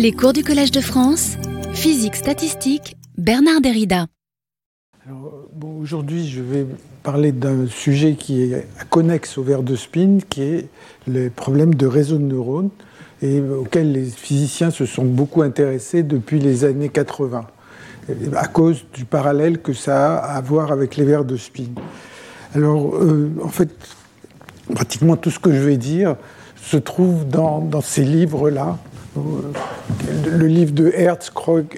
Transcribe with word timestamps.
Les 0.00 0.12
cours 0.12 0.32
du 0.32 0.42
Collège 0.42 0.70
de 0.70 0.80
France, 0.80 1.36
physique 1.74 2.16
statistique, 2.16 2.96
Bernard 3.18 3.60
Derrida. 3.60 4.06
bon, 5.06 5.78
Aujourd'hui, 5.78 6.26
je 6.26 6.40
vais 6.40 6.66
parler 7.02 7.32
d'un 7.32 7.66
sujet 7.66 8.14
qui 8.14 8.44
est 8.44 8.66
connexe 8.88 9.36
au 9.36 9.42
verre 9.42 9.62
de 9.62 9.76
spin, 9.76 10.16
qui 10.30 10.42
est 10.42 10.68
les 11.06 11.28
problèmes 11.28 11.74
de 11.74 11.86
réseau 11.86 12.16
de 12.16 12.22
neurones, 12.22 12.70
et 13.20 13.42
auxquels 13.42 13.92
les 13.92 14.06
physiciens 14.06 14.70
se 14.70 14.86
sont 14.86 15.04
beaucoup 15.04 15.42
intéressés 15.42 16.02
depuis 16.02 16.38
les 16.38 16.64
années 16.64 16.88
80, 16.88 17.44
à 18.36 18.46
cause 18.46 18.86
du 18.94 19.04
parallèle 19.04 19.60
que 19.60 19.74
ça 19.74 20.16
a 20.16 20.36
à 20.36 20.40
voir 20.40 20.72
avec 20.72 20.96
les 20.96 21.04
verres 21.04 21.26
de 21.26 21.36
spin. 21.36 21.74
Alors, 22.54 22.94
euh, 22.94 23.30
en 23.44 23.50
fait, 23.50 23.68
pratiquement 24.74 25.18
tout 25.18 25.30
ce 25.30 25.38
que 25.38 25.52
je 25.52 25.60
vais 25.60 25.76
dire 25.76 26.16
se 26.62 26.76
trouve 26.76 27.26
dans, 27.26 27.80
ces 27.82 28.04
livres-là. 28.04 28.78
Le 29.16 30.46
livre 30.46 30.72
de 30.72 30.92
Hertz, 30.94 31.30
Krog 31.30 31.76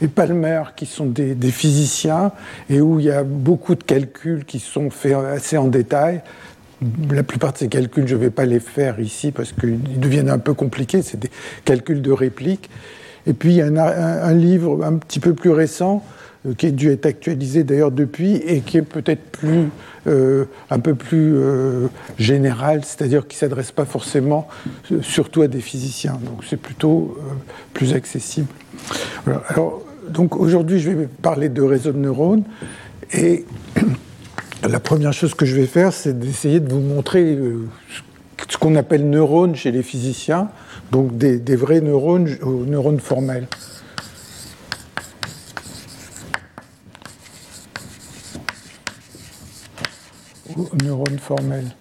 et, 0.00 0.08
Palmer, 0.08 0.62
qui 0.74 0.86
sont 0.86 1.06
des, 1.06 1.34
physiciens, 1.50 2.32
et 2.70 2.80
où 2.80 2.98
il 2.98 3.06
y 3.06 3.10
a 3.10 3.24
beaucoup 3.24 3.74
de 3.74 3.82
calculs 3.82 4.44
qui 4.44 4.58
sont 4.58 4.90
faits 4.90 5.14
assez 5.14 5.56
en 5.56 5.68
détail. 5.68 6.22
La 7.10 7.22
plupart 7.22 7.52
de 7.52 7.58
ces 7.58 7.68
calculs, 7.68 8.08
je 8.08 8.16
ne 8.16 8.20
vais 8.20 8.30
pas 8.30 8.44
les 8.44 8.58
faire 8.58 8.98
ici 9.00 9.30
parce 9.30 9.52
qu'ils 9.52 10.00
deviennent 10.00 10.30
un 10.30 10.38
peu 10.38 10.54
compliqués, 10.54 11.02
c'est 11.02 11.20
des 11.20 11.30
calculs 11.64 12.02
de 12.02 12.10
réplique. 12.10 12.70
Et 13.26 13.34
puis 13.34 13.50
il 13.50 13.56
y 13.56 13.62
a 13.62 13.66
un 13.66 14.34
livre 14.34 14.84
un 14.84 14.96
petit 14.96 15.20
peu 15.20 15.32
plus 15.32 15.50
récent 15.50 16.02
euh, 16.02 16.21
qui 16.58 16.66
a 16.66 16.70
dû 16.70 16.90
être 16.90 17.06
actualisé 17.06 17.62
d'ailleurs 17.62 17.92
depuis 17.92 18.36
et 18.36 18.60
qui 18.60 18.78
est 18.78 18.82
peut-être 18.82 19.22
plus, 19.22 19.68
euh, 20.06 20.44
un 20.70 20.80
peu 20.80 20.94
plus 20.94 21.34
euh, 21.36 21.86
général, 22.18 22.84
c'est-à-dire 22.84 23.28
qui 23.28 23.36
ne 23.36 23.40
s'adresse 23.40 23.70
pas 23.70 23.84
forcément 23.84 24.48
surtout 25.02 25.42
à 25.42 25.48
des 25.48 25.60
physiciens. 25.60 26.18
Donc 26.24 26.42
c'est 26.48 26.56
plutôt 26.56 27.16
plus 27.74 27.94
accessible. 27.94 28.48
Alors, 29.48 29.82
donc 30.08 30.36
aujourd'hui, 30.36 30.80
je 30.80 30.90
vais 30.90 31.06
parler 31.06 31.48
de 31.48 31.62
réseaux 31.62 31.92
de 31.92 31.98
neurones 31.98 32.44
et 33.12 33.44
la 34.68 34.80
première 34.80 35.12
chose 35.12 35.34
que 35.34 35.46
je 35.46 35.54
vais 35.54 35.66
faire, 35.66 35.92
c'est 35.92 36.18
d'essayer 36.18 36.58
de 36.58 36.72
vous 36.72 36.80
montrer 36.80 37.38
ce 38.48 38.58
qu'on 38.58 38.74
appelle 38.74 39.08
neurones 39.08 39.54
chez 39.54 39.70
les 39.70 39.82
physiciens, 39.82 40.48
donc 40.90 41.16
des, 41.16 41.38
des 41.38 41.56
vrais 41.56 41.80
neurones 41.80 42.28
aux 42.42 42.64
neurones 42.64 43.00
formels. 43.00 43.46
Neurones 50.82 51.18
formels. 51.18 51.74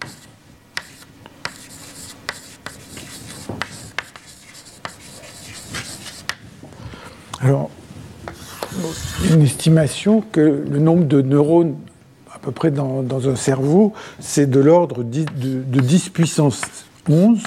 Alors, 7.42 7.72
une 9.32 9.42
estimation 9.42 10.22
que 10.22 10.64
le 10.70 10.80
nombre 10.80 11.06
de 11.06 11.22
neurones 11.22 11.76
à 12.34 12.40
peu 12.40 12.52
près 12.52 12.72
dans, 12.72 13.30
un 13.30 13.36
cerveau, 13.36 13.94
c'est 14.20 14.50
de 14.50 14.60
l'ordre 14.60 15.04
de, 15.04 15.24
10 15.80 16.10
puissance 16.10 16.62
11 17.08 17.40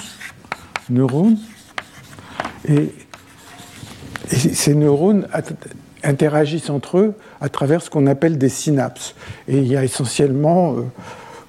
neurones. 0.89 1.37
Et, 2.67 2.93
et 4.31 4.35
ces 4.35 4.73
neurones 4.73 5.27
interagissent 6.03 6.69
entre 6.69 6.97
eux 6.99 7.13
à 7.41 7.49
travers 7.49 7.81
ce 7.81 7.89
qu'on 7.89 8.07
appelle 8.07 8.37
des 8.37 8.49
synapses. 8.49 9.15
Et 9.47 9.57
il 9.57 9.67
y 9.67 9.77
a 9.77 9.83
essentiellement 9.83 10.77
euh, 10.77 10.81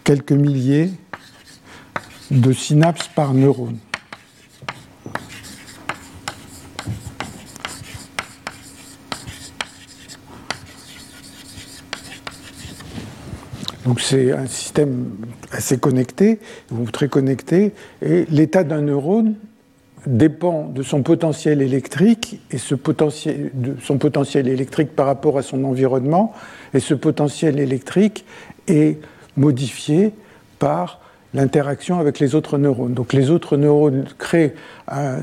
quelques 0.04 0.32
milliers 0.32 0.90
de 2.30 2.52
synapses 2.52 3.08
par 3.08 3.34
neurone. 3.34 3.78
Donc 13.84 14.00
c'est 14.00 14.32
un 14.32 14.46
système 14.46 15.12
assez 15.52 15.78
connecté, 15.78 16.40
très 16.92 17.08
connecté, 17.08 17.72
et 18.02 18.26
l'état 18.28 18.64
d'un 18.64 18.80
neurone 18.80 19.36
dépend 20.06 20.68
de 20.68 20.82
son 20.82 21.02
potentiel 21.02 21.60
électrique 21.60 22.40
et 22.50 22.58
son 22.58 22.78
potentiel 23.98 24.48
électrique 24.48 24.94
par 24.94 25.06
rapport 25.06 25.36
à 25.36 25.42
son 25.42 25.64
environnement. 25.64 26.32
Et 26.74 26.80
ce 26.80 26.94
potentiel 26.94 27.58
électrique 27.58 28.24
est 28.68 28.98
modifié 29.36 30.12
par 30.58 31.00
l'interaction 31.34 31.98
avec 31.98 32.18
les 32.18 32.34
autres 32.34 32.56
neurones. 32.56 32.94
Donc 32.94 33.12
les 33.12 33.30
autres 33.30 33.56
neurones 33.56 34.04
créent 34.18 34.54
un, 34.88 35.18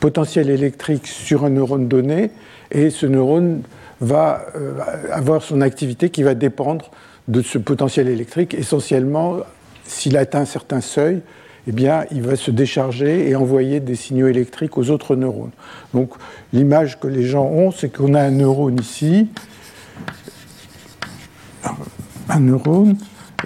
potentiel 0.00 0.50
électrique 0.50 1.06
sur 1.06 1.44
un 1.44 1.50
neurone 1.50 1.88
donné 1.88 2.30
et 2.70 2.90
ce 2.90 3.06
neurone 3.06 3.62
va 4.00 4.44
euh, 4.54 4.74
avoir 5.10 5.42
son 5.42 5.60
activité 5.60 6.10
qui 6.10 6.22
va 6.22 6.34
dépendre 6.34 6.90
de 7.28 7.40
ce 7.40 7.58
potentiel 7.58 8.08
électrique. 8.08 8.54
Essentiellement, 8.54 9.38
s'il 9.84 10.16
atteint 10.16 10.40
un 10.40 10.44
certain 10.44 10.80
seuil, 10.80 11.20
eh 11.68 11.72
bien, 11.72 12.06
il 12.10 12.22
va 12.22 12.34
se 12.34 12.50
décharger 12.50 13.28
et 13.28 13.36
envoyer 13.36 13.78
des 13.80 13.94
signaux 13.94 14.26
électriques 14.26 14.78
aux 14.78 14.88
autres 14.88 15.16
neurones. 15.16 15.50
Donc, 15.92 16.12
l'image 16.54 16.98
que 16.98 17.06
les 17.06 17.24
gens 17.24 17.44
ont, 17.44 17.70
c'est 17.70 17.94
qu'on 17.94 18.14
a 18.14 18.22
un 18.22 18.30
neurone 18.30 18.80
ici, 18.80 19.28
un 22.30 22.40
neurone, 22.40 22.96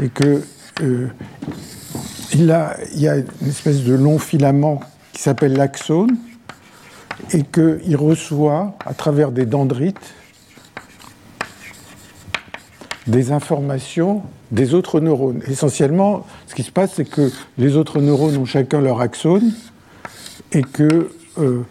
et 0.00 0.09
que 0.09 0.41
euh, 0.83 1.09
y 2.37 2.49
a 2.53 2.77
une 3.16 3.49
espèce 3.49 3.83
de 3.83 3.94
long 3.94 4.21
filament 4.21 4.81
qui 5.12 5.21
s'appelle 5.21 5.54
l'axone, 5.54 6.16
et 7.33 7.43
qu'il 7.43 7.97
reçoit 7.97 8.78
à 8.87 8.94
travers 8.94 9.33
des 9.33 9.47
dendrites 9.47 10.15
des 13.07 13.33
informations 13.33 14.23
des 14.51 14.75
autres 14.75 15.01
neurones. 15.01 15.41
Essentiellement, 15.49 16.27
ce 16.47 16.55
qui 16.55 16.63
se 16.63 16.71
passe, 16.71 16.93
c'est 16.95 17.05
que 17.05 17.31
les 17.59 17.77
autres 17.77 18.01
neurones 18.01 18.37
ont 18.37 18.45
chacun 18.45 18.81
leur 18.81 19.01
axone 19.01 19.53
et 20.53 20.63
que 20.63 21.11
euh, 21.39 21.63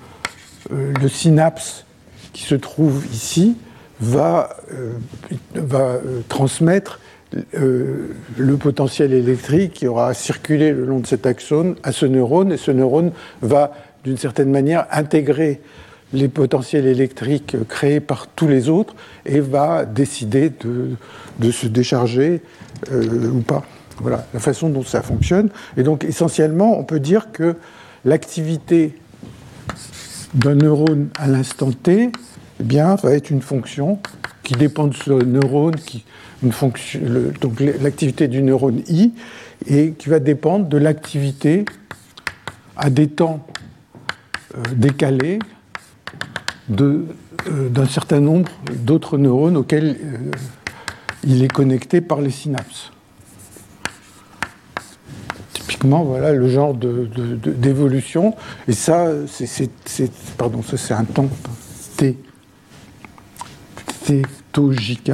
euh, 0.72 0.94
le 1.00 1.08
synapse 1.08 1.86
qui 2.34 2.44
se 2.44 2.56
trouve 2.56 3.06
ici 3.12 3.58
va, 4.00 4.58
euh, 4.74 4.94
va 5.54 6.00
transmettre 6.28 7.00
le 7.54 8.58
potentiel 8.58 9.14
électrique 9.14 9.72
qui 9.72 9.88
aura 9.88 10.14
circulé 10.14 10.74
le 10.74 10.84
long 10.84 11.00
de 11.00 11.08
cet 11.08 11.26
axone 11.26 11.76
à 11.82 11.94
ce 11.94 12.06
neurone, 12.06 12.52
et 12.52 12.58
ce 12.58 12.72
neurone 12.72 13.14
va, 13.42 13.72
d'une 14.04 14.18
certaine 14.18 14.52
manière, 14.52 14.86
intégrer 14.92 15.62
les 16.14 16.28
potentiels 16.28 16.86
électriques 16.86 17.56
créés 17.68 18.00
par 18.00 18.28
tous 18.28 18.48
les 18.48 18.70
autres 18.70 18.96
et 19.26 19.40
va 19.40 19.86
décider 19.86 20.50
de, 20.50 21.52
se 21.52 21.68
décharger 21.68 22.42
euh, 22.92 23.30
ou 23.30 23.42
pas. 23.42 23.64
Voilà 24.00 24.26
la 24.34 24.40
façon 24.40 24.70
dont 24.70 24.84
ça 24.84 25.02
fonctionne. 25.02 25.50
Et 25.78 25.84
donc 25.84 26.04
essentiellement, 26.04 26.78
on 26.78 26.84
peut 26.84 27.00
dire 27.00 27.32
que 27.32 27.56
l'activité 28.04 28.96
d'un 30.34 30.56
neurone 30.56 31.10
à 31.16 31.28
l'instant 31.28 31.72
t 31.72 32.12
eh 32.60 32.64
bien, 32.64 32.96
va 32.96 33.14
être 33.14 33.30
une 33.30 33.42
fonction 33.42 34.00
qui 34.44 34.54
dépend 34.54 34.88
de 34.88 34.96
ce 34.96 35.12
neurone, 35.12 35.76
qui, 35.76 36.04
une 36.44 36.52
fonction, 36.52 37.00
donc 37.40 37.60
l'activité 37.60 38.28
du 38.28 38.42
neurone 38.42 38.82
I, 38.88 39.14
et 39.68 39.92
qui 39.94 40.10
va 40.10 40.20
dépendre 40.20 40.68
de 40.68 40.78
l'activité 40.78 41.66
à 42.76 42.90
des 42.90 43.08
temps 43.08 43.46
euh, 44.56 44.62
décalés 44.76 45.40
d'un 46.72 47.86
certain 47.86 48.20
nombre 48.20 48.50
d'autres 48.72 49.18
neurones 49.18 49.58
auxquels 49.58 49.98
euh, 50.04 50.18
il 51.24 51.44
est 51.44 51.52
connecté 51.52 52.02
par 52.02 52.22
les 52.22 52.32
synapses. 52.32 52.92
Typiquement, 55.54 56.04
voilà 56.04 56.34
le 56.34 56.50
genre 56.50 56.74
d'évolution. 56.74 58.36
Et 58.68 58.74
ça, 58.74 59.08
c'est 59.28 59.70
pardon, 60.38 60.62
c'est 60.64 60.94
un 60.94 61.04
temps 61.04 61.30
T, 61.98 62.18
J-K. 64.72 65.10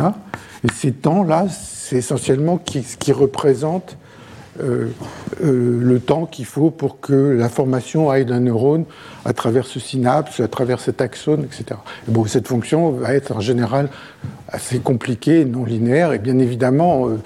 Et 0.63 0.71
ces 0.74 0.92
temps-là, 0.92 1.48
c'est 1.50 1.98
essentiellement 1.98 2.60
ce 2.65 2.98
qui 2.98 3.12
représente 3.12 3.98
euh, 4.59 4.88
euh, 5.44 5.80
le 5.81 6.00
temps 6.00 6.25
qu'il 6.25 6.45
faut 6.45 6.71
pour 6.71 7.00
que 7.00 7.13
l'information 7.13 8.09
aille 8.09 8.25
d'un 8.25 8.39
neurone 8.39 8.86
à 9.25 9.33
travers 9.33 9.65
ce 9.65 9.80
synapse, 9.80 10.39
à 10.39 10.48
travers 10.48 10.80
cet 10.80 11.01
axone, 11.01 11.44
etc. 11.44 11.80
bon, 12.07 12.25
cette 12.25 12.48
fonction 12.48 12.92
va 12.92 13.13
être 13.13 13.36
en 13.36 13.39
général 13.39 13.89
assez 14.48 14.80
compliquée, 14.80 15.45
non 15.45 15.63
linéaire, 15.63 16.13
et 16.13 16.19
bien 16.19 16.39
évidemment, 16.39 17.07
euh, 17.07 17.18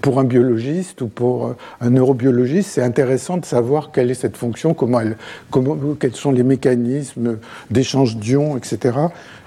pour 0.00 0.20
un 0.20 0.24
biologiste 0.24 1.00
ou 1.00 1.08
pour 1.08 1.56
un 1.80 1.90
neurobiologiste, 1.90 2.70
c'est 2.70 2.82
intéressant 2.82 3.38
de 3.38 3.44
savoir 3.44 3.90
quelle 3.90 4.10
est 4.12 4.14
cette 4.14 4.36
fonction, 4.36 4.72
comment 4.72 5.00
elle, 5.00 5.16
comment, 5.50 5.76
quels 5.98 6.14
sont 6.14 6.30
les 6.30 6.44
mécanismes 6.44 7.38
d'échange 7.70 8.16
d'ions, 8.16 8.56
etc., 8.56 8.96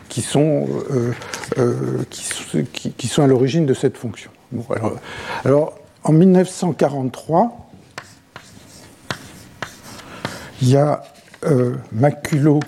qui 0.09 0.19
sont, 0.19 0.67
qui, 2.73 3.07
sont 3.07 3.23
à 3.23 3.27
l'origine 3.27 3.65
de 3.65 3.73
cette 3.73 3.95
fonction. 3.95 4.29
Bon, 4.51 4.65
alors 5.45 5.73
en 6.03 6.13
1943, 6.13 7.69
il 10.61 10.69
y 10.69 10.77
a 10.77 11.03
euh, 11.45 11.75
Maculo 11.91 12.59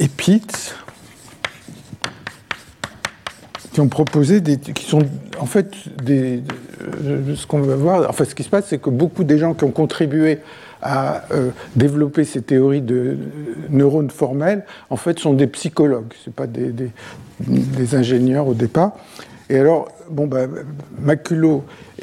et 0.00 0.08
Pitts 0.08 0.74
qui 3.72 3.80
ont 3.80 3.88
proposé 3.88 4.40
des, 4.40 4.58
qui 4.58 4.84
sont 4.84 5.02
en 5.40 5.46
fait 5.46 5.72
des, 6.02 6.42
euh, 7.04 7.34
ce 7.34 7.46
qu'on 7.46 7.60
va 7.60 7.74
voir. 7.74 8.08
Enfin, 8.08 8.24
ce 8.24 8.34
qui 8.34 8.44
se 8.44 8.48
passe, 8.48 8.66
c'est 8.68 8.78
que 8.78 8.90
beaucoup 8.90 9.24
des 9.24 9.38
gens 9.38 9.54
qui 9.54 9.64
ont 9.64 9.70
contribué 9.70 10.38
à 10.80 11.24
euh, 11.32 11.50
développer 11.74 12.24
ces 12.24 12.42
théories 12.42 12.82
de 12.82 13.16
neurones 13.70 14.10
formels, 14.10 14.64
en 14.90 14.96
fait, 14.96 15.18
sont 15.18 15.32
des 15.32 15.46
psychologues. 15.46 16.12
C'est 16.22 16.34
pas 16.34 16.46
des, 16.46 16.72
des, 17.40 17.94
ingénieurs 17.94 18.46
au 18.46 18.54
départ. 18.54 18.92
Et 19.48 19.58
alors, 19.58 19.88
bon, 20.10 20.26
bah, 20.26 20.46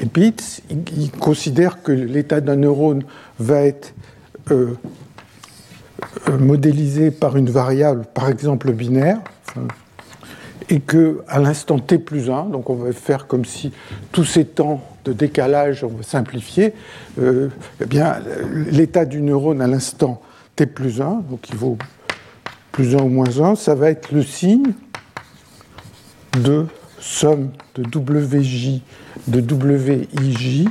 et 0.00 0.06
Pitts, 0.06 0.62
ils, 0.70 1.10
considèrent 1.10 1.82
que 1.82 1.92
l'état 1.92 2.40
d'un 2.40 2.56
neurone 2.56 3.04
va 3.38 3.62
être 3.62 3.94
euh, 4.50 4.74
modélisé 6.38 7.10
par 7.10 7.36
une 7.36 7.50
variable, 7.50 8.04
par 8.14 8.28
exemple 8.28 8.72
binaire, 8.72 9.18
et 10.68 10.80
que 10.80 11.22
à 11.28 11.38
l'instant 11.38 11.78
t 11.78 11.98
plus 11.98 12.30
1, 12.30 12.46
donc 12.46 12.70
on 12.70 12.74
va 12.74 12.92
faire 12.92 13.26
comme 13.26 13.44
si 13.44 13.72
tous 14.10 14.24
ces 14.24 14.44
temps 14.44 14.82
de 15.04 15.12
décalage, 15.12 15.84
on 15.84 15.88
va 15.88 16.02
simplifier, 16.02 16.72
euh, 17.20 17.48
eh 17.80 17.86
bien 17.86 18.16
l'état 18.70 19.04
du 19.04 19.20
neurone 19.20 19.60
à 19.60 19.66
l'instant 19.66 20.22
t 20.56 20.66
plus 20.66 21.00
1, 21.00 21.24
donc 21.28 21.48
il 21.50 21.56
vaut 21.56 21.76
plus 22.70 22.96
1 22.96 23.02
ou 23.02 23.08
moins 23.08 23.40
1, 23.40 23.54
ça 23.56 23.74
va 23.74 23.90
être 23.90 24.12
le 24.12 24.22
signe 24.22 24.72
de 26.40 26.66
somme 27.02 27.50
de 27.74 27.82
WJ, 27.82 28.80
de 29.26 29.40
WIJ, 29.54 30.66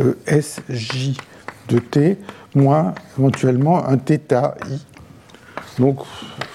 euh, 0.00 0.14
SJ 0.26 1.16
de 1.68 1.78
T, 1.78 2.18
moins 2.54 2.94
éventuellement 3.18 3.86
un 3.86 3.96
θ 3.96 4.18
I. 4.68 4.84
Donc 5.78 6.00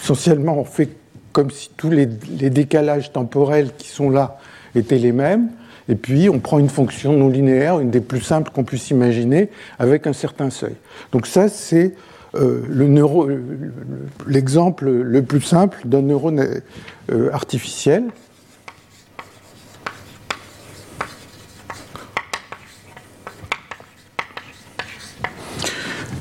essentiellement 0.01 0.57
on 0.59 0.65
fait 0.65 0.89
comme 1.31 1.51
si 1.51 1.69
tous 1.77 1.89
les, 1.89 2.05
décalages 2.05 3.13
temporels 3.13 3.71
qui 3.77 3.87
sont 3.87 4.09
là 4.09 4.37
étaient 4.75 4.97
les 4.97 5.11
mêmes. 5.11 5.49
Et 5.87 5.95
puis, 5.95 6.29
on 6.29 6.39
prend 6.39 6.59
une 6.59 6.69
fonction 6.69 7.13
non 7.13 7.29
linéaire, 7.29 7.79
une 7.79 7.89
des 7.89 8.01
plus 8.01 8.21
simples 8.21 8.51
qu'on 8.51 8.63
puisse 8.63 8.89
imaginer, 8.91 9.49
avec 9.79 10.05
un 10.05 10.13
certain 10.13 10.49
seuil. 10.49 10.75
Donc 11.11 11.25
ça, 11.25 11.47
c'est 11.49 11.95
euh, 12.35 12.61
l'exemple 14.27 14.89
le, 14.89 15.21
plus 15.23 15.41
simple 15.41 15.79
d'un 15.85 16.01
neurone 16.01 16.61
euh, 17.11 17.31
artificiel. 17.31 18.03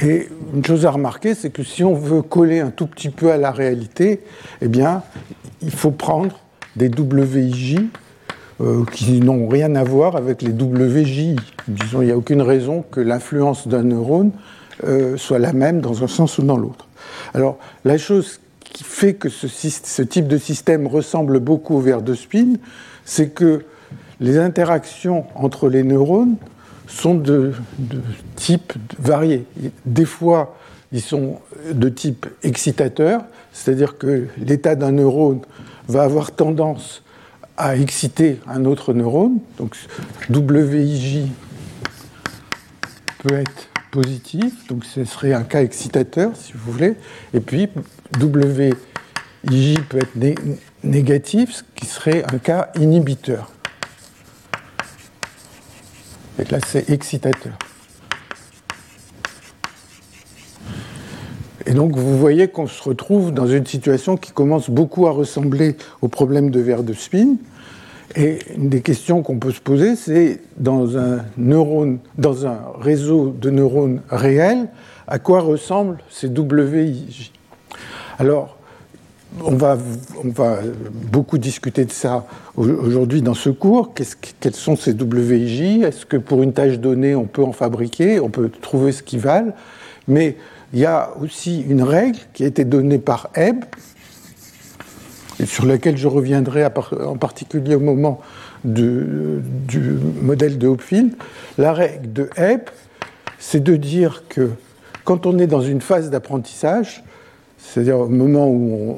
Et 0.01 0.29
une 0.55 0.65
chose 0.65 0.87
à 0.87 0.91
remarquer, 0.91 1.35
c'est 1.35 1.51
que 1.51 1.63
si 1.63 1.83
on 1.83 1.95
veut 1.95 2.23
coller 2.23 2.61
un 2.61 2.71
tout 2.71 2.87
petit 2.87 3.11
peu 3.11 3.33
à 3.33 3.37
la 3.37 3.51
réalité, 3.51 4.21
eh 4.61 4.69
bien, 4.69 5.03
il 5.61 5.73
faut 5.73 5.91
prendre 5.91 6.39
des 6.77 6.89
WIJ 6.89 7.81
euh, 8.61 8.85
qui 8.93 9.21
n'ont 9.21 9.49
rien 9.49 9.75
à 9.75 9.83
voir 9.83 10.17
avec 10.17 10.43
les 10.43 10.51
WJ. 10.51 11.37
Disons, 11.67 12.03
il 12.03 12.07
n'y 12.07 12.13
a 12.13 12.17
aucune 12.17 12.43
raison 12.43 12.85
que 12.91 13.01
l'influence 13.01 13.67
d'un 13.67 13.83
neurone 13.83 14.31
euh, 14.85 15.17
soit 15.17 15.41
la 15.41 15.53
même 15.53 15.81
dans 15.81 16.05
un 16.05 16.07
sens 16.07 16.39
ou 16.39 16.43
dans 16.43 16.57
l'autre. 16.57 16.87
Alors, 17.35 17.59
la 17.85 17.99
chose 17.99 18.41
qui 18.61 18.85
fait 18.85 19.15
que 19.15 19.29
ce, 19.29 19.49
ce, 19.49 20.03
type 20.03 20.29
de 20.29 20.39
système 20.39 20.87
ressemble 20.87 21.41
beaucoup 21.41 21.77
au 21.77 21.81
verre 21.81 22.03
de 22.03 22.15
spin, 22.15 22.55
c'est 23.05 23.31
que 23.31 23.65
les 24.21 24.39
interactions 24.39 25.25
entre 25.35 25.69
les 25.69 25.83
neurones 25.83 26.37
sont 26.89 27.15
de, 27.15 27.53
type 28.35 28.73
varié. 28.99 29.45
Des 29.87 30.05
fois, 30.05 30.57
ils 30.91 31.03
sont 31.03 31.39
de 31.71 31.89
type 31.89 32.27
excitateur, 32.43 33.23
c'est-à-dire 33.53 33.99
que 33.99 34.27
l'état 34.39 34.75
d'un 34.75 34.93
neurone 34.93 35.41
va 35.87 36.03
avoir 36.03 36.33
tendance 36.33 37.03
à 37.57 37.77
exciter 37.77 38.41
un 38.47 38.65
autre 38.65 38.95
neurone. 38.95 39.39
Donc 39.59 39.77
WIJ 40.31 41.27
peut 43.23 43.35
être 43.35 43.69
positif, 43.91 44.67
donc 44.69 44.85
ce 44.85 45.05
serait 45.05 45.33
un 45.33 45.43
cas 45.43 45.63
excitateur, 45.63 46.33
si 46.35 46.53
vous 46.55 46.73
voulez. 46.73 46.95
Et 47.35 47.41
puis 47.41 47.69
WIJ 48.19 49.81
peut 49.89 49.99
être 49.99 50.17
négatif, 50.83 51.53
ce 51.53 51.63
qui 51.75 51.87
serait 51.87 52.25
un 52.33 52.39
cas 52.39 52.71
inhibiteur. 52.77 53.53
Et 56.39 56.45
là, 56.51 56.59
c'est 56.65 56.89
excitateur. 56.91 57.53
Et 61.67 61.73
donc, 61.73 61.97
vous 61.97 62.17
voyez 62.17 62.49
qu'on 62.49 62.67
se 62.67 62.83
retrouve 62.83 63.33
dans 63.33 63.47
une 63.47 63.67
situation 63.67 64.17
qui 64.17 64.33
commence 64.33 64.71
beaucoup 64.71 65.07
à 65.07 65.11
ressembler 65.11 65.77
au 66.01 66.09
problème 66.09 66.51
de 66.51 66.61
verre 66.61 66.83
de 66.83 66.93
spin. 66.93 67.37
Et 68.17 68.39
une 68.57 68.69
des 68.69 68.81
questions 68.81 69.23
qu'on 69.23 69.39
peut 69.39 69.53
se 69.53 69.61
poser, 69.61 69.97
c'est 69.97 70.41
dans 70.57 70.97
un 70.97 71.19
neurone, 71.37 71.99
dans 72.17 72.47
un 72.47 72.59
réseau 72.81 73.31
de 73.31 73.51
neurones 73.51 74.01
réels, 74.09 74.69
à 75.07 75.19
quoi 75.19 75.41
ressemblent 75.41 75.99
ces 76.09 76.29
WIJ 76.29 77.33
Alors, 78.19 78.58
on 79.45 79.55
va, 79.55 79.77
beaucoup 81.11 81.39
discuter 81.39 81.85
de 81.85 81.93
ça 81.93 82.27
aujourd'hui 82.57 83.23
dans 83.23 83.35
ce 83.35 83.51
cours. 83.51 83.93
quels 84.41 84.55
sont 84.55 84.77
ces 84.77 84.93
WIJ 84.93 85.83
Est-ce 85.83 86.07
que 86.07 86.17
pour 86.17 86.43
une 86.43 86.53
tâche 86.53 86.79
donnée, 86.79 87.15
on 87.15 87.25
peut 87.25 87.45
en 87.45 87.53
fabriquer? 87.53 88.21
On 88.21 88.31
peut 88.31 88.49
trouver 88.49 88.93
ce 88.93 89.03
qui 89.03 89.19
valent 89.19 89.53
Mais 90.07 90.37
il 90.73 90.81
y 90.81 90.87
a 90.87 91.11
aussi 91.21 91.65
une 91.69 91.83
règle 91.83 92.19
qui 92.33 92.45
a 92.45 92.47
été 92.47 92.65
donnée 92.65 92.99
par 92.99 93.31
Hebb, 93.35 93.65
et 95.41 95.47
sur 95.47 95.67
laquelle 95.67 95.97
je 95.97 96.09
reviendrai 96.09 96.65
en 96.65 97.17
particulier 97.17 97.75
au 97.75 97.81
moment 97.81 98.21
du 98.65 99.43
modèle 100.21 100.59
de 100.59 100.67
Hopfield. 100.67 101.13
La 101.59 101.73
règle 101.73 102.13
de 102.13 102.29
Hebb, 102.37 102.63
c'est 103.39 103.63
de 103.63 103.77
dire 103.77 104.25
que 104.29 104.51
quand 105.05 105.27
on 105.27 105.39
est 105.39 105.47
dans 105.47 105.61
une 105.61 105.81
phase 105.81 106.11
d'apprentissage, 106.11 107.05
c'est-à-dire 107.59 107.99
au 107.99 108.09
moment 108.09 108.49
où 108.49 108.97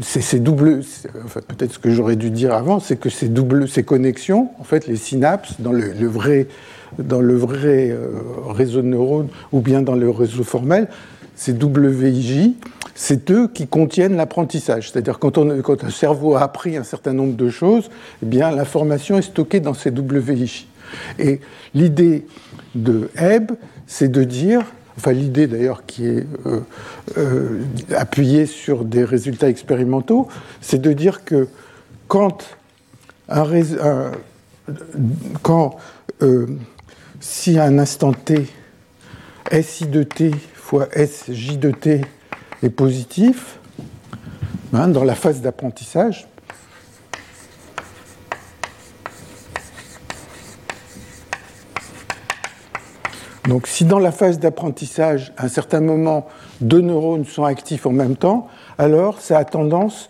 c'est 0.00 0.38
double, 0.38 0.82
enfin, 1.24 1.40
peut-être 1.46 1.72
ce 1.72 1.78
que 1.78 1.90
j'aurais 1.90 2.16
dû 2.16 2.30
dire 2.30 2.54
avant, 2.54 2.78
c'est 2.78 2.96
que 2.96 3.10
ces 3.10 3.28
double, 3.28 3.68
ces 3.68 3.82
connexions, 3.82 4.50
en 4.60 4.64
fait, 4.64 4.86
les 4.86 4.96
synapses 4.96 5.60
dans 5.60 5.72
le, 5.72 6.06
vrai, 6.06 6.46
dans 6.98 7.20
le 7.20 7.34
vrai 7.34 7.90
euh, 7.90 8.10
réseau 8.48 8.80
de 8.80 8.86
neurones 8.86 9.28
ou 9.52 9.60
bien 9.60 9.82
dans 9.82 9.96
le 9.96 10.08
réseau 10.08 10.44
formel, 10.44 10.88
ces 11.34 11.52
WIJ, 11.52 12.52
c'est 12.94 13.30
eux 13.30 13.48
qui 13.52 13.66
contiennent 13.66 14.16
l'apprentissage. 14.16 14.90
C'est-à-dire 14.90 15.18
quand, 15.18 15.38
quand 15.62 15.84
un 15.84 15.90
cerveau 15.90 16.36
a 16.36 16.42
appris 16.42 16.76
un 16.76 16.84
certain 16.84 17.12
nombre 17.12 17.34
de 17.34 17.50
choses, 17.50 17.90
eh 18.22 18.26
bien 18.26 18.52
l'information 18.52 19.18
est 19.18 19.22
stockée 19.22 19.60
dans 19.60 19.74
ces 19.74 19.90
WIJ. 19.90 20.68
Et 21.18 21.40
l'idée 21.74 22.24
de 22.74 23.10
Hebb, 23.16 23.52
c'est 23.86 24.08
de 24.08 24.22
dire 24.24 24.62
enfin 24.98 25.12
l'idée 25.12 25.46
d'ailleurs 25.46 25.84
qui 25.86 26.06
est 26.06 26.26
euh, 26.46 26.60
euh, 27.18 27.62
appuyée 27.94 28.46
sur 28.46 28.84
des 28.84 29.04
résultats 29.04 29.48
expérimentaux, 29.48 30.28
c'est 30.60 30.80
de 30.80 30.92
dire 30.92 31.24
que 31.24 31.48
quand, 32.08 32.44
euh, 36.22 36.46
si 37.20 37.58
un 37.58 37.78
instant 37.78 38.12
t, 38.12 38.46
SI 39.62 39.86
de 39.86 40.02
t 40.02 40.30
fois 40.54 40.88
SJ 40.94 41.58
de 41.58 41.70
t 41.70 42.00
est 42.62 42.70
positif, 42.70 43.58
hein, 44.72 44.88
dans 44.88 45.04
la 45.04 45.14
phase 45.14 45.40
d'apprentissage, 45.40 46.26
Donc 53.46 53.66
si 53.66 53.84
dans 53.84 53.98
la 53.98 54.12
phase 54.12 54.38
d'apprentissage, 54.38 55.32
à 55.36 55.44
un 55.44 55.48
certain 55.48 55.80
moment, 55.80 56.26
deux 56.60 56.80
neurones 56.80 57.24
sont 57.24 57.44
actifs 57.44 57.86
en 57.86 57.92
même 57.92 58.16
temps, 58.16 58.48
alors 58.78 59.20
ça 59.20 59.38
a 59.38 59.44
tendance 59.44 60.08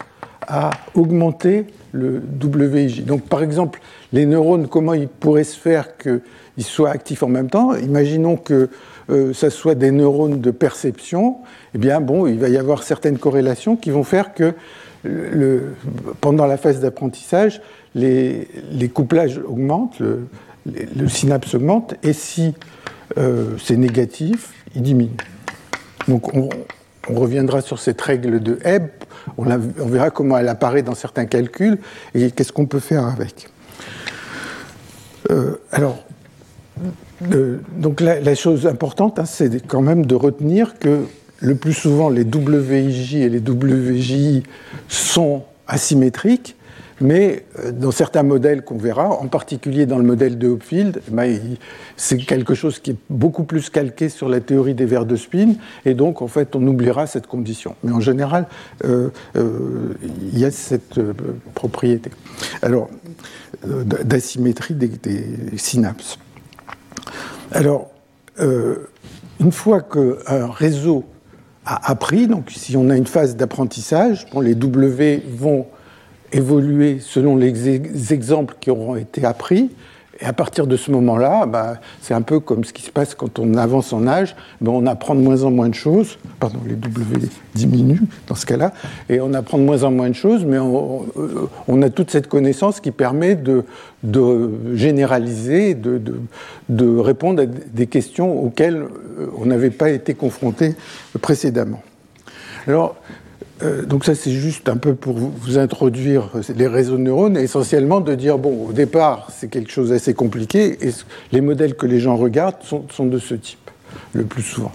à 0.48 0.70
augmenter 0.94 1.66
le 1.92 2.22
WIJ. 2.42 3.04
Donc 3.04 3.22
par 3.22 3.42
exemple, 3.42 3.80
les 4.12 4.26
neurones, 4.26 4.68
comment 4.68 4.94
il 4.94 5.08
pourrait 5.08 5.44
se 5.44 5.58
faire 5.58 5.96
qu'ils 5.96 6.64
soient 6.64 6.90
actifs 6.90 7.22
en 7.22 7.28
même 7.28 7.50
temps? 7.50 7.74
Imaginons 7.74 8.36
que 8.36 8.70
euh, 9.10 9.32
ça 9.32 9.50
soit 9.50 9.74
des 9.74 9.90
neurones 9.90 10.40
de 10.40 10.50
perception. 10.50 11.38
Eh 11.74 11.78
bien, 11.78 12.00
bon, 12.00 12.26
il 12.26 12.38
va 12.38 12.48
y 12.48 12.56
avoir 12.56 12.82
certaines 12.82 13.18
corrélations 13.18 13.76
qui 13.76 13.90
vont 13.90 14.04
faire 14.04 14.34
que 14.34 14.54
pendant 16.20 16.46
la 16.46 16.56
phase 16.56 16.80
d'apprentissage, 16.80 17.60
les, 17.94 18.48
les, 18.72 18.88
couplages 18.88 19.38
augmentent, 19.38 20.00
le, 20.00 20.26
le 20.66 21.08
synapse 21.08 21.54
augmente, 21.54 21.94
et 22.02 22.12
si 22.12 22.54
euh, 23.18 23.56
c'est 23.62 23.76
négatif, 23.76 24.52
il 24.74 24.82
diminue. 24.82 25.16
Donc 26.08 26.34
on, 26.34 26.48
reviendra 27.08 27.60
sur 27.60 27.78
cette 27.78 28.00
règle 28.00 28.40
de 28.40 28.58
Hebb, 28.64 28.88
on, 29.38 29.44
verra 29.44 30.10
comment 30.10 30.38
elle 30.38 30.48
apparaît 30.48 30.82
dans 30.82 30.96
certains 30.96 31.26
calculs 31.26 31.78
et 32.14 32.32
qu'est-ce 32.32 32.52
qu'on 32.52 32.66
peut 32.66 32.80
faire 32.80 33.06
avec? 33.06 33.48
Euh, 35.30 35.60
alors, 35.70 36.04
donc 37.20 38.00
la, 38.00 38.34
chose 38.34 38.66
importante, 38.66 39.20
hein, 39.20 39.24
c'est 39.24 39.64
quand 39.66 39.82
même 39.82 40.04
de 40.04 40.16
retenir 40.16 40.78
que 40.80 41.04
le 41.38 41.54
plus 41.54 41.74
souvent 41.74 42.08
les 42.08 42.24
WIJ 42.24 43.14
et 43.16 43.28
les 43.28 43.38
WJI 43.38 44.42
sont 44.88 45.44
asymétriques, 45.68 46.56
mais 47.00 47.44
euh, 47.58 47.72
dans 47.72 47.90
certains 47.90 48.22
modèles 48.22 48.62
qu'on 48.62 48.78
verra, 48.78 49.10
en 49.10 49.28
particulier 49.28 49.86
dans 49.86 49.98
le 49.98 50.04
modèle 50.04 50.38
de 50.38 50.48
Hopfield, 50.48 51.02
eh 51.06 51.10
ben, 51.10 51.38
c'est 51.96 52.16
quelque 52.18 52.54
chose 52.54 52.78
qui 52.78 52.92
est 52.92 52.96
beaucoup 53.10 53.44
plus 53.44 53.70
calqué 53.70 54.08
sur 54.08 54.28
la 54.28 54.40
théorie 54.40 54.74
des 54.74 54.86
verres 54.86 55.06
de 55.06 55.16
spin, 55.16 55.54
et 55.84 55.94
donc 55.94 56.22
en 56.22 56.28
fait 56.28 56.56
on 56.56 56.66
oubliera 56.66 57.06
cette 57.06 57.26
condition. 57.26 57.74
Mais 57.84 57.92
en 57.92 58.00
général, 58.00 58.46
euh, 58.84 59.10
euh, 59.36 59.94
il 60.32 60.38
y 60.38 60.44
a 60.44 60.50
cette 60.50 61.00
propriété. 61.54 62.10
Alors, 62.62 62.88
d'asymétrie 63.64 64.74
des, 64.74 64.90
synapses. 65.56 66.18
Alors, 67.52 67.90
une 68.38 69.52
fois 69.52 69.80
qu'un 69.80 70.50
réseau 70.50 71.04
a 71.64 71.90
appris, 71.90 72.26
donc 72.26 72.50
si 72.50 72.76
on 72.76 72.90
a 72.90 72.96
une 72.96 73.06
phase 73.06 73.36
d'apprentissage, 73.36 74.26
les 74.40 74.54
W 74.54 75.22
vont 75.28 75.66
évoluer 76.32 76.98
selon 77.00 77.36
les 77.36 78.12
exemples 78.12 78.56
qui 78.60 78.70
auront 78.70 78.96
été 78.96 79.24
appris. 79.24 79.70
Et 80.20 80.24
à 80.24 80.32
partir 80.32 80.66
de 80.66 80.76
ce 80.76 80.90
moment-là, 80.92 81.46
bah, 81.46 81.74
c'est 82.00 82.14
un 82.14 82.22
peu 82.22 82.40
comme 82.40 82.64
ce 82.64 82.72
qui 82.72 82.82
se 82.82 82.90
passe 82.90 83.14
quand 83.14 83.38
on 83.38 83.54
avance 83.54 83.92
en 83.92 84.06
âge. 84.06 84.34
Ben, 84.60 84.70
on 84.70 84.86
apprend 84.86 85.14
de 85.14 85.20
moins 85.20 85.42
en 85.42 85.50
moins 85.50 85.68
de 85.68 85.74
choses. 85.74 86.18
Pardon, 86.40 86.58
les 86.66 86.74
W 86.74 87.28
diminuent 87.54 88.06
dans 88.26 88.34
ce 88.34 88.46
cas-là. 88.46 88.72
Et 89.10 89.20
on 89.20 89.34
apprend 89.34 89.58
de 89.58 89.64
moins 89.64 89.82
en 89.82 89.90
moins 89.90 90.08
de 90.08 90.14
choses, 90.14 90.44
mais 90.44 90.58
on, 90.58 91.82
a 91.82 91.90
toute 91.90 92.10
cette 92.10 92.28
connaissance 92.28 92.80
qui 92.80 92.92
permet 92.92 93.34
de, 93.34 93.64
généraliser, 94.74 95.74
de, 95.74 96.00
de, 96.68 96.96
répondre 96.96 97.42
à 97.42 97.46
des 97.46 97.86
questions 97.86 98.42
auxquelles 98.42 98.86
euh, 99.18 99.26
on 99.36 99.46
n'avait 99.46 99.70
pas 99.70 99.90
été 99.90 100.14
confronté 100.14 100.74
précédemment. 101.20 101.82
Alors, 102.66 102.96
euh, 103.62 103.86
donc 103.86 104.04
ça, 104.04 104.14
c'est 104.14 104.32
juste 104.32 104.68
un 104.68 104.76
peu 104.76 104.94
pour 104.94 105.16
vous, 105.16 105.58
introduire 105.58 106.30
les 106.54 106.66
réseaux 106.66 106.96
de 106.96 107.02
neurones, 107.02 107.36
essentiellement 107.38 108.00
de 108.00 108.14
dire, 108.14 108.36
bon, 108.36 108.66
au 108.68 108.72
départ, 108.72 109.30
c'est 109.34 109.48
quelque 109.48 109.70
chose 109.70 109.90
d'assez 109.90 110.12
compliqué, 110.12 110.86
et 110.86 110.90
les 111.32 111.40
modèles 111.40 111.74
que 111.74 111.86
les 111.86 111.98
gens 111.98 112.16
regardent 112.16 112.62
sont, 112.62 113.06
de 113.06 113.18
ce 113.18 113.34
type, 113.34 113.70
le 114.12 114.24
plus 114.24 114.42
souvent. 114.42 114.72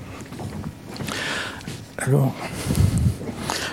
Alors, 1.99 2.33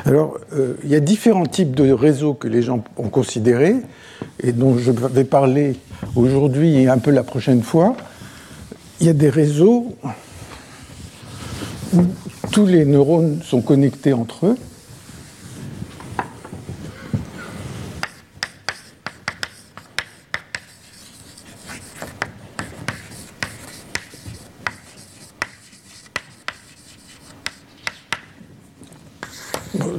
alors 0.04 0.38
euh, 0.52 0.74
il 0.84 0.90
y 0.90 0.94
a 0.94 1.00
différents 1.00 1.46
types 1.46 1.74
de 1.74 1.90
réseaux 1.90 2.34
que 2.34 2.48
les 2.48 2.60
gens 2.60 2.84
ont 2.98 3.08
considérés, 3.08 3.76
et 4.42 4.52
dont 4.52 4.76
je 4.76 4.90
vais 4.90 5.24
parler 5.24 5.76
aujourd'hui 6.16 6.76
et 6.76 6.88
un 6.88 6.98
peu 6.98 7.10
la 7.10 7.22
prochaine 7.22 7.62
fois. 7.62 7.96
Il 9.00 9.06
y 9.06 9.10
a 9.10 9.14
des 9.14 9.30
réseaux 9.30 9.96
où 11.94 12.02
tous 12.52 12.66
les 12.66 12.84
neurones 12.84 13.40
sont 13.42 13.62
connectés 13.62 14.12
entre 14.12 14.46
eux, 14.46 14.56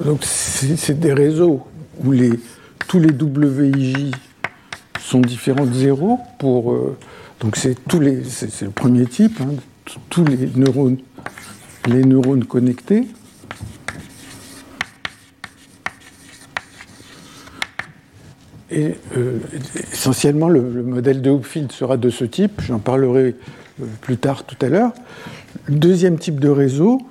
Donc 0.10 0.24
c'est 0.80 1.00
des 1.00 1.14
réseaux 1.14 1.62
où 2.04 2.12
les, 2.12 2.40
tous 2.88 3.00
les 3.00 3.12
WIJ 3.12 4.12
sont 5.00 5.20
différents 5.20 5.66
de 5.66 5.74
zéro. 5.74 6.20
Euh, 6.44 6.96
donc 7.42 7.58
c'est 7.58 7.78
le 7.90 8.70
premier 8.70 9.06
type, 9.06 9.42
hein, 9.42 9.56
tous 10.10 10.24
les 10.24 10.50
neurones, 10.56 10.98
les 11.86 12.04
neurones 12.06 12.46
connectés. 12.46 13.08
Et 18.72 18.96
euh, 19.18 19.40
essentiellement, 19.92 20.48
le, 20.48 20.62
modèle 20.62 21.22
de 21.22 21.30
Hopfield 21.30 21.72
sera 21.72 21.98
de 21.98 22.10
ce 22.10 22.24
type. 22.24 22.62
J'en 22.62 22.80
parlerai 22.80 23.36
euh, 23.82 23.86
plus 24.02 24.18
tard 24.18 24.46
tout 24.46 24.64
à 24.66 24.70
l'heure. 24.70 24.94
Le 25.66 25.76
deuxième 25.76 26.18
type 26.18 26.40
de 26.40 26.50
réseau, 26.50 27.02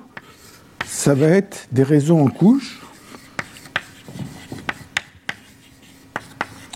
ça 0.87 1.13
va 1.13 1.27
être 1.27 1.67
des 1.71 1.83
réseaux 1.83 2.17
en 2.17 2.27
couches, 2.27 2.81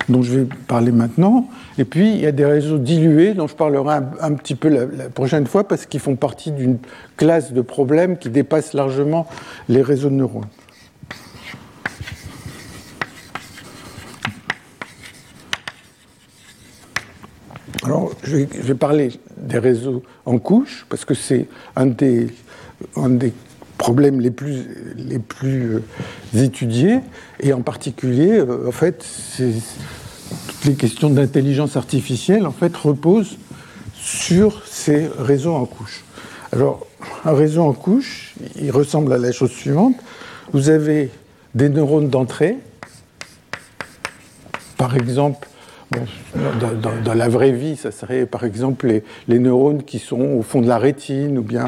dont 0.09 0.21
je 0.21 0.39
vais 0.39 0.47
parler 0.67 0.91
maintenant. 0.91 1.47
Et 1.77 1.85
puis, 1.85 2.11
il 2.11 2.19
y 2.19 2.25
a 2.25 2.31
des 2.31 2.45
réseaux 2.45 2.77
dilués, 2.77 3.33
dont 3.33 3.47
je 3.47 3.55
parlerai 3.55 3.99
un, 4.19 4.33
petit 4.33 4.55
peu 4.55 4.69
la, 4.69 5.09
prochaine 5.09 5.47
fois, 5.47 5.67
parce 5.67 5.85
qu'ils 5.85 5.99
font 5.99 6.15
partie 6.15 6.51
d'une 6.51 6.77
classe 7.17 7.53
de 7.53 7.61
problèmes 7.61 8.17
qui 8.17 8.29
dépasse 8.29 8.73
largement 8.73 9.27
les 9.69 9.81
réseaux 9.81 10.09
de 10.09 10.15
neurones. 10.15 10.43
Alors, 17.83 18.11
je 18.23 18.37
vais, 18.37 18.75
parler 18.75 19.11
des 19.37 19.59
réseaux 19.59 20.03
en 20.25 20.37
couches, 20.37 20.85
parce 20.89 21.03
que 21.03 21.13
c'est 21.13 21.47
un 21.75 21.87
des, 21.87 22.27
un 22.95 23.09
des 23.09 23.33
problèmes 23.83 24.21
les 24.21 24.31
plus, 24.31 24.65
euh, 25.45 25.81
étudiés, 26.33 26.99
et 27.41 27.51
en 27.51 27.59
particulier, 27.59 28.31
euh, 28.31 28.69
en 28.69 28.71
fait, 28.71 29.05
toutes 29.37 30.65
les 30.65 30.75
questions 30.75 31.09
d'intelligence 31.09 31.75
artificielle 31.75 32.47
en 32.47 32.53
fait 32.53 32.73
reposent 32.77 33.37
sur 33.93 34.65
ces 34.65 35.09
réseaux 35.19 35.53
en 35.53 35.65
couches. 35.65 36.05
Alors, 36.53 36.87
un 37.25 37.33
réseau 37.33 37.63
en 37.63 37.73
couche, 37.73 38.35
il 38.55 38.71
ressemble 38.71 39.11
à 39.11 39.17
la 39.17 39.33
chose 39.33 39.51
suivante. 39.51 39.95
Vous 40.53 40.69
avez 40.69 41.11
des 41.53 41.67
neurones 41.67 42.07
d'entrée, 42.07 42.55
par 44.77 44.95
exemple 44.95 45.49
dans, 47.03 47.13
la 47.13 47.29
vraie 47.29 47.51
vie, 47.51 47.75
ça 47.75 47.91
serait 47.91 48.25
par 48.25 48.43
exemple 48.43 49.01
les, 49.27 49.39
neurones 49.39 49.83
qui 49.83 49.99
sont 49.99 50.19
au 50.19 50.41
fond 50.41 50.61
de 50.61 50.67
la 50.67 50.77
rétine 50.77 51.37
ou 51.37 51.41
bien 51.43 51.65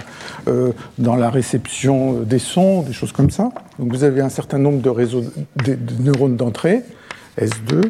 euh, 0.48 0.72
dans 0.98 1.16
la 1.16 1.30
réception 1.30 2.22
des 2.22 2.40
sons, 2.40 2.82
des 2.82 2.94
choses 2.94 3.12
comme 3.12 3.30
ça. 3.30 3.52
Donc 3.80 3.94
vous 3.94 4.04
avez 4.04 4.22
un 4.22 4.30
certain 4.30 4.58
nombre 4.58 4.82
de 4.82 4.90
réseaux 4.90 5.24
de, 5.66 5.78
neurones 6.00 6.36
d'entrée, 6.36 6.82
S2, 7.40 7.90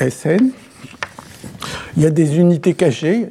SN. 0.00 0.50
Il 1.96 2.02
y 2.02 2.06
a 2.06 2.10
des 2.10 2.38
unités 2.38 2.74
cachées. 2.74 3.28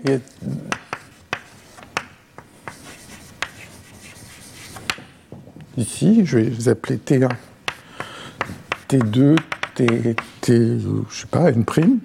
Ici, 5.77 6.21
je 6.23 6.37
vais 6.37 6.43
les 6.43 6.69
appeler 6.69 6.97
T1, 6.97 7.29
T2, 8.87 9.35
T, 9.75 9.85
T, 10.41 10.79
je 11.09 11.19
sais 11.19 11.27
pas, 11.29 11.49
une 11.51 11.65
prime. 11.65 11.99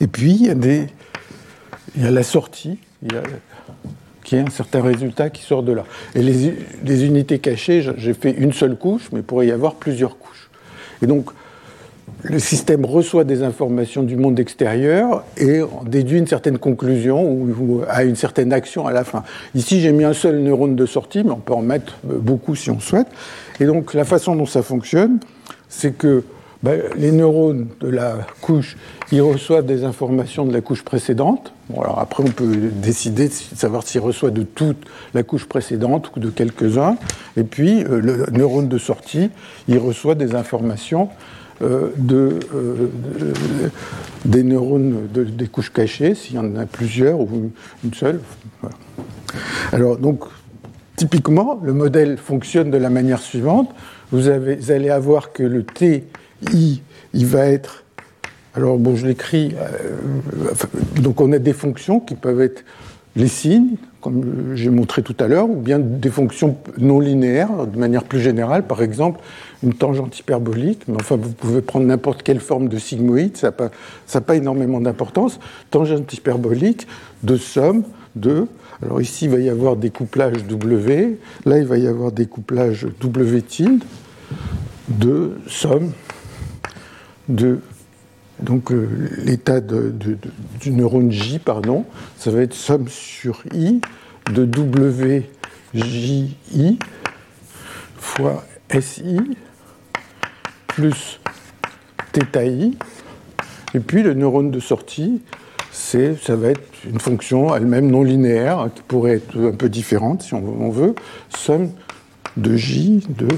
Et 0.00 0.06
puis, 0.06 0.32
il 0.32 0.46
y 0.46 0.50
a, 0.50 0.54
des, 0.54 0.86
il 1.96 2.02
y 2.02 2.06
a 2.06 2.10
la 2.10 2.22
sortie, 2.22 2.78
a, 3.12 3.22
qui 4.24 4.36
est 4.36 4.40
un 4.40 4.50
certain 4.50 4.82
résultat 4.82 5.30
qui 5.30 5.42
sort 5.42 5.62
de 5.62 5.72
là. 5.72 5.84
Et 6.14 6.22
les, 6.22 6.54
les 6.84 7.04
unités 7.04 7.38
cachées, 7.38 7.86
j'ai 7.96 8.14
fait 8.14 8.32
une 8.32 8.52
seule 8.52 8.76
couche, 8.76 9.08
mais 9.12 9.20
il 9.20 9.24
pourrait 9.24 9.46
y 9.46 9.52
avoir 9.52 9.74
plusieurs 9.74 10.18
couches. 10.18 10.50
Et 11.02 11.06
donc, 11.06 11.30
le 12.22 12.38
système 12.38 12.84
reçoit 12.84 13.24
des 13.24 13.42
informations 13.42 14.02
du 14.02 14.16
monde 14.16 14.38
extérieur 14.38 15.24
et 15.36 15.60
déduit 15.86 16.18
une 16.18 16.26
certaine 16.26 16.58
conclusion 16.58 17.24
ou, 17.24 17.82
a 17.88 18.04
une 18.04 18.16
certaine 18.16 18.52
action 18.52 18.86
à 18.86 18.92
la 18.92 19.04
fin. 19.04 19.24
Ici, 19.54 19.80
j'ai 19.80 19.92
mis 19.92 20.04
un 20.04 20.12
seul 20.12 20.38
neurone 20.38 20.76
de 20.76 20.86
sortie, 20.86 21.24
mais 21.24 21.32
on 21.32 21.40
peut 21.40 21.54
en 21.54 21.62
mettre 21.62 21.98
beaucoup 22.04 22.54
si 22.54 22.70
on 22.70 22.80
souhaite. 22.80 23.08
Et 23.60 23.64
donc, 23.64 23.94
la 23.94 24.04
façon 24.04 24.36
dont 24.36 24.46
ça 24.46 24.62
fonctionne, 24.62 25.18
c'est 25.72 25.96
que 25.96 26.22
ben, 26.62 26.80
les 26.96 27.10
neurones 27.10 27.68
de 27.80 27.88
la 27.88 28.18
couche, 28.40 28.76
ils 29.10 29.22
reçoivent 29.22 29.66
des 29.66 29.82
informations 29.82 30.46
de 30.46 30.52
la 30.52 30.60
couche 30.60 30.84
précédente. 30.84 31.52
Après, 31.96 32.22
on 32.22 32.30
peut 32.30 32.54
décider 32.54 33.28
de 33.28 33.32
savoir 33.32 33.82
s'ils 33.82 34.00
reçoivent 34.00 34.32
de 34.32 34.44
toute 34.44 34.84
la 35.14 35.24
couche 35.24 35.46
précédente 35.46 36.12
ou 36.14 36.20
de 36.20 36.30
quelques-uns. 36.30 36.96
Et 37.36 37.42
puis, 37.42 37.82
euh, 37.82 38.00
le 38.00 38.26
neurone 38.30 38.68
de 38.68 38.78
sortie, 38.78 39.30
il 39.66 39.78
reçoit 39.78 40.14
des 40.14 40.36
informations 40.36 41.08
euh, 41.62 41.88
de, 41.96 42.38
euh, 42.54 42.88
des 44.24 44.44
neurones 44.44 45.08
des 45.12 45.46
couches 45.48 45.72
cachées, 45.72 46.14
s'il 46.14 46.36
y 46.36 46.38
en 46.38 46.54
a 46.56 46.66
plusieurs 46.66 47.18
ou 47.18 47.50
une 47.82 47.94
seule. 47.94 48.20
Alors, 49.72 49.96
donc, 49.96 50.24
typiquement, 50.96 51.58
le 51.64 51.72
modèle 51.72 52.18
fonctionne 52.18 52.70
de 52.70 52.78
la 52.78 52.90
manière 52.90 53.20
suivante. 53.20 53.74
Vous, 54.12 54.28
allez 54.28 54.90
avoir 54.90 55.32
que 55.32 55.42
le 55.42 55.64
TI, 55.64 56.02
il 57.14 57.26
va 57.26 57.46
être 57.46 57.82
alors 58.54 58.78
bon, 58.78 58.96
je 58.96 59.06
l'écris. 59.06 59.54
Euh, 59.56 59.96
donc 61.00 61.20
on 61.20 61.32
a 61.32 61.38
des 61.38 61.52
fonctions 61.52 62.00
qui 62.00 62.14
peuvent 62.14 62.40
être 62.40 62.64
les 63.14 63.28
signes, 63.28 63.76
comme 64.00 64.52
j'ai 64.54 64.70
montré 64.70 65.02
tout 65.02 65.16
à 65.20 65.28
l'heure, 65.28 65.48
ou 65.48 65.56
bien 65.56 65.78
des 65.78 66.08
fonctions 66.08 66.56
non 66.78 66.98
linéaires, 66.98 67.66
de 67.66 67.78
manière 67.78 68.04
plus 68.04 68.20
générale, 68.20 68.66
par 68.66 68.82
exemple 68.82 69.20
une 69.62 69.74
tangente 69.74 70.18
hyperbolique, 70.18 70.82
mais 70.88 70.96
enfin 70.96 71.16
vous 71.16 71.32
pouvez 71.32 71.60
prendre 71.60 71.86
n'importe 71.86 72.22
quelle 72.22 72.40
forme 72.40 72.68
de 72.68 72.78
sigmoïde, 72.78 73.36
ça 73.36 73.52
n'a 74.14 74.20
pas, 74.20 74.34
énormément 74.34 74.80
d'importance, 74.80 75.38
tangente 75.70 76.12
hyperbolique 76.12 76.86
de 77.22 77.36
somme 77.36 77.84
de, 78.14 78.46
alors 78.82 79.00
ici 79.00 79.24
il 79.26 79.30
va 79.30 79.38
y 79.38 79.48
avoir 79.48 79.76
des 79.76 79.90
couplages 79.90 80.44
W, 80.44 81.18
là 81.46 81.58
il 81.58 81.66
va 81.66 81.78
y 81.78 81.86
avoir 81.86 82.12
des 82.12 82.26
couplages 82.26 82.86
W 83.00 83.42
tilde. 83.42 83.84
De 84.88 85.38
somme. 85.46 85.92
De 87.28 87.60
donc 88.40 88.72
euh, 88.72 88.88
l'état 89.24 89.60
du 89.60 90.18
neurone 90.66 91.12
J, 91.12 91.38
pardon, 91.38 91.84
ça 92.16 92.32
va 92.32 92.42
être 92.42 92.54
somme 92.54 92.88
sur 92.88 93.44
I 93.54 93.80
de 94.32 94.44
WJI 95.74 96.78
fois 97.96 98.44
SI 98.80 99.36
plus 100.66 101.20
θI. 102.12 102.76
Et 103.74 103.80
puis 103.80 104.02
le 104.02 104.14
neurone 104.14 104.50
de 104.50 104.60
sortie, 104.60 105.22
c'est, 105.70 106.16
ça 106.22 106.36
va 106.36 106.48
être 106.48 106.71
une 106.88 107.00
fonction 107.00 107.54
elle-même 107.54 107.90
non 107.90 108.02
linéaire, 108.02 108.68
qui 108.74 108.82
pourrait 108.82 109.16
être 109.16 109.38
un 109.38 109.52
peu 109.52 109.68
différente 109.68 110.22
si 110.22 110.34
on 110.34 110.70
veut, 110.70 110.94
somme 111.28 111.70
de 112.36 112.56
J 112.56 113.06
de 113.08 113.28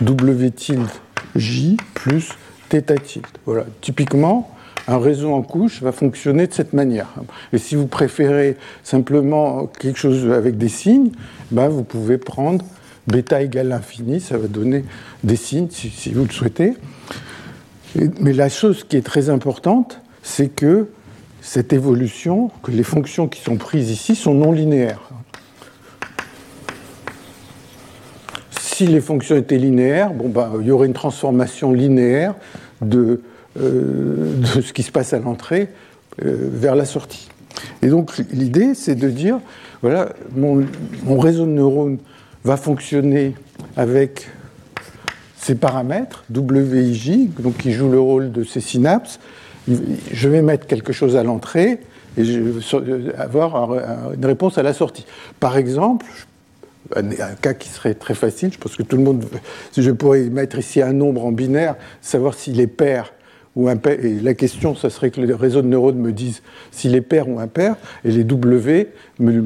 W 0.00 0.50
tilde 0.50 0.88
J 1.34 1.76
plus 1.94 2.30
θ 2.70 2.82
tilde. 3.02 3.26
Voilà, 3.44 3.64
typiquement, 3.80 4.50
un 4.88 4.98
réseau 4.98 5.32
en 5.32 5.42
couche 5.42 5.82
va 5.82 5.92
fonctionner 5.92 6.46
de 6.46 6.52
cette 6.52 6.72
manière. 6.72 7.08
Et 7.52 7.58
si 7.58 7.74
vous 7.74 7.86
préférez 7.86 8.56
simplement 8.82 9.66
quelque 9.66 9.98
chose 9.98 10.30
avec 10.30 10.58
des 10.58 10.68
signes, 10.68 11.10
ben 11.50 11.68
vous 11.68 11.84
pouvez 11.84 12.18
prendre 12.18 12.64
bêta 13.06 13.42
égale 13.42 13.68
l'infini, 13.68 14.20
ça 14.20 14.36
va 14.36 14.48
donner 14.48 14.84
des 15.22 15.36
signes 15.36 15.68
si, 15.70 16.12
vous 16.12 16.24
le 16.24 16.30
souhaitez. 16.30 16.74
mais 18.20 18.32
la 18.32 18.48
chose 18.48 18.84
qui 18.84 18.96
est 18.96 19.06
très 19.06 19.30
importante, 19.30 20.00
c'est 20.22 20.48
que 20.48 20.88
cette 21.46 21.72
évolution, 21.72 22.50
que 22.64 22.72
les 22.72 22.82
fonctions 22.82 23.28
qui 23.28 23.40
sont 23.40 23.54
prises 23.54 23.92
ici 23.92 24.16
sont 24.16 24.34
non 24.34 24.50
linéaires. 24.50 25.08
Si 28.58 28.88
les 28.88 29.00
fonctions 29.00 29.36
étaient 29.36 29.56
linéaires, 29.56 30.12
bon 30.12 30.28
ben, 30.28 30.54
il 30.60 30.66
y 30.66 30.72
aurait 30.72 30.88
une 30.88 30.92
transformation 30.92 31.72
linéaire 31.72 32.34
de, 32.82 33.22
euh, 33.60 34.42
ce 34.60 34.72
qui 34.72 34.82
se 34.82 34.90
passe 34.90 35.12
à 35.12 35.20
l'entrée 35.20 35.68
euh, 36.24 36.48
vers 36.52 36.74
la 36.74 36.84
sortie. 36.84 37.28
Et 37.80 37.86
donc 37.86 38.18
l'idée, 38.32 38.74
c'est 38.74 38.96
de 38.96 39.08
dire, 39.08 39.38
voilà, 39.82 40.08
mon, 40.34 40.66
réseau 41.16 41.46
de 41.46 41.50
neurones 41.50 41.98
va 42.42 42.56
fonctionner 42.56 43.34
avec 43.76 44.28
ces 45.36 45.54
paramètres, 45.54 46.24
WIJ, 46.34 47.30
donc 47.38 47.58
qui 47.58 47.70
jouent 47.70 47.92
le 47.92 48.00
rôle 48.00 48.32
de 48.32 48.42
ces 48.42 48.60
synapses. 48.60 49.20
Je 49.68 50.28
vais 50.28 50.42
mettre 50.42 50.66
quelque 50.66 50.92
chose 50.92 51.16
à 51.16 51.22
l'entrée 51.22 51.80
et 52.16 52.24
je 52.24 52.40
vais 52.40 53.14
avoir 53.16 53.74
une 54.14 54.24
réponse 54.24 54.58
à 54.58 54.62
la 54.62 54.72
sortie. 54.72 55.06
Par 55.40 55.56
exemple, 55.56 56.06
un 56.94 57.34
cas 57.40 57.54
qui 57.54 57.68
serait 57.68 57.94
très 57.94 58.14
facile, 58.14 58.52
je 58.52 58.58
pense 58.58 58.76
que 58.76 58.82
tout 58.82 58.96
le 58.96 59.02
monde, 59.02 59.24
si 59.72 59.82
je 59.82 59.90
pourrais 59.90 60.22
mettre 60.24 60.58
ici 60.58 60.80
un 60.80 60.92
nombre 60.92 61.24
en 61.24 61.32
binaire, 61.32 61.74
savoir 62.00 62.34
s'il 62.34 62.60
est 62.60 62.68
pair 62.68 63.12
ou 63.56 63.68
impair. 63.68 64.04
Et 64.04 64.20
la 64.20 64.34
question, 64.34 64.74
ce 64.74 64.88
serait 64.88 65.10
que 65.10 65.20
le 65.20 65.34
réseau 65.34 65.62
de 65.62 65.66
neurones 65.66 65.98
me 65.98 66.12
dise 66.12 66.42
s'il 66.70 66.94
est 66.94 67.00
pair 67.00 67.28
ou 67.28 67.40
impair, 67.40 67.74
et 68.04 68.12
les 68.12 68.22
W 68.22 68.88
me, 69.18 69.42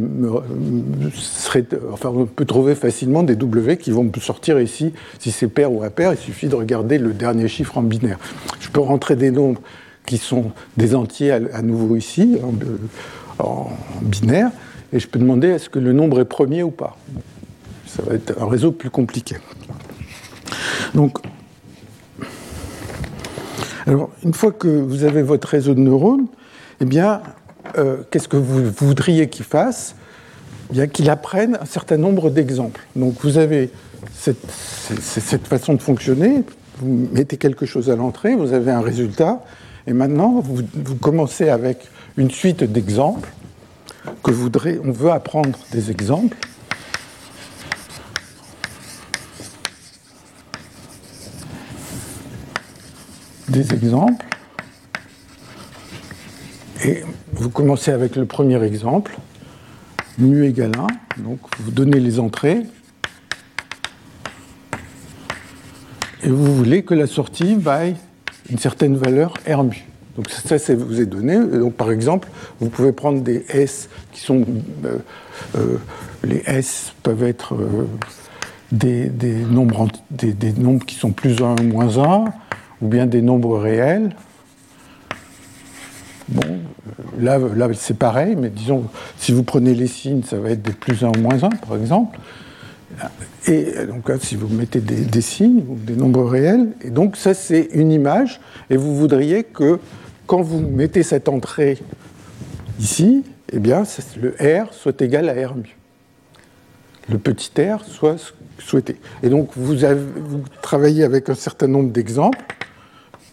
enfin, 1.93 2.11
on 2.15 2.27
peut 2.27 2.45
trouver 2.45 2.75
facilement 2.75 3.23
des 3.23 3.37
W 3.37 3.79
qui 3.79 3.91
vont 3.91 4.05
me 4.05 4.21
sortir 4.21 4.61
ici 4.61 4.93
si 5.19 5.31
c'est 5.31 5.49
pair 5.49 5.73
ou 5.73 5.83
impair. 5.83 6.12
Il 6.12 6.19
suffit 6.19 6.49
de 6.49 6.57
regarder 6.57 6.99
le 6.99 7.12
dernier 7.12 7.49
chiffre 7.49 7.79
en 7.79 7.83
binaire. 7.83 8.19
Je 8.61 8.69
peux 8.69 8.81
rentrer 8.81 9.17
des 9.17 9.31
nombres 9.31 9.62
qui 10.11 10.19
sont 10.19 10.50
des 10.76 10.97
entiers 10.97 11.31
à, 11.31 11.62
nouveau 11.62 11.95
ici 11.95 12.37
en, 12.43 13.45
en, 13.45 13.71
binaire, 14.02 14.50
et 14.93 14.99
je 14.99 15.07
peux 15.07 15.21
demander 15.21 15.47
est-ce 15.47 15.71
que 15.71 15.79
le 15.79 15.93
nombre 15.93 16.19
est 16.19 16.25
premier 16.25 16.64
ou 16.64 16.73
pas. 16.73 16.97
Ça 17.87 18.02
va 18.02 18.14
être 18.17 18.35
un 18.43 18.49
réseau 18.49 18.73
plus 18.73 18.90
compliqué. 18.90 19.37
Donc, 20.97 21.18
alors, 23.87 24.11
une 24.25 24.35
fois 24.35 24.51
que 24.51 24.66
vous 24.66 25.05
avez 25.05 25.23
votre 25.23 25.46
réseau 25.46 25.75
de 25.75 25.81
neurones, 25.81 26.27
eh 26.81 26.87
bien, 26.87 27.23
euh, 27.79 27.99
qu'est-ce 28.11 28.27
que 28.27 28.37
vous 28.37 28.68
voudriez 28.79 29.29
qu'il 29.29 29.44
fasse? 29.44 29.94
Eh 30.70 30.73
bien, 30.73 30.88
qu'il 30.88 31.09
apprenne 31.09 31.57
un 31.61 31.66
certain 31.66 31.99
nombre 31.99 32.31
d'exemples. 32.31 32.81
Donc, 32.96 33.14
vous 33.23 33.38
avez 33.38 33.70
cette, 34.12 35.46
façon 35.46 35.75
de 35.75 35.83
fonctionner, 35.83 36.42
vous 36.79 37.09
mettez 37.12 37.37
quelque 37.37 37.64
chose 37.64 37.90
à 37.90 37.94
l'entrée, 37.94 38.35
vous 38.35 38.53
avez 38.53 38.73
un 38.73 38.81
résultat, 38.81 39.44
et 39.90 39.92
maintenant, 39.92 40.38
vous, 40.38 40.94
commencez 40.94 41.48
avec 41.48 41.88
une 42.16 42.31
suite 42.31 42.62
d'exemples 42.62 43.29
que 44.22 44.31
on 44.85 44.92
veut 44.92 45.11
apprendre 45.11 45.59
des 45.72 45.90
exemples. 45.90 46.37
des 53.48 53.74
exemples. 53.74 54.24
Et 56.85 57.03
vous 57.33 57.50
commencez 57.50 57.90
avec 57.90 58.14
le 58.14 58.26
premier 58.26 58.62
exemple, 58.62 59.18
mu 60.18 60.46
égale 60.46 60.70
1. 61.18 61.22
Donc 61.24 61.40
vous 61.59 61.72
donnez 61.72 61.98
les 61.98 62.20
entrées. 62.20 62.62
Et 66.22 66.29
vous 66.29 66.55
voulez 66.55 66.85
que 66.85 66.94
la 66.94 67.09
sortie 67.09 67.57
vaille 67.57 67.96
une 68.51 68.59
certaine 68.59 68.97
valeur 68.97 69.35
R 69.49 69.65
mu. 69.65 69.87
Donc 70.17 70.29
ça, 70.29 70.59
ça 70.59 70.75
vous 70.75 71.01
est 71.01 71.07
donné. 71.07 71.39
Donc 71.39 71.75
par 71.75 71.91
exemple, 71.91 72.29
vous 72.61 72.69
pouvez 72.69 72.93
prendre 72.93 73.23
des 73.23 73.45
S 73.49 73.89
qui 74.13 74.21
sont... 74.21 74.45
Euh, 74.85 74.99
euh, 75.57 75.77
les 76.25 76.43
S 76.47 76.93
peuvent 77.03 77.23
être 77.23 77.55
euh, 77.55 77.87
des, 78.73 79.11
nombres, 79.51 79.89
qui 80.87 80.95
sont 80.95 81.13
plus 81.13 81.41
1 81.41 81.63
moins 81.63 81.97
1 81.99 82.25
ou 82.83 82.89
bien 82.89 83.07
des 83.07 83.23
nombres 83.23 83.59
réels. 83.59 84.15
Bon, 86.29 86.59
là, 87.19 87.39
là 87.39 87.69
c'est 87.75 87.97
pareil, 87.97 88.37
mais 88.37 88.51
disons, 88.51 88.85
si 89.17 89.33
vous 89.33 89.43
prenez 89.43 89.75
les 89.75 89.89
signes, 89.89 90.23
ça 90.23 90.39
va 90.39 90.51
être 90.51 90.63
des 90.63 90.73
plus 90.73 91.03
1 91.03 91.09
ou 91.09 91.21
moins 91.21 91.43
1, 91.43 91.49
par 91.49 91.77
exemple. 91.77 92.19
Et 93.51 93.85
donc, 93.85 94.09
si 94.23 94.37
vous 94.37 94.47
mettez 94.47 94.81
des, 94.81 95.21
signes 95.21 95.65
ou 95.69 95.75
des 95.75 95.97
nombres 95.97 96.23
réels, 96.23 96.69
et 96.83 96.91
donc 96.91 97.17
ça, 97.17 97.35
c'est 97.35 97.69
une 97.73 97.91
image, 97.91 98.41
et 98.71 98.77
vous 98.77 98.95
voudriez 98.95 99.43
que 99.43 99.81
quand 100.29 100.41
vous 100.41 100.61
mettez 100.61 101.03
cette 101.03 101.29
entrée 101.29 101.79
ici, 102.79 103.25
eh 103.53 103.59
bien, 103.59 103.83
le 104.23 104.37
R 104.41 104.73
soit 104.73 105.03
égal 105.03 105.29
à 105.29 105.49
R 105.49 105.57
mu. 105.57 105.77
Le 107.09 107.19
petit 107.19 107.51
r 107.61 107.85
soit 107.85 108.35
souhaité. 108.61 109.01
Et 109.25 109.29
donc, 109.29 109.51
vous, 109.57 109.75
vous 109.75 110.45
travaillez 110.63 111.03
avec 111.03 111.29
un 111.29 111.35
certain 111.35 111.67
nombre 111.67 111.91
d'exemples. 111.91 112.39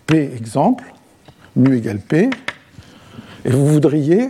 P 0.07 0.31
exemple, 0.35 0.85
mu 1.55 1.77
égale 1.77 1.99
P, 1.99 2.31
et 3.45 3.51
vous 3.51 3.67
voudriez 3.67 4.29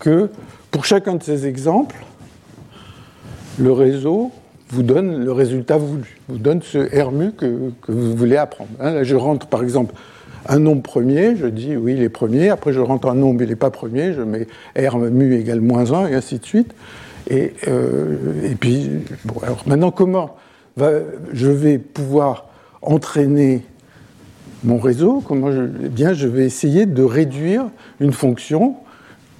que 0.00 0.28
pour 0.72 0.84
chacun 0.84 1.14
de 1.14 1.22
ces 1.22 1.46
exemples, 1.46 2.04
le 3.60 3.70
réseau 3.70 4.32
vous 4.74 4.82
donne 4.82 5.24
le 5.24 5.32
résultat 5.32 5.76
voulu, 5.76 6.18
vous 6.28 6.38
donne 6.38 6.60
ce 6.62 6.78
R 6.78 7.12
mu 7.12 7.32
que, 7.32 7.72
vous 7.88 8.16
voulez 8.16 8.36
apprendre. 8.36 8.70
Hein, 8.80 8.92
là, 8.92 9.04
je 9.04 9.14
rentre 9.14 9.46
par 9.46 9.62
exemple 9.62 9.94
un 10.46 10.58
nombre 10.58 10.82
premier, 10.82 11.36
je 11.36 11.46
dis 11.46 11.76
oui, 11.76 11.94
il 11.96 12.02
est 12.02 12.08
premier, 12.08 12.50
après 12.50 12.72
je 12.72 12.80
rentre 12.80 13.08
un 13.08 13.14
nombre, 13.14 13.42
il 13.42 13.48
n'est 13.48 13.56
pas 13.56 13.70
premier, 13.70 14.12
je 14.12 14.22
mets 14.22 14.46
R 14.76 14.98
mu 14.98 15.34
égale 15.34 15.60
moins 15.60 15.92
1, 15.92 16.08
et 16.08 16.14
ainsi 16.14 16.38
de 16.38 16.44
suite. 16.44 16.74
Et, 17.30 17.54
euh, 17.68 18.16
et 18.50 18.54
puis, 18.54 18.90
alors 19.42 19.62
maintenant, 19.66 19.90
comment 19.90 20.36
je 20.76 21.48
vais 21.48 21.78
pouvoir 21.78 22.46
entraîner 22.82 23.62
mon 24.64 24.78
réseau, 24.78 25.22
comment 25.26 25.52
je, 25.52 25.62
eh 25.84 25.88
bien, 25.88 26.12
je 26.14 26.26
vais 26.26 26.44
essayer 26.44 26.86
de 26.86 27.02
réduire 27.02 27.66
une 28.00 28.12
fonction 28.12 28.76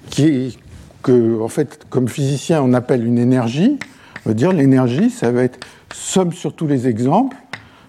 qui 0.09 0.27
est, 0.27 0.57
que, 1.03 1.41
en 1.41 1.47
fait, 1.47 1.85
comme 1.89 2.07
physicien, 2.07 2.61
on 2.63 2.73
appelle 2.73 3.05
une 3.05 3.17
énergie. 3.17 3.77
On 4.25 4.29
va 4.31 4.33
dire 4.33 4.51
l'énergie, 4.53 5.11
ça 5.11 5.31
va 5.31 5.43
être 5.43 5.59
somme 5.93 6.33
sur 6.33 6.53
tous 6.53 6.65
les 6.65 6.87
exemples 6.87 7.37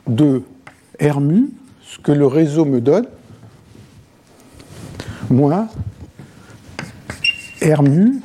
de 0.07 0.43
R 1.01 1.21
mu, 1.21 1.49
ce 1.83 1.99
que 1.99 2.13
le 2.13 2.27
réseau 2.27 2.67
me 2.67 2.83
donne, 2.83 3.07
moins 5.31 5.69
R 7.63 7.83
mu, 7.83 8.21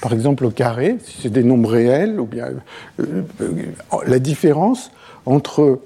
par 0.00 0.12
exemple 0.12 0.44
au 0.44 0.50
carré, 0.50 0.98
si 1.04 1.22
c'est 1.22 1.30
des 1.30 1.44
nombres 1.44 1.70
réels, 1.70 2.18
ou 2.18 2.26
bien 2.26 2.46
euh, 2.98 3.22
euh, 3.40 3.64
la 4.06 4.18
différence 4.18 4.90
entre 5.24 5.80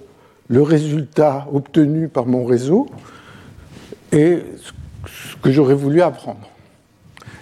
le 0.48 0.62
résultat 0.62 1.46
obtenu 1.52 2.08
par 2.08 2.24
mon 2.24 2.46
réseau 2.46 2.88
et 4.12 4.38
ce 5.06 5.36
que 5.42 5.50
j'aurais 5.50 5.74
voulu 5.74 6.00
apprendre. 6.00 6.48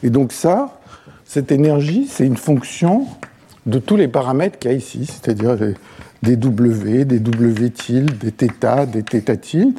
Et 0.02 0.10
donc 0.10 0.32
ça, 0.32 0.80
cette 1.24 1.52
énergie, 1.52 2.08
c'est 2.10 2.26
une 2.26 2.36
fonction 2.36 3.06
de 3.66 3.78
tous 3.78 3.96
les 3.96 4.08
paramètres 4.08 4.58
qu'il 4.58 4.70
y 4.70 4.74
a 4.74 4.76
ici, 4.76 5.06
c'est-à-dire 5.06 5.56
des 6.22 6.36
W, 6.36 7.04
des 7.04 7.18
W 7.20 7.70
tilde, 7.70 8.16
des 8.18 8.30
θ, 8.30 8.86
des 8.86 9.02
θ 9.02 9.40
tilde, 9.40 9.78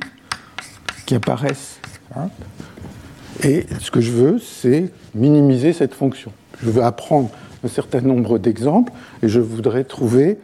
qui 1.05 1.15
apparaissent. 1.15 1.79
Hein. 2.15 2.29
Et 3.43 3.65
ce 3.79 3.91
que 3.91 4.01
je 4.01 4.11
veux, 4.11 4.39
c'est 4.39 4.91
minimiser 5.15 5.73
cette 5.73 5.93
fonction. 5.93 6.31
Je 6.61 6.69
veux 6.69 6.83
apprendre 6.83 7.29
un 7.63 7.67
certain 7.67 8.01
nombre 8.01 8.39
d'exemples 8.39 8.91
et 9.21 9.27
je 9.27 9.39
voudrais 9.39 9.83
trouver 9.83 10.37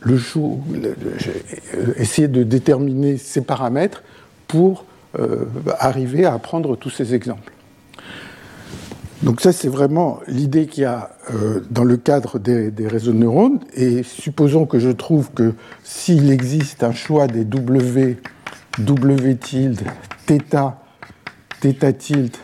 le 0.00 0.16
jour, 0.16 0.62
essayer 1.96 2.28
de 2.28 2.42
déterminer 2.42 3.16
ces 3.16 3.40
paramètres 3.40 4.02
pour 4.46 4.84
euh, 5.18 5.46
arriver 5.78 6.26
à 6.26 6.34
apprendre 6.34 6.76
tous 6.76 6.90
ces 6.90 7.14
exemples. 7.14 7.52
Donc 9.22 9.40
ça, 9.40 9.52
c'est 9.52 9.68
vraiment 9.68 10.20
l'idée 10.28 10.66
qu'il 10.66 10.82
y 10.82 10.86
a 10.86 11.10
euh, 11.32 11.60
dans 11.70 11.84
le 11.84 11.96
cadre 11.96 12.38
des, 12.38 12.70
réseaux 12.86 13.12
de 13.12 13.18
neurones. 13.18 13.60
Et 13.74 14.02
supposons 14.02 14.66
que 14.66 14.78
je 14.78 14.90
trouve 14.90 15.30
que 15.32 15.54
s'il 15.82 16.30
existe 16.30 16.82
un 16.82 16.92
choix 16.92 17.26
des 17.26 17.44
W, 17.44 18.18
W 18.78 19.36
tilde, 19.36 19.80
θ, 20.26 20.38
θ 21.60 21.92
tilde, 21.98 22.36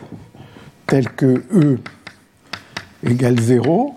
tel 0.86 1.08
que 1.10 1.42
E 1.54 1.78
égale 3.04 3.38
0, 3.38 3.94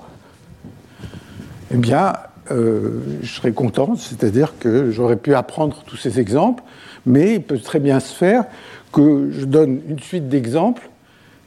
eh 1.71 1.77
bien, 1.77 2.13
euh, 2.51 3.01
je 3.21 3.33
serais 3.33 3.53
content, 3.53 3.95
c'est-à-dire 3.95 4.53
que 4.59 4.91
j'aurais 4.91 5.15
pu 5.15 5.33
apprendre 5.33 5.83
tous 5.85 5.97
ces 5.97 6.19
exemples, 6.19 6.63
mais 7.05 7.35
il 7.35 7.41
peut 7.41 7.59
très 7.59 7.79
bien 7.79 7.99
se 7.99 8.13
faire 8.13 8.45
que 8.91 9.31
je 9.31 9.45
donne 9.45 9.81
une 9.89 9.99
suite 9.99 10.29
d'exemples 10.29 10.89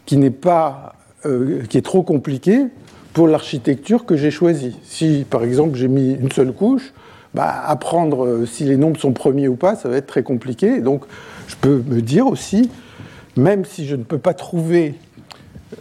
qui 0.06 0.16
n'est 0.16 0.30
pas, 0.30 0.94
euh, 1.26 1.62
qui 1.68 1.78
est 1.78 1.83
trop 1.83 2.02
compliquée 2.02 2.66
pour 3.12 3.28
l'architecture 3.28 4.04
que 4.04 4.16
j'ai 4.16 4.31
choisie. 4.31 4.76
Si, 4.85 5.24
par 5.28 5.42
exemple, 5.44 5.76
j'ai 5.76 5.88
mis 5.88 6.12
une 6.12 6.31
seule 6.31 6.52
couche, 6.52 6.92
bah, 7.35 7.62
apprendre 7.66 8.24
euh, 8.24 8.46
si 8.46 8.64
les 8.64 8.76
nombres 8.76 8.98
sont 8.98 9.12
premiers 9.12 9.48
ou 9.48 9.57
pas, 9.57 9.76
ça 9.76 9.88
va 9.88 9.96
être 9.96 10.07
très 10.07 10.22
compliqué. 10.22 10.81
donc, 10.81 11.04
je 11.46 11.57
peux 11.57 11.83
me 11.87 12.02
dire 12.02 12.26
aussi, 12.26 12.70
même 13.37 13.64
si 13.64 13.87
je 13.87 13.96
ne 13.96 14.02
peux 14.02 14.18
pas 14.18 14.35
trouver 14.35 14.94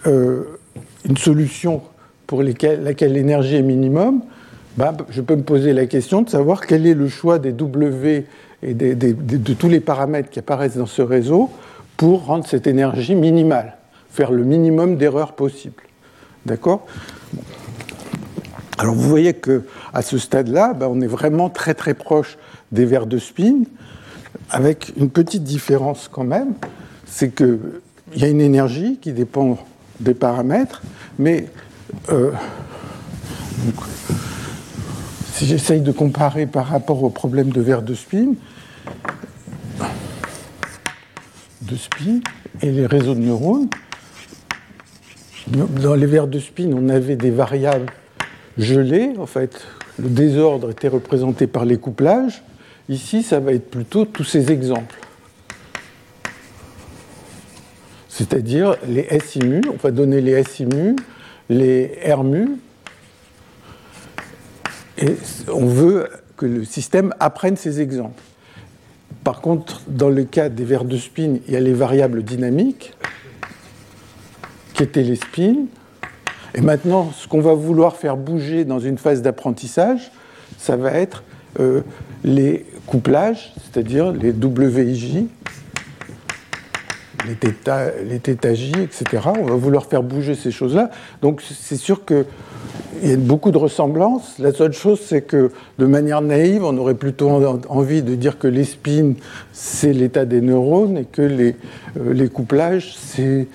une 0.06 1.17
solution 1.17 1.82
pour 2.26 2.43
laquelle 2.43 3.13
l'énergie 3.13 3.56
est 3.56 3.62
minimum, 3.62 4.21
bah, 4.78 4.95
je 5.10 5.21
peux 5.21 5.36
me 5.36 5.41
poser 5.41 5.73
la 5.73 5.88
question 5.88 6.21
de 6.21 6.30
savoir 6.30 6.65
quel 6.65 6.86
est 6.86 6.93
le 6.93 7.10
choix 7.10 7.39
des 7.39 7.52
W 7.52 8.26
et 8.63 8.73
de 8.73 9.54
tous 9.54 9.69
les 9.69 9.80
paramètres 9.80 10.30
qui 10.30 10.39
apparaissent 10.39 10.78
dans 10.78 10.86
ce 10.86 11.02
réseau 11.02 11.50
pour 11.95 12.26
rendre 12.26 12.45
cette 12.45 12.67
énergie 12.67 13.15
minimale, 13.15 13.77
faire 14.17 14.32
le 14.32 14.43
minimum 14.43 14.97
d'erreurs 14.97 15.34
possible. 15.34 15.84
D'accord? 16.47 16.88
Alors 18.80 18.95
vous 18.95 19.08
voyez 19.08 19.36
que 19.36 19.62
à 19.93 20.01
ce 20.01 20.17
stade-là, 20.17 20.73
bah, 20.73 20.88
on 20.89 21.01
est 21.01 21.08
vraiment 21.08 21.51
très 21.51 21.75
très 21.75 21.93
proche 21.93 22.39
des 22.71 22.86
vers 22.86 23.06
de 23.06 23.19
spin, 23.19 23.62
avec 24.49 24.91
une 24.97 25.12
petite 25.12 25.43
différence 25.43 26.10
quand 26.12 26.23
même, 26.23 26.56
c'est 27.06 27.30
qu'il 27.30 27.60
y 28.15 28.23
a 28.23 28.27
une 28.27 28.41
énergie 28.41 28.97
qui 28.99 29.13
dépend 29.13 29.60
des 29.99 30.15
paramètres, 30.15 30.82
mais 31.19 31.45
euh, 32.10 32.32
si 35.34 35.45
j'essaye 35.45 35.82
de 35.82 35.91
comparer 35.91 36.47
par 36.47 36.65
rapport 36.65 37.03
au 37.03 37.12
problème 37.12 37.49
de 37.49 37.62
verre 37.62 37.84
de 37.84 37.93
spin, 37.93 38.34
de 41.62 41.75
spin 41.75 42.19
et 42.63 42.71
les 42.71 42.88
réseaux 42.88 43.13
de 43.13 43.19
neurones, 43.19 43.69
dans 45.47 45.95
les 45.95 46.05
verres 46.05 46.27
de 46.27 46.39
spin, 46.39 46.71
on 46.73 46.89
avait 46.89 47.15
des 47.15 47.31
variables 47.31 47.88
gelées. 48.57 49.13
En 49.17 49.25
fait, 49.25 49.65
le 49.99 50.10
désordre 50.10 50.71
était 50.71 50.88
représenté 50.88 51.47
par 51.47 51.65
les 51.65 51.77
couplages. 51.77 52.43
Ici, 52.89 53.23
ça 53.23 53.39
va 53.39 53.53
être 53.53 53.69
plutôt 53.69 54.05
tous 54.05 54.23
ces 54.23 54.51
exemples. 54.51 54.95
C'est-à-dire 58.10 58.75
les 58.88 59.07
SIMU, 59.19 59.62
on 59.71 59.77
va 59.77 59.91
donner 59.91 60.21
les 60.21 60.43
SIMU, 60.43 60.95
les 61.49 61.99
RMU, 62.12 62.57
et 64.97 65.15
on 65.53 65.67
veut 65.67 66.10
que 66.36 66.45
le 66.45 66.65
système 66.65 67.13
apprenne 67.19 67.57
ces 67.57 67.79
exemples. 67.79 68.21
Par 69.23 69.41
contre, 69.41 69.83
dans 69.88 70.10
le 70.10 70.23
cas 70.23 70.49
des 70.49 70.63
vers 70.63 70.83
de 70.83 70.97
spin, 70.97 71.38
il 71.47 71.53
y 71.53 71.55
a 71.55 71.60
les 71.60 71.73
variables 71.73 72.23
dynamiques, 72.23 72.93
qui 74.78 74.84
étaient 74.84 75.04
les 75.04 75.16
spins. 75.16 75.66
Et 76.54 76.62
maintenant, 76.62 77.12
ce 77.12 77.28
qu'on 77.28 77.42
va 77.42 77.54
vouloir 77.54 77.98
faire 77.98 78.16
bouger 78.16 78.63
dans 78.63 78.80
une 78.80 78.98
phase 78.98 79.22
d'apprentissage, 79.22 80.12
ça 80.58 80.78
va 80.78 80.94
être 80.94 81.24
euh, 81.60 81.82
les 82.24 82.66
couplages, 82.86 83.54
c'est-à-dire 83.56 84.12
les 84.12 84.32
WIJ, 84.32 85.26
les 87.28 87.36
θ, 87.36 87.92
les 88.04 88.56
J, 88.56 88.72
etc. 88.82 89.30
On 89.40 89.46
va 89.46 89.56
vouloir 89.56 89.86
faire 89.86 90.04
bouger 90.04 90.36
ces 90.36 90.52
choses-là. 90.52 90.92
Donc 91.22 91.42
c'est 91.42 91.76
sûr 91.76 92.06
que 92.06 92.26
il 93.04 93.10
y 93.10 93.13
a 93.13 93.18
beaucoup 93.18 93.52
de 93.52 93.58
ressemblances. 93.58 94.40
La 94.40 94.52
seule 94.52 94.74
chose, 94.74 95.00
c'est 95.06 95.22
que 95.22 95.52
de 95.78 95.86
manière 95.86 96.22
naïve, 96.22 96.63
on 96.63 96.76
aurait 96.78 96.96
plutôt 96.96 97.30
envie 97.70 98.02
de 98.02 98.16
dire 98.16 98.40
que 98.40 98.48
les 98.48 98.63
spins, 98.63 99.13
c'est 99.52 99.94
l'état 99.94 100.26
des 100.26 100.42
neurones 100.42 100.98
et 100.98 101.06
que 101.06 101.22
les, 101.22 101.56
euh, 102.00 102.13
les 102.13 102.28
couplages, 102.28 102.96
c'est, 102.98 103.48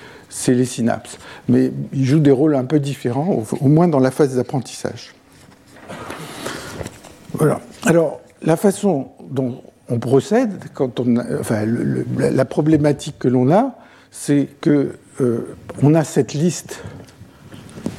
les 0.49 0.65
synapses. 0.65 1.19
Mais 1.49 1.73
ils 1.93 2.05
jouent 2.05 2.21
des 2.21 2.31
rôles 2.31 2.55
un 2.55 2.65
peu 2.65 2.81
différents, 2.81 3.45
au, 3.61 3.69
moins 3.69 3.89
dans 3.89 4.01
la 4.01 4.11
phase 4.11 4.37
d'apprentissage. 4.37 5.15
Voilà. 7.35 7.61
Alors, 7.85 8.21
la 8.43 8.57
façon 8.57 9.09
dont 9.31 9.63
on 9.89 9.99
procède, 9.99 10.65
quand 10.75 11.01
on 11.01 11.15
la 12.19 12.45
problématique 12.45 13.19
que 13.19 13.29
l'on 13.29 13.51
a, 13.53 13.77
c'est 14.11 14.49
que 14.61 14.99
euh, 15.21 15.57
on 15.83 15.95
a 15.95 16.05
cette 16.05 16.35
liste 16.35 16.83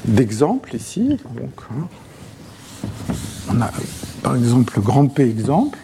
d'exemples 0.06 0.76
ici. 0.76 1.20
Hein. 1.72 1.88
on 3.52 3.62
a 3.62 3.72
par 4.22 4.36
exemple 4.36 4.74
le 4.76 4.82
grand 4.82 5.08
P 5.08 5.24
exemple, 5.24 5.78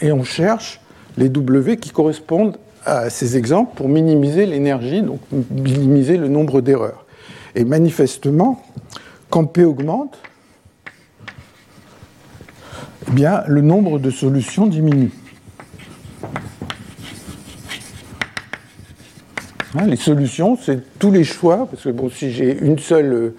et 0.00 0.12
on 0.12 0.24
cherche 0.24 0.80
les 1.16 1.28
W 1.28 1.76
qui 1.76 1.90
correspondent 1.90 2.58
à 2.84 3.10
ces 3.10 3.36
exemples 3.36 3.74
pour 3.76 3.88
minimiser 3.88 4.46
l'énergie, 4.46 5.02
donc 5.02 5.20
minimiser 5.50 6.16
le 6.16 6.28
nombre 6.28 6.60
d'erreurs. 6.60 7.04
Et 7.54 7.64
manifestement, 7.64 8.62
quand 9.30 9.44
P 9.44 9.64
augmente, 9.64 10.18
eh 13.08 13.12
bien, 13.12 13.42
le 13.46 13.60
nombre 13.60 13.98
de 13.98 14.10
solutions 14.10 14.66
diminue. 14.66 15.12
Hein, 19.76 19.86
les 19.86 19.96
solutions, 19.96 20.56
c'est 20.56 20.98
tous 20.98 21.10
les 21.10 21.24
choix, 21.24 21.66
parce 21.70 21.82
que 21.82 21.88
bon, 21.90 22.08
si 22.08 22.30
j'ai 22.30 22.56
une 22.60 22.78
seule, 22.78 23.34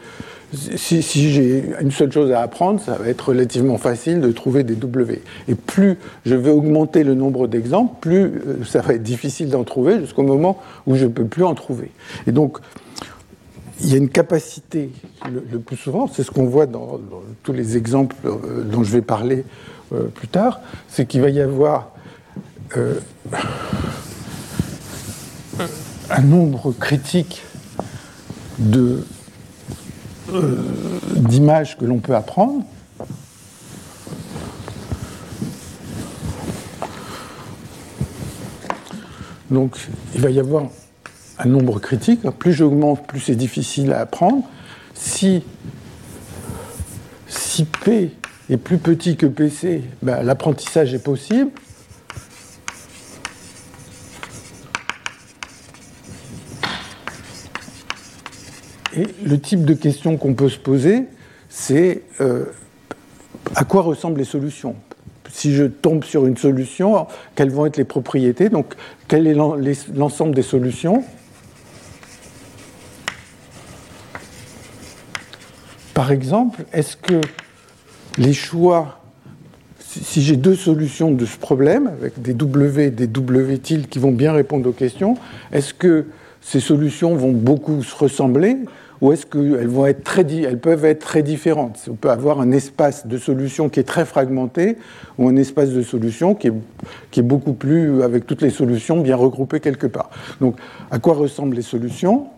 euh, 0.54 0.78
si, 0.78 1.32
j'ai 1.32 1.64
une 1.82 1.92
seule 1.92 2.12
chose 2.12 2.32
à 2.32 2.42
apprendre, 2.42 2.80
ça 2.80 2.96
va 2.96 3.08
être 3.08 3.30
relativement 3.30 3.78
facile 3.78 4.22
de 4.22 4.32
trouver 4.32 4.64
des 4.64 4.76
W. 4.76 5.22
Et 5.48 5.56
plus 5.56 5.98
je 6.26 6.36
vais 6.36 6.52
augmenter 6.52 7.04
le 7.04 7.14
nombre 7.14 7.48
d'exemples, 7.48 7.96
plus 8.02 8.24
euh, 8.24 8.64
ça 8.66 8.82
va 8.82 8.94
être 8.94 9.04
difficile 9.04 9.50
d'en 9.50 9.64
trouver 9.64 10.00
jusqu'au 10.00 10.24
moment 10.24 10.60
où 10.88 10.96
je 10.96 11.06
ne 11.06 11.10
peux 11.10 11.26
plus 11.26 11.44
en 11.44 11.56
trouver. 11.56 11.92
Et 12.28 12.32
donc, 12.32 12.60
il 13.82 13.92
y 13.92 13.94
a 13.94 13.98
une 13.98 14.10
capacité, 14.10 14.90
le, 15.30 15.60
plus 15.60 15.76
souvent, 15.76 16.08
c'est 16.08 16.24
ce 16.24 16.32
qu'on 16.32 16.46
voit 16.46 16.66
dans, 16.66 17.00
tous 17.44 17.52
les 17.52 17.76
exemples 17.76 18.16
euh, 18.26 18.64
dont 18.64 18.84
je 18.84 18.92
vais 18.92 19.02
parler 19.02 19.44
plus 20.16 20.28
tard, 20.28 20.62
c'est 20.88 21.06
qu'il 21.06 21.22
va 21.22 21.30
y 21.30 21.40
avoir 21.40 21.92
un 26.10 26.22
nombre 26.22 26.74
critique 26.74 27.44
euh, 30.34 30.56
d'images 31.16 31.78
que 31.78 31.86
l'on 31.86 32.00
peut 32.00 32.16
apprendre. 32.16 32.64
Donc 39.52 39.78
il 40.14 40.22
va 40.22 40.30
y 40.30 40.40
avoir 40.40 40.66
un 41.40 41.48
nombre 41.48 41.80
critique. 41.80 42.22
Plus 42.40 42.54
j'augmente, 42.54 43.06
plus 43.08 43.20
c'est 43.20 43.36
difficile 43.36 43.94
à 43.94 44.02
apprendre. 44.02 44.44
Si, 44.94 45.44
P 47.84 48.12
est 48.50 48.58
plus 48.58 48.78
petit 48.78 49.16
que 49.16 49.26
PC, 49.26 49.84
ben, 50.02 50.24
l'apprentissage 50.24 50.94
est 50.94 51.04
possible. 51.04 51.52
Et 58.98 59.08
le 59.26 59.40
type 59.40 59.66
de 59.66 59.74
question 59.74 60.18
qu'on 60.18 60.34
peut 60.34 60.50
se 60.50 60.58
poser, 60.58 61.04
c'est 61.50 62.04
euh, 62.22 62.46
à 63.56 63.66
quoi 63.66 63.82
ressemblent 63.82 64.20
les 64.20 64.26
solutions? 64.26 64.76
Si 65.32 65.54
je 65.54 65.66
tombe 65.66 66.04
sur 66.04 66.26
une 66.26 66.38
solution, 66.38 67.08
quelles 67.36 67.50
vont 67.50 67.66
être 67.66 67.78
les 67.78 67.84
propriétés? 67.84 68.48
Donc, 68.50 68.74
quel 69.08 69.28
est 69.28 69.36
l'ensemble 69.94 70.34
des 70.34 70.44
solutions? 70.44 71.04
Par 75.94 76.12
exemple, 76.12 76.64
est-ce 76.72 76.96
que 76.96 77.20
les 78.18 78.34
choix, 78.34 79.02
si 79.80 80.22
j'ai 80.22 80.38
deux 80.38 80.56
solutions 80.56 81.12
de 81.12 81.26
ce 81.26 81.38
problème, 81.38 81.88
avec 81.88 82.22
des 82.22 82.34
W 82.34 82.86
et 82.86 82.92
des 82.92 83.08
W 83.08 83.58
tilde 83.60 83.88
qui 83.90 84.00
vont 84.00 84.12
bien 84.12 84.32
répondre 84.32 84.70
aux 84.70 84.74
questions, 84.74 85.18
est-ce 85.52 85.74
que 85.74 86.06
ces 86.42 86.60
solutions 86.60 87.16
vont 87.16 87.32
beaucoup 87.32 87.84
se 87.84 87.96
ressembler? 87.96 88.58
Ou 89.06 89.12
est-ce 89.12 89.28
qu'elles 89.28 89.68
vont 89.68 89.86
être 89.86 90.04
très, 90.04 90.26
elles 90.26 90.58
peuvent 90.58 90.84
être 90.84 91.06
très 91.06 91.22
différentes? 91.22 91.80
On 91.92 91.94
peut 91.94 92.10
avoir 92.10 92.42
un 92.42 92.52
espace 92.52 93.06
de 93.06 93.20
solution 93.20 93.70
qui 93.70 93.80
est 93.80 93.84
très 93.84 94.04
fragmenté 94.04 94.78
ou 95.20 95.30
un 95.30 95.36
espace 95.36 95.70
de 95.70 95.84
solution 95.84 96.34
qui 96.34 96.48
est, 96.48 96.54
qui 97.12 97.20
est 97.20 97.24
beaucoup 97.24 97.54
plus, 97.54 98.02
avec 98.02 98.26
toutes 98.26 98.42
les 98.42 98.50
solutions 98.50 99.02
bien 99.02 99.16
regroupées 99.16 99.60
quelque 99.60 99.86
part. 99.86 100.10
Donc, 100.42 100.56
à 100.90 100.98
quoi 100.98 101.14
ressemblent 101.14 101.56
les 101.56 101.62
solutions? 101.62 102.30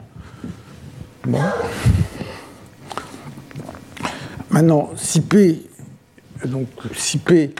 Maintenant, 4.49 4.89
si 4.97 5.21
P, 5.21 5.62
donc, 6.45 6.67
si 6.93 7.17
P 7.17 7.56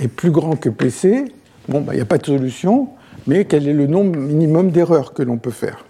est 0.00 0.08
plus 0.08 0.30
grand 0.30 0.56
que 0.56 0.70
PC, 0.70 1.26
bon, 1.68 1.82
bah, 1.82 1.92
il 1.92 1.96
n'y 1.96 2.02
a 2.02 2.06
pas 2.06 2.16
de 2.16 2.24
solution, 2.24 2.88
mais 3.26 3.44
quel 3.44 3.68
est 3.68 3.74
le 3.74 3.86
nombre 3.86 4.18
minimum 4.18 4.70
d'erreurs 4.70 5.12
que 5.12 5.22
l'on 5.22 5.36
peut 5.36 5.50
faire? 5.50 5.85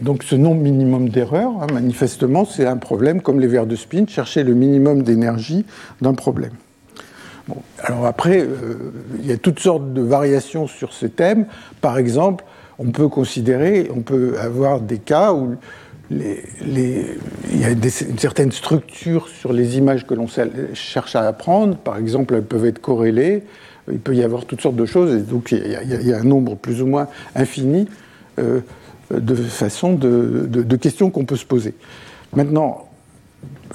Donc 0.00 0.22
ce 0.22 0.34
nombre 0.34 0.62
minimum 0.62 1.08
d'erreurs, 1.08 1.52
hein, 1.60 1.66
manifestement, 1.72 2.44
c'est 2.44 2.66
un 2.66 2.76
problème 2.76 3.20
comme 3.20 3.40
les 3.40 3.46
verres 3.46 3.66
de 3.66 3.76
spin, 3.76 4.06
chercher 4.06 4.42
le 4.42 4.54
minimum 4.54 5.02
d'énergie 5.02 5.66
d'un 6.00 6.14
problème. 6.14 6.52
alors 7.82 8.06
après, 8.06 8.40
euh, 8.40 8.92
il 9.18 9.26
y 9.26 9.32
a 9.32 9.36
toutes 9.36 9.60
sortes 9.60 9.92
de 9.92 10.00
variations 10.00 10.66
sur 10.66 10.92
ce 10.92 11.06
thème. 11.06 11.46
Par 11.80 11.98
exemple, 11.98 12.44
on 12.78 12.90
peut 12.90 13.08
considérer, 13.08 13.90
on 13.94 14.00
peut 14.00 14.36
avoir 14.40 14.80
des 14.80 14.98
cas 14.98 15.32
où 15.32 15.56
il 16.10 17.60
y 17.60 17.64
a 17.64 17.70
une 17.70 18.18
certaine 18.18 18.50
structure 18.50 19.28
sur 19.28 19.52
les 19.52 19.78
images 19.78 20.06
que 20.06 20.14
l'on 20.14 20.26
cherche 20.74 21.14
à 21.14 21.28
apprendre. 21.28 21.76
Par 21.76 21.98
exemple, 21.98 22.34
elles 22.34 22.42
peuvent 22.42 22.64
être 22.64 22.80
corrélées. 22.80 23.44
Il 23.90 24.00
peut 24.00 24.14
y 24.14 24.22
avoir 24.22 24.44
toutes 24.44 24.60
sortes 24.60 24.76
de 24.76 24.86
choses. 24.86 25.14
Et 25.14 25.20
donc, 25.20 25.52
il 25.52 26.08
y 26.08 26.12
a, 26.12 26.18
un 26.18 26.24
nombre 26.24 26.56
plus 26.56 26.82
ou 26.82 26.86
moins 26.86 27.06
infini 27.36 27.86
euh, 28.38 28.60
de 29.10 29.34
façons 29.34 29.94
de, 29.94 30.76
questions 30.76 31.10
qu'on 31.10 31.24
peut 31.24 31.36
se 31.36 31.44
poser. 31.44 31.74
Maintenant, 32.34 32.88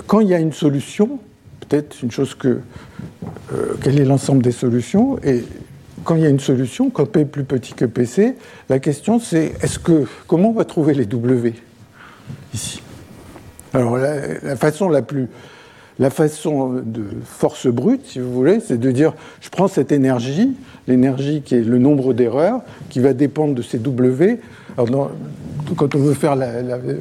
quand 0.08 0.20
il 0.20 0.28
y 0.28 0.34
a 0.34 0.40
une 0.40 0.54
solution, 0.54 1.20
peut-être 1.62 2.02
une 2.04 2.12
chose 2.12 2.36
que 2.36 2.60
euh, 3.54 3.74
quel 3.82 4.00
est 4.00 4.06
l'ensemble 4.06 4.42
des 4.42 4.52
solutions 4.52 5.18
et 5.24 5.44
quand 6.04 6.16
il 6.16 6.22
y 6.22 6.26
a 6.26 6.30
une 6.30 6.40
solution, 6.40 6.90
quand 6.90 7.06
P 7.06 7.22
est 7.22 7.26
plus 7.26 7.44
petit 7.44 7.74
que 7.74 7.86
PC, 7.86 8.36
la 8.70 8.80
question 8.80 9.20
c'est 9.20 9.54
est-ce 9.62 9.80
que 9.80 10.06
comment 10.28 10.50
on 10.50 10.54
va 10.54 10.66
trouver 10.66 10.94
les 10.94 11.06
W 11.06 11.54
ici? 12.54 12.82
Alors 13.74 13.98
la, 13.98 14.56
façon 14.56 14.88
la 14.88 15.02
plus 15.02 15.28
la 15.98 16.10
façon 16.10 16.82
de 16.86 17.06
force 17.24 17.68
brute, 17.68 18.06
si 18.06 18.20
vous 18.20 18.32
voulez, 18.32 18.60
c'est 18.60 18.78
de 18.78 18.92
dire 18.92 19.14
je 19.42 19.50
prends 19.50 19.68
cette 19.68 19.92
énergie, 19.92 20.56
l'énergie 20.88 21.42
qui 21.42 21.56
est 21.56 21.62
le 21.62 21.78
nombre 21.78 22.14
d'erreurs, 22.14 22.62
qui 22.90 23.00
va 23.00 23.14
dépendre 23.14 23.56
de 23.56 23.62
ces 23.62 23.80
W, 23.80 24.40
alors, 24.78 25.12
quand 25.78 25.96
on 25.96 26.00
veut 26.00 26.14
faire, 26.14 26.38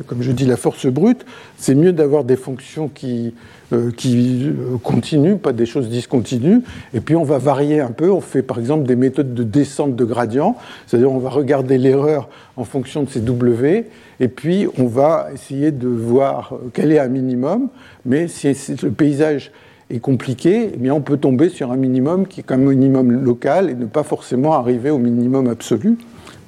comme 0.06 0.22
je 0.22 0.32
dis, 0.32 0.46
la 0.46 0.56
force 0.56 0.86
brute, 0.86 1.24
c'est 1.58 1.74
mieux 1.74 1.92
d'avoir 1.92 2.24
des 2.24 2.36
fonctions 2.36 2.88
qui, 2.88 3.34
euh, 3.72 3.90
qui 3.90 4.46
euh, 4.46 4.76
continuent, 4.82 5.36
pas 5.36 5.52
des 5.52 5.66
choses 5.66 5.88
discontinues. 5.88 6.62
Et 6.94 7.00
puis 7.00 7.16
on 7.16 7.24
va 7.24 7.38
varier 7.38 7.80
un 7.80 7.90
peu. 7.90 8.10
On 8.10 8.20
fait 8.20 8.42
par 8.42 8.58
exemple 8.58 8.86
des 8.86 8.96
méthodes 8.96 9.34
de 9.34 9.42
descente 9.42 9.96
de 9.96 10.04
gradient, 10.04 10.56
c'est-à-dire 10.86 11.10
on 11.10 11.18
va 11.18 11.30
regarder 11.30 11.78
l'erreur 11.78 12.28
en 12.56 12.64
fonction 12.64 13.02
de 13.02 13.10
ces 13.10 13.20
W, 13.20 13.86
et 14.20 14.28
puis 14.28 14.66
on 14.78 14.86
va 14.86 15.28
essayer 15.34 15.70
de 15.70 15.88
voir 15.88 16.54
quel 16.72 16.92
est 16.92 17.00
un 17.00 17.08
minimum. 17.08 17.68
Mais 18.06 18.28
si 18.28 18.54
le 18.82 18.90
paysage 18.90 19.50
est 19.90 19.98
compliqué, 19.98 20.70
eh 20.72 20.76
bien 20.76 20.94
on 20.94 21.00
peut 21.00 21.18
tomber 21.18 21.48
sur 21.48 21.72
un 21.72 21.76
minimum 21.76 22.26
qui 22.26 22.40
est 22.40 22.52
un 22.52 22.56
minimum 22.56 23.10
local 23.10 23.68
et 23.68 23.74
ne 23.74 23.86
pas 23.86 24.04
forcément 24.04 24.54
arriver 24.54 24.90
au 24.90 24.98
minimum 24.98 25.48
absolu 25.48 25.98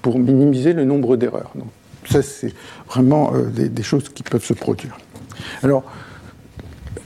pour 0.07 0.21
minimiser 0.21 0.73
le 0.73 0.85
nombre 0.85 1.17
d'erreurs. 1.17 1.51
Donc, 1.57 1.67
ça, 2.09 2.23
c'est 2.23 2.55
vraiment 2.87 3.33
euh, 3.35 3.47
des, 3.51 3.83
choses 3.83 4.09
qui 4.09 4.23
peuvent 4.23 4.45
se 4.45 4.53
produire. 4.53 4.97
Alors, 5.65 5.83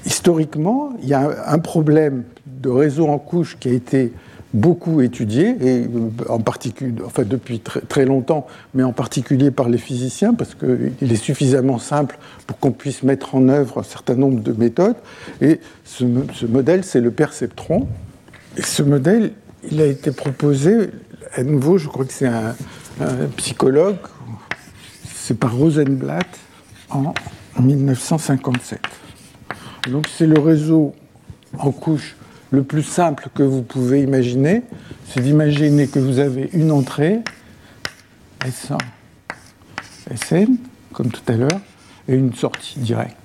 historiquement, 0.04 0.92
il 1.02 1.08
y 1.08 1.14
a 1.14 1.50
un 1.50 1.58
problème 1.60 2.24
de 2.44 2.68
réseau 2.68 3.08
en 3.08 3.16
couche 3.16 3.56
qui 3.58 3.70
a 3.70 3.72
été 3.72 4.12
beaucoup 4.52 5.00
étudié, 5.00 5.56
et 5.62 5.86
euh, 5.86 6.10
en 6.28 6.40
particulier, 6.40 7.00
enfin 7.06 7.22
depuis 7.22 7.60
très, 7.60 8.04
longtemps, 8.04 8.46
mais 8.74 8.82
en 8.82 8.92
particulier 8.92 9.50
par 9.50 9.70
les 9.70 9.78
physiciens, 9.78 10.34
parce 10.34 10.54
qu'il 10.54 11.10
est 11.10 11.16
suffisamment 11.24 11.78
simple 11.78 12.18
pour 12.46 12.58
qu'on 12.58 12.72
puisse 12.72 13.02
mettre 13.02 13.34
en 13.34 13.48
œuvre 13.48 13.78
un 13.78 13.82
certain 13.82 14.14
nombre 14.14 14.42
de 14.42 14.52
méthodes. 14.52 14.96
Et 15.40 15.58
ce, 15.86 16.04
ce 16.34 16.44
modèle, 16.44 16.84
c'est 16.84 17.00
le 17.00 17.12
perceptron. 17.12 17.88
Et 18.58 18.62
ce 18.62 18.82
modèle, 18.82 19.32
il 19.70 19.80
a 19.80 19.86
été 19.86 20.10
proposé, 20.10 20.90
à 21.34 21.42
nouveau, 21.42 21.78
je 21.78 21.88
crois 21.88 22.04
que 22.04 22.12
c'est 22.12 22.26
un, 22.26 22.54
un 23.00 23.26
psychologue, 23.36 23.98
c'est 25.14 25.38
par 25.38 25.54
Rosenblatt 25.54 26.26
en 26.90 27.12
1957. 27.58 28.80
Donc 29.90 30.06
c'est 30.08 30.26
le 30.26 30.38
réseau 30.38 30.94
en 31.58 31.72
couche 31.72 32.16
le 32.50 32.62
plus 32.62 32.82
simple 32.82 33.28
que 33.34 33.42
vous 33.42 33.62
pouvez 33.62 34.02
imaginer, 34.02 34.62
c'est 35.08 35.20
d'imaginer 35.20 35.86
que 35.86 35.98
vous 35.98 36.18
avez 36.18 36.50
une 36.52 36.72
entrée, 36.72 37.20
S1, 38.40 38.78
Sn, 40.16 40.56
comme 40.92 41.10
tout 41.10 41.22
à 41.28 41.32
l'heure, 41.32 41.60
et 42.08 42.14
une 42.14 42.34
sortie 42.34 42.80
directe. 42.80 43.16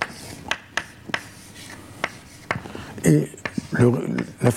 Et 3.03 3.29
la 4.41 4.51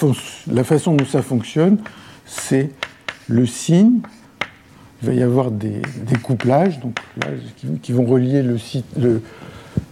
façon 0.64 0.94
dont 0.94 1.06
ça 1.06 1.22
fonctionne, 1.22 1.78
c'est 2.26 2.70
le 3.26 3.46
signe 3.46 4.00
il 5.02 5.08
va 5.08 5.14
y 5.14 5.22
avoir 5.22 5.50
des, 5.50 5.80
couplages 6.22 6.80
donc 6.80 6.98
qui, 7.82 7.92
vont 7.92 8.04
relier 8.04 8.42
le, 8.42 8.58
site, 8.58 8.86
le, 8.98 9.22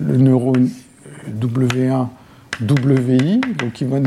neurone 0.00 0.68
W1 1.30 2.08
WI, 2.60 3.40
donc 3.58 3.72
qui 3.72 3.84
vont 3.84 4.02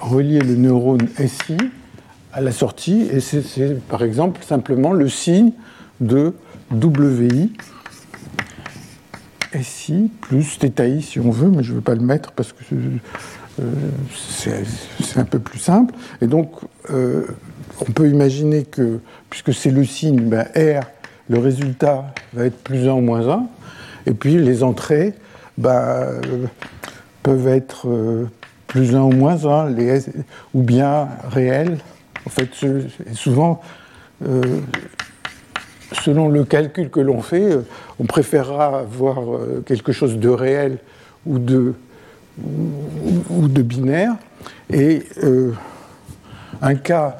relier 0.00 0.40
le 0.40 0.56
neurone 0.56 1.08
SI 1.16 1.56
à 2.32 2.40
la 2.40 2.52
sortie, 2.52 3.08
et 3.12 3.20
c'est 3.20 3.80
par 3.88 4.02
exemple 4.02 4.42
simplement 4.42 4.92
le 4.92 5.08
signe 5.08 5.52
de 6.00 6.34
WI 6.70 7.52
SI 9.60 10.10
plus 10.20 10.42
θI 10.42 11.02
si 11.02 11.20
on 11.20 11.30
veut, 11.30 11.50
mais 11.50 11.62
je 11.62 11.70
ne 11.70 11.76
veux 11.76 11.82
pas 11.82 11.94
le 11.94 12.00
mettre 12.00 12.32
parce 12.32 12.52
que 12.52 12.74
euh, 13.60 13.64
c'est 14.14 15.18
un 15.18 15.24
peu 15.24 15.38
plus 15.38 15.58
simple. 15.58 15.94
Et 16.20 16.26
donc, 16.26 16.52
euh, 16.90 17.26
on 17.80 17.90
peut 17.92 18.08
imaginer 18.08 18.64
que, 18.64 19.00
puisque 19.30 19.54
c'est 19.54 19.70
le 19.70 19.84
signe, 19.84 20.20
ben 20.20 20.46
R, 20.56 20.84
le 21.28 21.38
résultat 21.38 22.06
va 22.32 22.46
être 22.46 22.62
plus 22.62 22.88
1 22.88 22.92
ou 22.92 23.00
moins 23.00 23.28
1, 23.28 23.46
et 24.06 24.14
puis 24.14 24.36
les 24.36 24.62
entrées 24.62 25.14
ben, 25.58 26.20
peuvent 27.22 27.48
être 27.48 27.88
euh, 27.88 28.26
plus 28.66 28.94
1 28.94 29.00
ou 29.00 29.12
moins 29.12 29.44
1, 29.44 29.70
les 29.70 30.04
ou 30.54 30.62
bien 30.62 31.08
réelles. 31.30 31.78
En 32.26 32.30
fait, 32.30 32.50
souvent, 33.14 33.60
euh, 34.26 34.42
selon 35.92 36.28
le 36.28 36.44
calcul 36.44 36.90
que 36.90 37.00
l'on 37.00 37.22
fait, 37.22 37.52
euh, 37.52 37.62
on 37.98 38.04
préférera 38.04 38.80
avoir 38.80 39.18
quelque 39.66 39.92
chose 39.92 40.18
de 40.18 40.28
réel 40.28 40.78
ou 41.26 41.38
de, 41.38 41.74
ou 42.38 43.48
de 43.48 43.62
binaire. 43.62 44.14
Et 44.70 45.02
un 46.62 46.74
cas 46.76 47.18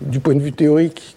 du 0.00 0.20
point 0.20 0.34
de 0.34 0.40
vue 0.40 0.52
théorique 0.52 1.16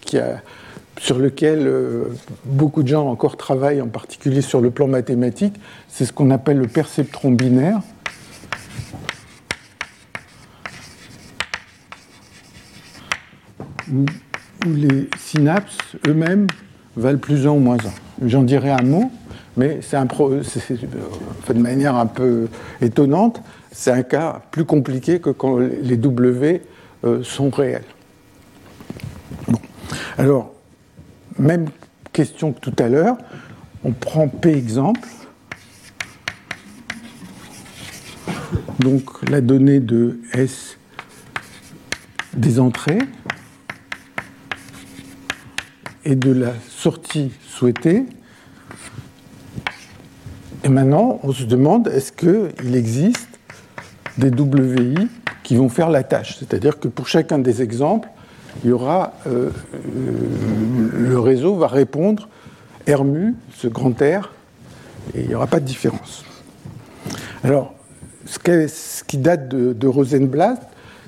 sur 0.99 1.17
lequel 1.17 1.65
euh, 1.65 2.03
beaucoup 2.45 2.83
de 2.83 2.87
gens 2.89 3.07
encore 3.07 3.37
travaillent, 3.37 3.81
en 3.81 3.87
particulier 3.87 4.41
sur 4.41 4.61
le 4.61 4.69
plan 4.69 4.87
mathématique, 4.87 5.55
c'est 5.87 6.05
ce 6.05 6.13
qu'on 6.13 6.29
appelle 6.29 6.57
le 6.57 6.67
perceptron 6.67 7.31
binaire. 7.31 7.79
Où, 13.91 14.05
les 14.65 15.09
synapses 15.17 15.77
eux-mêmes 16.05 16.47
valent 16.97 17.17
plus 17.17 17.47
1 17.47 17.51
ou 17.51 17.59
moins 17.59 17.77
1. 18.21 18.27
J'en 18.27 18.43
dirai 18.43 18.69
un 18.69 18.83
mot, 18.83 19.09
mais 19.55 19.79
c'est 19.81 19.95
un 19.95 20.05
de 20.05 21.53
manière 21.53 21.95
un 21.95 22.05
peu 22.05 22.49
étonnante, 22.81 23.41
c'est 23.71 23.91
un 23.91 24.03
cas 24.03 24.41
plus 24.51 24.65
compliqué 24.65 25.19
que 25.19 25.29
quand 25.29 25.57
les 25.57 25.95
W 25.95 26.61
euh, 27.05 27.23
sont 27.23 27.49
réels. 27.49 27.85
Alors, 30.17 30.53
même 31.37 31.67
question 32.11 32.51
que 32.51 32.59
tout 32.59 32.75
à 32.79 32.89
l'heure, 32.89 33.17
on 33.83 33.91
prend 33.91 34.27
P 34.27 34.49
exemple. 34.49 35.07
Donc 38.79 39.29
la 39.29 39.41
donnée 39.41 39.79
de 39.79 40.19
S 40.33 40.77
des 42.33 42.59
entrées 42.59 42.99
et 46.05 46.15
de 46.15 46.31
la 46.31 46.53
sortie 46.67 47.31
souhaité. 47.47 48.05
Et 50.63 50.69
maintenant, 50.69 51.19
on 51.23 51.31
se 51.31 51.43
demande 51.43 51.87
est-ce 51.87 52.11
qu'il 52.11 52.75
existe 52.75 53.39
des 54.17 54.29
WI 54.29 55.07
qui 55.43 55.55
vont 55.55 55.69
faire 55.69 55.89
la 55.89 56.03
tâche? 56.03 56.37
C'est-à-dire 56.37 56.79
que 56.79 56.87
pour 56.87 57.07
chacun 57.07 57.39
des 57.39 57.61
exemples, 57.61 58.09
euh, 58.65 59.07
euh, 59.27 59.49
le 60.93 61.19
réseau 61.19 61.55
va 61.55 61.67
répondre 61.67 62.27
Rmu, 62.87 63.35
ce 63.55 63.67
grand 63.67 63.91
R, 63.91 64.31
et 65.13 65.21
il 65.21 65.27
n'y 65.27 65.35
aura 65.35 65.47
pas 65.47 65.59
de 65.59 65.65
différence. 65.65 66.25
Alors, 67.43 67.73
ce, 68.25 69.03
qui 69.03 69.17
date 69.17 69.47
de, 69.47 69.73
de 69.73 69.87
Rosenblatt, 69.87 70.59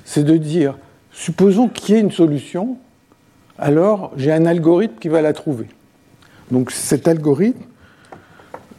c'est 0.04 0.24
de 0.24 0.36
dire, 0.36 0.76
supposons 1.12 1.68
qu'il 1.68 1.94
y 1.94 1.98
ait 1.98 2.00
une 2.00 2.10
solution, 2.10 2.76
alors 3.58 4.12
j'ai 4.16 4.32
un 4.32 4.46
algorithme 4.46 4.96
qui 5.00 5.08
va 5.08 5.22
la 5.22 5.32
trouver. 5.32 5.66
Donc 6.50 6.70
cet 6.70 7.08
algorithme, 7.08 7.62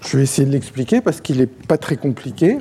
je 0.02 0.18
vais 0.18 0.24
essayer 0.24 0.48
de 0.48 0.52
l'expliquer 0.52 1.02
parce 1.02 1.22
qu'il 1.22 1.38
n'est 1.38 1.48
pas 1.48 1.78
très 1.78 1.96
compliqué. 1.96 2.58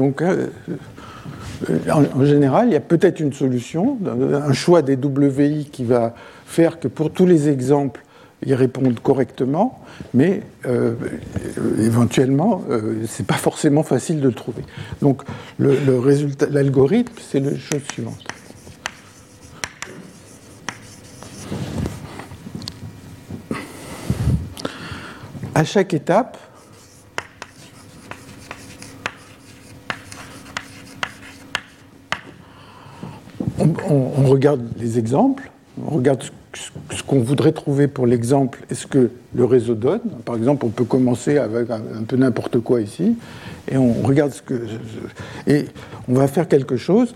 Donc, 0.00 0.22
euh, 0.22 0.46
en, 1.92 2.24
général, 2.24 2.68
il 2.68 2.72
y 2.72 2.76
a 2.76 2.80
peut-être 2.80 3.20
une 3.20 3.34
solution, 3.34 3.98
un 4.32 4.54
choix 4.54 4.80
des 4.80 4.96
WI 4.96 5.66
qui 5.70 5.84
va 5.84 6.14
faire 6.46 6.80
que 6.80 6.88
pour 6.88 7.12
tous 7.12 7.26
les 7.26 7.50
exemples, 7.50 8.02
ils 8.46 8.54
répondent 8.54 8.98
correctement, 8.98 9.78
mais 10.14 10.40
euh, 10.64 10.94
éventuellement, 11.78 12.64
euh, 12.70 13.04
ce 13.06 13.20
n'est 13.20 13.26
pas 13.26 13.34
forcément 13.34 13.82
facile 13.82 14.22
de 14.22 14.28
le 14.28 14.32
trouver. 14.32 14.62
Donc, 15.02 15.20
le 15.58 15.98
résultat, 15.98 16.46
l'algorithme, 16.50 17.12
c'est 17.20 17.40
la 17.40 17.54
chose 17.54 17.82
suivante. 17.92 18.24
À 25.54 25.64
chaque 25.64 25.92
étape, 25.92 26.38
on, 33.88 34.26
regarde 34.26 34.62
les 34.78 34.98
exemples, 34.98 35.50
on 35.86 35.94
regarde 35.94 36.22
ce, 36.54 37.02
qu'on 37.02 37.20
voudrait 37.20 37.52
trouver 37.52 37.88
pour 37.88 38.06
l'exemple 38.06 38.60
et 38.70 38.74
ce 38.74 38.86
que 38.86 39.10
le 39.34 39.44
réseau 39.44 39.74
donne. 39.74 40.00
Par 40.24 40.36
exemple, 40.36 40.66
on 40.66 40.70
peut 40.70 40.84
commencer 40.84 41.38
avec 41.38 41.70
un, 41.70 42.02
peu 42.06 42.16
n'importe 42.16 42.60
quoi 42.60 42.80
ici, 42.80 43.16
et 43.70 43.76
on 43.76 43.92
regarde 44.02 44.32
ce 44.32 44.42
que. 44.42 44.60
On 46.08 46.14
va 46.14 46.26
faire 46.26 46.48
quelque 46.48 46.76
chose. 46.76 47.14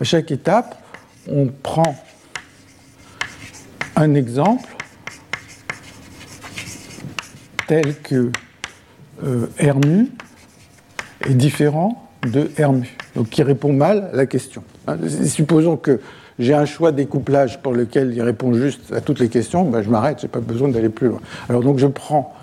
À 0.00 0.04
chaque 0.04 0.30
étape, 0.30 0.82
on 1.28 1.48
prend 1.62 1.96
un 3.96 4.14
exemple 4.14 4.68
tel 7.68 7.94
que 8.02 8.30
euh, 9.24 9.46
RMU 9.60 10.08
est 11.28 11.34
différent 11.34 12.10
de 12.22 12.50
RMU, 12.58 12.96
donc 13.16 13.28
qui 13.28 13.42
répond 13.42 13.72
mal 13.72 14.10
à 14.12 14.16
la 14.16 14.26
question. 14.26 14.62
Hein, 14.86 14.96
supposons 15.26 15.76
que 15.76 16.00
j'ai 16.38 16.54
un 16.54 16.64
choix 16.64 16.92
découplage 16.92 17.60
pour 17.60 17.72
lequel 17.72 18.12
il 18.14 18.22
répond 18.22 18.54
juste 18.54 18.92
à 18.92 19.00
toutes 19.00 19.20
les 19.20 19.28
questions, 19.28 19.64
ben 19.64 19.82
je 19.82 19.90
m'arrête, 19.90 20.18
je 20.20 20.26
n'ai 20.26 20.30
pas 20.30 20.40
besoin 20.40 20.68
d'aller 20.68 20.88
plus 20.88 21.08
loin. 21.08 21.20
Alors 21.48 21.62
donc 21.62 21.78
je 21.78 21.86
prends 21.86 22.34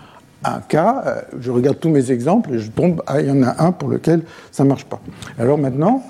un 0.44 0.62
cas, 0.62 1.04
euh, 1.06 1.22
je 1.42 1.52
regarde 1.52 1.80
tous 1.80 1.90
mes 1.90 2.12
exemples 2.12 2.54
et 2.54 2.60
je 2.60 2.70
tombe, 2.70 3.02
ah, 3.08 3.20
il 3.20 3.28
y 3.28 3.32
en 3.32 3.44
a 3.44 3.64
un 3.64 3.72
pour 3.72 3.90
lequel 3.90 4.22
ça 4.52 4.64
ne 4.64 4.70
marche 4.70 4.86
pas. 4.86 5.02
Alors 5.38 5.58
maintenant, 5.58 6.04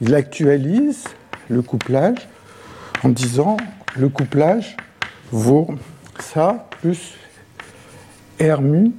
il 0.00 0.14
actualise 0.14 1.04
le 1.48 1.62
couplage 1.62 2.28
en 3.04 3.08
disant 3.10 3.56
le 3.96 4.08
couplage 4.08 4.76
vaut 5.30 5.68
ça 6.20 6.68
plus 6.80 7.14
R 8.40 8.60
mu 8.60 8.92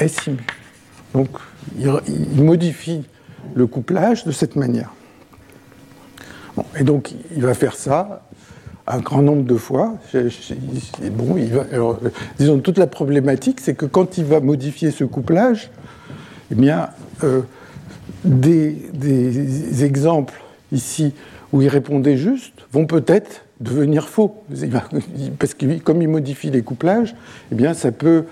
S 0.00 0.26
mu. 0.26 0.38
Donc 1.12 1.28
il 1.78 2.42
modifie 2.42 3.04
le 3.54 3.66
couplage 3.66 4.24
de 4.24 4.32
cette 4.32 4.56
manière 4.56 4.90
et 6.78 6.84
donc, 6.84 7.12
il 7.34 7.42
va 7.42 7.54
faire 7.54 7.74
ça 7.74 8.22
un 8.86 8.98
grand 8.98 9.22
nombre 9.22 9.44
de 9.44 9.56
fois. 9.56 9.94
Bon, 11.12 11.36
disons, 12.38 12.58
toute 12.58 12.78
la 12.78 12.86
problématique, 12.86 13.60
c'est 13.60 13.74
que 13.74 13.86
quand 13.86 14.18
il 14.18 14.24
va 14.24 14.40
modifier 14.40 14.90
ce 14.90 15.04
couplage, 15.04 15.70
eh 16.52 16.54
bien, 16.54 16.90
euh, 17.22 17.42
des, 18.24 19.84
exemples 19.84 20.34
ici 20.70 21.14
où 21.52 21.62
il 21.62 21.68
répondait 21.68 22.16
juste 22.16 22.66
vont 22.72 22.86
peut-être 22.86 23.44
devenir 23.60 24.08
faux. 24.08 24.42
Parce 25.38 25.54
que 25.54 25.78
comme 25.78 26.02
il 26.02 26.08
modifie 26.08 26.50
les 26.50 26.62
couplages, 26.62 27.14
eh 27.52 27.54
bien, 27.54 27.72
ça 27.72 27.90
peut 27.90 28.24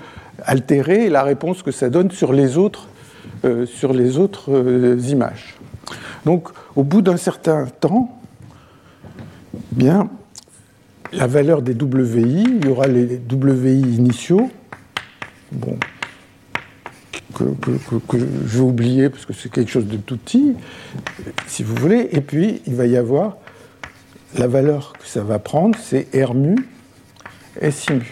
altérer 0.45 1.09
la 1.09 1.23
réponse 1.23 1.63
que 1.63 1.71
ça 1.71 1.89
donne 1.89 2.11
sur 2.11 2.33
les 2.33 2.59
autres, 2.59 2.89
euh, 3.45 3.67
sur 3.67 3.93
les 3.93 4.19
autres 4.19 4.53
euh, 4.53 4.99
images. 5.09 5.57
Donc, 6.25 6.49
au 6.77 6.85
bout 6.85 7.03
d'un 7.03 7.17
certain 7.17 7.67
temps, 7.67 8.21
bien, 9.73 10.09
la 11.13 11.27
valeur 11.27 11.63
des 11.63 11.75
WI, 11.75 12.45
il 12.47 12.65
y 12.65 12.69
aura 12.69 12.87
les 12.87 13.21
WI 13.31 13.81
initiaux, 13.81 14.51
bon, 15.51 15.77
que, 17.35 17.45
je 18.13 18.59
vais 18.59 18.61
oublier 18.61 19.09
parce 19.09 19.27
que 19.27 19.33
c'est 19.33 19.51
quelque 19.51 19.71
chose 19.71 19.87
de 19.87 19.97
tout 19.97 20.17
petit, 20.17 20.55
si 21.47 21.63
vous 21.63 21.75
voulez, 21.75 22.09
et 22.13 22.21
puis 22.21 22.63
il 22.67 22.75
va 22.75 22.87
y 22.87 22.97
avoir 22.97 23.37
la 24.37 24.47
valeur 24.47 24.95
que 24.99 25.07
ça 25.07 25.23
va 25.23 25.39
prendre, 25.39 25.77
c'est 25.81 26.09
R 26.15 26.35
mu 26.35 26.57
mu. 27.61 28.11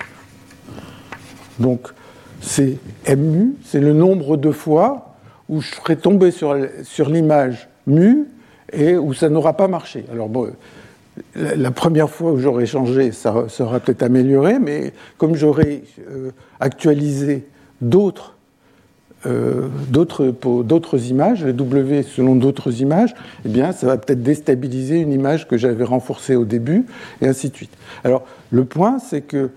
Donc, 1.59 1.89
c'est 2.41 2.79
mu, 3.17 3.55
c'est 3.65 3.81
le 3.81 3.93
nombre 3.93 4.37
de 4.37 4.51
fois 4.51 5.15
où 5.49 5.61
je 5.61 5.75
serai 5.75 5.97
tombé 5.97 6.31
sur, 6.31 6.57
sur 6.83 7.09
l'image 7.09 7.69
mu 7.87 8.27
et 8.73 8.97
où 8.97 9.15
ça 9.15 9.29
n'aura 9.29 9.57
pas 9.57 9.69
marché. 9.69 10.05
Alors 10.13 10.29
bon, 10.29 10.51
la 11.35 11.71
première 11.71 12.09
fois 12.09 12.33
où 12.33 12.39
j'aurai 12.39 12.67
changé, 12.67 13.13
ça 13.13 13.47
sera 13.49 13.81
peut-être 13.81 14.03
amélioré, 14.03 14.59
mais 14.59 14.93
comme 15.19 15.35
j'aurai 15.35 15.85
euh, 16.09 16.31
actualisé 16.61 17.47
d'autres 17.81 18.37
euh, 19.27 19.69
d'autres 19.91 21.11
images, 21.11 21.45
les 21.45 21.53
W 21.53 22.03
selon 22.05 22.37
d'autres 22.37 22.81
images, 22.81 23.15
eh 23.45 23.51
bien, 23.51 23.73
ça 23.73 23.87
va 23.87 23.99
peut-être 23.99 24.23
déstabiliser 24.23 24.99
une 24.99 25.13
image 25.13 25.47
que 25.47 25.59
j'avais 25.59 25.85
renforcée 25.85 26.37
au 26.37 26.47
début, 26.47 26.87
et 27.21 27.27
ainsi 27.27 27.51
de 27.51 27.57
suite. 27.57 27.77
Alors, 28.03 28.25
le 28.51 28.65
point, 28.65 28.99
c'est 28.99 29.21
que 29.21 29.51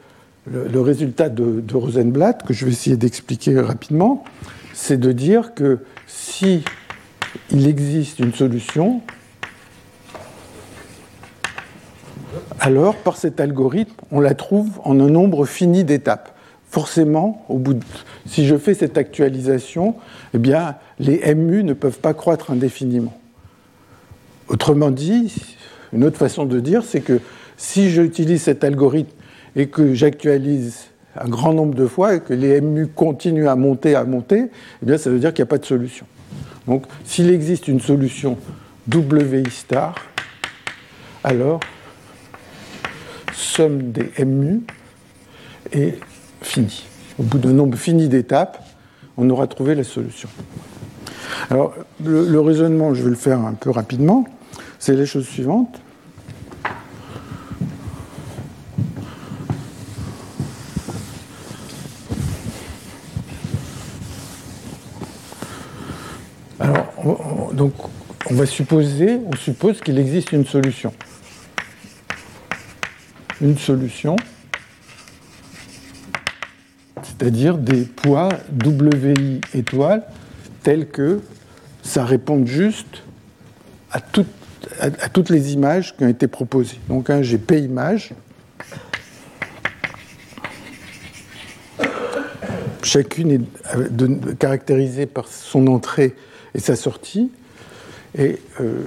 le, 0.46 0.82
résultat 0.82 1.30
de, 1.30 1.64
Rosenblatt, 1.74 2.44
que 2.44 2.54
je 2.54 2.66
vais 2.66 2.72
essayer 2.72 2.98
d'expliquer 2.98 3.60
rapidement, 3.60 4.24
c'est 4.74 4.98
de 4.98 5.12
dire 5.12 5.54
que 5.54 5.80
si 6.08 6.64
il 7.52 7.68
existe 7.68 8.20
une 8.20 8.34
solution, 8.34 9.02
alors 12.60 12.96
par 12.96 13.18
cet 13.18 13.40
algorithme, 13.40 13.94
on 14.12 14.20
la 14.20 14.34
trouve 14.34 14.70
en 14.84 15.00
un 15.00 15.10
nombre 15.10 15.46
fini 15.46 15.84
d'étapes. 15.84 16.36
Forcément, 16.70 17.46
au 17.50 17.60
bout 17.60 17.80
si 18.26 18.48
je 18.48 18.58
fais 18.58 18.74
cette 18.74 18.98
actualisation, 18.98 19.96
eh 20.34 20.40
bien, 20.40 20.76
les 20.98 21.36
MU 21.36 21.64
ne 21.64 21.74
peuvent 21.74 22.00
pas 22.00 22.16
croître 22.16 22.50
indéfiniment. 22.50 23.14
Autrement 24.48 24.90
dit, 24.90 25.36
une 25.94 26.04
autre 26.04 26.18
façon 26.18 26.46
de 26.46 26.60
dire, 26.60 26.84
c'est 26.84 27.02
que 27.02 27.20
si 27.58 27.92
j'utilise 27.92 28.42
cet 28.42 28.64
algorithme 28.64 29.14
et 29.56 29.68
que 29.68 29.94
j'actualise 29.94 30.88
un 31.16 31.30
grand 31.30 31.54
nombre 31.54 31.76
de 31.76 31.86
fois 31.86 32.16
et 32.16 32.20
que 32.22 32.34
les 32.34 32.60
MU 32.60 32.88
continuent 32.88 33.48
à 33.48 33.56
monter, 33.56 33.96
à 33.96 34.04
monter, 34.04 34.50
eh 34.82 34.86
bien, 34.86 34.98
ça 34.98 35.10
veut 35.10 35.20
dire 35.20 35.34
qu'il 35.34 35.44
n'y 35.44 35.48
a 35.48 35.52
pas 35.52 35.60
de 35.60 35.66
solution. 35.66 36.06
Donc, 36.68 36.86
s'il 37.04 37.30
existe 37.30 37.68
une 37.68 37.80
solution 37.80 38.38
WI 38.92 39.50
star, 39.50 39.96
alors 41.24 41.60
somme 43.34 43.92
des 43.92 44.12
MU 44.26 44.62
est 45.72 46.00
finie. 46.42 46.86
Au 47.20 47.24
bout 47.24 47.38
d'un 47.38 47.54
nombre 47.54 47.78
fini 47.78 48.08
d'étapes, 48.08 48.64
on 49.18 49.30
aura 49.30 49.48
trouvé 49.48 49.76
la 49.76 49.84
solution. 49.84 50.30
Alors, 51.50 51.74
le, 52.04 52.40
raisonnement, 52.40 52.94
je 52.94 53.04
vais 53.04 53.10
le 53.10 53.16
faire 53.16 53.40
un 53.40 53.54
peu 53.54 53.70
rapidement, 53.70 54.26
c'est 54.80 54.96
les 54.96 55.06
choses 55.06 55.28
suivantes. 55.28 55.80
Alors, 66.60 67.43
donc, 67.54 67.74
on 68.30 68.34
va 68.34 68.46
supposer, 68.46 69.20
on 69.26 69.36
suppose 69.36 69.80
qu'il 69.80 69.98
existe 70.00 70.32
une 70.32 70.46
solution 70.46 70.94
une 73.44 73.58
solution, 73.58 74.16
c'est-à-dire 77.02 77.58
des 77.58 77.84
poids 77.84 78.30
WI 78.66 79.42
étoiles 79.54 80.04
tels 80.64 80.88
que 80.88 81.22
ça 81.82 82.06
répond 82.06 82.46
juste 82.46 83.04
à, 83.92 84.00
toutes 84.00 85.30
les 85.30 85.54
images 85.54 85.96
qui 85.96 86.06
ont 86.06 86.08
été 86.08 86.28
proposées. 86.28 86.80
Donc 86.88 87.12
j'ai 87.22 87.38
P 87.38 87.60
images. 87.60 88.14
Chacune 92.82 93.32
est 93.32 94.38
caractérisée 94.40 95.06
par 95.06 95.28
son 95.28 95.68
entrée 95.68 96.16
et 96.56 96.60
sa 96.60 96.76
sortie. 96.76 97.30
Et 98.16 98.40
euh, 98.62 98.84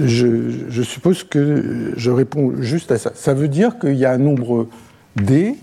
je, 0.00 0.82
suppose 0.82 1.24
que 1.24 1.92
je 1.96 2.10
réponds 2.10 2.54
juste 2.62 2.90
à 2.90 2.98
ça. 2.98 3.12
Ça 3.14 3.34
veut 3.34 3.48
dire 3.48 3.78
qu'il 3.78 3.96
y 3.96 4.04
a 4.04 4.12
un 4.12 4.18
nombre 4.18 4.68
D 5.16 5.56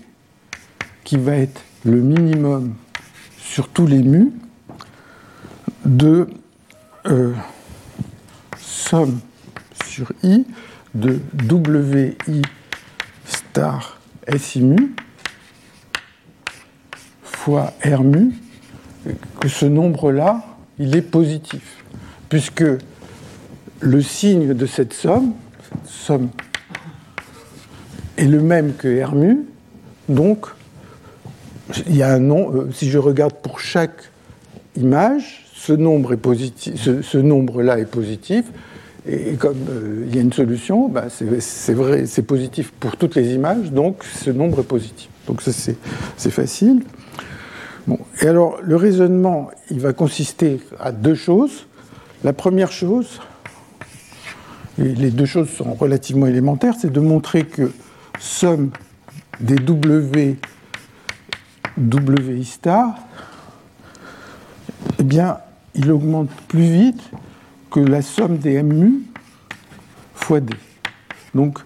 qui 1.04 1.16
va 1.16 1.36
être 1.36 1.60
le 1.84 2.00
minimum 2.00 2.74
sur 3.38 3.68
tous 3.68 3.86
les 3.86 4.02
mu 4.02 4.30
de 5.84 6.28
euh, 7.06 7.32
somme 8.58 9.18
sur 9.86 10.12
i 10.22 10.44
de 10.94 11.18
wi 12.28 12.42
star 13.24 13.98
si 14.36 14.60
mu 14.60 14.94
fois 17.38 17.72
r 17.82 18.02
mu, 18.02 18.34
que 19.40 19.48
ce 19.48 19.64
nombre-là, 19.64 20.44
il 20.78 20.96
est 20.96 21.02
positif, 21.02 21.77
puisque 22.28 22.64
le 23.80 24.02
signe 24.02 24.54
de 24.54 24.66
cette 24.66 24.92
somme, 24.92 25.34
est 28.16 28.24
le 28.24 28.40
même 28.40 28.74
que 28.74 29.04
R 29.04 29.14
mu, 29.14 29.44
donc 30.08 30.46
il 31.86 31.96
y 31.96 32.02
a 32.02 32.12
un 32.12 32.18
nom, 32.18 32.52
euh, 32.52 32.70
si 32.72 32.90
je 32.90 32.98
regarde 32.98 33.34
pour 33.34 33.60
chaque 33.60 34.10
image, 34.76 35.46
ce 35.54 35.72
nombre 35.72 36.16
nombre-là 37.14 37.78
est 37.78 37.84
positif, 37.84 38.46
et 39.06 39.34
comme 39.34 39.58
euh, 39.70 40.04
il 40.08 40.14
y 40.14 40.18
a 40.18 40.22
une 40.22 40.32
solution, 40.32 40.88
bah, 40.88 41.06
c'est 41.10 41.74
vrai, 41.74 42.06
c'est 42.06 42.22
positif 42.22 42.72
pour 42.80 42.96
toutes 42.96 43.14
les 43.14 43.34
images, 43.34 43.70
donc 43.70 44.02
ce 44.04 44.30
nombre 44.30 44.60
est 44.60 44.64
positif. 44.64 45.08
Donc 45.26 45.42
ça 45.42 45.52
c'est 45.52 46.30
facile. 46.30 46.82
Et 48.20 48.26
alors 48.26 48.58
le 48.62 48.76
raisonnement, 48.76 49.50
il 49.70 49.80
va 49.80 49.92
consister 49.92 50.60
à 50.80 50.92
deux 50.92 51.14
choses. 51.14 51.67
La 52.24 52.32
première 52.32 52.72
chose, 52.72 53.20
les 54.76 55.10
deux 55.10 55.24
choses 55.24 55.50
sont 55.50 55.74
relativement 55.74 56.26
élémentaires, 56.26 56.74
c'est 56.76 56.92
de 56.92 56.98
montrer 56.98 57.44
que 57.44 57.70
somme 58.18 58.70
des 59.38 59.54
W, 59.54 60.36
WI 61.78 62.44
star, 62.44 62.94
eh 64.98 65.04
bien, 65.04 65.38
il 65.76 65.92
augmente 65.92 66.30
plus 66.48 66.62
vite 66.62 67.00
que 67.70 67.78
la 67.78 68.02
somme 68.02 68.38
des 68.38 68.62
MU 68.64 69.02
fois 70.14 70.40
D. 70.40 70.54
Donc, 71.34 71.60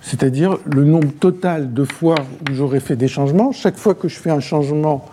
c'est-à-dire 0.00 0.56
le 0.64 0.84
nombre 0.84 1.12
total 1.12 1.74
de 1.74 1.84
fois 1.84 2.16
où 2.48 2.54
j'aurais 2.54 2.80
fait 2.80 2.96
des 2.96 3.08
changements. 3.08 3.52
Chaque 3.52 3.76
fois 3.76 3.94
que 3.94 4.08
je 4.08 4.16
fais 4.16 4.30
un 4.30 4.40
changement, 4.40 5.04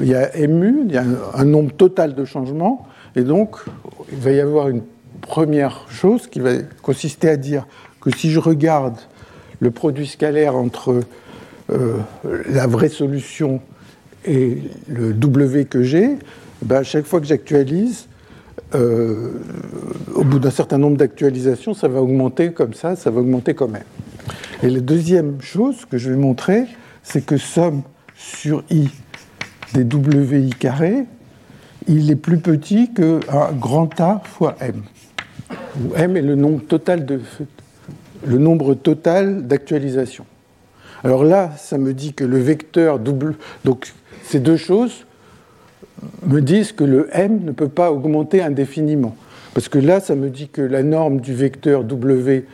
il 0.00 0.06
y 0.06 0.14
a 0.14 0.30
MU, 0.46 0.84
il 0.86 0.92
y 0.92 0.98
a 0.98 1.04
un 1.34 1.44
nombre 1.44 1.72
total 1.72 2.14
de 2.14 2.24
changements, 2.24 2.86
et 3.16 3.22
donc 3.22 3.56
il 4.12 4.18
va 4.18 4.32
y 4.32 4.40
avoir 4.40 4.68
une 4.68 4.82
première 5.20 5.86
chose 5.88 6.26
qui 6.26 6.40
va 6.40 6.58
consister 6.82 7.28
à 7.28 7.36
dire 7.36 7.66
que 8.00 8.10
si 8.10 8.30
je 8.30 8.38
regarde 8.38 8.98
le 9.60 9.70
produit 9.70 10.06
scalaire 10.06 10.56
entre 10.56 11.02
euh, 11.70 11.98
la 12.50 12.66
vraie 12.66 12.88
solution 12.88 13.60
et 14.26 14.58
le 14.88 15.12
W 15.12 15.64
que 15.64 15.82
j'ai, 15.82 16.16
ben, 16.62 16.82
chaque 16.82 17.06
fois 17.06 17.20
que 17.20 17.26
j'actualise, 17.26 18.06
euh, 18.74 19.32
au 20.14 20.24
bout 20.24 20.38
d'un 20.38 20.50
certain 20.50 20.78
nombre 20.78 20.96
d'actualisations, 20.96 21.74
ça 21.74 21.88
va 21.88 22.02
augmenter 22.02 22.52
comme 22.52 22.74
ça, 22.74 22.96
ça 22.96 23.10
va 23.10 23.20
augmenter 23.20 23.54
quand 23.54 23.68
même. 23.68 23.84
Et 24.62 24.70
la 24.70 24.80
deuxième 24.80 25.40
chose 25.40 25.84
que 25.84 25.98
je 25.98 26.10
vais 26.10 26.16
montrer, 26.16 26.64
c'est 27.02 27.24
que 27.24 27.36
somme 27.36 27.82
sur 28.16 28.64
i 28.70 28.88
des 29.74 29.84
wi 29.84 30.50
carré, 30.50 31.04
il 31.88 32.10
est 32.10 32.16
plus 32.16 32.38
petit 32.38 32.92
que 32.92 33.20
un 33.30 33.52
grand 33.52 34.00
A 34.00 34.22
fois 34.24 34.56
m, 34.60 34.82
où 35.80 35.94
m 35.94 36.16
est 36.16 36.22
le 36.22 36.34
nombre 36.34 36.62
total 36.64 37.04
de, 37.04 37.20
le 38.26 38.38
nombre 38.38 38.74
total 38.74 39.46
d'actualisations. 39.46 40.26
Alors 41.02 41.24
là, 41.24 41.52
ça 41.58 41.76
me 41.76 41.92
dit 41.92 42.14
que 42.14 42.24
le 42.24 42.38
vecteur 42.38 42.98
double. 42.98 43.36
Donc 43.64 43.92
ces 44.22 44.40
deux 44.40 44.56
choses 44.56 45.04
me 46.26 46.40
disent 46.40 46.72
que 46.72 46.84
le 46.84 47.08
m 47.12 47.40
ne 47.44 47.52
peut 47.52 47.68
pas 47.68 47.92
augmenter 47.92 48.42
indéfiniment. 48.42 49.14
Parce 49.52 49.68
que 49.68 49.78
là, 49.78 50.00
ça 50.00 50.14
me 50.14 50.30
dit 50.30 50.48
que 50.48 50.62
la 50.62 50.82
norme 50.82 51.20
du 51.20 51.34
vecteur 51.34 51.84
w 51.84 52.44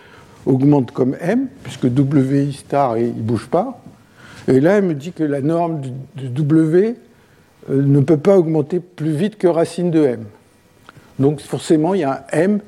augmente 0.47 0.91
comme 0.91 1.16
m, 1.20 1.49
puisque 1.62 1.85
wi 1.85 2.53
star 2.53 2.99
il 2.99 3.09
ne 3.09 3.22
bouge 3.22 3.47
pas. 3.47 3.83
Et 4.49 4.61
là, 4.61 4.78
elle 4.78 4.85
me 4.85 4.95
dit 4.95 5.12
que 5.12 5.22
la 5.22 5.41
norme 5.41 5.81
du, 6.16 6.28
w 6.28 6.97
ne 7.71 8.01
peut 8.01 8.16
pas 8.16 8.37
augmenter 8.37 8.81
plus 8.81 9.12
vite 9.12 9.39
que 9.39 9.47
racine 9.47 9.91
de 9.91 10.05
m. 10.05 10.25
Donc 11.18 11.41
forcément, 11.41 11.95
il 11.95 12.01
y 12.01 12.05
a 12.05 12.27
un 12.33 12.39
m 12.39 12.61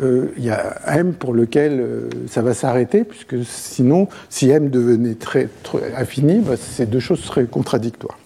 euh, 0.00 0.32
il 0.38 0.44
y 0.44 0.50
a 0.50 0.80
m 0.86 1.12
pour 1.12 1.34
lequel 1.34 1.78
euh, 1.78 2.08
ça 2.26 2.40
va 2.40 2.54
s'arrêter, 2.54 3.04
puisque 3.04 3.44
sinon, 3.44 4.08
si 4.30 4.48
m 4.48 4.70
devenait 4.70 5.14
très, 5.16 5.50
infini, 5.96 6.40
bah, 6.40 6.56
ces 6.56 6.86
deux 6.86 7.00
choses 7.00 7.20
seraient 7.20 7.44
contradictoires. 7.44 8.18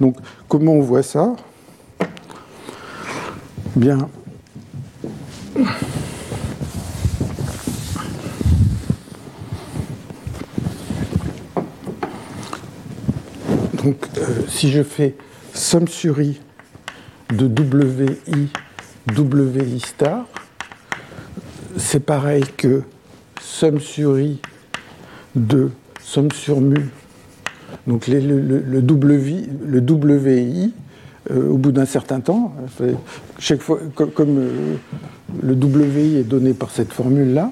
Donc, 0.00 0.16
comment 0.48 0.72
on 0.72 0.80
voit 0.80 1.04
ça? 1.04 1.36
Bien. 3.76 4.08
Donc, 13.84 13.96
euh, 14.18 14.24
si 14.48 14.70
je 14.70 14.82
fais 14.82 15.14
somme 15.54 15.88
sur 15.88 16.20
i 16.20 16.40
de 17.30 17.46
wi, 17.46 18.48
wi 19.16 19.80
star, 19.80 20.26
c'est 21.76 22.00
pareil 22.04 22.44
que 22.56 22.82
somme 23.40 23.80
sur 23.80 24.18
i 24.18 24.40
de 25.34 25.70
somme 26.00 26.30
sur 26.30 26.60
mu, 26.60 26.90
donc 27.86 28.06
le, 28.06 28.20
le, 28.20 28.80
w, 28.80 29.48
WI, 29.80 30.74
euh, 31.30 31.48
au 31.48 31.56
bout 31.56 31.72
d'un 31.72 31.86
certain 31.86 32.20
temps, 32.20 32.54
chaque 33.38 33.62
fois, 33.62 33.78
comme, 33.94 34.38
euh, 34.38 34.74
le 35.42 35.54
WI 35.54 36.16
est 36.18 36.24
donné 36.24 36.52
par 36.52 36.70
cette 36.70 36.92
formule-là, 36.92 37.50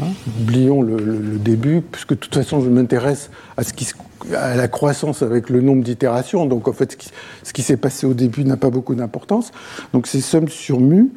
hein, 0.00 0.06
oublions 0.40 0.82
le, 0.82 1.38
début, 1.38 1.80
puisque 1.80 2.10
de 2.10 2.14
toute 2.16 2.34
façon 2.34 2.60
je 2.60 2.68
m'intéresse 2.68 3.30
à, 3.56 4.56
la 4.56 4.68
croissance 4.68 5.22
avec 5.22 5.50
le 5.50 5.60
nombre 5.60 5.82
d'itérations, 5.82 6.46
donc 6.46 6.68
en 6.68 6.72
fait 6.72 6.96
ce 7.42 7.52
qui, 7.52 7.62
s'est 7.62 7.76
passé 7.76 8.06
au 8.06 8.14
début 8.14 8.44
n'a 8.44 8.56
pas 8.56 8.70
beaucoup 8.70 8.94
d'importance. 8.94 9.52
Donc 9.92 10.06
c'est 10.06 10.20
somme 10.20 10.48
sur 10.48 10.80
mu 10.80 11.10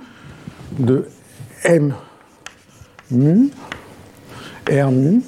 de 0.79 1.07
m 1.63 1.93
mu, 3.11 3.49
R 4.69 4.91
mu, 4.91 5.21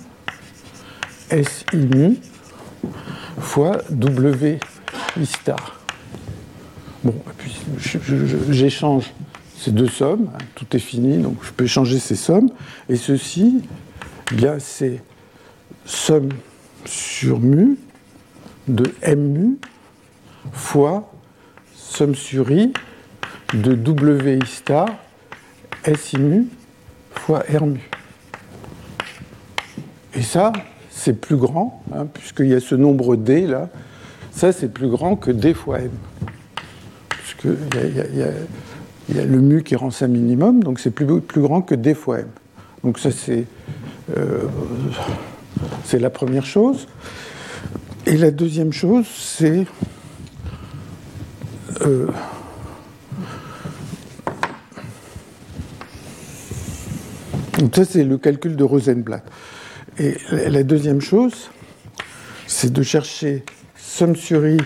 SI 1.29 1.77
mu, 1.77 2.17
fois 3.39 3.77
W 3.89 4.59
I 5.17 5.25
star. 5.25 5.79
Bon, 7.03 7.15
puis 7.37 7.53
j'échange 8.49 9.13
ces 9.63 9.71
deux 9.71 9.87
sommes, 9.87 10.29
hein, 10.33 10.43
tout 10.55 10.65
est 10.75 10.79
fini, 10.79 11.19
donc 11.19 11.37
je 11.41 11.51
peux 11.51 11.63
échanger 11.63 11.97
ces 11.97 12.15
sommes, 12.15 12.49
et 12.89 12.97
ceci, 12.97 13.61
bien 14.33 14.59
c'est 14.59 15.01
somme 15.85 16.29
sur 16.85 17.39
mu 17.39 17.77
de 18.67 18.91
mu 19.15 19.57
fois 20.51 21.13
somme 21.75 22.13
sur 22.13 22.51
i 22.51 22.73
de 23.53 23.73
WI 23.73 24.45
star 24.45 24.87
SI 25.95 26.17
mu 26.17 26.47
fois 27.11 27.43
R 27.49 27.65
mu. 27.65 27.89
Et 30.15 30.23
ça, 30.23 30.51
c'est 30.89 31.13
plus 31.13 31.37
grand, 31.37 31.83
hein, 31.95 32.05
puisqu'il 32.05 32.47
y 32.47 32.53
a 32.53 32.59
ce 32.59 32.75
nombre 32.75 33.15
D 33.15 33.47
là, 33.47 33.69
ça 34.31 34.51
c'est 34.51 34.67
plus 34.67 34.89
grand 34.89 35.15
que 35.15 35.31
D 35.31 35.53
fois 35.53 35.79
M. 35.79 35.91
Y, 37.45 38.15
y, 38.15 38.21
a 38.23 38.29
le 39.09 39.39
mu 39.39 39.63
qui 39.63 39.75
rend 39.75 39.91
ça 39.91 40.07
minimum, 40.07 40.63
donc 40.63 40.79
c'est 40.79 40.91
plus, 40.91 41.05
grand 41.05 41.61
que 41.61 41.75
D 41.75 41.93
fois 41.93 42.19
M. 42.19 42.27
Donc 42.83 42.99
ça 42.99 43.11
c'est 43.11 43.45
euh, 44.17 44.47
la 45.93 46.09
première 46.09 46.45
chose. 46.45 46.87
Et 48.05 48.17
la 48.17 48.31
deuxième 48.31 48.73
chose, 48.73 49.05
c'est 49.07 49.65
euh, 51.81 52.07
Donc 57.63 57.77
ça, 57.77 57.85
c'est 57.85 58.03
le 58.03 58.17
calcul 58.17 58.57
de 58.57 58.63
Rosenblatt. 58.65 59.23
Et 59.97 60.17
la 60.31 60.63
deuxième 60.63 60.99
chose, 60.99 61.49
c'est 62.45 62.73
de 62.73 62.83
chercher 62.83 63.45
somme 63.77 64.17
sur 64.17 64.45
i 64.45 64.57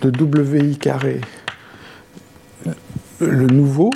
de 0.00 0.40
wi 0.42 0.76
carré, 0.76 1.20
le 3.20 3.46
nouveau, 3.46 3.90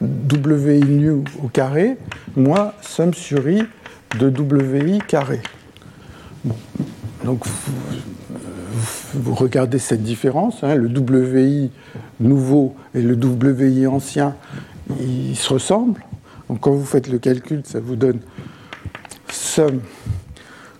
WI 0.00 0.80
nu 0.84 1.10
au 1.10 1.48
carré 1.52 1.96
moins 2.36 2.72
somme 2.82 3.14
sur 3.14 3.48
I 3.48 3.62
de 4.18 4.28
WI 4.28 4.98
carré. 5.06 5.40
Donc 7.24 7.44
vous, 9.14 9.34
regardez 9.34 9.78
cette 9.78 10.02
différence, 10.02 10.62
hein, 10.62 10.74
le 10.74 10.88
WI 10.88 11.70
nouveau 12.20 12.74
et 12.94 13.02
le 13.02 13.14
WI 13.14 13.86
ancien, 13.86 14.34
ils 15.00 15.36
se 15.36 15.52
ressemblent. 15.52 16.02
Donc 16.48 16.60
quand 16.60 16.72
vous 16.72 16.84
faites 16.84 17.08
le 17.08 17.18
calcul, 17.18 17.62
ça 17.64 17.80
vous 17.80 17.96
donne 17.96 18.20
somme 19.30 19.80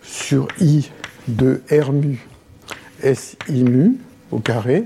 sur 0.03 0.49
I 0.61 0.91
de 1.29 1.63
R 1.71 1.93
mu 1.93 2.27
SI 3.03 3.37
mu 3.65 3.97
au 4.31 4.39
carré 4.39 4.85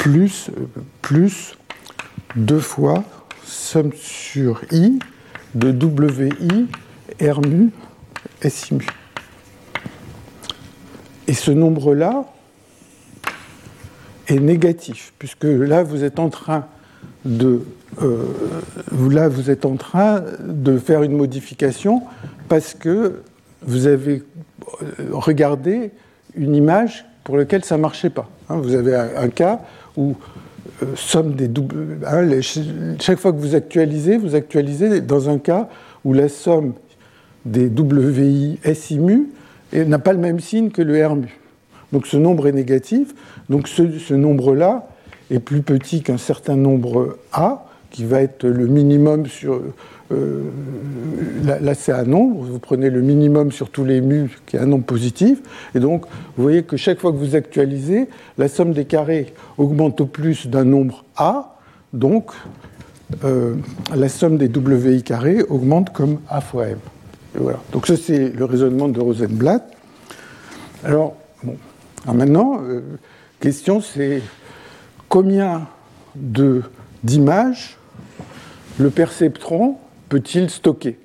plus, 0.00 0.50
plus 1.02 1.58
deux 2.34 2.58
fois 2.58 3.04
somme 3.44 3.92
sur 3.94 4.62
I 4.72 4.98
de 5.54 5.72
WI 5.72 6.68
R 7.20 7.40
mu. 7.42 7.70
Et 11.28 11.34
ce 11.34 11.50
nombre-là 11.50 12.24
est 14.28 14.38
négatif, 14.38 15.12
puisque 15.18 15.44
là, 15.44 15.82
vous 15.82 16.02
êtes 16.02 16.18
en 16.18 16.30
train 16.30 16.64
de, 17.26 17.60
euh, 18.00 18.24
là, 19.10 19.28
vous 19.28 19.50
êtes 19.50 19.66
en 19.66 19.76
train 19.76 20.22
de 20.40 20.78
faire 20.78 21.02
une 21.02 21.16
modification 21.16 22.02
parce 22.48 22.72
que 22.72 23.20
vous 23.60 23.86
avez 23.86 24.22
euh, 24.82 25.08
regardé 25.12 25.90
une 26.36 26.54
image 26.54 27.04
pour 27.24 27.36
laquelle 27.36 27.64
ça 27.64 27.76
ne 27.76 27.82
marchait 27.82 28.10
pas. 28.10 28.30
Hein. 28.48 28.56
vous 28.56 28.74
avez 28.74 28.94
un, 28.96 29.28
cas 29.28 29.60
où 29.96 30.14
euh, 30.82 30.86
somme 30.96 31.34
des 31.34 31.48
doubles, 31.48 31.98
hein, 32.06 32.28
chaque 33.00 33.18
fois 33.18 33.32
que 33.32 33.38
vous 33.38 33.54
actualisez, 33.54 34.16
vous 34.16 34.34
actualisez 34.34 35.00
dans 35.00 35.28
un 35.28 35.38
cas 35.38 35.68
où 36.04 36.12
la 36.12 36.28
somme 36.28 36.74
des 37.44 37.68
WI 37.68 38.58
SIMU 38.74 39.28
n'a 39.72 39.98
pas 39.98 40.12
le 40.12 40.18
même 40.18 40.40
signe 40.40 40.70
que 40.70 40.82
le 40.82 41.06
RMU. 41.06 41.38
Donc 41.92 42.06
ce 42.06 42.16
nombre 42.16 42.46
est 42.46 42.52
négatif. 42.52 43.14
Donc 43.48 43.68
ce, 43.68 44.14
nombre-là 44.14 44.88
est 45.30 45.40
plus 45.40 45.62
petit 45.62 46.02
qu'un 46.02 46.18
certain 46.18 46.56
nombre 46.56 47.18
A, 47.32 47.66
qui 47.90 48.04
va 48.04 48.22
être 48.22 48.44
le 48.46 48.66
minimum 48.66 49.26
sur. 49.26 49.60
Euh, 50.12 50.50
là, 51.44 51.74
c'est 51.74 51.92
un 51.92 52.04
nombre, 52.04 52.44
vous 52.44 52.58
prenez 52.58 52.90
le 52.90 53.00
minimum 53.00 53.52
sur 53.52 53.70
tous 53.70 53.84
les 53.84 54.00
mu, 54.00 54.38
qui 54.46 54.56
est 54.56 54.60
un 54.60 54.66
nombre 54.66 54.84
positif, 54.84 55.40
et 55.74 55.80
donc 55.80 56.06
vous 56.36 56.42
voyez 56.42 56.62
que 56.62 56.76
chaque 56.76 56.98
fois 56.98 57.12
que 57.12 57.16
vous 57.16 57.36
actualisez, 57.36 58.08
la 58.38 58.48
somme 58.48 58.72
des 58.72 58.84
carrés 58.84 59.34
augmente 59.58 60.00
au 60.00 60.06
plus 60.06 60.46
d'un 60.46 60.64
nombre 60.64 61.04
A, 61.16 61.58
donc 61.92 62.32
euh, 63.24 63.56
la 63.94 64.08
somme 64.08 64.36
des 64.36 64.48
WI 64.48 65.02
carrés 65.02 65.42
augmente 65.42 65.92
comme 65.92 66.20
A 66.28 66.40
fois 66.40 66.68
M. 66.68 66.78
voilà. 67.34 67.58
Donc 67.72 67.86
ça 67.86 67.96
c'est 67.96 68.30
le 68.30 68.44
raisonnement 68.44 68.88
de 68.88 69.00
Rosenblatt. 69.00 69.68
Alors, 70.84 71.16
bon. 71.42 71.56
Maintenant, 72.06 72.60
euh, 72.62 72.80
question 73.40 73.80
c'est 73.80 74.22
combien 75.08 75.66
d'images 76.14 77.76
le 78.78 78.90
perceptron 78.90 79.76
peut-il 80.10 80.50
stocker? 80.50 80.98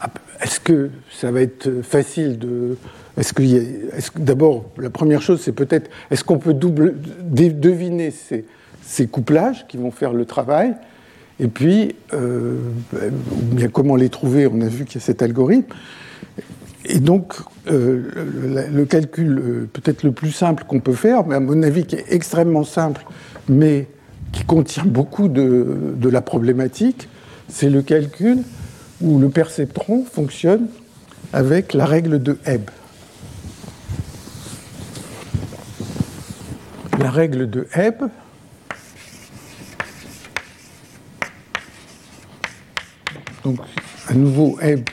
Ah, 0.00 0.10
Est-ce 0.42 0.60
que 0.60 0.90
ça 1.10 1.30
va 1.30 1.40
être 1.40 1.80
facile 1.80 2.38
de. 2.38 2.76
Est-ce 3.16 4.10
d'abord, 4.18 4.66
la 4.76 4.90
première 4.90 5.22
chose, 5.22 5.40
c'est 5.40 5.52
peut-être 5.52 5.90
est-ce 6.10 6.24
qu'on 6.24 6.38
peut 6.38 6.54
double, 6.54 6.96
deviner 7.20 8.10
ces, 8.10 8.44
ces, 8.82 9.06
couplages 9.06 9.66
qui 9.68 9.76
vont 9.76 9.90
faire 9.90 10.12
le 10.12 10.24
travail? 10.24 10.74
Et 11.38 11.48
puis, 11.48 11.94
euh, 12.14 12.58
bien 13.32 13.68
comment 13.68 13.96
les 13.96 14.08
trouver? 14.08 14.46
On 14.46 14.60
a 14.60 14.66
vu 14.66 14.84
qu'il 14.84 15.00
y 15.00 15.02
a 15.02 15.06
cet 15.06 15.22
algorithme. 15.22 15.72
Et 16.84 16.98
donc, 16.98 17.34
euh, 17.70 18.68
le, 18.72 18.84
calcul 18.86 19.38
euh, 19.38 19.68
peut-être 19.72 20.02
le 20.02 20.12
plus 20.12 20.32
simple 20.32 20.64
qu'on 20.66 20.80
peut 20.80 20.94
faire, 20.94 21.26
mais 21.26 21.36
à 21.36 21.40
mon 21.40 21.62
avis 21.62 21.84
qui 21.84 21.96
est 21.96 22.06
extrêmement 22.08 22.64
simple, 22.64 23.04
mais 23.48 23.86
qui 24.32 24.44
contient 24.44 24.84
beaucoup 24.84 25.28
de, 25.28 25.94
de 25.94 26.08
la 26.08 26.22
problématique, 26.22 27.08
c'est 27.52 27.68
le 27.68 27.82
calcul 27.82 28.38
où 29.00 29.18
le 29.18 29.28
perceptron 29.28 30.04
fonctionne 30.04 30.68
avec 31.32 31.74
la 31.74 31.84
règle 31.84 32.22
de 32.22 32.38
Hebb. 32.46 32.70
La 36.98 37.10
règle 37.10 37.50
de 37.50 37.66
Hebb, 37.74 38.08
donc 43.44 43.58
à 44.08 44.14
nouveau 44.14 44.58
Hebb 44.60 44.88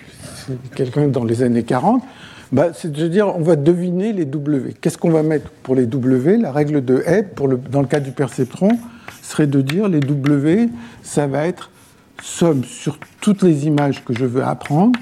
quelqu'un 0.75 1.07
dans 1.07 1.23
les 1.23 1.43
années 1.43 1.63
40, 1.63 2.03
bah, 2.51 2.69
c'est 2.73 2.91
de 2.91 3.07
dire 3.07 3.27
on 3.35 3.43
va 3.43 3.55
deviner 3.55 4.11
les 4.11 4.25
W. 4.25 4.73
Qu'est-ce 4.81 4.97
qu'on 4.97 5.11
va 5.11 5.23
mettre 5.23 5.51
pour 5.63 5.75
les 5.75 5.85
W? 5.85 6.37
La 6.37 6.51
règle 6.51 6.83
de 6.83 7.03
Hebb, 7.05 7.29
pour 7.35 7.47
le, 7.47 7.57
dans 7.57 7.81
le 7.81 7.87
cas 7.87 7.99
du 7.99 8.11
perceptron, 8.11 8.69
serait 9.21 9.47
de 9.47 9.61
dire 9.61 9.87
les 9.87 9.99
W, 9.99 10.69
ça 11.03 11.27
va 11.27 11.47
être 11.47 11.69
somme 12.21 12.63
sur 12.63 12.99
toutes 13.21 13.43
les 13.43 13.67
images 13.67 14.03
que 14.03 14.13
je 14.13 14.25
veux 14.25 14.43
apprendre 14.43 14.99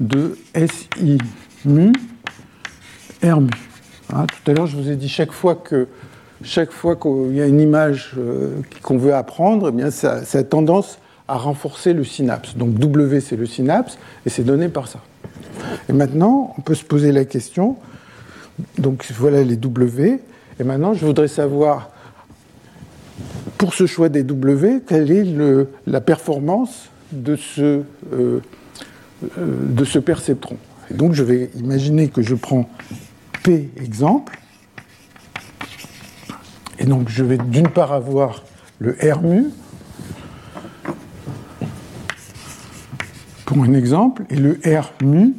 de 0.00 0.38
SI 0.54 1.18
mu 1.64 1.92
R 3.22 3.40
mu. 3.40 3.50
Hein, 4.12 4.26
tout 4.26 4.50
à 4.50 4.54
l'heure, 4.54 4.66
je 4.66 4.76
vous 4.76 4.90
ai 4.90 4.96
dit 4.96 5.08
chaque 5.08 5.32
fois 5.32 5.54
que 5.54 5.88
chaque 6.42 6.70
fois 6.70 6.96
qu'il 6.96 7.34
y 7.34 7.42
a 7.42 7.46
une 7.46 7.60
image 7.60 8.12
euh, 8.16 8.60
qu'on 8.82 8.96
veut 8.96 9.14
apprendre, 9.14 9.70
eh 9.70 9.72
bien 9.72 9.90
ça, 9.90 10.24
ça 10.24 10.38
a 10.38 10.42
tendance 10.44 10.98
à 11.26 11.36
renforcer 11.36 11.92
le 11.92 12.04
synapse. 12.04 12.56
Donc 12.56 12.74
W, 12.74 13.20
c'est 13.20 13.36
le 13.36 13.46
synapse, 13.46 13.98
et 14.24 14.30
c'est 14.30 14.44
donné 14.44 14.68
par 14.68 14.88
ça. 14.88 15.00
Et 15.88 15.92
maintenant, 15.92 16.54
on 16.56 16.60
peut 16.60 16.74
se 16.74 16.84
poser 16.84 17.12
la 17.12 17.24
question, 17.24 17.76
donc 18.78 19.04
voilà 19.18 19.42
les 19.42 19.56
W, 19.56 20.20
et 20.58 20.64
maintenant 20.64 20.94
je 20.94 21.04
voudrais 21.04 21.28
savoir, 21.28 21.90
pour 23.56 23.74
ce 23.74 23.86
choix 23.86 24.08
des 24.08 24.22
W, 24.22 24.82
quelle 24.86 25.10
est 25.10 25.26
la 25.86 26.00
performance 26.00 26.90
de 27.12 27.36
ce, 27.36 27.82
euh, 28.12 28.40
euh, 29.38 30.00
perceptron? 30.04 30.56
Et 30.90 30.94
donc 30.94 31.12
je 31.12 31.22
vais 31.22 31.50
imaginer 31.56 32.08
que 32.08 32.22
je 32.22 32.34
prends 32.34 32.68
P 33.42 33.70
exemple, 33.76 34.38
et 36.78 36.84
donc 36.84 37.08
je 37.08 37.24
vais 37.24 37.38
d'une 37.38 37.68
part 37.68 37.92
avoir 37.92 38.44
le 38.78 38.96
R 39.02 39.22
mu, 39.22 39.46
pour 43.44 43.64
un 43.64 43.74
exemple, 43.74 44.22
et 44.30 44.36
le 44.36 44.60
R 44.64 44.92
mu, 45.02 45.34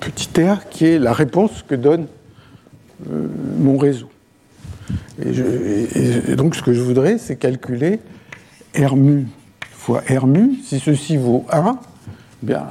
petit 0.00 0.28
r, 0.42 0.68
qui 0.68 0.86
est 0.86 0.98
la 0.98 1.12
réponse 1.12 1.62
que 1.66 1.74
donne 1.74 2.06
euh, 3.10 3.28
mon 3.58 3.78
réseau. 3.78 4.10
Et, 5.24 6.36
donc 6.36 6.54
ce 6.54 6.62
que 6.62 6.72
je 6.72 6.80
voudrais, 6.80 7.18
c'est 7.18 7.36
calculer 7.36 8.00
R 8.78 8.96
mu 8.96 9.26
fois 9.72 10.02
R 10.08 10.26
mu. 10.26 10.56
Si 10.64 10.78
ceci 10.78 11.16
vaut 11.16 11.46
1, 11.50 11.78
eh 12.42 12.46
bien, 12.46 12.66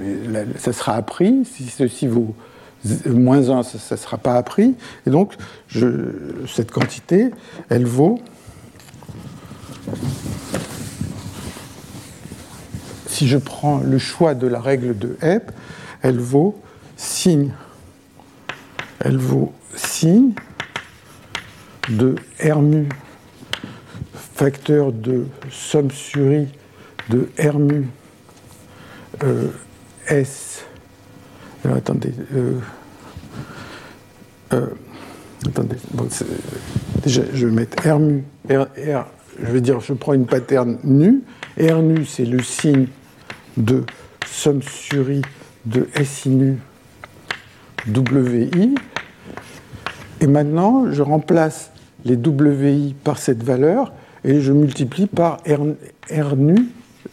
euh, 0.00 0.44
ça 0.58 0.72
sera 0.72 0.94
appris. 0.94 1.44
Si 1.44 1.64
ceci 1.64 2.06
vaut 2.06 2.34
moins 3.06 3.50
1, 3.50 3.62
ça 3.62 3.78
ne 3.94 3.96
sera 3.96 4.18
pas 4.18 4.34
appris. 4.34 4.74
Et 5.06 5.10
donc, 5.10 5.34
cette 6.46 6.70
quantité, 6.70 7.30
elle 7.68 7.86
vaut 7.86 8.18
si 13.22 13.28
je 13.28 13.38
prends 13.38 13.78
le 13.78 13.98
choix 13.98 14.34
de 14.34 14.46
la 14.46 14.60
règle 14.60 14.98
de 14.98 15.16
Hebb, 15.22 15.52
elle 16.02 16.18
vaut 16.18 16.60
signe. 16.96 17.52
Elle 18.98 19.16
vaut 19.16 19.52
signe 19.76 20.32
de 21.88 22.16
R 22.42 22.60
mu 22.60 22.88
facteur 24.34 24.92
de 24.92 25.26
somme 25.50 25.90
sur 25.90 26.32
I 26.32 26.48
de 27.10 27.28
R 27.38 27.58
mu 27.58 27.86
euh, 29.22 29.48
S. 30.08 30.64
Alors, 31.64 31.76
attendez. 31.76 32.12
Euh, 32.34 32.58
euh, 34.52 34.66
attendez. 35.46 35.76
déjà, 37.02 37.22
je 37.32 37.46
vais 37.46 37.52
mettre 37.52 37.88
R 37.88 37.98
mu. 37.98 38.24
R, 38.48 38.66
R, 38.76 39.06
je 39.40 39.52
vais 39.52 39.60
dire, 39.60 39.80
je 39.80 39.92
prends 39.92 40.14
une 40.14 40.26
pattern 40.26 40.78
nu. 40.84 41.22
R 41.60 41.82
nu, 41.82 42.04
c'est 42.04 42.24
le 42.24 42.42
signe 42.42 42.86
de 43.56 43.84
somme 44.26 44.62
sur 44.62 45.10
i 45.10 45.22
de 45.66 45.88
S 45.94 46.26
nu 46.26 46.58
WI. 47.86 48.74
Et 50.22 50.28
maintenant, 50.28 50.92
je 50.92 51.02
remplace 51.02 51.72
les 52.04 52.14
WI 52.14 52.94
par 53.02 53.18
cette 53.18 53.42
valeur 53.42 53.92
et 54.24 54.40
je 54.40 54.52
multiplie 54.52 55.06
par 55.08 55.38
R, 55.48 56.36
nu 56.36 56.68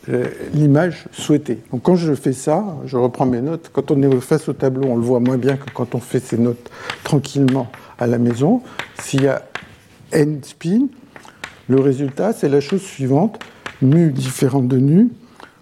euh, 0.10 0.28
l'image 0.54 1.06
souhaitée. 1.12 1.58
Donc 1.72 1.82
quand 1.82 1.96
je 1.96 2.14
fais 2.14 2.34
ça, 2.34 2.78
je 2.86 2.98
reprends 2.98 3.26
mes 3.26 3.42
notes. 3.42 3.72
Quand 3.74 3.90
on 3.90 4.00
est 4.04 4.22
face 4.22 4.48
au 4.48 4.54
tableau, 4.54 4.88
on 4.88 4.96
le 4.96 5.02
voit 5.02 5.20
moins 5.20 5.38
bien 5.38 5.58
que 5.58 5.72
quand 5.74 5.96
on 5.96 6.00
fait 6.00 6.20
ses 6.20 6.38
notes 6.38 6.70
tranquillement 7.04 7.72
à 7.98 8.06
la 8.06 8.20
maison. 8.20 8.62
S'il 9.02 9.24
y 9.24 9.28
a 9.28 9.42
n 10.12 10.40
spin, 10.44 10.86
le 11.68 11.80
résultat, 11.80 12.32
c'est 12.32 12.50
la 12.50 12.62
chose 12.62 12.84
suivante. 12.84 13.40
Mu 13.82 14.12
différent 14.12 14.62
de 14.62 14.78
nu, 14.78 15.10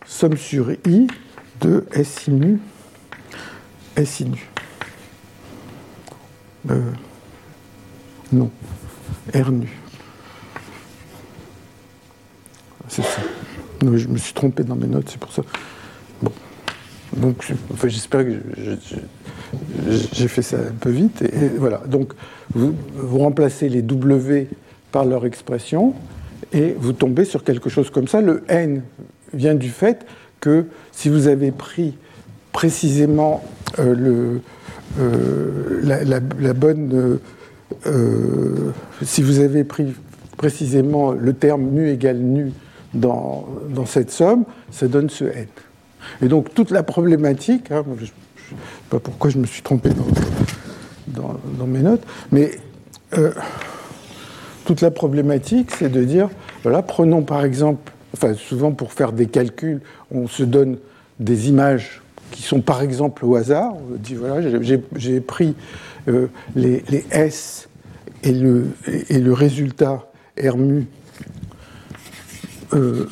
somme 0.05 0.35
sur 0.35 0.71
i 0.71 1.07
de 1.61 1.85
SI 2.03 2.31
mu, 2.31 2.59
nu. 3.95 4.49
Euh, 6.69 6.81
non, 8.31 8.49
R 9.33 9.51
nu. 9.51 9.69
C'est 12.89 13.03
ça. 13.03 13.21
je 13.81 14.07
me 14.07 14.17
suis 14.17 14.33
trompé 14.33 14.63
dans 14.63 14.75
mes 14.75 14.87
notes, 14.87 15.09
c'est 15.09 15.19
pour 15.19 15.31
ça. 15.31 15.43
Bon. 16.21 16.31
Donc, 17.15 17.53
j'espère 17.85 18.25
que 18.25 18.33
j'ai 20.13 20.27
fait 20.27 20.41
ça 20.41 20.57
un 20.57 20.75
peu 20.79 20.89
vite. 20.89 21.23
Voilà. 21.57 21.81
Donc, 21.87 22.13
vous, 22.53 22.75
remplacez 23.17 23.69
les 23.69 23.81
W 23.81 24.47
par 24.91 25.05
leur 25.05 25.25
expression 25.25 25.93
et 26.53 26.75
vous 26.77 26.93
tombez 26.93 27.25
sur 27.25 27.43
quelque 27.43 27.69
chose 27.69 27.89
comme 27.89 28.07
ça. 28.07 28.21
Le 28.21 28.43
N 28.47 28.83
vient 29.33 29.55
du 29.55 29.69
fait 29.69 30.05
que 30.39 30.65
si 30.91 31.09
vous 31.09 31.27
avez 31.27 31.51
pris 31.51 31.97
précisément 32.51 33.43
euh, 33.79 34.39
euh, 34.99 35.81
la, 35.83 36.53
bonne. 36.53 36.91
Euh, 36.93 37.21
si 39.01 39.21
vous 39.21 39.39
avez 39.39 39.63
pris 39.63 39.93
précisément 40.37 41.11
le 41.11 41.33
terme 41.33 41.63
mu 41.63 41.89
égale 41.89 42.17
nu 42.17 42.51
dans, 42.93 43.47
dans 43.69 43.85
cette 43.85 44.11
somme, 44.11 44.45
ça 44.71 44.87
donne 44.87 45.09
ce 45.09 45.25
n. 45.25 45.47
Et 46.21 46.27
donc 46.27 46.53
toute 46.53 46.71
la 46.71 46.83
problématique, 46.83 47.71
hein, 47.71 47.83
je 47.97 48.03
ne 48.03 48.07
sais 48.07 48.13
pas 48.89 48.99
pourquoi 48.99 49.29
je 49.29 49.37
me 49.37 49.45
suis 49.45 49.61
trompé 49.61 49.89
dans, 51.07 51.37
dans, 51.57 51.67
mes 51.67 51.79
notes, 51.79 52.03
mais 52.31 52.51
toute 54.65 54.81
la 54.81 54.91
problématique, 54.91 55.71
c'est 55.71 55.89
de 55.89 56.03
dire, 56.03 56.29
voilà, 56.63 56.81
prenons 56.81 57.23
par 57.23 57.45
exemple, 57.45 57.91
enfin 58.13 58.33
souvent 58.33 58.71
pour 58.71 58.91
faire 58.91 59.13
des 59.13 59.27
calculs, 59.27 59.81
on 60.11 60.27
se 60.27 60.43
donne 60.43 60.77
des 61.19 61.47
images 61.49 62.01
qui 62.31 62.41
sont 62.41 62.59
par 62.59 62.81
exemple 62.81 63.25
au 63.25 63.35
hasard. 63.35 63.73
On 63.75 63.95
dit 63.95 64.15
voilà, 64.15 64.45
j'ai 64.95 65.21
pris 65.21 65.55
euh, 66.07 66.27
les, 66.55 66.83
S 67.11 67.69
et 68.23 68.31
le, 68.31 68.67
et 69.09 69.19
le 69.19 69.33
résultat 69.33 70.09
R 70.41 70.57
mu, 70.57 70.87
euh, 72.73 73.05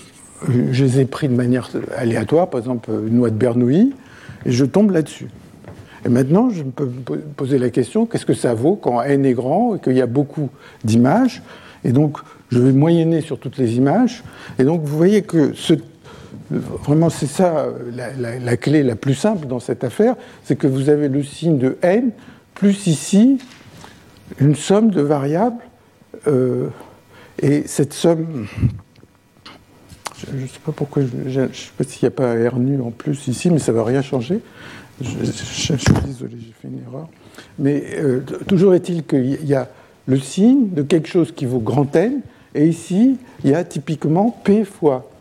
je 0.71 0.83
les 0.83 0.99
ai 0.99 1.05
pris 1.05 1.27
de 1.27 1.35
manière 1.35 1.69
aléatoire, 1.97 2.49
par 2.49 2.59
exemple 2.59 2.89
une 3.07 3.17
noix 3.17 3.29
de 3.29 3.35
Bernoulli, 3.35 3.93
et 4.45 4.51
je 4.51 4.65
tombe 4.65 4.91
là-dessus. 4.91 5.27
Et 6.05 6.09
maintenant, 6.09 6.49
je 6.51 6.61
peux 6.61 6.85
me 6.85 7.17
poser 7.35 7.57
la 7.57 7.71
question 7.71 8.05
qu'est-ce 8.05 8.27
que 8.27 8.35
ça 8.35 8.53
vaut 8.53 8.75
quand 8.75 9.01
n 9.01 9.25
est 9.25 9.33
grand 9.33 9.75
et 9.75 9.79
qu'il 9.79 9.93
y 9.93 10.01
a 10.01 10.05
beaucoup 10.05 10.49
d'images? 10.83 11.41
Et 11.83 11.91
donc, 11.91 12.17
je 12.49 12.59
vais 12.59 12.71
moyenner 12.71 13.21
sur 13.21 13.39
toutes 13.39 13.57
les 13.57 13.75
images. 13.75 14.23
Et 14.59 14.63
donc, 14.63 14.83
vous 14.83 14.97
voyez 14.97 15.23
que 15.23 15.53
Vraiment, 16.51 17.09
c'est 17.09 17.25
ça 17.25 17.67
la, 17.91 18.57
clé 18.57 18.83
la 18.83 18.95
plus 18.95 19.15
simple 19.15 19.47
dans 19.47 19.59
cette 19.59 19.83
affaire, 19.83 20.15
c'est 20.43 20.55
que 20.55 20.67
vous 20.67 20.89
avez 20.89 21.09
le 21.09 21.23
signe 21.23 21.57
de 21.57 21.77
n 21.81 22.11
plus 22.55 22.87
ici 22.87 23.37
une 24.39 24.55
somme 24.55 24.89
de 24.89 25.01
variables. 25.01 25.61
Euh, 26.27 26.69
et 27.41 27.63
cette 27.67 27.93
somme, 27.93 28.47
je 30.17 30.35
ne 30.35 30.47
sais 30.47 30.59
pas 30.65 30.71
pourquoi, 30.71 31.03
je 31.27 31.41
ne 31.41 31.47
sais 31.47 31.71
pas 31.77 31.83
s'il 31.83 32.03
n'y 32.03 32.07
a 32.07 32.11
pas 32.11 32.33
R 32.33 32.57
nu 32.57 32.81
en 32.81 32.91
plus 32.91 33.27
ici, 33.27 33.51
mais 33.51 33.59
ça 33.59 33.71
ne 33.71 33.77
va 33.77 33.83
rien 33.83 34.01
changer. 34.01 34.39
Je, 35.01 35.25
suis 35.25 35.75
désolé, 36.05 36.37
j'ai 36.39 36.53
fait 36.59 36.69
une 36.69 36.81
erreur. 36.87 37.09
Mais 37.59 37.83
euh, 37.97 38.21
toujours 38.47 38.73
est-il 38.73 39.05
qu'il 39.05 39.45
y 39.45 39.53
a 39.53 39.69
le 40.07 40.17
signe 40.17 40.69
de 40.69 40.83
quelque 40.83 41.09
chose 41.09 41.33
qui 41.33 41.45
vaut 41.45 41.59
grand 41.59 41.93
N, 41.95 42.21
et 42.53 42.67
ici, 42.67 43.17
il 43.43 43.49
y 43.49 43.53
a 43.53 43.65
typiquement 43.65 44.31
P 44.43 44.63
fois 44.63 45.11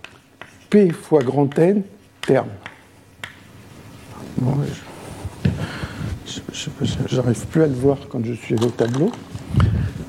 P 0.71 0.91
fois 0.91 1.23
grand 1.23 1.59
N 1.59 1.83
terme. 2.25 2.49
N'arrive 7.13 7.47
plus 7.47 7.63
à 7.63 7.67
le 7.67 7.75
voir 7.75 7.99
quand 8.09 8.25
je 8.25 8.33
suis 8.33 8.55
au 8.55 8.71
tableau. 8.71 9.11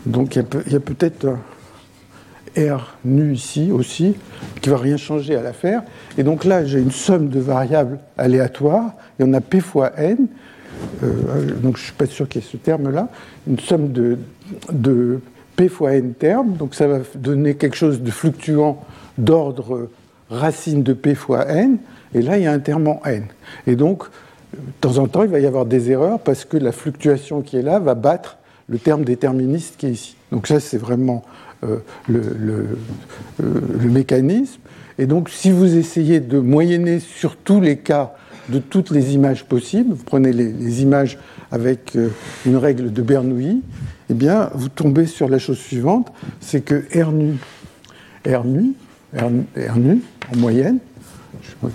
Donc 0.06 0.36
il 0.36 0.46
y 0.72 0.76
a, 0.76 0.80
peut-être 0.80 1.26
un 2.58 2.76
R 2.76 2.96
nu 3.04 3.34
ici 3.34 3.72
aussi, 3.72 4.16
qui 4.62 4.70
ne 4.70 4.76
va 4.76 4.82
rien 4.82 4.98
changer 4.98 5.36
à 5.36 5.42
l'affaire. 5.42 5.84
Et 6.18 6.24
donc 6.24 6.46
là, 6.46 6.64
j'ai 6.66 6.80
une 6.80 6.92
somme 6.92 7.30
de 7.30 7.40
variables 7.40 8.00
aléatoires, 8.18 8.94
et 9.20 9.24
on 9.24 9.34
a 9.34 9.42
P 9.42 9.60
fois 9.60 9.92
N, 9.98 10.28
euh, 11.04 11.52
donc 11.62 11.78
je 11.78 11.82
ne 11.82 11.86
suis 11.86 11.94
pas 11.94 12.06
sûr 12.06 12.28
qu'il 12.28 12.42
y 12.42 12.46
ait 12.46 12.48
ce 12.50 12.58
terme-là, 12.58 13.10
une 13.48 13.60
somme 13.60 13.92
de, 13.92 14.18
de 14.72 15.20
P 15.56 15.70
fois 15.70 15.96
N 15.96 16.14
termes, 16.14 16.54
donc 16.54 16.76
ça 16.76 16.88
va 16.88 17.00
donner 17.16 17.56
quelque 17.56 17.76
chose 17.76 18.02
de 18.02 18.12
fluctuant 18.12 18.84
d'ordre 19.18 19.90
racine 20.30 20.84
de 20.84 20.94
p 20.94 21.16
fois 21.16 21.48
n, 21.48 21.78
et 22.14 22.22
là, 22.22 22.38
il 22.38 22.44
y 22.44 22.48
a 22.48 22.52
un 22.52 22.60
terme 22.60 22.88
en 22.88 23.02
n. 23.06 23.26
Et 23.68 23.76
donc, 23.76 24.04
de 24.56 24.72
temps 24.82 24.98
en 24.98 25.08
temps, 25.08 25.24
il 25.24 25.30
va 25.30 25.40
y 25.40 25.46
avoir 25.46 25.66
des 25.66 25.92
erreurs 25.92 26.20
parce 26.20 26.46
que 26.46 26.58
la 26.58 26.72
fluctuation 26.72 27.42
qui 27.42 27.58
est 27.58 27.62
là 27.62 27.80
va 27.80 27.96
battre 27.96 28.38
le 28.68 28.80
terme 28.80 29.04
déterministe 29.04 29.76
qui 29.78 29.88
est 29.88 29.92
ici. 29.92 30.16
Donc 30.32 30.48
ça, 30.48 30.60
c'est 30.60 30.78
vraiment 30.78 31.24
euh, 31.64 31.78
le, 32.08 32.20
euh, 32.20 33.62
le, 33.80 33.90
mécanisme. 33.90 34.60
Et 34.98 35.06
donc, 35.06 35.30
si 35.30 35.52
vous 35.52 35.76
essayez 35.78 36.20
de 36.20 36.40
moyenner 36.40 37.00
sur 37.00 37.36
tous 37.36 37.62
les 37.62 37.78
cas 37.78 38.16
de 38.50 38.60
toutes 38.60 38.92
les 38.92 39.14
images 39.14 39.46
possibles, 39.46 39.94
vous 39.94 40.04
prenez 40.04 40.32
les, 40.32 40.82
images 40.82 41.18
avec 41.52 41.96
euh, 41.96 42.10
une 42.46 42.58
règle 42.58 42.92
de 42.92 43.02
Bernoulli, 43.02 43.62
eh 44.10 44.14
bien, 44.14 44.50
vous 44.54 44.70
tombez 44.70 45.06
sur 45.06 45.30
la 45.30 45.40
chose 45.40 45.58
suivante, 45.58 46.12
c'est 46.40 46.62
que 46.62 46.84
R 46.94 47.12
nu, 47.12 47.36
R 48.28 48.44
nu, 48.44 48.74
R, 49.16 49.78
nu 49.78 50.02
en 50.32 50.38
moyenne, 50.38 50.80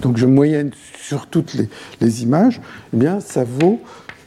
donc 0.02 0.16
je 0.16 0.26
moyenne 0.26 0.70
sur 1.00 1.26
toutes 1.26 1.56
les, 2.00 2.22
images, 2.22 2.60
eh 2.92 2.96
bien 2.96 3.20
ça 3.20 3.44
vaut 3.44 3.80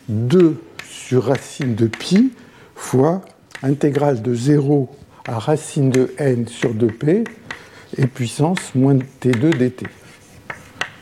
2 0.10 0.62
sur 0.90 1.26
racine 1.26 1.76
de 1.76 1.88
pi 1.88 2.32
fois 2.76 3.22
intégrale 3.62 4.22
de 4.22 4.34
0 4.34 4.90
à 5.28 5.40
racine 5.40 5.90
de 5.90 6.14
n 6.18 6.48
sur 6.48 6.74
2p 6.74 7.26
et 7.98 8.08
puissance 8.08 8.76
moins 8.76 8.98
t2 9.22 9.58
dt. 9.58 9.86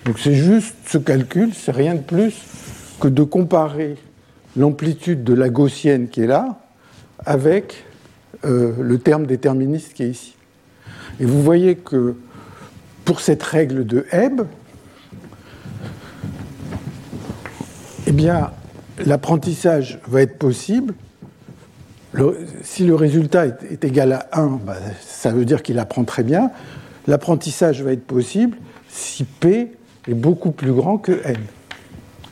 Donc 0.05 0.19
c'est 0.19 0.35
juste 0.35 0.75
ce 0.87 0.97
calcul, 0.97 1.51
c'est 1.53 1.71
rien 1.71 1.95
de 1.95 2.01
plus 2.01 2.35
que 2.99 3.07
de 3.07 3.23
comparer 3.23 3.97
l'amplitude 4.55 5.23
de 5.23 5.33
la 5.33 5.49
gaussienne 5.49 6.09
qui 6.09 6.21
est 6.21 6.27
là 6.27 6.59
avec 7.25 7.85
euh, 8.45 8.73
le 8.79 8.99
terme 8.99 9.25
déterministe 9.25 9.93
qui 9.93 10.03
est 10.03 10.09
ici. 10.09 10.35
Et 11.19 11.25
vous 11.25 11.41
voyez 11.41 11.75
que 11.75 12.15
pour 13.05 13.19
cette 13.19 13.43
règle 13.43 13.85
de 13.85 14.05
Hebb, 14.11 14.41
eh 18.07 18.11
bien, 18.11 18.51
l'apprentissage 19.05 19.99
va 20.07 20.21
être 20.21 20.37
possible. 20.37 20.93
si 22.63 22.85
le 22.85 22.95
résultat 22.95 23.45
est, 23.47 23.83
égal 23.83 24.11
à 24.11 24.27
1, 24.33 24.59
bah, 24.65 24.75
ça 25.01 25.31
veut 25.31 25.45
dire 25.45 25.63
qu'il 25.63 25.79
apprend 25.79 26.03
très 26.03 26.23
bien. 26.23 26.51
L'apprentissage 27.07 27.81
va 27.81 27.93
être 27.93 28.05
possible 28.05 28.57
si 28.89 29.23
P 29.23 29.71
est 30.07 30.13
beaucoup 30.13 30.51
plus 30.51 30.73
grand 30.73 30.97
que 30.97 31.21
N, 31.25 31.37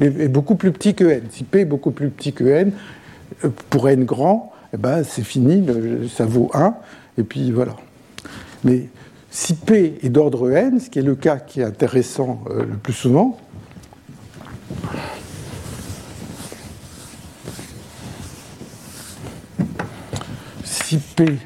est 0.02 0.28
beaucoup 0.28 0.56
plus 0.56 0.72
petit 0.72 0.96
que 0.96 1.06
N. 1.06 1.24
Si 1.32 1.44
P 1.44 1.62
est 1.62 1.66
beaucoup 1.66 1.92
plus 1.92 2.10
petit 2.10 2.34
que 2.34 2.44
N, 2.44 2.72
euh, 3.46 3.50
pour 3.70 3.90
N 3.90 4.04
grand, 4.04 4.52
eh 4.74 4.78
ben, 4.78 5.04
c'est 5.04 5.24
fini, 5.24 5.66
ça 6.14 6.26
vaut 6.26 6.52
1, 6.54 6.76
et 7.18 7.24
puis 7.24 7.52
voilà. 7.52 7.76
Mais 8.64 8.90
si 9.32 9.54
P 9.54 10.00
est 10.02 10.10
d'ordre 10.10 10.52
n, 10.52 10.80
ce 10.80 10.90
qui 10.90 11.00
est 11.00 11.04
le 11.04 11.16
cas 11.16 11.38
qui 11.38 11.62
est 11.62 11.64
intéressant 11.64 12.44
euh, 12.50 12.66
le 12.66 12.78
plus 12.78 12.94
souvent, 12.94 13.38
si 20.64 20.98
P 20.98 21.38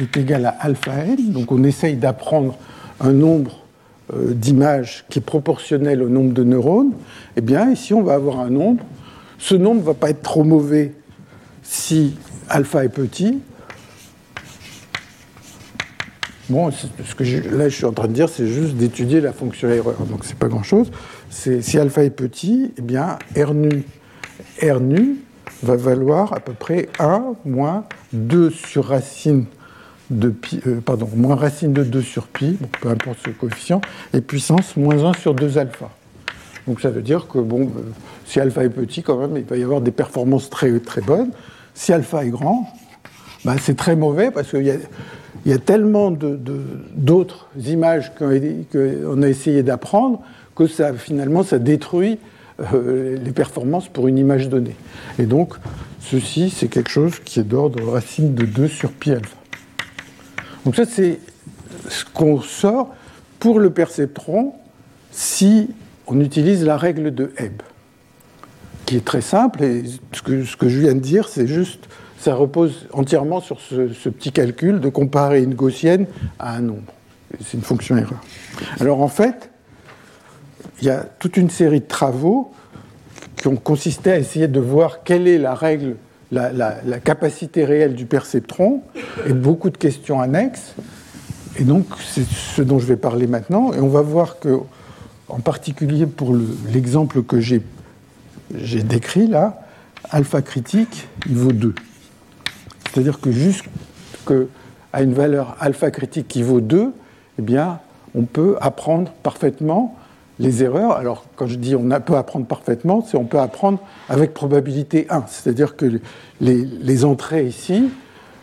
est 0.00 0.16
égal 0.16 0.46
à 0.46 0.50
alpha 0.50 0.92
n, 1.04 1.32
donc 1.32 1.52
on 1.52 1.64
essaye 1.64 1.96
d'apprendre 1.96 2.58
un 3.00 3.12
nombre 3.12 3.64
euh, 4.12 4.34
d'images 4.34 5.06
qui 5.08 5.20
est 5.20 5.22
proportionnel 5.22 6.02
au 6.02 6.10
nombre 6.10 6.34
de 6.34 6.44
neurones, 6.44 6.92
eh 7.36 7.40
bien 7.40 7.70
ici 7.70 7.94
on 7.94 8.02
va 8.02 8.14
avoir 8.14 8.40
un 8.40 8.50
nombre. 8.50 8.84
Ce 9.38 9.54
nombre 9.54 9.80
ne 9.80 9.86
va 9.86 9.94
pas 9.94 10.10
être 10.10 10.22
trop 10.22 10.44
mauvais 10.44 10.92
si 11.62 12.16
alpha 12.48 12.84
est 12.84 12.90
petit, 12.90 13.40
Bon, 16.50 16.70
ce 16.70 17.14
que 17.14 17.24
là 17.56 17.70
je 17.70 17.74
suis 17.74 17.86
en 17.86 17.92
train 17.92 18.06
de 18.06 18.12
dire, 18.12 18.28
c'est 18.28 18.46
juste 18.46 18.74
d'étudier 18.74 19.22
la 19.22 19.32
fonction 19.32 19.68
erreur, 19.70 19.96
donc 20.10 20.24
c'est 20.24 20.36
pas 20.36 20.48
grand-chose. 20.48 20.90
Si 21.30 21.78
alpha 21.78 22.04
est 22.04 22.10
petit, 22.10 22.72
eh 22.76 22.82
bien 22.82 23.18
R 23.34 23.54
nu, 23.54 23.84
R 24.62 24.80
nu 24.80 25.16
va 25.62 25.76
valoir 25.76 26.34
à 26.34 26.40
peu 26.40 26.52
près 26.52 26.90
1 26.98 27.34
moins 27.46 27.84
2 28.12 28.50
sur 28.50 28.88
racine 28.88 29.46
de 30.10 30.28
pi, 30.28 30.60
euh, 30.66 30.82
pardon, 30.82 31.08
moins 31.16 31.34
racine 31.34 31.72
de 31.72 31.82
2 31.82 32.02
sur 32.02 32.26
pi, 32.26 32.58
peu 32.82 32.90
importe 32.90 33.20
ce 33.24 33.30
coefficient, 33.30 33.80
et 34.12 34.20
puissance 34.20 34.76
moins 34.76 35.02
1 35.02 35.14
sur 35.14 35.34
2 35.34 35.56
alpha. 35.56 35.88
Donc 36.66 36.82
ça 36.82 36.90
veut 36.90 37.00
dire 37.00 37.26
que 37.26 37.38
bon, 37.38 37.62
euh, 37.62 37.80
si 38.26 38.38
alpha 38.38 38.64
est 38.64 38.68
petit, 38.68 39.02
quand 39.02 39.16
même, 39.16 39.34
il 39.38 39.44
va 39.44 39.56
y 39.56 39.62
avoir 39.62 39.80
des 39.80 39.92
performances 39.92 40.50
très, 40.50 40.78
très 40.80 41.00
bonnes. 41.00 41.30
Si 41.72 41.90
alpha 41.90 42.22
est 42.22 42.30
grand, 42.30 42.68
ben, 43.44 43.56
c'est 43.58 43.76
très 43.76 43.96
mauvais 43.96 44.30
parce 44.30 44.50
qu'il 44.50 44.62
y 44.62 44.70
a 44.70 44.76
il 45.44 45.50
y 45.50 45.54
a 45.54 45.58
tellement 45.58 46.10
d'autres 46.10 47.48
images 47.66 48.12
qu'on 48.14 49.22
a 49.22 49.28
essayé 49.28 49.62
d'apprendre 49.62 50.22
que 50.56 50.66
ça, 50.66 50.94
finalement, 50.94 51.42
ça 51.42 51.58
détruit 51.58 52.18
euh, 52.72 53.18
les 53.22 53.32
performances 53.32 53.88
pour 53.88 54.08
une 54.08 54.16
image 54.16 54.48
donnée. 54.48 54.76
Et 55.18 55.26
donc, 55.26 55.54
ceci, 56.00 56.50
c'est 56.50 56.68
quelque 56.68 56.90
chose 56.90 57.18
qui 57.24 57.40
est 57.40 57.44
d'ordre 57.44 57.82
racine 57.90 58.34
de 58.34 58.46
2 58.46 58.68
sur 58.68 58.92
pi 58.92 59.10
alpha. 59.10 59.36
Donc 60.64 60.76
ça, 60.76 60.84
c'est 60.86 61.18
ce 61.88 62.04
qu'on 62.04 62.40
sort 62.40 62.94
pour 63.38 63.58
le 63.58 63.70
perceptron 63.70 64.54
si 65.10 65.70
on 66.06 66.20
utilise 66.20 66.64
la 66.64 66.76
règle 66.76 67.14
de 67.14 67.32
Hebb, 67.36 67.62
qui 68.86 68.96
est 68.96 69.04
très 69.04 69.20
simple. 69.20 69.62
Et 69.62 69.84
ce 70.12 70.22
que, 70.22 70.44
ce 70.44 70.56
que 70.56 70.68
je 70.68 70.80
viens 70.80 70.94
de 70.94 71.00
dire, 71.00 71.28
c'est 71.28 71.46
juste 71.46 71.88
ça 72.24 72.34
repose 72.34 72.88
entièrement 72.94 73.42
sur 73.42 73.60
ce, 73.60 74.08
petit 74.08 74.32
calcul 74.32 74.80
de 74.80 74.88
comparer 74.88 75.42
une 75.42 75.54
gaussienne 75.54 76.06
à 76.38 76.54
un 76.54 76.60
nombre. 76.60 76.92
C'est 77.38 77.58
une 77.58 77.62
fonction 77.62 77.98
erreur. 77.98 78.18
Alors 78.80 79.02
en 79.02 79.08
fait, 79.08 79.50
il 80.80 80.86
y 80.86 80.90
a 80.90 81.04
toute 81.18 81.36
une 81.36 81.50
série 81.50 81.80
de 81.80 81.86
travaux 81.86 82.50
qui 83.36 83.48
ont 83.48 83.56
consisté 83.56 84.10
à 84.10 84.18
essayer 84.18 84.48
de 84.48 84.58
voir 84.58 85.02
quelle 85.04 85.28
est 85.28 85.36
la 85.36 85.54
règle, 85.54 85.96
la, 86.32 86.72
capacité 87.04 87.66
réelle 87.66 87.94
du 87.94 88.06
perceptron, 88.06 88.80
et 89.26 89.34
beaucoup 89.34 89.68
de 89.68 89.76
questions 89.76 90.22
annexes. 90.22 90.74
Et 91.58 91.64
donc, 91.64 91.84
c'est 92.02 92.24
ce 92.24 92.62
dont 92.62 92.78
je 92.78 92.86
vais 92.86 92.96
parler 92.96 93.26
maintenant. 93.26 93.74
Et 93.74 93.80
on 93.80 93.88
va 93.88 94.00
voir 94.00 94.38
que, 94.38 94.60
en 95.28 95.40
particulier 95.40 96.06
pour 96.06 96.34
l'exemple 96.72 97.22
que 97.22 97.38
j'ai 97.38 97.62
décrit 98.82 99.26
là, 99.26 99.60
alpha 100.10 100.40
critique, 100.40 101.06
il 101.26 101.36
vaut 101.36 101.52
2. 101.52 101.74
C'est-à-dire 102.94 103.20
que 103.20 103.32
jusqu'à 103.32 104.34
une 105.00 105.14
valeur 105.14 105.56
alpha 105.58 105.90
critique 105.90 106.28
qui 106.28 106.44
vaut 106.44 106.60
2, 106.60 106.92
eh 107.38 107.42
bien, 107.42 107.80
on 108.14 108.22
peut 108.22 108.56
apprendre 108.60 109.10
parfaitement 109.24 109.96
les 110.38 110.62
erreurs. 110.62 110.92
Alors, 110.92 111.24
quand 111.34 111.48
je 111.48 111.56
dis 111.56 111.74
on 111.74 111.88
peut 112.00 112.16
apprendre 112.16 112.46
parfaitement, 112.46 113.04
c'est 113.04 113.16
on 113.16 113.24
peut 113.24 113.40
apprendre 113.40 113.80
avec 114.08 114.32
probabilité 114.32 115.06
1. 115.10 115.24
C'est-à-dire 115.26 115.74
que 115.74 116.00
les, 116.40 117.04
entrées 117.04 117.44
ici, 117.46 117.90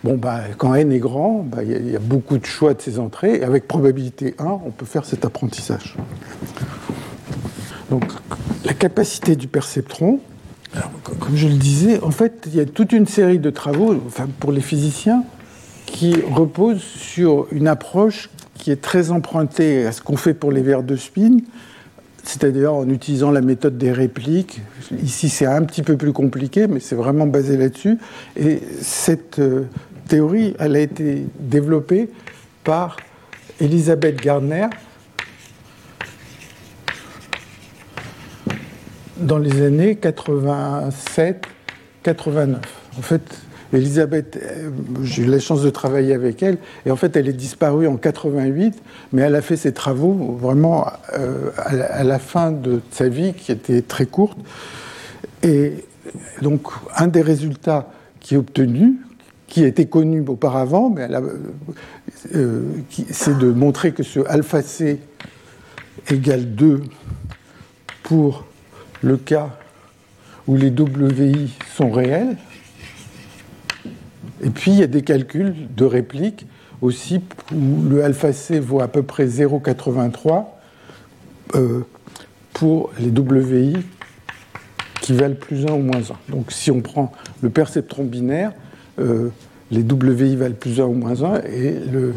bon, 0.04 0.18
bah, 0.18 0.42
quand 0.58 0.76
n 0.76 0.92
est 0.92 1.00
grand, 1.00 1.46
bah, 1.46 1.64
il 1.64 1.90
y, 1.90 1.96
a 1.96 2.00
beaucoup 2.00 2.38
de 2.38 2.46
choix 2.46 2.74
de 2.74 2.82
ces 2.82 3.00
entrées, 3.00 3.36
et 3.36 3.44
avec 3.44 3.70
probabilité 3.70 4.36
1, 4.38 4.44
on 4.66 4.72
peut 4.72 4.86
faire 4.86 5.06
cet 5.06 5.24
apprentissage. 5.24 5.96
Donc, 7.90 8.04
la 8.66 8.74
capacité 8.74 9.38
du 9.38 9.48
perceptron, 9.48 10.20
comme 11.20 11.36
je 11.36 11.48
le 11.48 11.56
disais, 11.56 12.02
en 12.02 12.12
fait, 12.12 12.48
il 12.48 12.56
y 12.56 12.60
a 12.60 12.66
toute 12.66 12.94
une 12.94 13.06
série 13.06 13.40
de 13.40 13.50
travaux, 13.50 13.96
enfin, 14.08 14.28
pour 14.40 14.52
les 14.52 14.62
physiciens, 14.62 15.24
qui 15.86 16.16
reposent 16.22 16.82
sur 16.82 17.48
une 17.52 17.68
approche 17.68 18.30
qui 18.56 18.72
est 18.72 18.82
très 18.82 19.12
empruntée 19.12 19.86
à 19.86 19.92
ce 19.92 20.02
qu'on 20.02 20.18
fait 20.18 20.34
pour 20.34 20.52
les 20.52 20.62
verres 20.62 20.84
de 20.84 20.96
spin, 20.96 21.38
c'est-à-dire 22.24 22.74
en 22.74 22.88
utilisant 22.90 23.32
la 23.32 23.42
méthode 23.42 23.78
des 23.78 23.92
répliques. 23.92 24.62
Ici, 25.04 25.30
c'est 25.30 25.48
un 25.48 25.64
petit 25.64 25.82
peu 25.82 25.98
plus 25.98 26.14
compliqué, 26.14 26.68
mais 26.68 26.80
c'est 26.80 26.96
vraiment 26.96 27.26
basé 27.26 27.58
là-dessus. 27.58 27.98
Et 28.38 28.62
cette 28.82 29.40
euh, 29.40 29.64
théorie, 30.08 30.56
elle 30.60 30.76
a 30.76 30.80
été 30.80 31.26
développée 31.40 32.10
par 32.64 32.98
Elisabeth 33.60 34.22
Gardner, 34.22 34.68
dans 39.22 39.38
les 39.38 39.62
années 39.62 39.96
87-89. 39.96 42.58
En 42.98 43.02
fait, 43.02 43.22
Elisabeth, 43.74 44.38
euh, 44.42 44.70
j'ai 45.04 45.24
eu 45.24 45.28
la 45.28 45.40
chance 45.40 45.62
de 45.62 45.70
travailler 45.70 46.14
avec 46.14 46.44
elle, 46.44 46.58
et 46.86 46.92
en 46.92 46.96
fait, 46.96 47.16
elle 47.16 47.30
est 47.30 47.34
disparue 47.34 47.88
en 47.88 47.98
88, 47.98 48.82
mais 49.14 49.22
elle 49.22 49.36
a 49.36 49.42
fait 49.42 49.56
ses 49.56 49.74
travaux 49.74 50.38
vraiment 50.40 50.88
euh, 51.18 51.52
à 51.58 52.04
la 52.04 52.20
fin 52.20 52.52
de 52.52 52.82
sa 52.92 53.08
vie, 53.08 53.34
qui 53.34 53.52
était 53.52 53.82
très 53.82 54.06
courte. 54.06 54.38
Et 55.44 55.86
donc, 56.42 56.68
un 56.98 57.08
des 57.08 57.22
résultats 57.22 57.92
qui 58.20 58.36
est 58.36 58.38
obtenu, 58.38 58.98
qui 59.48 59.64
était 59.64 59.86
connu 59.86 60.24
auparavant, 60.28 60.90
mais 60.90 61.08
euh, 62.36 62.64
c'est 63.10 63.38
de 63.38 63.52
montrer 63.52 63.92
que 63.92 64.04
ce 64.04 64.20
alpha 64.28 64.62
c 64.62 65.00
égale 66.10 66.56
2 66.56 66.82
pour 68.04 68.46
le 69.02 69.18
cas 69.18 69.50
où 70.48 70.56
les 70.56 70.70
WI 70.70 71.54
sont 71.76 71.92
réels. 71.92 72.38
Et 74.44 74.50
puis 74.50 74.72
il 74.72 74.80
y 74.80 74.84
a 74.84 74.88
des 74.88 75.04
calculs 75.04 75.56
de 75.76 75.86
réplique 75.86 76.46
aussi 76.82 77.22
où 77.54 77.84
le 77.88 78.04
alpha 78.04 78.34
C 78.34 78.60
vaut 78.60 78.82
à 78.82 78.88
peu 78.88 79.04
près 79.04 79.28
0,83 79.28 80.46
euh, 81.56 81.82
pour 82.54 82.92
les 83.00 83.10
WI 83.10 83.78
qui 85.02 85.14
valent 85.14 85.36
plus 85.36 85.66
1 85.66 85.74
ou 85.74 85.80
moins 85.80 86.02
1. 86.02 86.32
Donc 86.32 86.52
si 86.52 86.72
on 86.72 86.82
prend 86.82 87.12
le 87.42 87.50
perceptron 87.50 88.04
binaire, 88.04 88.52
euh, 89.00 89.30
les 89.70 89.84
WI 89.84 90.36
valent 90.36 90.56
plus 90.56 90.80
1 90.80 90.86
ou 90.86 90.94
moins 90.94 91.24
1 91.24 91.42
et 91.44 91.80
le 91.92 92.14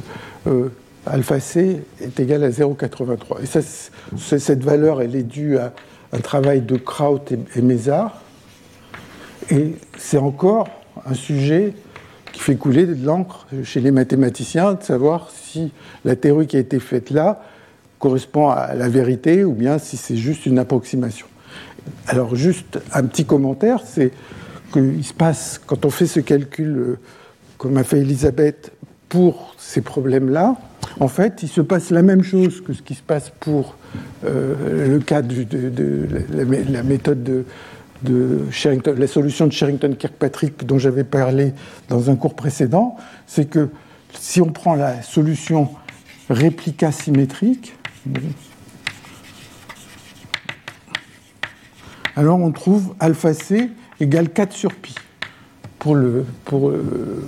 euh, 0.46 0.68
alpha 1.06 1.40
C 1.40 1.82
est 2.00 2.20
égal 2.20 2.42
à 2.42 2.50
0,83. 2.50 3.42
Et 3.42 3.46
ça, 3.46 3.60
cette 4.38 4.62
valeur, 4.62 5.02
elle 5.02 5.14
est 5.14 5.22
due 5.22 5.58
à 5.58 5.72
un 6.14 6.20
travail 6.20 6.62
de 6.62 6.76
Kraut 6.76 7.20
et, 7.30 7.60
Mézard. 7.60 8.22
Et 9.50 9.74
c'est 9.98 10.18
encore 10.18 10.68
un 11.04 11.14
sujet 11.14 11.74
qui 12.32 12.40
fait 12.40 12.54
couler 12.54 12.86
de 12.86 13.04
l'encre 13.04 13.46
chez 13.64 13.80
les 13.80 13.90
mathématiciens, 13.90 14.74
de 14.74 14.82
savoir 14.82 15.30
si 15.30 15.72
la 16.04 16.16
théorie 16.16 16.46
qui 16.46 16.56
a 16.56 16.60
été 16.60 16.78
faite 16.78 17.10
là 17.10 17.42
correspond 17.98 18.48
à 18.48 18.74
la 18.74 18.88
vérité 18.88 19.44
ou 19.44 19.52
bien 19.52 19.78
si 19.78 19.96
c'est 19.96 20.16
juste 20.16 20.46
une 20.46 20.58
approximation. 20.58 21.26
Alors 22.06 22.34
juste 22.34 22.78
un 22.92 23.04
petit 23.04 23.24
commentaire, 23.24 23.80
c'est 23.84 24.12
qu'il 24.72 25.04
se 25.04 25.12
passe, 25.12 25.60
quand 25.64 25.84
on 25.84 25.90
fait 25.90 26.06
ce 26.06 26.20
calcul 26.20 26.76
euh, 26.78 26.98
comme 27.58 27.76
a 27.76 27.84
fait 27.84 28.00
Elisabeth 28.00 28.72
pour 29.08 29.54
ces 29.58 29.80
problèmes-là, 29.80 30.56
en 31.00 31.08
fait, 31.08 31.42
il 31.42 31.48
se 31.48 31.60
passe 31.60 31.90
la 31.90 32.02
même 32.02 32.22
chose 32.22 32.62
que 32.62 32.72
ce 32.72 32.82
qui 32.82 32.94
se 32.94 33.02
passe 33.02 33.32
pour 33.40 33.76
euh, 34.24 34.88
le 34.88 35.00
cas 35.00 35.22
de, 35.22 36.06
la, 36.32 36.82
méthode 36.82 37.44
de, 38.02 38.38
la 38.96 39.06
solution 39.06 39.46
de 39.46 39.52
Sherrington-Kirkpatrick 39.52 40.64
dont 40.64 40.78
j'avais 40.78 41.04
parlé 41.04 41.52
dans 41.88 42.10
un 42.10 42.16
cours 42.16 42.34
précédent, 42.34 42.96
c'est 43.26 43.48
que 43.48 43.70
si 44.12 44.40
on 44.40 44.52
prend 44.52 44.74
la 44.74 45.02
solution 45.02 45.68
réplica 46.30 46.92
symétrique, 46.92 47.74
alors 52.16 52.38
on 52.38 52.52
trouve 52.52 52.94
alpha 53.00 53.34
c 53.34 53.70
égale 54.00 54.28
4 54.28 54.52
sur 54.52 54.72
pi 54.72 54.94
pour 55.78 55.96
le, 55.96 56.24
pour 56.44 56.70
euh, 56.70 57.22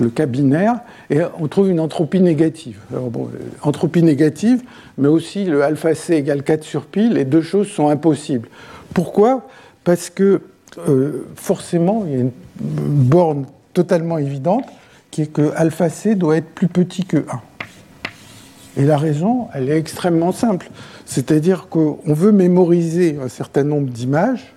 le 0.00 0.08
cas 0.08 0.26
binaire, 0.26 0.80
et 1.10 1.20
on 1.38 1.48
trouve 1.48 1.70
une 1.70 1.80
entropie 1.80 2.20
négative. 2.20 2.78
Bon, 2.90 3.28
entropie 3.62 4.02
négative, 4.02 4.62
mais 4.98 5.08
aussi 5.08 5.44
le 5.44 5.62
alpha 5.62 5.94
c 5.94 6.16
égale 6.16 6.42
4 6.42 6.64
sur 6.64 6.86
pi, 6.86 7.08
les 7.08 7.24
deux 7.24 7.42
choses 7.42 7.68
sont 7.68 7.88
impossibles. 7.88 8.48
Pourquoi? 8.92 9.46
Parce 9.84 10.10
que 10.10 10.42
euh, 10.88 11.26
forcément, 11.36 12.04
il 12.06 12.12
y 12.12 12.16
a 12.16 12.20
une 12.20 12.32
borne 12.60 13.46
totalement 13.72 14.18
évidente 14.18 14.64
qui 15.10 15.22
est 15.22 15.32
que 15.32 15.52
alpha 15.56 15.88
c 15.88 16.14
doit 16.14 16.36
être 16.36 16.48
plus 16.54 16.68
petit 16.68 17.04
que 17.04 17.18
1. 17.18 17.22
Et 18.76 18.84
la 18.84 18.98
raison, 18.98 19.48
elle 19.54 19.68
est 19.68 19.78
extrêmement 19.78 20.32
simple. 20.32 20.68
C'est-à-dire 21.06 21.68
qu'on 21.68 22.00
veut 22.06 22.32
mémoriser 22.32 23.18
un 23.22 23.28
certain 23.28 23.62
nombre 23.62 23.90
d'images, 23.90 24.54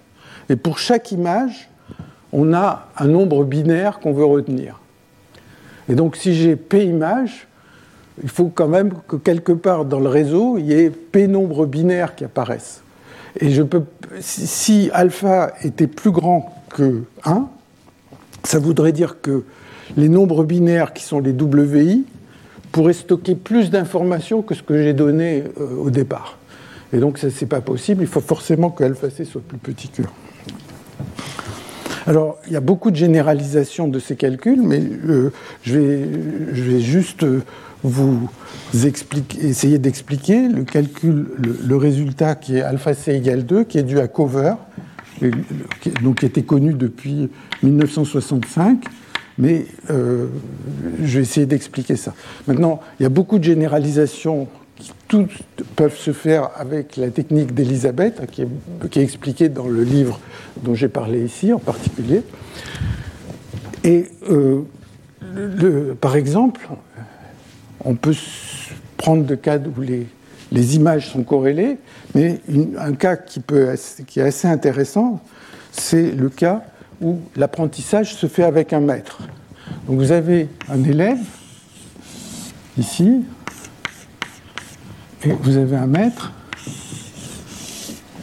et 0.50 0.56
pour 0.56 0.80
chaque 0.80 1.12
image, 1.12 1.70
on 2.32 2.54
a 2.54 2.88
un 2.98 3.08
nombre 3.08 3.44
binaire 3.44 4.00
qu'on 4.00 4.14
veut 4.14 4.26
retenir. 4.26 4.80
Et 5.90 5.96
donc 5.96 6.16
si 6.16 6.36
j'ai 6.36 6.56
P 6.56 6.86
images, 6.86 7.48
il 8.24 8.30
faut 8.30 8.52
quand 8.54 8.68
même 8.68 8.94
que 9.08 9.16
quelque 9.16 9.52
part 9.52 9.86
dans 9.86 10.00
le 10.00 10.10
réseau, 10.10 10.58
il 10.58 10.66
y 10.66 10.74
ait 10.74 10.90
P 10.90 11.28
nombres 11.28 11.66
binaires 11.66 12.16
qui 12.16 12.24
apparaissent. 12.24 12.82
Et 13.40 13.52
je 13.52 13.62
peux, 13.62 13.84
si 14.20 14.90
alpha 14.94 15.54
était 15.64 15.88
plus 15.88 16.12
grand 16.12 16.64
que 16.70 17.04
1, 17.24 17.48
ça 18.44 18.60
voudrait 18.60 18.92
dire 18.92 19.22
que 19.22 19.44
les 19.96 20.10
nombres 20.10 20.44
binaires 20.44 20.94
qui 20.94 21.04
sont 21.04 21.20
les 21.20 21.32
WI 21.32 22.06
pourraient 22.72 22.94
stocker 22.94 23.36
plus 23.36 23.70
d'informations 23.70 24.42
que 24.42 24.56
ce 24.56 24.64
que 24.64 24.82
j'ai 24.82 24.94
donné 24.94 25.44
euh, 25.60 25.76
au 25.78 25.90
départ. 25.90 26.38
Et 26.94 26.98
donc 26.98 27.18
ça, 27.18 27.30
c'est 27.30 27.46
pas 27.46 27.62
possible, 27.62 28.02
il 28.02 28.08
faut 28.08 28.22
forcément 28.22 28.70
que 28.70 28.84
alpha 28.84 29.10
c 29.10 29.26
soit 29.26 29.42
plus 29.42 29.58
petit 29.58 29.90
que 29.90 30.02
1. 30.02 30.06
Alors, 32.08 32.39
il 32.47 32.53
y 32.53 32.55
a 32.55 32.62
beaucoup 32.62 32.89
de 32.89 32.95
généralisations 32.95 33.89
de 33.89 33.99
ces 33.99 34.16
calculs, 34.16 34.62
mais 34.62 34.82
euh, 34.82 35.34
je, 35.64 35.78
vais, 35.78 36.80
juste 36.80 37.24
euh, 37.24 37.41
vous 37.84 38.30
expliquer, 38.86 39.45
essayer 39.45 39.78
d'expliquer 39.78 40.47
le 40.47 40.64
calcul, 40.64 41.28
le, 41.38 41.76
résultat 41.76 42.36
qui 42.36 42.55
est 42.55 42.62
alpha 42.62 42.93
c 42.93 43.14
égale 43.14 43.45
2, 43.45 43.66
qui 43.66 43.78
est 43.78 43.84
dû 43.84 43.99
à 43.99 44.08
Cover, 44.08 44.53
donc 46.01 46.20
qui 46.20 46.26
était 46.26 46.43
connu 46.43 46.74
depuis 46.74 47.30
1965, 47.62 48.86
mais 49.38 49.66
euh, 49.89 50.28
je 51.03 51.18
vais 51.18 51.24
essayer 51.24 51.45
d'expliquer 51.45 51.97
ça. 51.97 52.14
Maintenant, 52.47 52.80
il 53.01 53.03
y 53.03 53.05
a 53.05 53.10
beaucoup 53.10 53.38
de 53.38 53.43
généralisations 53.43 54.47
qui 54.80 54.92
toutes 55.08 55.32
peuvent 55.76 55.98
se 55.98 56.14
faire 56.14 56.50
avec 56.56 56.98
la 56.98 57.10
technique 57.10 57.54
d'Elisabeth, 57.54 58.30
qui 58.32 58.44
est, 58.44 58.48
qui 58.90 59.00
est 59.00 59.04
expliquée 59.04 59.50
dans 59.50 59.68
le 59.68 59.84
livre 59.84 60.20
dont 60.64 60.76
j'ai 60.76 60.90
parlé 60.90 61.24
ici 61.24 61.54
en 61.54 61.60
particulier. 61.60 62.24
Et 63.84 64.08
euh, 64.30 64.64
par 66.00 66.16
exemple, 66.16 66.68
on 67.84 67.96
peut 67.96 68.16
prendre 68.98 69.24
des 69.24 69.38
cas 69.38 69.58
où 69.60 69.82
les, 69.82 70.76
images 70.76 71.12
sont 71.12 71.24
corrélées, 71.24 71.78
mais 72.16 72.40
un 72.78 72.94
cas 72.94 73.16
qui, 73.16 73.42
qui 74.06 74.20
est 74.20 74.24
assez 74.24 74.48
intéressant, 74.48 75.22
c'est 75.72 76.12
le 76.12 76.30
cas 76.30 76.64
où 77.02 77.20
l'apprentissage 77.36 78.16
se 78.16 78.28
fait 78.28 78.44
avec 78.44 78.74
un 78.74 78.80
maître. 78.80 79.22
Donc 79.88 80.00
vous 80.00 80.12
avez 80.12 80.50
un 80.70 80.84
élève, 80.84 81.20
ici, 82.78 83.24
vous 85.24 85.57
avez 85.57 85.76
un 85.76 85.88
maître, 85.88 86.32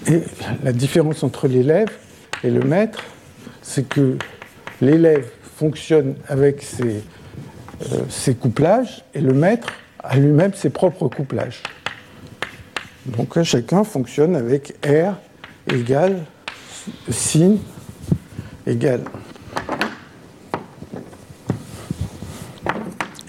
et 0.07 0.23
la 0.63 0.73
différence 0.73 1.23
entre 1.23 1.49
l'élève 1.49 1.89
et 2.43 2.51
le 2.51 2.61
maître, 2.61 3.03
c'est 3.63 3.89
que 3.89 4.19
l'élève 4.81 5.27
fonctionne 5.57 6.15
avec 6.29 6.63
ses, 6.63 7.03
euh, 7.93 8.01
ses, 8.09 8.35
couplages 8.35 9.05
et 9.15 9.21
le 9.21 9.33
maître 9.33 9.69
a 10.01 10.17
lui-même 10.17 10.53
ses 10.53 10.71
propres 10.71 11.09
couplages. 11.09 11.63
Donc 13.07 13.41
chacun 13.43 13.85
fonctionne 13.85 14.37
avec 14.37 14.75
R 14.85 15.15
égale 15.73 16.25
sin 17.11 17.57
égale 18.67 19.05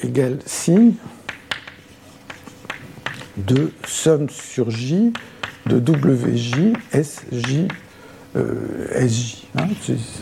égale 0.03 0.39
sin 0.45 0.91
de 3.37 3.71
somme 3.85 4.29
sur 4.29 4.69
J 4.71 5.13
de 5.67 5.77
WJ, 5.77 6.73
SJ, 6.93 7.67
euh, 8.35 9.07
SJ. 9.07 9.47
Hein, 9.57 9.67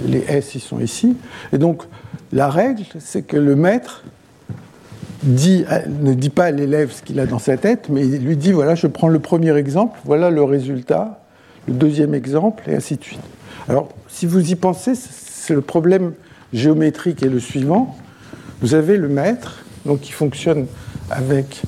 les 0.05 0.24
S, 0.28 0.55
ils 0.55 0.61
sont 0.61 0.80
ici. 0.80 1.18
Et 1.51 1.57
donc, 1.57 1.84
la 2.32 2.49
règle, 2.49 2.84
c'est 2.99 3.24
que 3.24 3.38
le 3.38 3.55
maître 3.55 4.03
dit, 5.24 5.66
ne 5.88 6.14
dit 6.14 6.30
pas 6.30 6.45
à 6.45 6.51
l'élève 6.51 6.91
ce 6.91 7.01
qu'il 7.01 7.20
a 7.20 7.26
dans 7.26 7.39
sa 7.39 7.57
tête, 7.57 7.89
mais 7.89 8.05
il 8.07 8.26
lui 8.26 8.38
dit, 8.38 8.51
voilà, 8.51 8.76
je 8.76 8.88
prends 8.88 9.07
le 9.07 9.20
premier 9.20 9.55
exemple, 9.55 9.99
voilà 10.05 10.30
le 10.30 10.43
résultat, 10.43 11.22
le 11.68 11.74
deuxième 11.74 12.14
exemple, 12.14 12.64
et 12.68 12.76
ainsi 12.76 12.97
de 12.97 13.03
suite. 13.03 13.22
Alors, 13.68 13.89
si 14.07 14.26
vous 14.26 14.51
y 14.51 14.55
pensez, 14.55 14.93
c'est 14.95 15.53
le 15.53 15.61
problème 15.61 16.14
géométrique 16.53 17.24
est 17.24 17.30
le 17.30 17.39
suivant. 17.39 17.97
Vous 18.61 18.76
avez 18.76 18.97
le 18.97 19.07
maître, 19.07 19.64
donc 19.86 20.01
qui 20.01 20.11
fonctionne 20.11 20.68
avec 21.09 21.64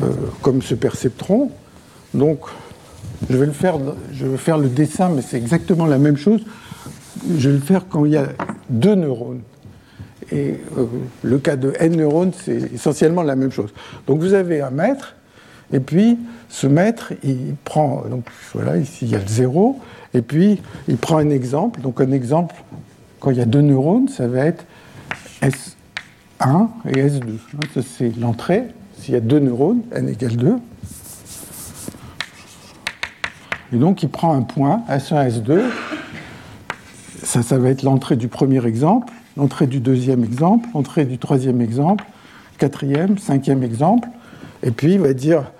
euh, 0.00 0.10
comme 0.40 0.62
ce 0.62 0.74
perceptron. 0.74 1.50
Donc, 2.14 2.40
je 3.30 3.36
vais, 3.36 3.46
le 3.46 3.52
faire, 3.52 3.78
je 4.12 4.26
vais 4.26 4.36
faire 4.36 4.58
le 4.58 4.68
dessin, 4.68 5.08
mais 5.10 5.22
c'est 5.22 5.36
exactement 5.36 5.86
la 5.86 5.98
même 5.98 6.16
chose. 6.16 6.42
Je 7.36 7.50
vais 7.50 7.56
le 7.56 7.62
faire 7.62 7.86
quand 7.88 8.04
il 8.04 8.12
y 8.12 8.16
a 8.16 8.28
deux 8.70 8.94
neurones. 8.94 9.42
Et 10.30 10.60
euh, 10.78 10.86
le 11.22 11.38
cas 11.38 11.56
de 11.56 11.74
n 11.78 11.96
neurones, 11.96 12.32
c'est 12.34 12.72
essentiellement 12.72 13.22
la 13.22 13.36
même 13.36 13.52
chose. 13.52 13.70
Donc 14.06 14.20
vous 14.20 14.32
avez 14.32 14.62
un 14.62 14.70
maître, 14.70 15.14
et 15.72 15.80
puis 15.80 16.18
ce 16.48 16.66
maître, 16.66 17.12
il 17.22 17.54
prend, 17.64 18.04
donc 18.08 18.24
voilà, 18.54 18.76
ici 18.78 19.00
il 19.02 19.10
y 19.10 19.14
a 19.14 19.18
le 19.18 19.26
zéro, 19.26 19.78
et 20.14 20.22
puis 20.22 20.60
il 20.88 20.96
prend 20.96 21.18
un 21.18 21.30
exemple. 21.30 21.80
Donc 21.80 22.00
un 22.00 22.12
exemple, 22.12 22.54
quand 23.20 23.30
il 23.30 23.36
y 23.36 23.42
a 23.42 23.46
deux 23.46 23.60
neurones, 23.60 24.08
ça 24.08 24.26
va 24.26 24.46
être 24.46 24.64
S1 25.42 26.68
et 26.88 27.08
S2. 27.08 27.38
Ça 27.74 27.80
c'est 27.82 28.16
l'entrée, 28.18 28.64
s'il 29.02 29.14
y 29.14 29.16
a 29.16 29.20
deux 29.20 29.40
neurones, 29.40 29.82
n 29.92 30.08
égale 30.08 30.36
2. 30.36 30.54
Et 33.72 33.76
donc 33.76 34.04
il 34.04 34.08
prend 34.08 34.32
un 34.32 34.42
point, 34.42 34.84
S1, 34.88 35.28
S2. 35.28 35.60
Ça, 37.24 37.42
ça 37.42 37.58
va 37.58 37.70
être 37.70 37.82
l'entrée 37.82 38.14
du 38.14 38.28
premier 38.28 38.64
exemple, 38.64 39.12
l'entrée 39.36 39.66
du 39.66 39.80
deuxième 39.80 40.22
exemple, 40.22 40.68
l'entrée 40.72 41.04
du 41.04 41.18
troisième 41.18 41.60
exemple, 41.60 42.04
quatrième, 42.58 43.18
cinquième 43.18 43.64
exemple. 43.64 44.08
Et 44.62 44.70
puis 44.70 44.92
il 44.92 45.00
va 45.00 45.14
dire 45.14 45.50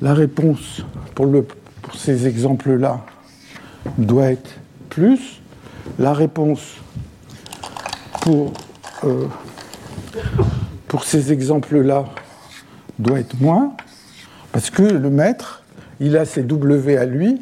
la 0.00 0.14
réponse 0.14 0.82
pour, 1.16 1.26
ces 1.94 2.28
exemples-là 2.28 3.04
doit 3.98 4.26
être 4.26 4.50
plus. 4.90 5.40
La 5.98 6.12
réponse 6.12 6.76
pour, 8.20 8.52
euh, 9.02 9.26
pour 10.86 11.02
ces 11.02 11.32
exemples-là 11.32 12.04
doit 13.02 13.20
être 13.20 13.40
moins, 13.40 13.74
parce 14.52 14.70
que 14.70 14.82
le 14.82 15.10
maître, 15.10 15.62
il 16.00 16.16
a 16.16 16.24
ses 16.24 16.42
W 16.42 16.96
à 16.96 17.04
lui, 17.04 17.40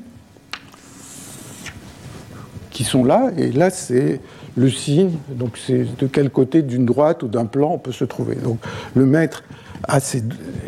qui 2.70 2.84
sont 2.84 3.04
là, 3.04 3.30
et 3.36 3.52
là 3.52 3.70
c'est 3.70 4.20
le 4.56 4.70
signe, 4.70 5.12
donc 5.30 5.58
c'est 5.58 5.86
de 5.98 6.06
quel 6.06 6.30
côté 6.30 6.62
d'une 6.62 6.86
droite 6.86 7.22
ou 7.22 7.28
d'un 7.28 7.44
plan 7.44 7.72
on 7.72 7.78
peut 7.78 7.92
se 7.92 8.04
trouver. 8.04 8.36
Donc 8.36 8.58
le 8.94 9.06
maître 9.06 9.44
a 9.84 10.00
ses, 10.00 10.22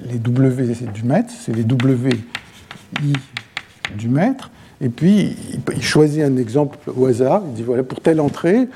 les 0.05 0.19
W 0.19 0.75
du 0.93 1.03
maître, 1.03 1.33
c'est 1.37 1.55
les 1.55 1.65
W 1.65 2.11
I 3.03 3.13
du 3.97 4.09
maître, 4.09 4.51
et 4.81 4.89
puis 4.89 5.37
il 5.75 5.83
choisit 5.83 6.23
un 6.23 6.37
exemple 6.37 6.79
au 6.95 7.07
hasard, 7.07 7.43
il 7.49 7.55
dit 7.55 7.63
voilà, 7.63 7.83
pour 7.83 8.01
telle 8.01 8.21
entrée, 8.21 8.69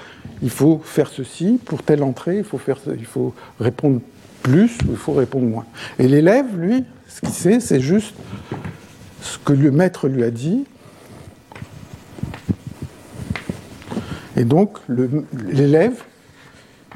il 0.43 0.51
faut 0.51 0.81
faire 0.85 1.09
ceci, 1.09 1.59
pour 1.65 1.83
telle 1.83 2.03
entrée, 2.03 2.39
il 2.39 2.45
faut, 2.45 2.59
faire, 2.59 2.79
il 2.99 3.07
faut 3.07 3.35
répondre 3.61 4.01
plus 4.47 4.79
ou 4.87 4.93
il 4.93 4.97
faut 4.97 5.13
répondre 5.13 5.47
moins. 5.47 5.65
Et 5.99 6.07
l'élève, 6.07 6.47
lui, 6.57 6.85
ce 7.09 7.21
qu'il 7.21 7.31
sait, 7.31 7.59
c'est 7.59 7.81
juste 7.81 8.15
ce 9.21 9.39
que 9.39 9.53
le 9.53 9.73
maître 9.73 10.07
lui 10.07 10.23
a 10.23 10.31
dit. 10.31 10.65
Et 14.37 14.45
donc, 14.45 14.79
l'élève, 15.49 15.95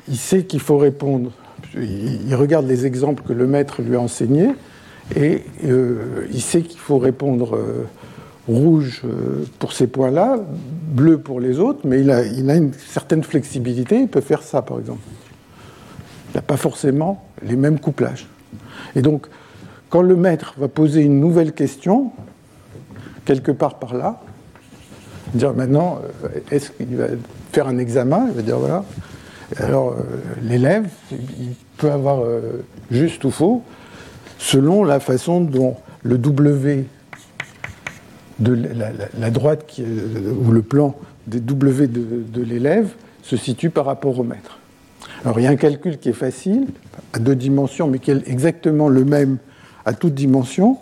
il 0.08 0.16
sait 0.16 0.44
qu'il 0.44 0.60
faut 0.60 0.78
répondre. 0.78 1.32
Il, 1.74 2.34
regarde 2.34 2.68
les 2.68 2.86
exemples 2.86 3.24
que 3.26 3.32
le 3.32 3.46
maître 3.48 3.82
lui 3.82 3.96
a 3.96 4.00
enseignés 4.00 4.50
et 5.16 5.42
euh, 5.64 6.26
il 6.32 6.42
sait 6.42 6.62
qu'il 6.62 6.78
faut 6.78 6.98
répondre 6.98 7.56
euh, 7.56 7.84
rouge 8.46 9.02
euh, 9.04 9.44
pour 9.58 9.72
ces 9.72 9.88
points-là, 9.88 10.38
bleu 10.92 11.18
pour 11.18 11.40
les 11.40 11.58
autres, 11.58 11.80
mais 11.84 12.00
il 12.00 12.10
a, 12.10 12.24
il 12.24 12.48
a 12.48 12.56
une 12.56 12.72
certaine 12.72 13.24
flexibilité. 13.24 14.00
Il 14.00 14.08
peut 14.08 14.20
faire 14.20 14.42
ça, 14.42 14.62
par 14.62 14.78
exemple. 14.78 15.00
Il 16.32 16.36
n'a 16.36 16.42
pas 16.42 16.56
forcément 16.56 17.24
les 17.42 17.56
mêmes 17.56 17.80
couplages. 17.80 18.28
Et 18.94 19.02
donc, 19.02 19.26
quand 19.88 20.02
le 20.02 20.14
maître 20.14 20.54
va 20.56 20.68
poser 20.68 21.02
une 21.02 21.18
nouvelle 21.18 21.52
question, 21.52 22.12
quelque 23.24 23.50
part 23.50 23.78
par 23.78 23.94
là, 23.94 24.20
dire 25.34 25.52
maintenant, 25.54 26.00
euh, 26.24 26.28
est-ce 26.50 26.70
qu'il 26.70 26.96
va 26.96 27.06
faire 27.52 27.66
un 27.66 27.78
examen? 27.78 28.26
Il 28.28 28.34
va 28.34 28.42
dire 28.42 28.58
voilà. 28.58 28.84
Alors, 29.56 29.92
euh, 29.92 30.02
l'élève, 30.42 30.88
il 31.10 31.54
peut 31.76 31.90
avoir 31.90 32.20
euh, 32.20 32.64
juste 32.90 33.24
ou 33.24 33.30
faux, 33.30 33.62
selon 34.38 34.84
la 34.84 35.00
façon 35.00 35.40
dont 35.40 35.76
le 36.02 36.18
W 36.18 36.84
de 38.38 38.56
la, 39.18 39.30
droite 39.30 39.78
ou 39.78 40.50
le 40.50 40.62
plan 40.62 40.94
des 41.26 41.40
W 41.40 41.88
de 41.88 42.42
l'élève 42.42 42.88
se 43.22 43.36
situe 43.36 43.68
par 43.68 43.84
rapport 43.84 44.18
au 44.18 44.22
maître. 44.22 44.59
Alors 45.24 45.38
il 45.38 45.42
y 45.42 45.46
a 45.46 45.50
un 45.50 45.56
calcul 45.56 45.98
qui 45.98 46.08
est 46.08 46.14
facile, 46.14 46.66
à 47.12 47.18
deux 47.18 47.36
dimensions, 47.36 47.88
mais 47.88 47.98
qui 47.98 48.10
est 48.10 48.28
exactement 48.28 48.88
le 48.88 49.04
même 49.04 49.38
à 49.84 49.92
toutes 49.92 50.14
dimensions, 50.14 50.78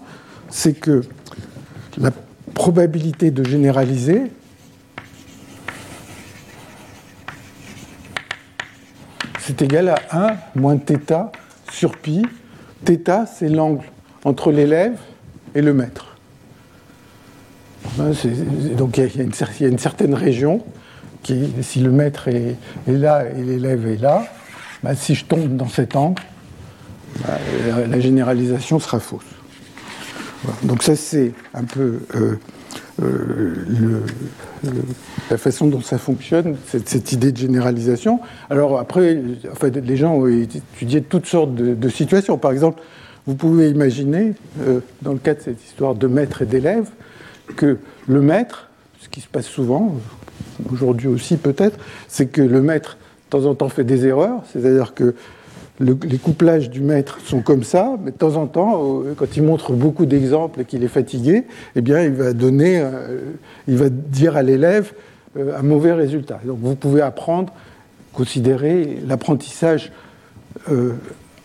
c'est 0.49 0.75
que 0.75 1.03
la 1.99 2.11
probabilité 2.55 3.31
de 3.31 3.45
généraliser 3.45 4.31
c'est 9.41 9.63
égal 9.63 9.89
à 9.89 9.97
1 10.13 10.37
moins 10.57 10.79
θ 10.79 11.31
sur 11.73 11.97
pi. 11.97 12.23
θ, 12.85 13.27
c'est 13.27 13.49
l'angle 13.49 13.87
entre 14.25 14.53
l'élève 14.53 14.99
et 15.55 15.63
le 15.63 15.73
maître. 15.73 16.17
Hein, 17.99 18.11
donc 18.77 18.99
il 18.99 19.17
y, 19.17 19.21
a 19.21 19.69
une 19.69 19.79
certaine 19.79 20.15
région 20.15 20.63
si 21.25 21.81
le 21.81 21.91
maître 21.91 22.29
est, 22.29 22.57
là 22.87 23.25
et 23.29 23.43
l'élève 23.43 23.87
est 23.87 24.01
là, 24.01 24.25
bah, 24.83 24.95
si 24.95 25.15
je 25.15 25.25
tombe 25.25 25.57
dans 25.57 25.69
cet 25.69 25.97
angle, 25.97 26.23
bah, 27.27 27.39
la, 27.89 28.01
généralisation 28.01 28.79
sera 28.79 29.01
fausse. 29.01 29.23
Donc 30.63 30.83
ça 30.83 30.95
c'est 30.95 31.33
un 31.53 31.65
peu 31.65 32.01
euh, 32.15 32.37
euh, 33.03 34.01
la 35.31 35.39
façon 35.39 35.69
dont 35.69 35.81
ça 35.81 35.99
fonctionne, 35.99 36.57
cette, 36.67 37.13
idée 37.13 37.33
de 37.33 37.37
généralisation. 37.37 38.21
Alors 38.51 38.79
après, 38.79 39.21
les 39.75 39.97
gens 39.97 40.15
ont 40.15 40.27
étudié 40.27 41.03
toutes 41.03 41.27
sortes 41.27 41.55
de, 41.55 41.89
situations. 41.89 42.39
Par 42.39 42.51
exemple, 42.51 42.83
vous 43.27 43.35
pouvez 43.35 43.71
imaginer, 43.71 44.35
euh, 44.63 44.81
dans 45.03 45.13
le 45.13 45.19
cas 45.19 45.35
de 45.35 45.41
cette 45.41 45.65
histoire 45.65 45.95
de 45.95 46.07
maître 46.07 46.43
et 46.43 46.47
d'élève, 46.47 46.89
que 47.57 47.79
le 48.07 48.21
maître, 48.21 48.69
ce 49.01 49.09
qui 49.09 49.21
se 49.21 49.29
passe 49.29 49.47
souvent, 49.47 49.95
aujourd'hui 50.73 51.09
aussi 51.09 51.37
peut-être, 51.37 51.79
c'est 52.09 52.27
que 52.27 52.43
le 52.43 52.63
maître 52.63 52.97
temps 53.31 53.45
en 53.45 53.55
temps 53.55 53.69
fait 53.69 53.85
des 53.85 54.07
erreurs, 54.07 54.43
c'est-à-dire 54.53 54.95
que 54.95 55.15
les 55.81 56.19
couplages 56.19 56.71
du 56.71 56.81
maître 56.81 57.19
sont 57.25 57.41
comme 57.41 57.63
ça, 57.63 57.97
mais 58.03 58.11
de 58.11 58.17
temps 58.17 58.37
en 58.37 58.47
temps, 58.47 58.83
euh, 58.83 59.15
quand 59.17 59.37
il 59.37 59.43
montre 59.43 59.73
beaucoup 59.73 60.07
d'exemples 60.07 60.63
et 60.63 60.65
qu'il 60.65 60.83
est 60.83 60.89
fatigué, 60.89 61.45
eh 61.77 61.81
bien, 61.81 62.03
il 62.03 62.13
va 62.13 62.33
donner, 62.33 62.81
euh, 62.81 63.21
il 63.69 63.77
va 63.77 63.89
dire 63.89 64.37
à 64.37 64.43
l'élève 64.43 64.93
euh, 65.37 65.59
un 65.59 65.63
mauvais 65.63 65.93
résultat. 65.93 66.41
Donc, 66.45 66.59
vous 66.61 66.75
pouvez 66.75 67.01
apprendre, 67.01 67.53
considérer 68.13 68.99
l'apprentissage 69.07 69.93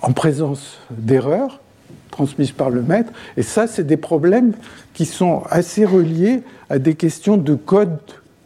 en 0.01 0.11
présence 0.11 0.79
d'erreurs 0.89 1.61
transmises 2.09 2.51
par 2.51 2.71
le 2.71 2.81
maître, 2.81 3.11
et 3.37 3.43
ça, 3.43 3.67
c'est 3.67 3.85
des 3.85 3.97
problèmes 3.97 4.53
qui 4.93 5.05
sont 5.05 5.43
assez 5.49 5.85
reliés 5.85 6.41
à 6.69 6.79
des 6.79 6.95
questions 6.95 7.37
de 7.37 7.53
code 7.53 7.99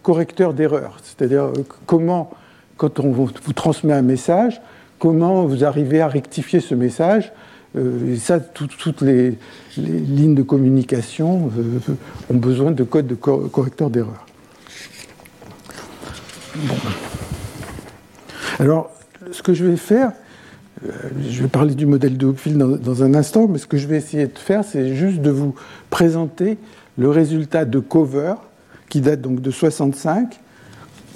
correcteur 0.07 0.53
d'erreurs, 0.53 0.95
c'est-à-dire 1.03 1.51
comment, 1.85 2.31
quand 2.77 3.01
on 3.01 3.11
vous 3.11 3.29
transmet 3.53 3.91
un 3.91 4.01
message, 4.01 4.61
comment 4.99 5.45
vous 5.45 5.65
arrivez 5.65 5.99
à 5.99 6.07
rectifier 6.07 6.61
ce 6.61 6.75
message. 6.75 7.33
Euh, 7.75 8.13
et 8.13 8.15
ça, 8.15 8.39
toutes 8.39 9.01
les, 9.01 9.37
lignes 9.75 10.33
de 10.33 10.43
communication 10.43 11.51
euh, 11.59 11.93
ont 12.33 12.37
besoin 12.37 12.71
de 12.71 12.85
codes 12.85 13.07
de 13.07 13.15
correcteur 13.15 13.89
d'erreur. 13.89 14.25
Alors, 18.59 18.89
ce 19.33 19.43
que 19.43 19.53
je 19.53 19.65
vais 19.65 19.75
faire, 19.75 20.13
euh, 20.85 20.91
je 21.29 21.41
vais 21.41 21.49
parler 21.49 21.75
du 21.75 21.85
modèle 21.85 22.17
de 22.17 22.27
Hopfield 22.27 22.57
dans, 22.57 22.77
dans, 22.77 23.03
un 23.03 23.13
instant, 23.13 23.49
mais 23.49 23.57
ce 23.57 23.67
que 23.67 23.75
je 23.75 23.87
vais 23.87 23.97
essayer 23.97 24.27
de 24.27 24.39
faire, 24.39 24.63
c'est 24.63 24.95
juste 24.95 25.19
de 25.19 25.31
vous 25.31 25.53
présenter 25.89 26.57
le 26.97 27.09
résultat 27.09 27.65
de 27.65 27.79
Cover, 27.79 28.35
qui 28.89 29.01
date 29.01 29.21
donc 29.21 29.41
de 29.41 29.51
65, 29.51 30.39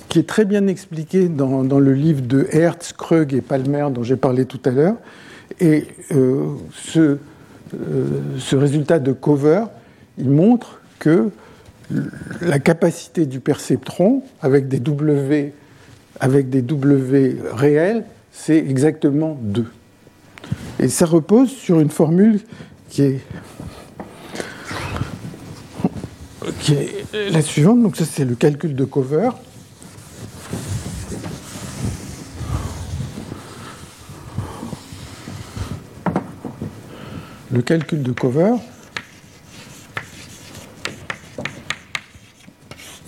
qui 0.10 0.20
est 0.20 0.28
très 0.28 0.46
bien 0.46 0.68
expliqué 0.68 1.30
dans, 1.30 1.62
le 1.62 1.94
livre 1.94 2.22
de 2.22 2.48
Hertz, 2.52 2.94
Krug 2.94 3.34
et 3.34 3.42
Palmer 3.42 3.88
dont 3.94 4.04
j'ai 4.04 4.18
parlé 4.18 4.46
tout 4.46 4.60
à 4.66 4.72
l'heure. 4.72 4.96
Et 5.60 5.88
euh, 6.12 6.48
ce, 6.74 7.00
euh, 7.00 7.18
ce, 8.38 8.56
résultat 8.56 9.00
de 9.00 9.12
cover, 9.14 9.66
il 10.18 10.30
montre 10.30 10.82
que 11.00 11.30
la 12.42 12.60
capacité 12.60 13.26
du 13.26 13.40
perceptron 13.40 14.24
avec 14.42 14.68
des 14.68 14.80
W, 14.80 15.54
avec 16.20 16.50
des 16.50 16.62
w 16.62 17.38
réels, 17.54 18.04
c'est 18.32 18.58
exactement 18.58 19.38
2. 19.42 19.66
Et 20.80 20.88
ça 20.88 21.06
repose 21.06 21.50
sur 21.50 21.80
une 21.80 21.90
formule 21.90 22.40
qui 22.90 23.04
est, 23.04 23.20
qui 26.60 26.74
est 26.74 27.30
la 27.30 27.42
suivante. 27.42 27.82
Donc 27.82 27.96
ça, 27.96 28.06
c'est 28.06 28.26
le 28.26 28.36
calcul 28.36 28.76
de 28.76 28.86
cover. 28.86 29.30
le 37.52 37.62
calcul 37.62 38.02
de 38.02 38.12
cover, 38.12 38.54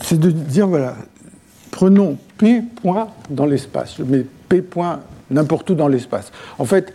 c'est 0.02 0.20
de 0.20 0.32
dire, 0.32 0.68
voilà, 0.68 0.96
prenons 1.72 2.18
P 2.38 2.62
point 2.82 3.10
dans 3.30 3.46
l'espace. 3.46 3.96
Je 3.98 4.04
mets 4.04 4.26
P 4.50 4.62
point 4.62 5.00
n'importe 5.32 5.70
où 5.70 5.76
dans 5.76 5.88
l'espace. 5.88 6.32
En 6.60 6.66
fait, 6.66 6.94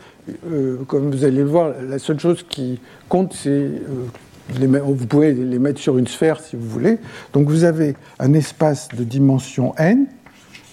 euh, 0.50 0.76
comme 0.86 1.10
vous 1.10 1.24
allez 1.24 1.38
le 1.38 1.48
voir, 1.48 1.72
la 1.88 1.98
seule 1.98 2.20
chose 2.20 2.44
qui 2.48 2.80
compte, 3.08 3.32
c'est... 3.34 3.48
Euh, 3.48 4.06
vous 4.48 5.06
pouvez 5.06 5.32
les 5.32 5.58
mettre 5.58 5.80
sur 5.80 5.98
une 5.98 6.06
sphère 6.06 6.40
si 6.40 6.56
vous 6.56 6.68
voulez. 6.68 6.98
Donc 7.32 7.48
vous 7.48 7.64
avez 7.64 7.96
un 8.18 8.32
espace 8.32 8.88
de 8.88 9.04
dimension 9.04 9.74
n, 9.76 10.06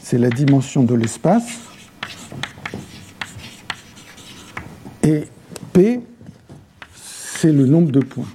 c'est 0.02 0.18
la 0.18 0.30
dimension 0.30 0.84
de 0.84 0.96
l'espace, 0.96 1.48
et 5.04 5.26
P, 5.74 6.02
c'est 6.94 7.52
le 7.52 7.66
nombre 7.66 7.92
de 7.92 8.00
points. 8.00 8.26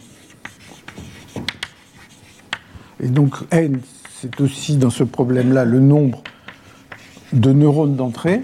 Et 3.03 3.09
donc 3.09 3.35
n, 3.51 3.81
c'est 4.21 4.41
aussi 4.41 4.77
dans 4.77 4.91
ce 4.91 5.05
problème-là 5.05 5.65
le 5.65 5.81
nombre 5.81 6.23
de 7.33 7.53
neurones 7.53 7.97
d'entrée. 7.97 8.43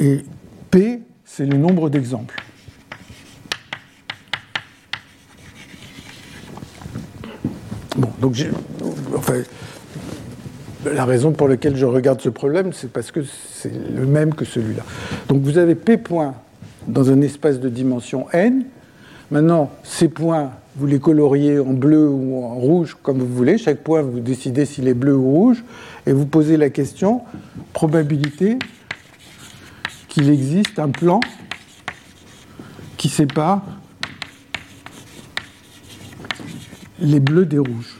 Et 0.00 0.24
P, 0.74 1.02
c'est 1.24 1.46
le 1.46 1.56
nombre 1.56 1.88
d'exemples. 1.88 2.34
Bon, 7.96 8.08
donc 8.20 8.34
la 10.84 11.04
raison 11.04 11.30
pour 11.30 11.46
laquelle 11.46 11.76
je 11.76 11.86
regarde 11.86 12.20
ce 12.20 12.28
problème, 12.28 12.72
c'est 12.72 12.90
parce 12.90 13.12
que 13.12 13.20
c'est 13.22 13.70
le 13.72 14.04
même 14.04 14.34
que 14.34 14.44
celui-là. 14.44 14.82
Donc 15.28 15.42
vous 15.42 15.58
avez 15.58 15.76
P 15.76 15.96
points 15.96 16.34
dans 16.88 17.08
un 17.08 17.20
espace 17.20 17.60
de 17.60 17.68
dimension 17.68 18.26
n. 18.32 18.64
Maintenant, 19.30 19.70
ces 19.84 20.08
points, 20.08 20.50
vous 20.74 20.88
les 20.88 20.98
coloriez 20.98 21.60
en 21.60 21.72
bleu 21.72 22.08
ou 22.08 22.42
en 22.42 22.54
rouge, 22.56 22.96
comme 23.00 23.20
vous 23.20 23.32
voulez. 23.32 23.58
Chaque 23.58 23.84
point, 23.84 24.02
vous 24.02 24.18
décidez 24.18 24.64
s'il 24.64 24.88
est 24.88 24.94
bleu 24.94 25.14
ou 25.14 25.30
rouge. 25.30 25.62
Et 26.04 26.12
vous 26.12 26.26
posez 26.26 26.56
la 26.56 26.70
question, 26.70 27.20
probabilité 27.72 28.58
qu'il 30.14 30.30
existe 30.30 30.78
un 30.78 30.90
plan 30.90 31.18
qui 32.96 33.08
sépare 33.08 33.62
les 37.00 37.18
bleus 37.18 37.46
des 37.46 37.58
rouges. 37.58 37.96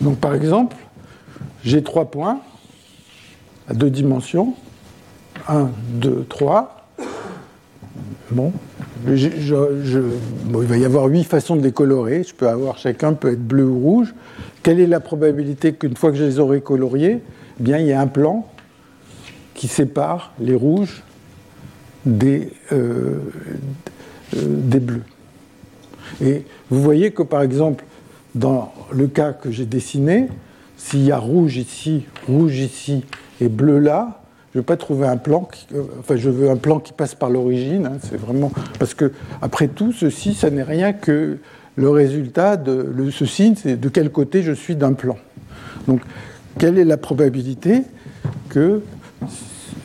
Donc 0.00 0.18
par 0.18 0.34
exemple, 0.34 0.76
j'ai 1.62 1.82
trois 1.82 2.10
points 2.10 2.40
à 3.68 3.74
deux 3.74 3.90
dimensions. 3.90 4.54
1, 5.46 5.70
2, 6.00 6.24
3. 6.26 6.88
Bon. 8.30 8.50
Il 9.06 10.66
va 10.66 10.76
y 10.76 10.84
avoir 10.84 11.06
huit 11.06 11.24
façons 11.24 11.56
de 11.56 11.62
les 11.62 11.72
colorer. 11.72 12.22
Je 12.22 12.34
peux 12.34 12.48
avoir, 12.48 12.78
chacun 12.78 13.12
peut 13.14 13.32
être 13.32 13.46
bleu 13.46 13.66
ou 13.66 13.78
rouge. 13.78 14.14
Quelle 14.62 14.80
est 14.80 14.86
la 14.86 15.00
probabilité 15.00 15.72
qu'une 15.74 15.96
fois 15.96 16.10
que 16.10 16.16
je 16.16 16.24
les 16.24 16.38
aurai 16.38 16.60
coloriés, 16.60 17.20
eh 17.60 17.62
bien, 17.62 17.78
il 17.78 17.86
y 17.86 17.92
a 17.92 18.00
un 18.00 18.06
plan 18.06 18.46
qui 19.54 19.68
sépare 19.68 20.32
les 20.40 20.54
rouges 20.54 21.02
des, 22.06 22.50
euh, 22.72 23.18
euh, 24.36 24.40
des 24.42 24.80
bleus? 24.80 25.04
Et 26.22 26.44
vous 26.70 26.82
voyez 26.82 27.10
que 27.10 27.22
par 27.22 27.42
exemple, 27.42 27.84
dans 28.34 28.72
le 28.92 29.06
cas 29.06 29.32
que 29.32 29.50
j'ai 29.50 29.66
dessiné, 29.66 30.28
s'il 30.76 31.04
y 31.04 31.12
a 31.12 31.18
rouge 31.18 31.56
ici, 31.56 32.06
rouge 32.26 32.58
ici 32.58 33.04
et 33.40 33.48
bleu 33.48 33.78
là, 33.78 34.23
je 34.54 34.60
veux 34.60 34.64
pas 34.64 34.76
trouver 34.76 35.08
un 35.08 35.16
plan, 35.16 35.40
qui, 35.40 35.66
euh, 35.74 35.82
enfin 35.98 36.14
je 36.14 36.30
veux 36.30 36.48
un 36.48 36.56
plan 36.56 36.78
qui 36.78 36.92
passe 36.92 37.16
par 37.16 37.28
l'origine, 37.28 37.86
hein, 37.86 37.98
c'est 38.00 38.16
vraiment 38.16 38.52
parce 38.78 38.94
que 38.94 39.10
après 39.42 39.66
tout 39.66 39.92
ceci, 39.92 40.32
ça 40.32 40.48
n'est 40.48 40.62
rien 40.62 40.92
que 40.92 41.38
le 41.74 41.90
résultat 41.90 42.56
de 42.56 42.72
le, 42.94 43.10
ce 43.10 43.26
signe, 43.26 43.54
c'est 43.56 43.76
de 43.78 43.88
quel 43.88 44.10
côté 44.10 44.42
je 44.42 44.52
suis 44.52 44.76
d'un 44.76 44.92
plan. 44.92 45.16
Donc 45.88 46.02
quelle 46.58 46.78
est 46.78 46.84
la 46.84 46.96
probabilité 46.96 47.82
que 48.48 48.80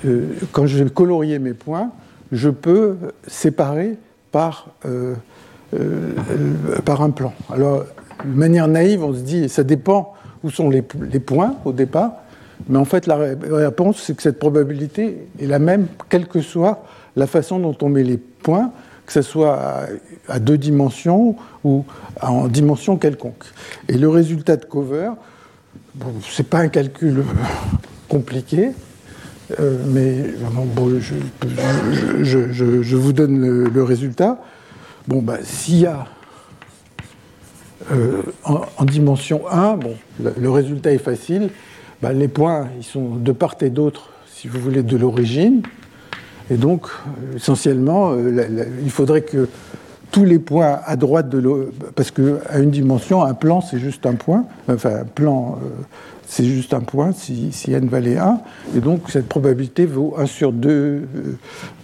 euh, 0.06 0.28
quand 0.52 0.68
je 0.68 0.84
vais 0.84 0.90
colorier 0.92 1.40
mes 1.40 1.54
points, 1.54 1.92
je 2.32 2.50
peux 2.50 2.96
séparer 3.26 3.98
par, 4.32 4.68
euh, 4.86 5.16
par 6.86 7.02
un 7.02 7.10
plan? 7.10 7.34
Alors 7.52 7.86
de 8.24 8.38
manière 8.38 8.68
naïve, 8.68 9.04
on 9.04 9.14
se 9.14 9.22
dit, 9.22 9.50
ça 9.50 9.64
dépend 9.64 10.14
où 10.44 10.50
sont 10.50 10.70
les, 10.70 10.82
points 10.82 11.56
au 11.66 11.74
départ, 11.74 12.14
mais 12.70 12.78
en 12.78 12.86
fait, 12.86 13.08
la 13.08 13.18
réponse, 13.18 14.04
c'est 14.06 14.16
que 14.16 14.22
cette 14.22 14.38
probabilité 14.38 15.18
est 15.42 15.48
la 15.48 15.58
même, 15.58 15.88
quelle 16.08 16.28
que 16.28 16.42
soit 16.42 16.86
la 17.16 17.26
façon 17.26 17.58
dont 17.60 17.76
on 17.82 17.90
met 17.90 18.04
les 18.04 18.18
points, 18.18 18.72
que 19.08 19.14
ce 19.14 19.24
soit 19.24 19.60
à, 20.28 20.40
deux 20.40 20.58
dimensions 20.58 21.36
ou 21.64 21.84
en 22.22 22.48
dimension 22.48 22.98
quelconque. 22.98 23.44
Et 23.88 23.98
le 23.98 24.08
résultat 24.08 24.56
de 24.56 24.66
cover, 24.66 25.10
bon, 25.96 26.14
c'est 26.30 26.48
pas 26.48 26.60
un 26.60 26.68
calcul 26.68 27.24
compliqué, 28.08 28.70
euh, 29.60 29.78
mais 29.88 30.26
bon, 30.76 31.00
je, 32.22 32.96
vous 32.96 33.14
donne 33.14 33.68
le, 33.68 33.84
résultat. 33.84 34.38
Bon, 35.08 35.24
bah, 35.24 35.38
s'il 35.42 35.80
y 35.80 35.86
a 35.88 36.06
euh, 37.92 38.22
en, 38.44 38.86
dimension 38.86 39.50
1, 39.50 39.78
bon, 39.78 39.96
le, 40.20 40.52
résultat 40.52 40.92
est 40.92 41.00
facile. 41.00 41.50
Bah, 42.02 42.14
les 42.14 42.30
points, 42.30 42.70
ils 42.78 42.84
sont 42.84 43.16
de 43.16 43.32
part 43.34 43.56
et 43.62 43.70
d'autre, 43.70 44.10
si 44.34 44.48
vous 44.48 44.60
voulez, 44.60 44.84
de 44.84 44.96
l'origine. 44.96 45.64
Et 46.50 46.56
donc, 46.56 46.88
euh, 46.88 47.36
essentiellement, 47.36 48.12
euh, 48.14 48.66
il 48.84 48.90
faudrait 48.90 49.22
que 49.22 49.50
tous 50.12 50.24
les 50.26 50.40
points 50.40 50.80
à 50.86 50.96
droite 50.96 51.30
de 51.30 51.38
l'eau, 51.38 51.70
parce 51.96 52.10
qu'à 52.10 52.58
une 52.60 52.72
dimension, 52.72 53.22
un 53.22 53.34
plan, 53.34 53.62
c'est 53.62 53.80
juste 53.80 54.06
un 54.06 54.16
point, 54.16 54.46
enfin, 54.68 55.02
un 55.02 55.06
plan, 55.06 55.60
euh, 55.62 55.68
c'est 56.26 56.46
juste 56.46 56.74
un 56.74 56.80
point 56.80 57.12
si, 57.12 57.52
n 57.68 57.88
valait 57.88 58.18
1, 58.18 58.40
et 58.76 58.80
donc 58.80 59.10
cette 59.10 59.28
probabilité 59.28 59.86
vaut 59.86 60.16
1 60.18 60.26
sur 60.26 60.52
2, 60.52 61.08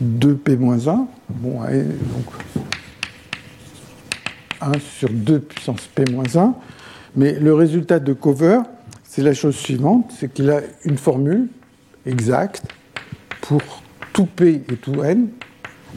2p-1. 0.01 1.05
Bon, 1.29 1.59
donc 1.59 2.25
1 4.61 4.71
sur 4.79 5.09
2 5.09 5.39
puissance 5.39 5.87
p-1. 5.93 6.53
Mais 7.15 7.33
le 7.33 7.53
résultat 7.53 7.99
de 7.99 8.13
Cover, 8.13 8.59
c'est 9.15 9.23
la 9.23 9.33
chose 9.33 9.55
suivante, 9.55 10.11
c'est 10.19 10.33
qu'il 10.33 10.49
a 10.49 10.59
une 10.83 10.97
formule 10.97 11.47
exacte 12.05 12.65
pour 13.39 13.61
tout 14.11 14.25
p 14.25 14.61
et 14.69 14.75
tout 14.75 15.05
n, 15.05 15.29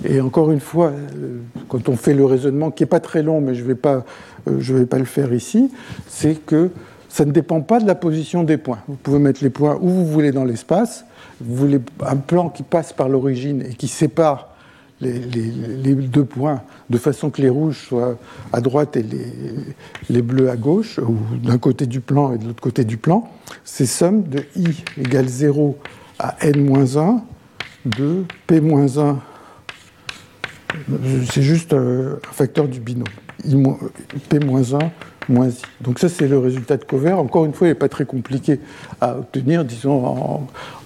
et 0.05 0.21
encore 0.21 0.53
une 0.53 0.61
fois, 0.61 0.93
euh, 0.93 1.41
quand 1.69 1.89
on 1.89 1.97
fait 1.97 2.15
le 2.15 2.25
raisonnement, 2.25 2.71
qui 2.71 2.85
n'est 2.85 2.89
pas 2.89 3.01
très 3.01 3.25
long, 3.25 3.41
mais 3.41 3.57
je 3.57 3.63
ne 3.65 3.67
vais, 3.67 3.75
pas, 3.75 4.05
euh, 4.47 4.59
vais 4.61 4.87
pas 4.87 4.99
le 4.99 5.05
faire 5.05 5.33
ici, 5.33 5.73
c'est 6.07 6.37
que 6.47 6.71
ça 7.09 7.25
ne 7.25 7.33
dépend 7.33 7.61
pas 7.61 7.81
de 7.81 7.89
la 7.89 7.97
position 7.97 8.45
des 8.45 8.57
points. 8.57 8.79
Vous 8.87 8.95
pouvez 8.95 9.19
mettre 9.19 9.43
les 9.43 9.51
points 9.51 9.77
où 9.81 9.89
vous 9.89 10.07
voulez 10.07 10.31
dans 10.31 10.45
l'espace. 10.45 11.05
Vous 11.41 11.57
voulez 11.57 11.81
un 12.07 12.17
plan 12.17 12.51
qui 12.51 12.63
passe 12.63 12.93
par 12.93 13.09
l'origine 13.09 13.63
et 13.63 13.75
qui 13.75 13.89
sépare 13.89 14.55
les, 15.01 15.95
deux 15.95 16.25
points 16.25 16.63
de 16.91 16.99
façon 16.99 17.31
que 17.31 17.41
les 17.41 17.49
rouges 17.49 17.87
soient 17.87 18.19
à 18.53 18.61
droite 18.61 18.97
et 18.97 19.05
les, 20.09 20.23
bleus 20.23 20.51
à 20.51 20.57
gauche, 20.57 20.99
ou 20.99 21.17
d'un 21.37 21.59
côté 21.59 21.87
du 21.87 22.01
plan 22.01 22.33
et 22.33 22.39
de 22.39 22.47
l'autre 22.47 22.63
côté 22.63 22.85
du 22.85 22.97
plan. 22.97 23.31
C'est 23.65 23.87
somme 23.87 24.25
de 24.25 24.45
i 24.57 24.85
égale 24.99 25.29
0 25.29 25.79
à 26.19 26.37
n-1 26.43 27.21
de 27.85 28.25
p-1 28.47 29.17
c'est 31.31 31.43
juste 31.43 31.73
euh, 31.73 32.17
un 32.29 32.33
facteur 32.33 32.69
du 32.69 32.81
binôme. 32.81 33.07
P-1 34.29 34.45
moins 35.29 35.49
I. 35.49 35.63
Donc 35.81 35.99
ça, 35.99 36.09
c'est 36.09 36.27
le 36.27 36.39
résultat 36.39 36.77
de 36.77 36.85
Cover. 36.85 37.13
Encore 37.13 37.45
une 37.45 37.53
fois, 37.53 37.67
il 37.67 37.71
n'est 37.71 37.77
pas 37.77 37.89
très 37.89 38.05
compliqué 38.05 38.61
à 39.01 39.19
obtenir. 39.19 39.65
Disons, 39.65 40.05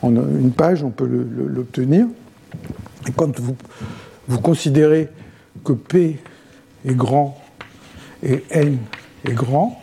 en, 0.03 0.11
une 0.11 0.53
page, 0.53 0.83
on 0.83 0.91
peut 0.91 1.07
l'obtenir. 1.07 2.07
Et 3.09 3.13
quand 3.13 3.39
vous, 3.41 3.57
vous 4.33 4.41
considérez 4.41 5.11
que 5.63 5.75
P 5.75 6.19
est 6.87 6.95
grand 6.95 7.39
et 8.23 8.43
N 8.49 8.79
est 9.29 9.35
grand, 9.35 9.79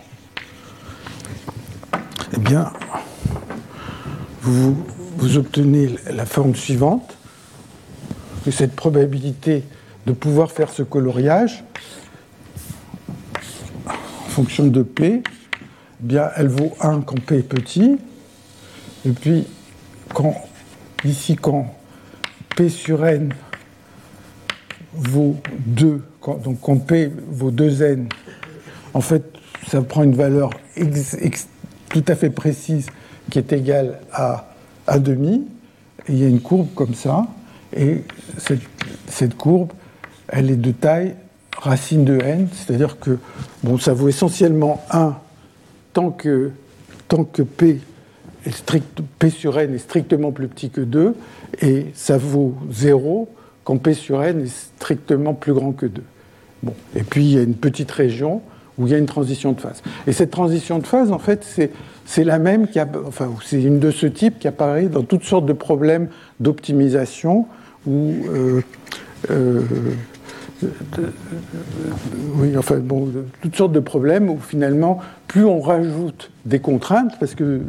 eh 2.33 2.39
bien, 2.39 2.73
vous, 4.41 4.75
obtenez 5.37 5.95
la 6.09 6.25
forme 6.25 6.55
suivante, 6.55 7.15
que 8.43 8.49
cette 8.49 8.75
probabilité 8.75 9.63
de 10.07 10.13
pouvoir 10.13 10.49
faire 10.49 10.71
ce 10.71 10.81
coloriage 10.81 11.63
en 13.85 14.29
fonction 14.29 14.65
de 14.65 14.81
P, 14.81 15.21
eh 15.21 15.23
bien 15.99 16.31
elle 16.35 16.47
vaut 16.47 16.75
1 16.81 17.01
quand 17.01 17.19
P 17.23 17.37
est 17.37 17.43
petit, 17.43 17.99
et 19.05 19.11
puis 19.11 19.45
quand, 20.15 20.33
ici 21.03 21.35
quand 21.35 21.71
P 22.55 22.69
sur 22.69 23.05
N 23.05 23.31
vaut 24.93 25.35
2, 25.67 26.01
donc 26.43 26.59
quand 26.61 26.77
P 26.77 27.11
vaut 27.29 27.51
2N, 27.51 28.07
en 28.93 29.01
fait 29.01 29.23
ça 29.67 29.81
prend 29.81 30.03
une 30.03 30.15
valeur 30.15 30.49
tout 31.89 32.03
à 32.07 32.15
fait 32.15 32.29
précise 32.29 32.87
qui 33.29 33.39
est 33.39 33.51
égale 33.53 33.99
à 34.11 34.53
1 34.87 34.99
demi, 34.99 35.47
et 36.07 36.13
il 36.13 36.19
y 36.19 36.25
a 36.25 36.27
une 36.27 36.41
courbe 36.41 36.67
comme 36.73 36.95
ça, 36.95 37.27
et 37.75 38.03
cette, 38.37 38.61
cette 39.07 39.35
courbe, 39.35 39.71
elle 40.27 40.49
est 40.49 40.55
de 40.55 40.71
taille 40.71 41.15
racine 41.57 42.05
de 42.05 42.19
n, 42.19 42.47
c'est-à-dire 42.53 42.97
que 42.99 43.19
ça 43.79 43.93
vaut 43.93 44.09
essentiellement 44.09 44.83
1 44.91 45.15
tant 45.93 46.11
que, 46.11 46.51
p 47.59 47.79
sur 49.29 49.59
n 49.59 49.75
est 49.75 49.79
strictement 49.79 50.31
plus 50.31 50.47
petit 50.47 50.69
que 50.69 50.81
2, 50.81 51.13
et 51.61 51.87
ça 51.93 52.17
vaut 52.17 52.55
0 52.71 53.29
quand 53.63 53.77
p 53.77 53.93
sur 53.93 54.23
n 54.23 54.41
est 54.41 54.47
strictement 54.47 55.33
plus 55.33 55.53
grand 55.53 55.71
que 55.71 55.85
2. 55.85 56.01
Bon. 56.63 56.73
Et 56.95 57.03
puis 57.03 57.23
il 57.23 57.33
y 57.33 57.37
a 57.37 57.43
une 57.43 57.55
petite 57.55 57.91
région 57.91 58.41
où 58.77 58.87
il 58.87 58.91
y 58.91 58.95
a 58.95 58.97
une 58.97 59.05
transition 59.05 59.51
de 59.51 59.59
phase. 59.59 59.83
Et 60.07 60.13
cette 60.13 60.31
transition 60.31 60.79
de 60.79 60.87
phase, 60.87 61.11
en 61.11 61.19
fait, 61.19 61.45
c'est 62.05 62.23
la 62.23 62.39
même, 62.39 62.67
qui 62.67 62.79
a, 62.79 62.87
enfin, 63.05 63.29
c'est 63.43 63.61
une 63.61 63.79
de 63.79 63.91
ce 63.91 64.05
type 64.05 64.39
qui 64.39 64.47
apparaît 64.47 64.87
dans 64.87 65.03
toutes 65.03 65.25
sortes 65.25 65.45
de 65.45 65.53
problèmes 65.53 66.07
d'optimisation 66.39 67.45
où 67.85 68.13
euh, 68.29 68.61
euh, 69.29 69.61
oui, 72.35 72.57
enfin 72.57 72.77
bon, 72.77 73.11
toutes 73.41 73.55
sortes 73.55 73.71
de 73.71 73.79
problèmes 73.79 74.29
où 74.29 74.39
finalement, 74.39 74.99
plus 75.27 75.45
on 75.45 75.59
rajoute 75.59 76.31
des 76.45 76.59
contraintes, 76.59 77.17
parce 77.19 77.35
que 77.35 77.61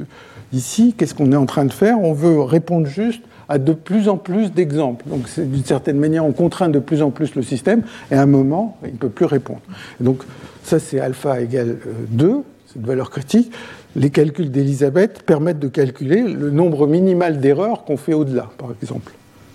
ici, 0.52 0.94
qu'est-ce 0.96 1.14
qu'on 1.14 1.32
est 1.32 1.36
en 1.36 1.46
train 1.46 1.64
de 1.64 1.72
faire? 1.72 2.00
On 2.00 2.12
veut 2.12 2.40
répondre 2.40 2.86
juste 2.86 3.22
à 3.50 3.58
de 3.58 3.72
plus 3.74 4.08
en 4.08 4.16
plus 4.16 4.52
d'exemples. 4.52 5.04
Donc, 5.08 5.28
d'une 5.38 5.64
certaine 5.64 5.98
manière, 5.98 6.24
on 6.24 6.32
contraint 6.32 6.68
de 6.68 6.78
plus 6.78 7.02
en 7.02 7.10
plus 7.10 7.34
le 7.34 7.42
système, 7.42 7.82
et 8.10 8.14
à 8.14 8.22
un 8.22 8.26
moment, 8.26 8.78
il 8.84 8.92
ne 8.92 8.96
peut 8.96 9.10
plus 9.10 9.26
répondre. 9.26 9.60
donc, 10.00 10.22
ça, 10.62 10.78
c'est 10.78 11.00
alpha 11.00 11.40
égale 11.40 11.78
2, 12.10 12.26
euh, 12.26 12.34
c'est 12.66 12.78
une 12.78 12.86
valeur 12.86 13.10
critique. 13.10 13.52
Les 13.96 14.10
calculs 14.10 14.50
d'Elisabeth 14.50 15.22
permettent 15.24 15.58
de 15.58 15.68
calculer 15.68 16.22
le 16.22 16.50
nombre 16.50 16.86
minimal 16.86 17.40
d'erreurs 17.40 17.84
qu'on 17.84 17.96
fait 17.96 18.14
au-delà, 18.14 18.50
par 18.56 18.70
exemple 18.82 19.12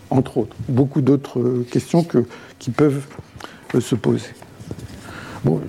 entre 0.09 0.37
autres. 0.37 0.55
Beaucoup 0.69 1.01
d'autres 1.01 1.39
euh, 1.39 1.65
questions 1.69 2.03
que, 2.03 2.25
qui 2.59 2.71
peuvent 2.71 3.05
euh, 3.73 3.81
se 3.81 3.95
poser. 3.95 4.29
Bon, 5.43 5.61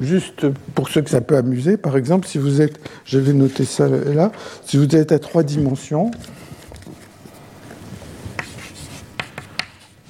juste 0.00 0.46
pour 0.74 0.88
ceux 0.88 1.02
que 1.02 1.10
ça 1.10 1.20
peut 1.20 1.36
amuser, 1.36 1.76
par 1.76 1.96
exemple, 1.96 2.26
si 2.26 2.38
vous 2.38 2.60
êtes, 2.60 2.78
je 3.04 3.18
vais 3.18 3.32
noter 3.32 3.64
ça 3.64 3.88
là, 3.88 4.32
si 4.64 4.76
vous 4.76 4.94
êtes 4.94 5.12
à 5.12 5.18
trois 5.18 5.42
dimensions 5.42 6.10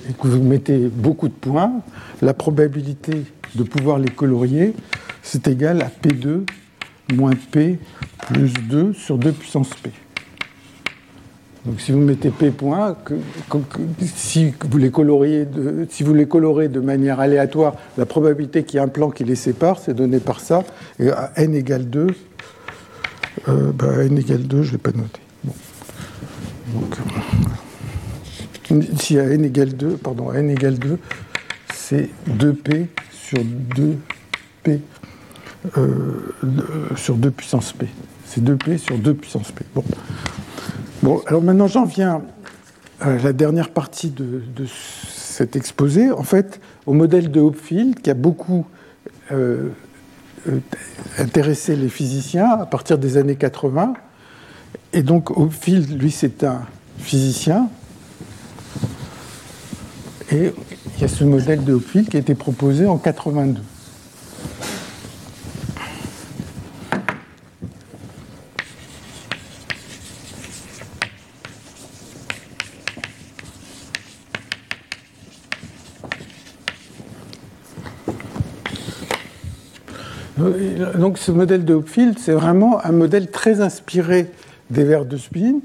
et 0.08 0.12
que 0.12 0.28
vous 0.28 0.42
mettez 0.42 0.88
beaucoup 0.88 1.28
de 1.28 1.34
points, 1.34 1.82
la 2.22 2.34
probabilité 2.34 3.24
de 3.54 3.62
pouvoir 3.62 3.98
les 3.98 4.10
colorier, 4.10 4.74
c'est 5.22 5.48
égal 5.48 5.82
à 5.82 5.88
P2 5.88 6.44
moins 7.14 7.34
P 7.50 7.78
plus 8.28 8.52
2 8.68 8.92
sur 8.92 9.18
2 9.18 9.32
puissance 9.32 9.70
P. 9.82 9.90
Donc 11.66 11.80
si 11.80 11.90
vous 11.90 11.98
mettez 11.98 12.30
P 12.30 12.52
point, 12.52 12.96
si, 14.14 14.54
vous 14.70 14.78
les 14.78 14.90
de, 14.90 15.86
si 15.90 16.04
vous 16.04 16.14
les 16.14 16.28
colorez 16.28 16.68
de 16.68 16.78
manière 16.78 17.18
aléatoire, 17.18 17.74
la 17.98 18.06
probabilité 18.06 18.62
qu'il 18.62 18.76
y 18.76 18.78
ait 18.78 18.84
un 18.84 18.88
plan 18.88 19.10
qui 19.10 19.24
les 19.24 19.34
sépare, 19.34 19.80
c'est 19.80 19.94
donné 19.94 20.20
par 20.20 20.38
ça. 20.38 20.62
Et 21.00 21.10
à 21.10 21.32
n 21.36 21.54
égale 21.56 21.90
2, 21.90 22.06
euh, 23.48 23.72
bah, 23.72 24.04
n 24.04 24.16
égale 24.16 24.44
2, 24.44 24.62
je 24.62 24.68
ne 24.68 24.72
l'ai 24.72 24.78
pas 24.78 24.92
noté. 24.92 25.20
Donc, 26.72 26.98
euh, 28.70 28.82
si 28.96 29.18
à 29.18 29.24
n 29.24 29.44
égale 29.44 29.74
2, 29.74 29.96
pardon, 29.96 30.32
n 30.32 30.48
égale 30.50 30.78
2, 30.78 30.98
c'est 31.74 32.10
2p 32.28 32.86
sur 33.10 33.38
2p 33.38 34.78
euh, 35.76 36.32
sur 36.94 37.16
2 37.16 37.30
puissance 37.32 37.72
p. 37.72 37.86
C'est 38.24 38.42
2p 38.42 38.78
sur 38.78 38.98
2 38.98 39.14
puissance 39.14 39.50
p. 39.50 39.64
Bon. 39.74 39.82
Bon, 41.06 41.22
alors 41.28 41.40
maintenant 41.40 41.68
j'en 41.68 41.84
viens 41.84 42.22
à 43.00 43.12
la 43.12 43.32
dernière 43.32 43.70
partie 43.70 44.10
de, 44.10 44.42
cet 44.66 45.54
exposé, 45.54 46.10
en 46.10 46.24
fait, 46.24 46.60
au 46.84 46.94
modèle 46.94 47.30
de 47.30 47.38
Hopfield 47.38 48.00
qui 48.00 48.10
a 48.10 48.14
beaucoup 48.14 48.66
euh, 49.30 49.68
euh, 50.48 50.58
intéressé 51.16 51.76
les 51.76 51.90
physiciens 51.90 52.50
à 52.50 52.66
partir 52.66 52.98
des 52.98 53.18
années 53.18 53.36
80. 53.36 53.94
Et 54.94 55.04
donc 55.04 55.30
Hopfield, 55.30 56.02
lui, 56.02 56.10
c'est 56.10 56.42
un 56.42 56.62
physicien. 56.98 57.68
Et 60.32 60.52
il 60.96 61.02
y 61.02 61.04
a 61.04 61.08
ce 61.08 61.22
modèle 61.22 61.62
de 61.62 61.74
Hopfield 61.74 62.08
qui 62.08 62.16
a 62.16 62.20
été 62.20 62.34
proposé 62.34 62.84
en 62.84 62.98
82. 62.98 63.62
Donc 80.96 81.18
ce 81.18 81.30
modèle 81.30 81.64
de 81.64 81.74
Hopfield, 81.74 82.18
c'est 82.18 82.32
vraiment 82.32 82.84
un 82.84 82.92
modèle 82.92 83.30
très 83.30 83.60
inspiré 83.60 84.30
des 84.70 84.84
vers 84.84 85.04
de 85.04 85.16
spin. 85.16 85.60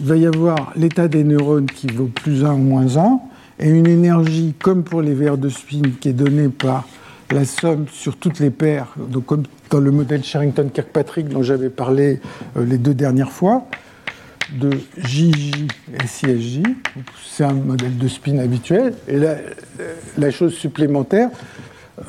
Il 0.00 0.06
va 0.06 0.16
y 0.16 0.26
avoir 0.26 0.72
l'état 0.76 1.08
des 1.08 1.24
neurones 1.24 1.66
qui 1.66 1.88
vaut 1.88 2.10
plus 2.12 2.44
1 2.44 2.52
ou 2.52 2.58
moins 2.58 2.96
1, 2.96 3.20
et 3.58 3.68
une 3.68 3.86
énergie, 3.86 4.54
comme 4.62 4.82
pour 4.82 5.02
les 5.02 5.14
vers 5.14 5.36
de 5.36 5.48
spin, 5.48 5.82
qui 6.00 6.08
est 6.08 6.14
donnée 6.14 6.48
par 6.48 6.86
la 7.30 7.44
somme 7.44 7.86
sur 7.92 8.16
toutes 8.16 8.40
les 8.40 8.50
paires, 8.50 8.88
donc 8.96 9.26
comme 9.26 9.42
dans 9.70 9.80
le 9.80 9.90
modèle 9.90 10.24
Sherrington-Kirkpatrick 10.24 11.28
dont 11.28 11.42
j'avais 11.42 11.70
parlé 11.70 12.20
euh, 12.56 12.64
les 12.64 12.78
deux 12.78 12.94
dernières 12.94 13.30
fois. 13.30 13.66
de 14.52 14.70
JJ 14.98 15.68
SISJ. 16.06 16.62
C'est 17.24 17.44
un 17.44 17.52
modèle 17.52 17.96
de 17.96 18.08
spin 18.08 18.38
habituel. 18.38 18.94
Et 19.06 19.16
la, 19.16 19.36
la 20.18 20.30
chose 20.32 20.54
supplémentaire, 20.54 21.30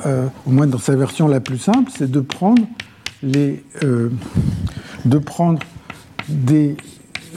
euh, 0.06 0.26
au 0.46 0.50
moins 0.50 0.66
dans 0.66 0.78
sa 0.78 0.96
version 0.96 1.28
la 1.28 1.40
plus 1.40 1.58
simple, 1.58 1.90
c'est 1.96 2.10
de 2.10 2.20
prendre 2.20 2.62
les, 3.22 3.62
euh, 3.84 4.10
prendre 5.24 5.60
des 6.28 6.76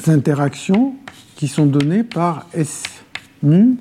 interactions 0.08 0.96
qui 1.36 1.48
sont 1.48 1.66
données 1.66 2.04
par 2.04 2.48
S 2.54 2.84
mu, 3.44 3.78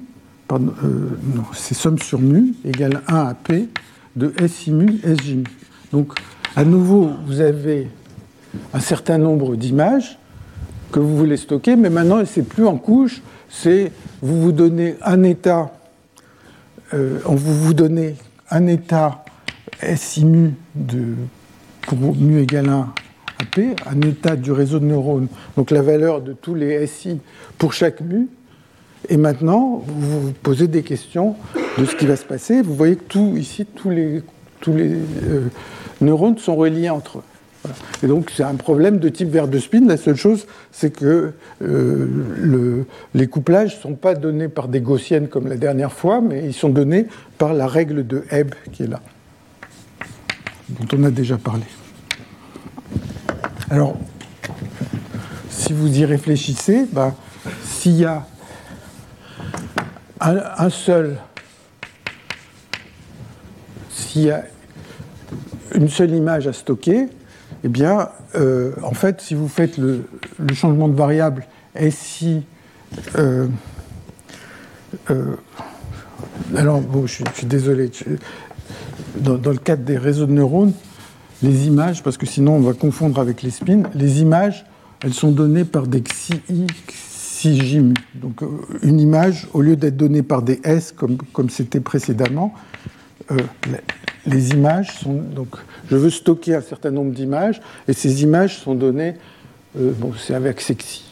pardon, 0.48 0.74
euh, 0.84 1.10
non, 1.34 1.44
c'est 1.52 1.74
somme 1.74 1.98
sur 1.98 2.20
mu 2.20 2.54
égale 2.64 3.02
1 3.08 3.14
à 3.14 3.34
P 3.34 3.68
de 4.16 4.32
S 4.38 4.66
mu 4.66 5.00
SJ 5.02 5.34
mu. 5.34 5.44
Donc, 5.92 6.14
à 6.56 6.64
nouveau, 6.64 7.10
vous 7.26 7.40
avez 7.40 7.88
un 8.72 8.80
certain 8.80 9.18
nombre 9.18 9.56
d'images 9.56 10.18
que 10.92 11.00
vous 11.00 11.16
voulez 11.16 11.36
stocker, 11.36 11.76
mais 11.76 11.90
maintenant, 11.90 12.22
c'est 12.24 12.42
plus 12.42 12.66
en 12.66 12.76
couche, 12.76 13.22
c'est 13.48 13.90
vous 14.22 14.40
vous 14.40 14.52
donnez 14.52 14.96
un 15.02 15.22
état, 15.22 15.72
euh, 16.92 17.18
vous 17.24 17.54
vous 17.54 17.74
donnez 17.74 18.16
un 18.54 18.68
état 18.68 19.24
SI 19.96 20.24
mu 20.24 20.54
de, 20.76 21.14
pour 21.82 21.98
mu 21.98 22.40
égale 22.40 22.68
1 22.68 22.92
à 23.40 23.44
P, 23.52 23.74
un 23.84 24.00
état 24.02 24.36
du 24.36 24.52
réseau 24.52 24.78
de 24.78 24.84
neurones, 24.84 25.26
donc 25.56 25.72
la 25.72 25.82
valeur 25.82 26.20
de 26.20 26.32
tous 26.32 26.54
les 26.54 26.86
SI 26.86 27.18
pour 27.58 27.72
chaque 27.72 28.00
mu, 28.00 28.28
et 29.08 29.16
maintenant, 29.16 29.82
vous 29.84 30.20
vous 30.20 30.32
posez 30.32 30.68
des 30.68 30.82
questions 30.82 31.34
de 31.78 31.84
ce 31.84 31.96
qui 31.96 32.06
va 32.06 32.16
se 32.16 32.24
passer. 32.24 32.62
Vous 32.62 32.74
voyez 32.74 32.96
que 32.96 33.02
tout, 33.02 33.34
ici, 33.36 33.66
tous 33.66 33.90
les, 33.90 34.22
tous 34.60 34.72
les 34.72 34.92
euh, 34.92 35.48
neurones 36.00 36.38
sont 36.38 36.56
reliés 36.56 36.88
entre 36.88 37.18
eux. 37.18 37.22
Et 38.02 38.06
donc, 38.06 38.30
c'est 38.34 38.42
un 38.42 38.54
problème 38.56 38.98
de 38.98 39.08
type 39.08 39.28
verre 39.28 39.48
de 39.48 39.58
spin. 39.58 39.86
La 39.86 39.96
seule 39.96 40.16
chose, 40.16 40.46
c'est 40.72 40.90
que 40.90 41.32
euh, 41.62 42.08
le, 42.38 42.86
les 43.14 43.26
couplages 43.26 43.76
ne 43.76 43.80
sont 43.80 43.94
pas 43.94 44.14
donnés 44.14 44.48
par 44.48 44.68
des 44.68 44.80
gaussiennes 44.80 45.28
comme 45.28 45.48
la 45.48 45.56
dernière 45.56 45.92
fois, 45.92 46.20
mais 46.20 46.44
ils 46.44 46.54
sont 46.54 46.68
donnés 46.68 47.06
par 47.38 47.54
la 47.54 47.66
règle 47.66 48.06
de 48.06 48.24
Hebb 48.30 48.54
qui 48.72 48.82
est 48.82 48.86
là, 48.86 49.00
dont 50.68 50.98
on 50.98 51.04
a 51.04 51.10
déjà 51.10 51.38
parlé. 51.38 51.64
Alors, 53.70 53.96
si 55.48 55.72
vous 55.72 55.98
y 55.98 56.04
réfléchissez, 56.04 56.86
bah, 56.92 57.14
s'il 57.62 57.96
y 57.96 58.04
a 58.04 58.26
un 60.20 60.70
seul, 60.70 61.16
s'il 63.90 64.22
y 64.22 64.30
a 64.30 64.44
une 65.74 65.88
seule 65.88 66.14
image 66.14 66.46
à 66.46 66.52
stocker, 66.52 67.08
eh 67.64 67.68
bien, 67.68 68.10
euh, 68.34 68.72
en 68.82 68.92
fait, 68.92 69.22
si 69.22 69.34
vous 69.34 69.48
faites 69.48 69.78
le, 69.78 70.04
changement 70.52 70.86
de 70.86 70.94
variable 70.94 71.46
SI, 71.90 72.42
euh, 73.16 73.48
euh, 75.10 75.34
alors, 76.54 76.82
bon, 76.82 77.06
je, 77.06 77.22
suis 77.34 77.46
désolé, 77.46 77.90
dans, 79.16 79.38
le 79.50 79.56
cadre 79.56 79.82
des 79.82 79.96
réseaux 79.96 80.26
de 80.26 80.32
neurones, 80.32 80.74
les 81.42 81.66
images, 81.66 82.02
parce 82.02 82.18
que 82.18 82.26
sinon 82.26 82.56
on 82.56 82.60
va 82.60 82.74
confondre 82.74 83.18
avec 83.18 83.42
les 83.42 83.50
spins, 83.50 83.84
les 83.94 84.20
images, 84.20 84.66
elles 85.02 85.14
sont 85.14 85.32
données 85.32 85.64
par 85.64 85.86
des 85.86 86.02
xi, 86.02 86.42
xi. 86.86 87.94
Donc, 88.14 88.40
une 88.82 89.00
image, 89.00 89.48
au 89.54 89.62
lieu 89.62 89.76
d'être 89.76 89.96
donnée 89.96 90.22
par 90.22 90.42
des 90.42 90.60
S, 90.64 90.94
comme 91.32 91.50
c'était 91.50 91.80
précédemment, 91.80 92.54
les 94.26 94.50
images 94.50 94.90
sont 94.98 95.14
donc 95.14 95.56
je 95.90 95.96
veux 95.96 96.10
stocker 96.10 96.54
un 96.54 96.60
certain 96.60 96.90
nombre 96.90 97.12
d'images 97.12 97.60
et 97.88 97.92
ces 97.92 98.22
images 98.22 98.58
sont 98.58 98.74
données 98.74 99.14
euh, 99.78 99.92
bon 99.98 100.12
c'est 100.18 100.34
avec 100.34 100.60
sexy 100.60 101.04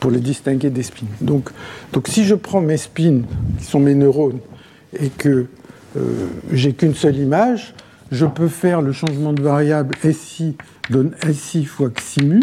pour 0.00 0.10
les 0.10 0.20
distinguer 0.20 0.70
des 0.70 0.82
spins. 0.82 1.06
Donc 1.20 1.50
donc 1.92 2.08
si 2.08 2.24
je 2.24 2.34
prends 2.34 2.60
mes 2.60 2.76
spins 2.76 3.22
qui 3.58 3.64
sont 3.64 3.80
mes 3.80 3.94
neurones 3.94 4.40
et 4.98 5.08
que 5.08 5.46
euh, 5.96 6.26
j'ai 6.52 6.72
qu'une 6.72 6.94
seule 6.94 7.16
image 7.16 7.74
je 8.10 8.26
peux 8.26 8.48
faire 8.48 8.82
le 8.82 8.92
changement 8.92 9.32
de 9.32 9.42
variable 9.42 9.96
SI 10.12 10.56
donne 10.90 11.12
SI 11.32 11.64
fois 11.64 11.88
ximu 11.90 12.40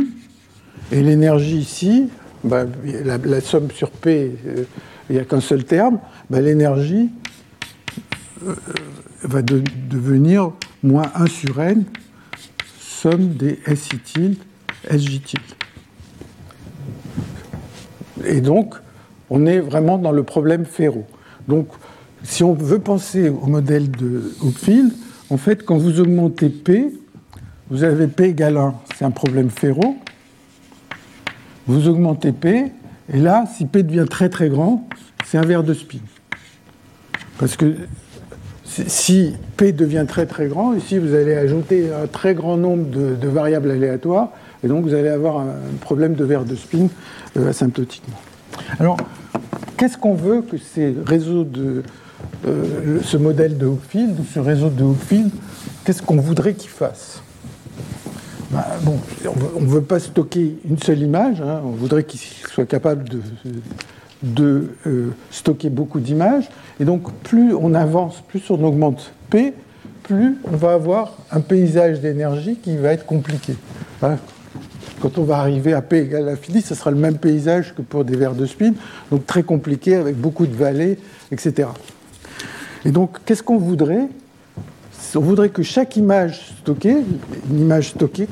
et 0.92 1.02
l'énergie 1.02 1.58
ici 1.58 2.10
ben, 2.44 2.70
la, 3.04 3.42
somme 3.42 3.70
sur 3.72 3.92
P 3.92 4.32
euh, 4.46 4.64
il 5.10 5.16
n'y 5.16 5.22
a 5.22 5.26
qu'un 5.26 5.42
seul 5.42 5.64
terme 5.64 6.00
ben, 6.30 6.44
l'énergie 6.44 7.10
va 9.24 9.42
de, 9.42 9.64
devenir 9.90 10.52
moins 10.84 11.12
1 11.16 11.28
sur 11.28 11.62
n, 11.62 11.84
somme 12.80 13.30
des 13.30 13.60
SI 13.76 14.00
tilde, 14.00 14.38
SJ 14.90 15.22
tilde. 15.22 15.44
Et 18.26 18.42
donc, 18.42 18.76
on 19.30 19.46
est 19.46 19.60
vraiment 19.60 19.98
dans 19.98 20.12
le 20.12 20.24
problème 20.24 20.66
ferro. 20.66 21.06
Donc, 21.48 21.68
si 22.24 22.44
on 22.44 22.54
veut 22.54 22.80
penser 22.80 23.30
au 23.30 23.48
modèle 23.48 23.90
de 23.92 24.34
Hopfield, 24.42 24.92
en 25.30 25.38
fait, 25.38 25.64
quand 25.64 25.78
vous 25.78 26.00
augmentez 26.00 26.50
P, 26.50 26.92
vous 27.70 27.84
avez 27.84 28.08
P 28.08 28.26
égale 28.26 28.58
1, 28.58 28.74
c'est 28.98 29.06
un 29.06 29.12
problème 29.12 29.50
ferro. 29.50 29.96
Vous 31.68 31.88
augmentez 31.88 32.32
P, 32.32 32.72
et 33.14 33.18
là, 33.18 33.46
si 33.56 33.66
P 33.66 33.84
devient 33.84 34.06
très 34.10 34.30
très 34.30 34.50
grand, 34.50 34.88
c'est 35.26 35.38
un 35.38 35.44
verre 35.44 35.64
de 35.64 35.74
spin. 35.74 36.00
Parce 37.38 37.56
que 37.56 37.76
si 38.70 39.34
P 39.58 39.72
devient 39.72 40.06
très 40.08 40.26
très 40.26 40.48
grand, 40.48 40.74
ici 40.74 40.98
vous 41.00 41.14
allez 41.16 41.36
ajouter 41.36 41.90
un 41.92 42.08
très 42.08 42.34
grand 42.34 42.58
nombre 42.58 42.86
de, 42.90 43.28
variables 43.28 43.72
aléatoires, 43.72 44.30
et 44.64 44.68
donc 44.68 44.84
vous 44.84 44.94
allez 44.94 45.10
avoir 45.10 45.40
un 45.40 45.56
problème 45.82 46.14
de 46.14 46.24
verre 46.24 46.46
de 46.46 46.56
spin 46.56 46.88
euh, 47.38 47.50
asymptotiquement. 47.50 48.20
Alors, 48.80 48.98
qu'est-ce 49.78 49.98
qu'on 49.98 50.14
veut 50.14 50.42
que 50.42 50.58
ces 50.58 50.96
réseaux 51.06 51.44
de. 51.44 51.84
Euh, 52.46 53.00
ce 53.04 53.16
modèle 53.16 53.58
de 53.58 53.66
Hopfield, 53.66 54.20
ou 54.20 54.26
ce 54.34 54.40
réseau 54.40 54.70
de 54.70 54.84
Hopfield, 54.84 55.32
qu'est-ce 55.86 56.02
qu'on 56.02 56.18
voudrait 56.18 56.54
qu'il 56.54 56.70
fasse? 56.70 57.22
Ben, 58.52 58.64
bon, 58.84 58.98
On 59.56 59.62
ne 59.62 59.68
veut 59.68 59.82
pas 59.82 60.00
stocker 60.00 60.58
une 60.70 60.78
seule 60.78 61.00
image, 61.00 61.42
hein, 61.42 61.62
on 61.64 61.72
voudrait 61.72 62.04
qu'il 62.04 62.20
soit 62.20 62.66
capable 62.66 63.08
de, 63.08 63.22
de 64.24 64.70
euh, 64.86 65.10
stocker 65.32 65.70
beaucoup 65.70 66.00
d'images. 66.00 66.50
Et 66.80 66.86
donc, 66.86 67.12
plus 67.24 67.54
on 67.54 67.74
avance, 67.74 68.22
plus 68.28 68.50
on 68.50 68.64
augmente 68.64 69.14
P, 69.30 69.54
plus 70.04 70.38
on 70.52 70.56
va 70.56 70.74
avoir 70.74 71.18
un 71.32 71.42
paysage 71.42 72.02
d'énergie 72.02 72.58
qui 72.58 72.78
va 72.78 72.94
être 72.94 73.06
compliqué. 73.06 73.56
Hein 74.02 74.18
Quand 75.02 75.18
on 75.18 75.24
va 75.24 75.38
arriver 75.38 75.74
à 75.74 75.82
P 75.82 76.00
égale 76.00 76.26
l'infini, 76.26 76.62
ce 76.62 76.76
sera 76.76 76.92
le 76.92 76.98
même 76.98 77.18
paysage 77.18 77.74
que 77.76 77.82
pour 77.82 78.04
des 78.04 78.16
verres 78.16 78.36
de 78.36 78.46
spin, 78.46 78.74
donc 79.12 79.26
très 79.26 79.44
compliqué, 79.44 79.96
avec 79.96 80.16
beaucoup 80.18 80.48
de 80.48 80.56
vallées, 80.56 80.98
etc. 81.32 81.70
Et 82.86 82.92
donc, 82.92 83.18
qu'est-ce 83.26 83.44
qu'on 83.44 83.58
voudrait? 83.58 84.08
On 85.16 85.22
voudrait 85.22 85.50
que 85.50 85.64
chaque 85.64 85.98
image 85.98 86.56
stockée, 86.62 86.98
une 87.50 87.60
image 87.60 87.90
stockée, 87.90 88.28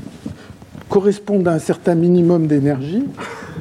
corresponde 0.90 1.48
à 1.48 1.54
un 1.54 1.60
certain 1.60 1.96
minimum 1.96 2.48
d'énergie. 2.48 3.04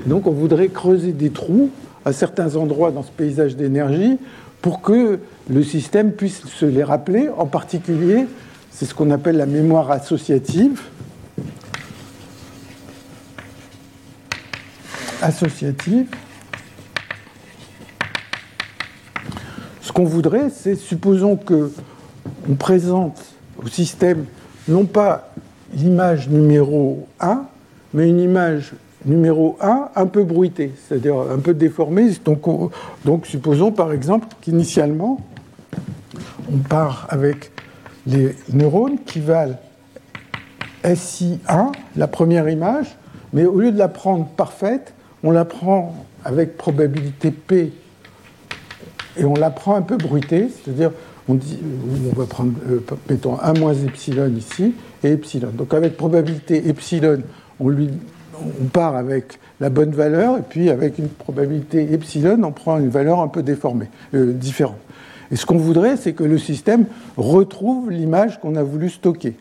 Donc, 0.07 0.27
on 0.27 0.33
voudrait 0.33 0.69
creuser 0.69 1.13
des 1.13 1.31
trous 1.31 1.71
à 2.07 2.13
certains 2.13 2.55
endroits 2.55 2.93
dans 2.93 3.03
ce 3.03 3.11
paysage 3.11 3.57
d'énergie 3.57 4.17
pour 4.63 4.81
que 4.81 5.19
le 5.51 5.63
système 5.65 6.13
puisse 6.13 6.47
se 6.47 6.65
les 6.65 6.85
rappeler. 6.85 7.29
En 7.37 7.47
particulier, 7.47 8.27
c'est 8.71 8.87
ce 8.87 8.95
qu'on 8.95 9.11
appelle 9.11 9.37
la 9.37 9.45
mémoire 9.45 9.91
associative. 9.91 10.81
Associative. 15.21 16.07
Ce 19.81 19.91
qu'on 19.91 20.05
voudrait, 20.05 20.51
c'est, 20.51 20.77
supposons 20.77 21.37
que 21.37 21.73
on 22.49 22.55
présente 22.55 23.21
au 23.61 23.67
système 23.67 24.27
non 24.69 24.85
pas 24.85 25.33
l'image 25.75 26.29
numéro 26.29 27.09
1, 27.19 27.47
mais 27.95 28.09
une 28.09 28.21
image 28.21 28.75
numéro 29.07 29.57
1, 29.61 29.91
un 29.95 30.07
peu 30.07 30.25
bruité, 30.25 30.73
c'est-à-dire 30.77 31.17
un 31.17 31.39
peu 31.39 31.55
déformé. 31.55 32.11
Donc, 33.05 33.27
supposons 33.27 33.73
par 33.73 33.93
exemple 33.93 34.27
qu'initialement, 34.41 35.21
on 36.53 36.59
part 36.59 37.07
avec 37.11 37.53
les 38.07 38.35
neurones 38.53 38.99
qui 39.05 39.21
valent 39.21 39.59
SI1, 40.85 41.73
la 41.97 42.09
première 42.09 42.49
image, 42.49 42.97
mais 43.33 43.45
au 43.45 43.61
lieu 43.61 43.73
de 43.73 43.79
la 43.79 43.89
prendre 43.89 44.27
parfaite, 44.27 44.95
on 45.23 45.31
la 45.31 45.45
prend 45.45 45.95
avec 46.25 46.57
probabilité 46.57 47.31
P 47.31 47.73
et 49.17 49.25
on 49.25 49.35
la 49.35 49.51
prend 49.51 49.75
un 49.75 49.83
peu 49.83 49.97
bruitée, 49.97 50.49
c'est-à-dire 50.49 50.93
on, 51.29 51.35
dit, 51.35 51.59
on 52.13 52.19
va 52.19 52.27
prendre, 52.27 52.53
euh, 52.69 52.85
mettons, 53.11 53.39
1 53.41 53.55
moins 53.55 53.75
epsilon 53.75 54.33
ici 54.37 54.75
et 55.03 55.13
epsilon. 55.13 55.51
Donc 55.53 55.75
avec 55.75 55.97
probabilité 55.97 56.69
epsilon, 56.69 57.23
on 57.59 57.69
lui 57.69 57.91
on 58.43 58.65
part 58.67 58.97
avec 58.97 59.39
la 59.61 59.71
bonne 59.71 59.91
valeur, 59.91 60.39
et 60.39 60.43
puis 60.43 60.71
avec 60.71 60.99
une 60.99 61.09
probabilité 61.09 61.93
epsilon, 61.93 62.43
on 62.43 62.53
prend 62.53 62.79
une 62.79 62.89
valeur 62.89 63.21
un 63.21 63.29
peu 63.29 63.43
déformée, 63.43 63.89
euh, 64.15 64.33
différente. 64.33 64.77
Et 65.31 65.37
ce 65.37 65.47
qu'on 65.47 65.59
voudrait, 65.59 65.97
c'est 65.97 66.13
que 66.13 66.25
le 66.25 66.39
système 66.39 66.87
retrouve 67.17 67.91
l'image 67.91 68.41
qu'on 68.41 68.55
a 68.57 68.63
voulu 68.63 68.91
stocker. 68.91 69.35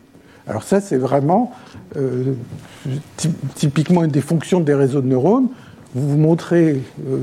Alors 0.48 0.62
ça, 0.62 0.80
c'est 0.80 0.96
vraiment 0.96 1.52
euh, 1.96 2.34
typiquement 3.56 4.04
une 4.04 4.10
des 4.10 4.20
fonctions 4.20 4.60
des 4.60 4.74
réseaux 4.74 5.00
de 5.00 5.08
neurones. 5.08 5.48
Vous 5.94 6.08
vous 6.08 6.18
montrez 6.18 6.82
euh, 7.08 7.18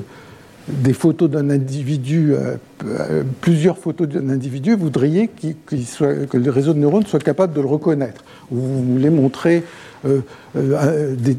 des 0.67 0.93
photos 0.93 1.29
d'un 1.29 1.49
individu, 1.49 2.33
euh, 2.33 3.23
plusieurs 3.41 3.77
photos 3.77 4.07
d'un 4.07 4.29
individu, 4.29 4.73
vous 4.73 4.85
voudriez 4.85 5.27
que 5.27 6.37
le 6.37 6.51
réseau 6.51 6.73
de 6.73 6.79
neurones 6.79 7.05
soit 7.05 7.19
capable 7.19 7.53
de 7.53 7.61
le 7.61 7.67
reconnaître. 7.67 8.23
Vous 8.49 8.93
voulez 8.93 9.09
montrer 9.09 9.63
des, 10.05 11.37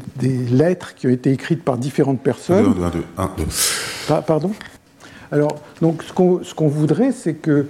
lettres 0.51 0.95
qui 0.95 1.07
ont 1.07 1.11
été 1.11 1.31
écrites 1.31 1.63
par 1.63 1.77
différentes 1.77 2.21
personnes. 2.21 2.73
Un, 3.17 3.29
deux, 3.37 4.21
pardon? 4.27 4.51
Alors, 5.31 5.55
donc, 5.81 6.03
ce 6.03 6.13
qu'on 6.53 6.67
voudrait, 6.67 7.11
c'est 7.11 7.33
que, 7.33 7.67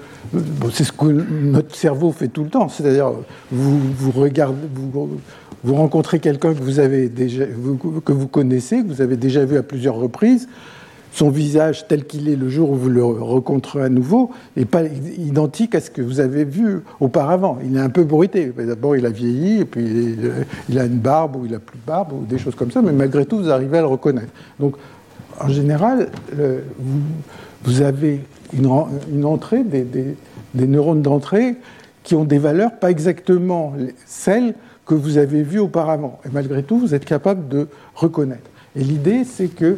c'est 0.72 0.84
ce 0.84 0.92
que 0.92 1.06
notre 1.06 1.76
cerveau 1.76 2.12
fait 2.12 2.28
tout 2.28 2.44
le 2.44 2.50
temps, 2.50 2.70
c'est-à-dire, 2.70 3.12
vous, 3.52 3.80
vous 3.80 4.12
regardez, 4.12 4.68
vous, 4.74 5.20
vous 5.64 5.76
rencontrez 5.76 6.20
quelqu'un 6.20 6.54
que 6.54 6.62
vous 6.62 6.80
avez 6.80 7.10
déjà, 7.10 7.46
que 8.06 8.12
vous 8.12 8.28
connaissez, 8.28 8.84
que 8.84 8.88
vous 8.88 9.02
avez 9.02 9.18
déjà 9.18 9.46
vu 9.46 9.58
à 9.58 9.64
plusieurs 9.64 9.96
reprises, 9.96 10.48
son 11.16 11.30
visage 11.30 11.88
tel 11.88 12.04
qu'il 12.04 12.28
est 12.28 12.36
le 12.36 12.50
jour 12.50 12.72
où 12.72 12.76
vous 12.76 12.90
le 12.90 13.04
rencontrez 13.04 13.82
à 13.82 13.88
nouveau 13.88 14.32
n'est 14.58 14.66
pas 14.66 14.84
identique 14.84 15.74
à 15.74 15.80
ce 15.80 15.90
que 15.90 16.02
vous 16.02 16.20
avez 16.20 16.44
vu 16.44 16.82
auparavant. 17.00 17.58
Il 17.64 17.78
est 17.78 17.80
un 17.80 17.90
peu 17.90 18.04
bruité. 18.04 18.52
D'abord, 18.58 18.98
il 18.98 19.06
a 19.06 19.10
vieilli, 19.10 19.62
et 19.62 19.66
puis 19.66 20.18
il 20.68 20.78
a 20.78 20.84
une 20.84 21.00
barbe 21.00 21.38
ou 21.38 21.46
il 21.46 21.56
a 21.56 21.60
plus 21.60 21.80
de 21.80 21.86
barbe, 21.86 22.12
ou 22.12 22.26
des 22.26 22.38
choses 22.38 22.56
comme 22.56 22.70
ça, 22.70 22.82
mais 22.82 22.92
malgré 22.92 23.26
tout, 23.26 23.38
vous 23.38 23.50
arrivez 23.50 23.78
à 23.78 23.82
le 23.82 23.88
reconnaître. 23.88 24.32
Donc, 24.60 24.76
en 25.40 25.48
général, 25.48 26.10
vous, 26.34 27.00
vous 27.64 27.82
avez 27.82 28.20
une, 28.54 29.26
entrée, 29.26 29.64
des, 29.64 30.18
neurones 30.54 31.02
d'entrée 31.02 31.56
qui 32.04 32.16
ont 32.16 32.26
des 32.26 32.40
valeurs 32.40 32.78
pas 32.78 32.92
exactement 32.92 33.74
celles 34.06 34.54
que 34.86 34.96
vous 34.96 35.18
avez 35.18 35.44
vues 35.44 35.60
auparavant. 35.60 36.20
Et 36.26 36.30
malgré 36.34 36.62
tout, 36.62 36.78
vous 36.78 36.94
êtes 36.94 37.06
capable 37.06 37.48
de 37.48 37.68
reconnaître. 37.96 38.50
Et 38.76 38.84
l'idée, 38.84 39.24
c'est 39.24 39.48
que 39.48 39.78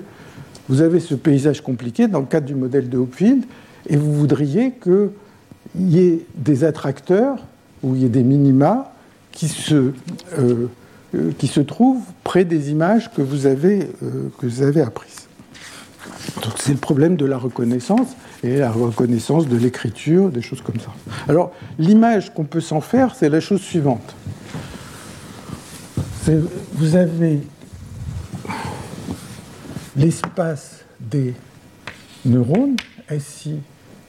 vous 0.69 0.81
avez 0.81 0.99
ce 0.99 1.15
paysage 1.15 1.61
compliqué 1.61 2.07
dans 2.07 2.19
le 2.19 2.26
cadre 2.26 2.45
du 2.45 2.56
modèle 2.56 2.89
de 2.89 2.98
Hopfield, 2.98 3.45
et 3.88 3.95
vous 3.95 4.14
voudriez 4.14 4.72
qu'il 4.72 5.10
y 5.76 5.99
ait 5.99 6.26
des 6.35 6.64
attracteurs, 6.64 7.38
ou 7.84 7.95
il 7.95 8.02
y 8.02 8.06
ait 8.06 8.10
des 8.10 8.23
minima, 8.23 8.94
qui 9.31 9.48
se, 9.48 9.94
euh, 10.38 10.68
qui 11.38 11.48
se 11.48 11.60
trouvent 11.60 12.03
près 12.23 12.44
des 12.44 12.72
images 12.72 13.11
que 13.14 13.22
vous 13.22 13.45
avez, 13.45 13.89
euh, 14.03 14.30
que 14.39 14.48
vous 14.48 14.61
avez 14.61 14.81
apprises. 14.81 15.27
Donc 16.44 16.53
c'est 16.57 16.73
le 16.73 16.80
problème 16.80 17.15
de 17.15 17.26
la 17.26 17.38
reconnaissance 17.38 18.07
et 18.44 18.57
la 18.57 18.72
reconnaissance 18.72 19.48
de 19.48 19.56
l'écriture, 19.56 20.30
des 20.30 20.41
choses 20.41 20.61
comme 20.61 20.80
ça. 20.80 20.91
Alors 21.27 21.53
l'image 21.80 22.34
qu'on 22.34 22.44
peut 22.44 22.61
s'en 22.61 22.81
faire, 22.81 23.15
c'est 23.15 23.30
la 23.30 23.39
chose 23.39 23.61
suivante. 23.61 24.15
Vous 26.73 26.95
avez 26.95 27.39
l'espace 29.98 30.86
des 30.99 31.34
neurones, 32.26 32.76
SI 33.19 33.60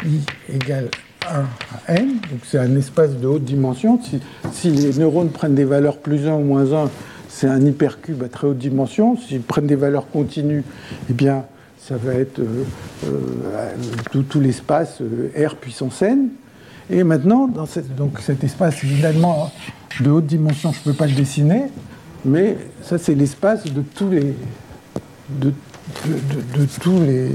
I 0.05 0.21
égale 0.53 0.91
1 1.29 1.45
à 1.87 1.95
n, 1.95 2.09
donc 2.31 2.41
c'est 2.45 2.59
un 2.59 2.77
espace 2.77 3.13
de 3.13 3.27
haute 3.27 3.45
dimension. 3.45 4.01
Si, 4.53 4.71
les 4.71 4.93
neurones 4.95 5.31
prennent 5.31 5.55
des 5.55 5.65
valeurs 5.65 5.99
plus 5.99 6.27
1 6.27 6.35
ou 6.35 6.45
moins 6.45 6.73
1, 6.73 6.91
c'est 7.29 7.49
un 7.49 7.61
hypercube 7.61 8.23
à 8.23 8.29
très 8.29 8.47
haute 8.47 8.59
dimension. 8.59 9.17
S'ils 9.17 9.43
prennent 9.43 9.67
des 9.67 9.77
valeurs 9.77 10.09
continues, 10.09 10.65
eh 11.11 11.13
bien, 11.13 11.45
ça 11.79 11.97
va 11.97 12.15
être 12.15 12.39
euh, 12.39 12.65
euh, 13.07 13.73
tout, 14.11 14.41
l'espace 14.41 15.01
euh, 15.01 15.31
R 15.47 15.57
puissance 15.57 16.03
n. 16.03 16.29
Et 16.91 17.03
maintenant, 17.03 17.49
dans 17.49 17.67
donc 17.97 18.21
cet 18.21 18.45
espace, 18.45 18.83
évidemment, 18.85 19.51
de 20.01 20.11
haute 20.11 20.27
dimension, 20.27 20.73
je 20.73 20.79
ne 20.79 20.85
peux 20.85 20.99
pas 20.99 21.07
le 21.07 21.15
dessiner, 21.15 21.65
mais 22.25 22.57
ça, 22.83 22.99
c'est 22.99 23.15
l'espace 23.15 23.65
de 23.65 23.83
tous 23.83 24.09
les, 24.11 24.35
tous 26.81 27.01
les, 27.01 27.31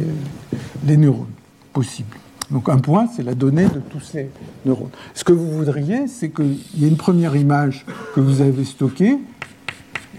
les 0.86 0.98
neurones 0.98 1.28
possibles. 1.72 2.18
Donc 2.52 2.70
un 2.70 2.78
point, 2.78 3.08
c'est 3.08 3.24
la 3.24 3.34
donnée 3.34 3.66
de 3.66 3.80
tous 3.90 4.00
ces 4.00 4.30
neurones. 4.66 4.90
Ce 5.14 5.24
que 5.24 5.34
vous 5.34 5.50
voudriez, 5.50 6.08
c'est 6.08 6.30
qu'il 6.30 6.60
y 6.78 6.86
ait 6.86 6.88
une 6.88 6.98
première 6.98 7.36
image 7.36 7.86
que 8.14 8.20
vous 8.20 8.42
avez 8.42 8.64
stockée 8.64 9.18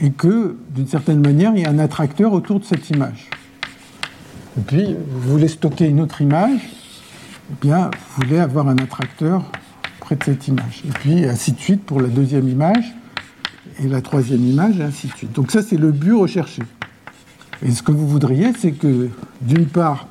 et 0.01 0.11
que, 0.11 0.56
d'une 0.70 0.89
certaine 0.89 1.20
manière, 1.20 1.52
il 1.55 1.61
y 1.61 1.62
ait 1.62 1.69
un 1.69 1.78
attracteur 1.78 2.32
autour 2.32 2.59
de 2.59 2.65
cette 2.65 2.90
image. 2.90 3.31
Et 4.59 4.62
puis, 4.62 4.97
vous 5.11 5.31
voulez 5.31 5.48
stocker 5.48 5.86
une 5.86 6.01
autre 6.01 6.20
image, 6.20 6.61
eh 7.51 7.55
bien, 7.61 7.90
vous 7.93 8.24
voulez 8.24 8.39
avoir 8.39 8.69
un 8.69 8.78
attracteur 8.78 9.44
près 10.01 10.16
de 10.16 10.24
cette 10.24 10.48
image. 10.48 10.82
Et 10.86 10.93
puis, 10.93 11.24
ainsi 11.27 11.52
de 11.52 11.61
suite 11.61 11.85
pour 11.85 12.01
la 12.01 12.09
deuxième 12.09 12.48
image, 12.48 12.94
et 13.82 13.89
la 13.89 14.01
troisième 14.01 14.44
image, 14.44 14.78
et 14.78 14.82
ainsi 14.82 15.09
de 15.09 15.12
suite. 15.12 15.32
Donc 15.32 15.51
ça, 15.51 15.62
c'est 15.62 15.77
le 15.77 15.93
but 15.93 16.12
recherché. 16.12 16.62
Et 17.65 17.70
ce 17.70 17.82
que 17.82 17.93
vous 17.93 18.07
voudriez, 18.07 18.53
c'est 18.59 18.73
que, 18.73 19.09
d'une 19.41 19.66
part, 19.66 20.07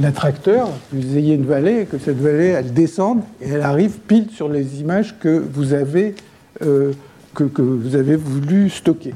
l'attracteur, 0.00 0.70
vous 0.92 1.16
ayez 1.16 1.34
une 1.34 1.44
vallée, 1.44 1.84
que 1.84 1.98
cette 1.98 2.18
vallée, 2.18 2.48
elle 2.48 2.72
descende 2.72 3.20
et 3.42 3.50
elle 3.50 3.60
arrive 3.60 3.98
pile 4.08 4.30
sur 4.30 4.48
les 4.48 4.80
images 4.80 5.18
que 5.20 5.44
vous 5.52 5.74
avez, 5.74 6.14
euh, 6.62 6.92
que, 7.34 7.44
que, 7.44 7.60
vous 7.60 7.96
avez 7.96 8.16
voulu 8.16 8.70
stocker. 8.70 9.14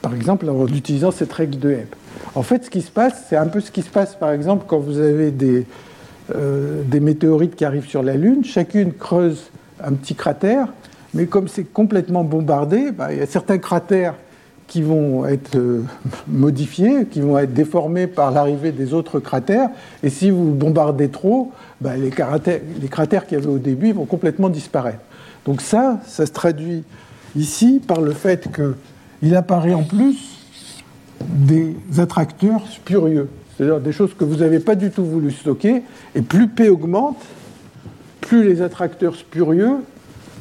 Par 0.00 0.12
exemple, 0.14 0.48
en 0.48 0.66
utilisant 0.66 1.12
cette 1.12 1.32
règle 1.32 1.60
de 1.60 1.70
Hebb. 1.70 1.94
En 2.34 2.42
fait, 2.42 2.64
ce 2.64 2.70
qui 2.70 2.82
se 2.82 2.90
passe, 2.90 3.26
c'est 3.28 3.36
un 3.36 3.46
peu 3.46 3.60
ce 3.60 3.70
qui 3.70 3.82
se 3.82 3.90
passe, 3.90 4.16
par 4.16 4.32
exemple, 4.32 4.64
quand 4.66 4.78
vous 4.78 4.98
avez 4.98 5.30
des, 5.30 5.66
euh, 6.34 6.82
des 6.84 7.00
météorites 7.00 7.54
qui 7.54 7.64
arrivent 7.64 7.88
sur 7.88 8.02
la 8.02 8.14
Lune. 8.14 8.44
Chacune 8.44 8.92
creuse 8.92 9.50
un 9.82 9.92
petit 9.92 10.16
cratère, 10.16 10.66
mais 11.14 11.26
comme 11.26 11.46
c'est 11.46 11.64
complètement 11.64 12.24
bombardé, 12.24 12.90
bah, 12.90 13.12
il 13.12 13.18
y 13.18 13.22
a 13.22 13.26
certains 13.26 13.58
cratères 13.58 14.14
qui 14.72 14.80
vont 14.80 15.26
être 15.26 15.56
euh, 15.56 15.82
modifiés, 16.28 17.04
qui 17.04 17.20
vont 17.20 17.36
être 17.38 17.52
déformés 17.52 18.06
par 18.06 18.30
l'arrivée 18.30 18.72
des 18.72 18.94
autres 18.94 19.20
cratères. 19.20 19.68
Et 20.02 20.08
si 20.08 20.30
vous 20.30 20.52
bombardez 20.52 21.10
trop, 21.10 21.52
bah, 21.82 21.94
les, 21.94 22.08
cratères, 22.08 22.60
les 22.80 22.88
cratères 22.88 23.26
qu'il 23.26 23.38
y 23.38 23.42
avait 23.42 23.50
au 23.50 23.58
début 23.58 23.92
vont 23.92 24.06
complètement 24.06 24.48
disparaître. 24.48 25.00
Donc 25.44 25.60
ça, 25.60 26.00
ça 26.06 26.24
se 26.24 26.32
traduit 26.32 26.84
ici 27.36 27.82
par 27.86 28.00
le 28.00 28.12
fait 28.12 28.48
qu'il 29.20 29.36
apparaît 29.36 29.74
en 29.74 29.82
plus 29.82 30.38
des 31.20 31.76
attracteurs 31.98 32.66
spurieux, 32.66 33.28
c'est-à-dire 33.54 33.78
des 33.78 33.92
choses 33.92 34.14
que 34.14 34.24
vous 34.24 34.36
n'avez 34.36 34.58
pas 34.58 34.74
du 34.74 34.90
tout 34.90 35.04
voulu 35.04 35.32
stocker, 35.32 35.82
et 36.14 36.22
plus 36.22 36.48
P 36.48 36.70
augmente, 36.70 37.22
plus 38.22 38.48
les 38.48 38.62
attracteurs 38.62 39.16
spurieux 39.16 39.80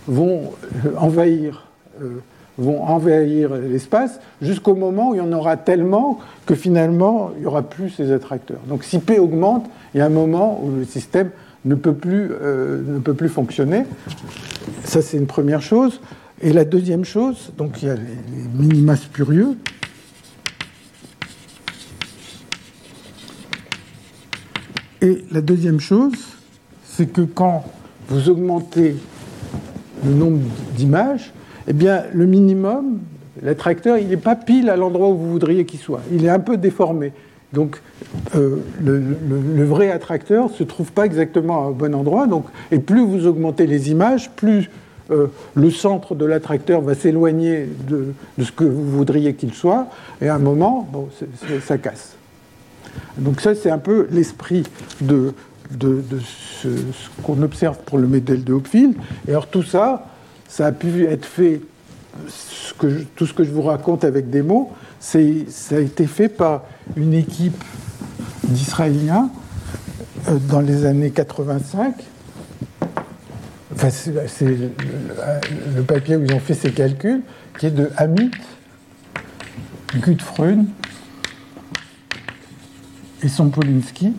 vont 0.07 0.53
euh, 0.85 0.91
envahir, 0.97 1.67
euh, 2.01 2.21
vont 2.61 2.83
envahir 2.83 3.53
l'espace 3.55 4.19
jusqu'au 4.41 4.75
moment 4.75 5.09
où 5.09 5.15
il 5.15 5.17
y 5.17 5.21
en 5.21 5.31
aura 5.33 5.57
tellement 5.57 6.19
que 6.45 6.55
finalement 6.55 7.31
il 7.35 7.41
n'y 7.41 7.47
aura 7.47 7.63
plus 7.63 7.89
ces 7.89 8.11
attracteurs. 8.11 8.59
Donc 8.67 8.83
si 8.83 8.99
P 8.99 9.19
augmente, 9.19 9.69
il 9.93 9.99
y 9.99 10.01
a 10.01 10.05
un 10.05 10.09
moment 10.09 10.61
où 10.63 10.75
le 10.75 10.85
système 10.85 11.31
ne 11.65 11.75
peut 11.75 11.93
plus, 11.93 12.29
euh, 12.31 12.81
ne 12.85 12.99
peut 12.99 13.13
plus 13.13 13.29
fonctionner. 13.29 13.85
Ça 14.83 15.01
c'est 15.01 15.17
une 15.17 15.27
première 15.27 15.61
chose. 15.61 16.01
Et 16.43 16.53
la 16.53 16.65
deuxième 16.65 17.05
chose, 17.05 17.51
donc 17.57 17.83
il 17.83 17.87
y 17.87 17.91
a 17.91 17.95
les 17.95 18.01
minima 18.57 18.95
spurieux, 18.95 19.57
Et 25.03 25.25
la 25.31 25.41
deuxième 25.41 25.79
chose, 25.79 26.13
c'est 26.85 27.11
que 27.11 27.21
quand 27.21 27.65
vous 28.07 28.29
augmentez 28.29 28.95
le 30.05 30.13
nombre 30.13 30.41
d'images, 30.75 31.33
eh 31.67 31.73
bien, 31.73 32.03
le 32.13 32.25
minimum, 32.25 32.99
l'attracteur, 33.41 33.97
il 33.97 34.07
n'est 34.07 34.17
pas 34.17 34.35
pile 34.35 34.69
à 34.69 34.75
l'endroit 34.75 35.09
où 35.09 35.17
vous 35.17 35.31
voudriez 35.31 35.65
qu'il 35.65 35.79
soit. 35.79 36.01
Il 36.11 36.25
est 36.25 36.29
un 36.29 36.39
peu 36.39 36.57
déformé. 36.57 37.13
Donc, 37.53 37.81
euh, 38.35 38.57
le, 38.81 39.65
vrai 39.65 39.91
attracteur 39.91 40.49
ne 40.49 40.53
se 40.53 40.63
trouve 40.63 40.91
pas 40.91 41.05
exactement 41.05 41.67
au 41.67 41.73
bon 41.73 41.93
endroit. 41.93 42.27
Donc, 42.27 42.45
et 42.71 42.79
plus 42.79 43.05
vous 43.05 43.27
augmentez 43.27 43.67
les 43.67 43.91
images, 43.91 44.31
plus 44.31 44.69
euh, 45.11 45.27
le 45.55 45.69
centre 45.69 46.15
de 46.15 46.25
l'attracteur 46.25 46.81
va 46.81 46.95
s'éloigner 46.95 47.67
de, 47.87 48.13
ce 48.41 48.51
que 48.51 48.63
vous 48.63 48.89
voudriez 48.89 49.33
qu'il 49.33 49.53
soit. 49.53 49.87
Et 50.21 50.29
à 50.29 50.35
un 50.35 50.39
moment, 50.39 50.87
bon, 50.91 51.09
ça 51.65 51.77
casse. 51.77 52.15
Donc 53.17 53.41
ça, 53.41 53.53
c'est 53.55 53.69
un 53.69 53.77
peu 53.77 54.07
l'esprit 54.11 54.63
de, 55.01 55.33
ce, 55.79 56.69
qu'on 57.23 57.41
observe 57.41 57.79
pour 57.85 57.97
le 57.97 58.07
modèle 58.07 58.43
de 58.43 58.53
Hopfield. 58.53 58.95
Et 59.27 59.31
alors 59.31 59.47
tout 59.47 59.63
ça, 59.63 60.07
ça 60.51 60.65
a 60.65 60.71
pu 60.73 61.05
être 61.05 61.25
fait, 61.25 61.61
tout 63.15 63.25
ce 63.25 63.33
que 63.33 63.45
je 63.45 63.51
vous 63.51 63.61
raconte 63.61 64.03
avec 64.03 64.29
des 64.29 64.41
mots, 64.41 64.73
ça 64.99 65.17
a 65.17 65.79
été 65.79 66.07
fait 66.07 66.27
par 66.27 66.63
une 66.97 67.13
équipe 67.13 67.63
d'Israéliens 68.43 69.29
euh, 70.27 70.37
dans 70.49 70.59
les 70.59 70.85
années 70.85 71.11
85. 71.11 71.95
Enfin, 73.73 73.89
c'est 73.89 74.45
le, 74.45 75.83
papier 75.83 76.17
où 76.17 76.25
ils 76.25 76.33
ont 76.33 76.41
fait 76.41 76.53
ces 76.53 76.73
calculs, 76.73 77.21
qui 77.57 77.67
est 77.67 77.71
de 77.71 77.89
Amit 77.95 78.31
Gutfrun 79.95 80.65
et 83.23 83.29
son 83.29 83.49
Polinsky, 83.49 84.11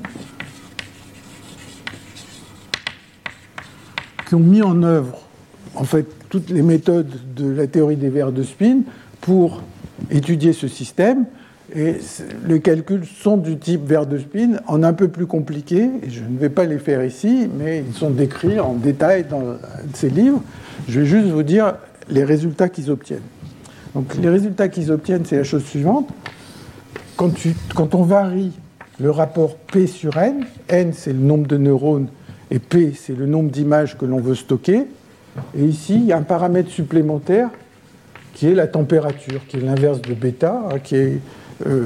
qui 4.26 4.34
ont 4.34 4.40
mis 4.40 4.62
en 4.62 4.82
œuvre, 4.82 5.20
en 5.74 5.84
fait, 5.84 6.06
toutes 6.32 6.48
les 6.48 6.62
méthodes 6.62 7.12
de 7.36 7.50
la 7.50 7.66
théorie 7.66 7.96
des 7.96 8.08
verres 8.08 8.32
de 8.32 8.42
spin 8.42 8.84
pour 9.20 9.60
étudier 10.10 10.54
ce 10.54 10.66
système. 10.66 11.26
Et 11.76 11.96
les 12.48 12.60
calculs 12.60 13.04
sont 13.04 13.36
du 13.36 13.58
type 13.58 13.84
verre 13.84 14.06
de 14.06 14.16
spin, 14.16 14.52
en 14.66 14.82
un 14.82 14.94
peu 14.94 15.08
plus 15.08 15.26
compliqué. 15.26 15.90
Et 16.02 16.08
je 16.08 16.22
ne 16.24 16.38
vais 16.38 16.48
pas 16.48 16.64
les 16.64 16.78
faire 16.78 17.04
ici, 17.04 17.50
mais 17.54 17.84
ils 17.86 17.94
sont 17.94 18.08
décrits 18.08 18.58
en 18.60 18.72
détail 18.72 19.26
dans 19.28 19.42
ces 19.92 20.08
livres. 20.08 20.42
Je 20.88 21.00
vais 21.00 21.06
juste 21.06 21.26
vous 21.26 21.42
dire 21.42 21.74
les 22.08 22.24
résultats 22.24 22.70
qu'ils 22.70 22.90
obtiennent. 22.90 23.20
Donc 23.94 24.14
les 24.16 24.30
résultats 24.30 24.68
qu'ils 24.68 24.90
obtiennent, 24.90 25.26
c'est 25.26 25.36
la 25.36 25.44
chose 25.44 25.64
suivante. 25.64 26.08
Quand, 27.16 27.30
quand 27.74 27.94
on 27.94 28.04
varie 28.04 28.52
le 28.98 29.10
rapport 29.10 29.56
P 29.56 29.86
sur 29.86 30.16
N, 30.16 30.46
N 30.70 30.94
c'est 30.94 31.12
le 31.12 31.18
nombre 31.18 31.46
de 31.46 31.58
neurones 31.58 32.08
et 32.50 32.58
P 32.58 32.94
c'est 32.98 33.14
le 33.14 33.26
nombre 33.26 33.50
d'images 33.50 33.98
que 33.98 34.06
l'on 34.06 34.20
veut 34.20 34.34
stocker, 34.34 34.86
et 35.56 35.64
ici 35.64 35.94
il 35.94 36.04
y 36.04 36.12
a 36.12 36.18
un 36.18 36.22
paramètre 36.22 36.70
supplémentaire 36.70 37.48
qui 38.34 38.48
est 38.48 38.54
la 38.54 38.66
température, 38.66 39.40
qui 39.46 39.58
est 39.58 39.60
l'inverse 39.60 40.00
de 40.00 40.14
bêta, 40.14 40.62
hein, 40.70 40.78
qui 40.78 40.96
est 40.96 41.18
euh, 41.66 41.82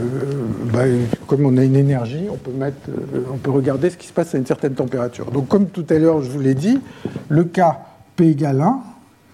bah, 0.72 0.84
comme 1.26 1.44
on 1.44 1.56
a 1.58 1.64
une 1.64 1.76
énergie, 1.76 2.28
on 2.30 2.36
peut, 2.36 2.52
mettre, 2.52 2.88
euh, 2.88 3.22
on 3.32 3.36
peut 3.36 3.50
regarder 3.50 3.90
ce 3.90 3.96
qui 3.96 4.06
se 4.06 4.12
passe 4.12 4.34
à 4.34 4.38
une 4.38 4.46
certaine 4.46 4.74
température. 4.74 5.30
Donc 5.30 5.48
comme 5.48 5.68
tout 5.68 5.84
à 5.90 5.98
l'heure 5.98 6.22
je 6.22 6.30
vous 6.30 6.40
l'ai 6.40 6.54
dit, 6.54 6.80
le 7.28 7.44
cas 7.44 7.80
P 8.16 8.28
égale 8.28 8.60
1, 8.60 8.80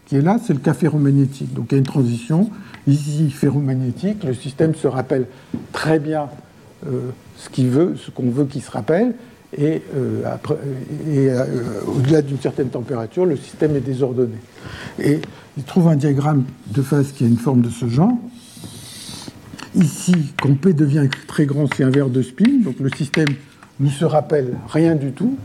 qui 0.06 0.16
est 0.16 0.20
là, 0.20 0.38
c'est 0.44 0.52
le 0.52 0.58
cas 0.58 0.74
ferromagnétique. 0.74 1.54
Donc 1.54 1.66
il 1.70 1.72
y 1.72 1.76
a 1.76 1.78
une 1.78 1.84
transition, 1.84 2.50
ici 2.86 3.30
ferromagnétique, 3.30 4.24
le 4.24 4.34
système 4.34 4.74
se 4.74 4.88
rappelle 4.88 5.26
très 5.72 5.98
bien 5.98 6.28
euh, 6.86 7.10
ce 7.36 7.48
qu'il 7.48 7.68
veut, 7.68 7.94
ce 7.96 8.10
qu'on 8.10 8.30
veut 8.30 8.44
qu'il 8.44 8.62
se 8.62 8.70
rappelle, 8.70 9.14
et, 9.56 9.82
et 11.10 11.30
au-delà 11.86 12.22
d'une 12.22 12.40
certaine 12.40 12.68
température, 12.68 13.26
le 13.26 13.36
système 13.36 13.76
est 13.76 13.80
désordonné. 13.80 14.36
Et 14.98 15.20
il 15.56 15.64
trouve 15.64 15.88
un 15.88 15.96
diagramme 15.96 16.44
de 16.68 16.82
phase 16.82 17.12
qui 17.12 17.24
a 17.24 17.26
une 17.26 17.36
forme 17.36 17.60
de 17.60 17.70
ce 17.70 17.88
genre. 17.88 18.12
Ici, 19.74 20.32
quand 20.40 20.54
P 20.54 20.72
devient 20.74 21.08
très 21.26 21.46
grand, 21.46 21.66
c'est 21.74 21.84
un 21.84 21.90
verre 21.90 22.10
de 22.10 22.22
spin, 22.22 22.60
donc 22.62 22.78
le 22.78 22.90
système 22.90 23.28
ne 23.80 23.88
se 23.88 24.04
rappelle 24.04 24.54
rien 24.68 24.94
du 24.94 25.12
tout. 25.12 25.36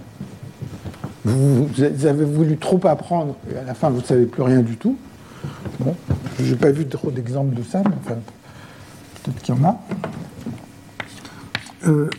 Vous, 1.24 1.68
avez 1.82 2.26
voulu 2.26 2.58
trop 2.58 2.80
apprendre, 2.86 3.36
et 3.52 3.58
à 3.58 3.64
la 3.64 3.74
fin, 3.74 3.90
vous 3.90 4.02
ne 4.02 4.06
savez 4.06 4.26
plus 4.26 4.44
rien 4.44 4.62
du 4.62 4.78
tout. 4.78 4.98
Bon, 5.80 5.96
je 6.40 6.52
n'ai 6.52 6.58
pas 6.58 6.72
vu 6.72 6.86
trop 6.88 7.12
d'exemples 7.12 7.56
de 7.56 7.64
ça, 7.64 7.82
mais 7.86 7.96
enfin, 8.04 8.16
peut-être 9.24 9.42
qu'il 9.42 9.56
y 9.56 9.58
en 9.60 9.64
a. 9.64 9.82
Euh, 11.86 12.10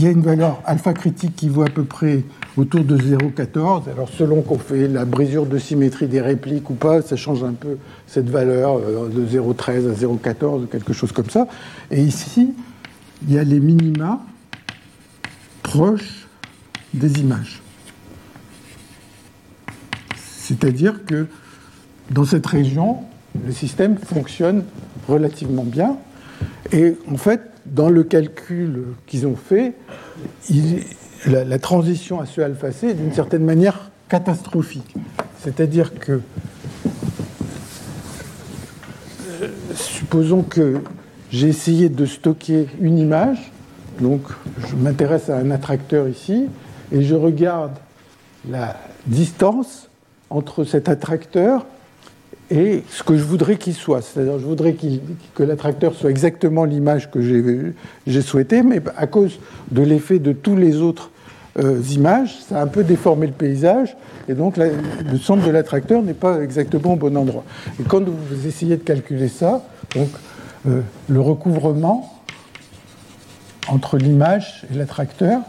il 0.00 0.04
y 0.04 0.06
a 0.06 0.12
une 0.12 0.22
valeur 0.22 0.62
alpha 0.64 0.94
critique 0.94 1.36
qui 1.36 1.50
vaut 1.50 1.62
à 1.62 1.68
peu 1.68 1.84
près 1.84 2.24
autour 2.56 2.84
de 2.84 2.96
0,14. 2.96 3.82
Alors 3.92 4.08
selon 4.08 4.40
qu'on 4.40 4.58
fait 4.58 4.88
la 4.88 5.04
brisure 5.04 5.44
de 5.44 5.58
symétrie 5.58 6.06
des 6.06 6.22
répliques 6.22 6.70
ou 6.70 6.74
pas, 6.74 7.02
ça 7.02 7.16
change 7.16 7.44
un 7.44 7.52
peu 7.52 7.76
cette 8.06 8.30
valeur 8.30 8.78
euh, 8.78 9.10
de 9.10 9.26
0,13 9.26 9.90
à 9.90 9.92
0,14, 9.92 10.68
quelque 10.68 10.94
chose 10.94 11.12
comme 11.12 11.28
ça. 11.28 11.48
Et 11.90 12.00
ici, 12.00 12.54
il 13.28 13.34
y 13.34 13.38
a 13.38 13.44
les 13.44 13.60
minima 13.60 14.22
proches 15.62 16.26
des 16.94 17.20
images. 17.20 17.60
C'est-à-dire 20.16 21.04
que 21.04 21.26
dans 22.10 22.24
cette 22.24 22.46
région, 22.46 23.00
le 23.44 23.52
système 23.52 23.98
fonctionne 23.98 24.64
relativement 25.06 25.64
bien. 25.64 25.98
Et 26.72 26.96
en 27.06 27.18
fait, 27.18 27.49
dans 27.70 27.88
le 27.88 28.02
calcul 28.02 28.84
qu'ils 29.06 29.26
ont 29.26 29.36
fait, 29.36 29.74
il, 30.48 30.82
la, 31.26 31.58
transition 31.58 32.20
à 32.20 32.26
ce 32.26 32.40
alpha 32.40 32.72
C 32.72 32.88
est 32.88 32.94
d'une 32.94 33.12
certaine 33.12 33.44
manière 33.44 33.90
catastrophique. 34.08 34.94
C'est-à-dire 35.38 35.94
que, 35.94 36.20
supposons 39.74 40.42
que 40.42 40.78
j'ai 41.30 41.48
essayé 41.48 41.88
de 41.88 42.06
stocker 42.06 42.66
une 42.80 42.98
image, 42.98 43.52
donc 44.00 44.22
je 44.68 44.74
m'intéresse 44.74 45.30
à 45.30 45.36
un 45.36 45.50
attracteur 45.50 46.08
ici, 46.08 46.46
et 46.92 47.02
je 47.02 47.14
regarde 47.14 47.72
la 48.48 48.76
distance 49.06 49.88
entre 50.28 50.64
cet 50.64 50.88
attracteur 50.88 51.66
et 52.50 52.82
ce 52.90 53.02
que 53.02 53.16
je 53.16 53.22
voudrais 53.22 53.56
qu'il 53.56 53.74
soit. 53.74 54.02
C'est-à-dire, 54.02 54.38
je 54.38 54.44
voudrais 54.44 54.76
que 55.34 55.42
l'attracteur 55.42 55.94
soit 55.94 56.10
exactement 56.10 56.64
l'image 56.64 57.10
que 57.10 57.20
j'ai 58.06 58.22
souhaité, 58.22 58.62
mais 58.62 58.80
à 58.96 59.06
cause 59.06 59.38
de 59.70 59.82
l'effet 59.82 60.18
de 60.18 60.32
tous 60.32 60.56
les 60.56 60.78
autres 60.78 61.10
euh, 61.58 61.80
images, 61.92 62.38
ça 62.48 62.60
a 62.60 62.62
un 62.62 62.66
peu 62.66 62.84
déformé 62.84 63.26
le 63.26 63.32
paysage, 63.32 63.96
et 64.28 64.34
donc 64.34 64.56
le 64.56 65.18
centre 65.18 65.44
de 65.44 65.50
l'attracteur 65.50 66.02
n'est 66.02 66.14
pas 66.14 66.40
exactement 66.40 66.94
au 66.94 66.96
bon 66.96 67.16
endroit. 67.16 67.44
Et 67.80 67.84
quand 67.84 68.02
vous 68.08 68.46
essayez 68.46 68.76
de 68.76 68.82
calculer 68.82 69.28
ça, 69.28 69.64
donc 69.94 70.08
euh, 70.68 70.80
le 71.08 71.20
recouvrement 71.20 72.22
entre 73.68 73.96
l'image 73.96 74.64
et 74.72 74.76
l'attracteur, 74.76 75.40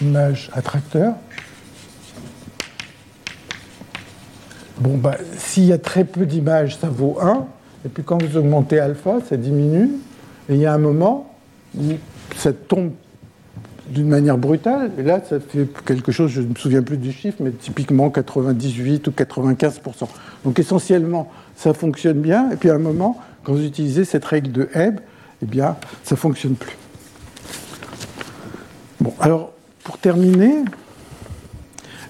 image 0.00 0.50
attracteur, 0.52 1.14
Bon, 4.80 4.96
bah, 4.96 5.16
s'il 5.36 5.64
y 5.64 5.72
a 5.72 5.78
très 5.78 6.04
peu 6.04 6.24
d'images, 6.24 6.78
ça 6.78 6.88
vaut 6.88 7.18
1. 7.20 7.46
Et 7.84 7.88
puis 7.88 8.02
quand 8.02 8.22
vous 8.22 8.36
augmentez 8.36 8.78
alpha, 8.78 9.18
ça 9.28 9.36
diminue. 9.36 9.90
Et 10.48 10.54
il 10.54 10.60
y 10.60 10.66
a 10.66 10.72
un 10.72 10.78
moment 10.78 11.34
où 11.76 11.92
ça 12.36 12.52
tombe 12.52 12.92
d'une 13.88 14.08
manière 14.08 14.38
brutale. 14.38 14.92
Et 14.98 15.02
là, 15.02 15.20
ça 15.28 15.40
fait 15.40 15.66
quelque 15.84 16.12
chose, 16.12 16.30
je 16.30 16.42
ne 16.42 16.48
me 16.48 16.54
souviens 16.54 16.82
plus 16.82 16.96
du 16.96 17.12
chiffre, 17.12 17.38
mais 17.40 17.50
typiquement 17.50 18.10
98 18.10 19.08
ou 19.08 19.10
95% 19.10 20.08
Donc 20.44 20.58
essentiellement, 20.58 21.30
ça 21.56 21.74
fonctionne 21.74 22.20
bien. 22.20 22.50
Et 22.50 22.56
puis 22.56 22.70
à 22.70 22.74
un 22.74 22.78
moment, 22.78 23.18
quand 23.42 23.52
vous 23.52 23.64
utilisez 23.64 24.04
cette 24.04 24.24
règle 24.24 24.52
de 24.52 24.68
Hebb, 24.74 25.00
eh 25.42 25.46
bien, 25.46 25.76
ça 26.04 26.14
ne 26.14 26.20
fonctionne 26.20 26.54
plus. 26.54 26.76
Bon, 29.00 29.14
alors, 29.20 29.52
pour 29.84 29.98
terminer, 29.98 30.64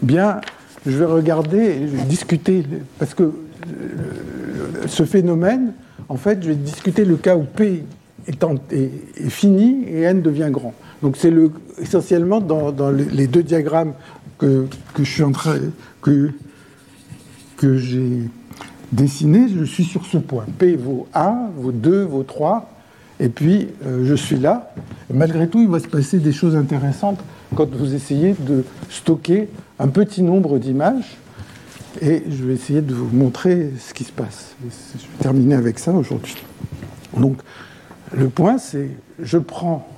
eh 0.02 0.06
bien, 0.06 0.40
je 0.88 0.96
vais 0.96 1.04
regarder, 1.04 1.76
discuter, 2.08 2.64
parce 2.98 3.14
que 3.14 3.32
ce 4.86 5.04
phénomène, 5.04 5.72
en 6.08 6.16
fait, 6.16 6.42
je 6.42 6.48
vais 6.48 6.54
discuter 6.54 7.04
le 7.04 7.16
cas 7.16 7.36
où 7.36 7.44
P 7.44 7.84
est, 8.26 9.28
fini 9.28 9.84
et 9.86 10.02
N 10.02 10.22
devient 10.22 10.48
grand. 10.50 10.74
Donc 11.02 11.16
c'est 11.16 11.32
essentiellement 11.78 12.40
dans, 12.40 12.90
les 12.90 13.26
deux 13.26 13.42
diagrammes 13.42 13.92
que, 14.38 14.66
je 14.98 15.04
suis 15.04 15.22
que, 16.00 16.30
que 17.56 17.76
j'ai 17.76 18.22
dessiné, 18.92 19.48
je 19.54 19.64
suis 19.64 19.84
sur 19.84 20.06
ce 20.06 20.18
point. 20.18 20.46
P 20.58 20.76
vaut 20.76 21.06
1, 21.14 21.50
vaut 21.56 21.72
2, 21.72 22.04
vaut 22.04 22.22
3, 22.22 22.70
et 23.20 23.28
puis 23.28 23.68
euh, 23.84 24.04
je 24.04 24.14
suis 24.14 24.38
là. 24.38 24.72
malgré 25.12 25.48
tout, 25.48 25.60
il 25.60 25.68
va 25.68 25.80
se 25.80 25.88
passer 25.88 26.18
des 26.18 26.32
choses 26.32 26.56
intéressantes 26.56 27.20
quand 27.54 27.68
vous 27.74 27.94
essayez 27.94 28.34
de 28.38 28.64
stocker 28.90 29.48
un 29.78 29.88
petit 29.88 30.22
nombre 30.22 30.58
d'images. 30.58 31.16
Et 32.00 32.22
je 32.28 32.44
vais 32.44 32.54
essayer 32.54 32.82
de 32.82 32.94
vous 32.94 33.08
montrer 33.14 33.72
ce 33.80 33.92
qui 33.92 34.04
se 34.04 34.12
passe. 34.12 34.54
Je 34.62 34.68
vais 34.68 35.22
terminer 35.22 35.54
avec 35.54 35.78
ça 35.78 35.92
aujourd'hui. 35.92 36.36
Donc, 37.16 37.38
le 38.12 38.28
point, 38.28 38.58
c'est 38.58 38.90
je 39.20 39.38
prends 39.38 39.88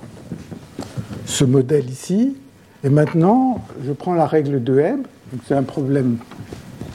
ce 1.25 1.43
modèle 1.43 1.89
ici, 1.89 2.35
et 2.83 2.89
maintenant, 2.89 3.63
je 3.85 3.91
prends 3.91 4.13
la 4.13 4.25
règle 4.25 4.63
de 4.63 4.79
Hebb. 4.79 5.01
C'est 5.47 5.53
un 5.53 5.63
problème 5.63 6.17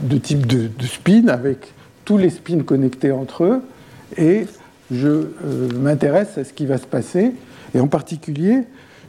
de 0.03 0.19
type 0.19 0.47
de, 0.47 0.69
spin 0.85 1.29
avec 1.29 1.73
tous 2.05 2.19
les 2.19 2.31
spins 2.31 2.63
connectés 2.63 3.13
entre 3.13 3.45
eux, 3.45 3.63
et 4.17 4.47
je 4.91 5.09
euh, 5.09 5.69
m'intéresse 5.75 6.39
à 6.39 6.45
ce 6.45 6.53
qui 6.53 6.67
va 6.67 6.79
se 6.79 6.87
passer, 6.87 7.33
et 7.75 7.81
en 7.81 7.89
particulier, 7.89 8.65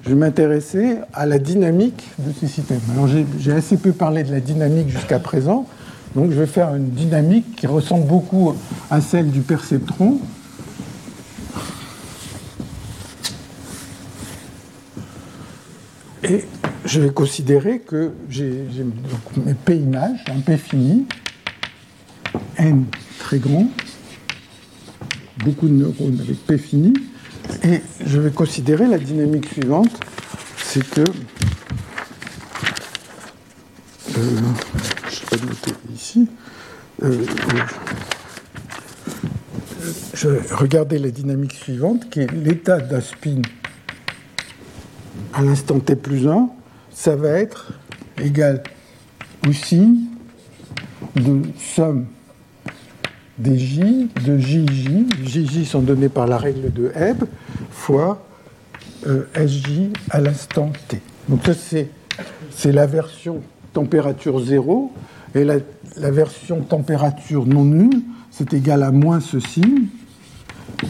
je 0.08 0.14
vais 0.14 0.20
m'intéresser 0.20 1.00
à 1.14 1.26
la 1.26 1.38
dynamique 1.38 2.08
de 2.18 2.32
ces 2.40 2.48
systèmes. 2.48 2.80
Alors 2.94 3.10
j'ai 3.40 3.52
assez 3.52 3.76
peu 3.76 3.92
parlé 3.92 4.24
de 4.24 4.32
la 4.32 4.40
dynamique 4.40 4.88
jusqu'à 4.88 5.20
présent, 5.20 5.68
donc 6.16 6.32
je 6.32 6.40
vais 6.40 6.46
faire 6.46 6.74
une 6.76 6.92
dynamique 6.92 7.58
qui 7.58 7.68
ressemble 7.68 8.08
beaucoup 8.08 8.56
à 8.90 9.02
celle 9.02 9.30
du 9.30 9.42
perceptron. 9.42 10.20
Et 16.24 16.46
je 16.86 17.02
vais 17.02 17.10
considérer 17.10 17.80
que 17.80 18.14
j'ai 18.30 18.64
mes 19.46 19.56
P 19.56 19.76
images, 19.76 20.24
un 20.34 20.40
P 20.40 20.56
fini, 20.56 21.06
N 22.58 22.86
très 23.20 23.40
grand, 23.40 23.68
beaucoup 25.44 25.68
de 25.68 25.74
neurones 25.74 26.20
avec 26.22 26.38
P 26.46 26.58
fini, 26.58 26.94
et 27.64 27.82
je 28.06 28.20
vais 28.20 28.32
considérer 28.32 28.88
la 28.88 28.98
dynamique 28.98 29.50
suivante, 29.50 30.00
c'est 30.58 30.88
que... 30.88 31.02
Euh, 34.18 34.40
je 35.10 35.38
vais 35.38 35.46
noter 35.46 35.72
ici. 35.94 36.28
Euh, 37.04 37.26
je 40.14 40.30
vais 40.30 40.56
regarder 40.56 40.98
la 41.00 41.12
dynamique 41.12 41.54
suivante, 41.54 42.10
qui 42.10 42.22
est 42.22 42.32
l'état 42.32 42.80
d'un 42.80 43.02
spin 43.02 43.42
à 45.34 45.42
l'instant 45.42 45.80
t 45.80 45.96
plus 45.96 46.28
1, 46.28 46.50
ça 46.92 47.16
va 47.16 47.30
être 47.30 47.74
égal 48.22 48.64
au 49.48 49.54
signe 49.54 50.06
de 51.16 51.44
somme 51.60 52.08
des 53.38 53.58
J, 53.58 54.10
de 54.26 54.38
JJ, 54.38 54.90
JJ 55.24 55.66
sont 55.66 55.82
donnés 55.82 56.10
par 56.10 56.28
la 56.28 56.38
règle 56.38 56.74
de 56.74 56.92
Hebb, 56.96 57.26
fois 57.70 58.26
euh, 59.06 59.26
SJ 59.36 59.92
à 60.10 60.20
l'instant 60.22 60.72
T. 60.88 61.02
Donc 61.30 61.42
ça, 61.46 61.54
c'est 61.54 62.72
la 62.72 62.88
version 62.88 63.42
température 63.74 64.40
0, 64.40 64.92
et 65.36 65.44
la, 65.44 65.60
version 66.12 66.62
température 66.62 67.46
non 67.46 67.64
nulle, 67.64 68.02
c'est 68.32 68.54
égal 68.54 68.82
à 68.82 68.92
moins 68.92 69.20
ce 69.20 69.40
signe, 69.40 69.86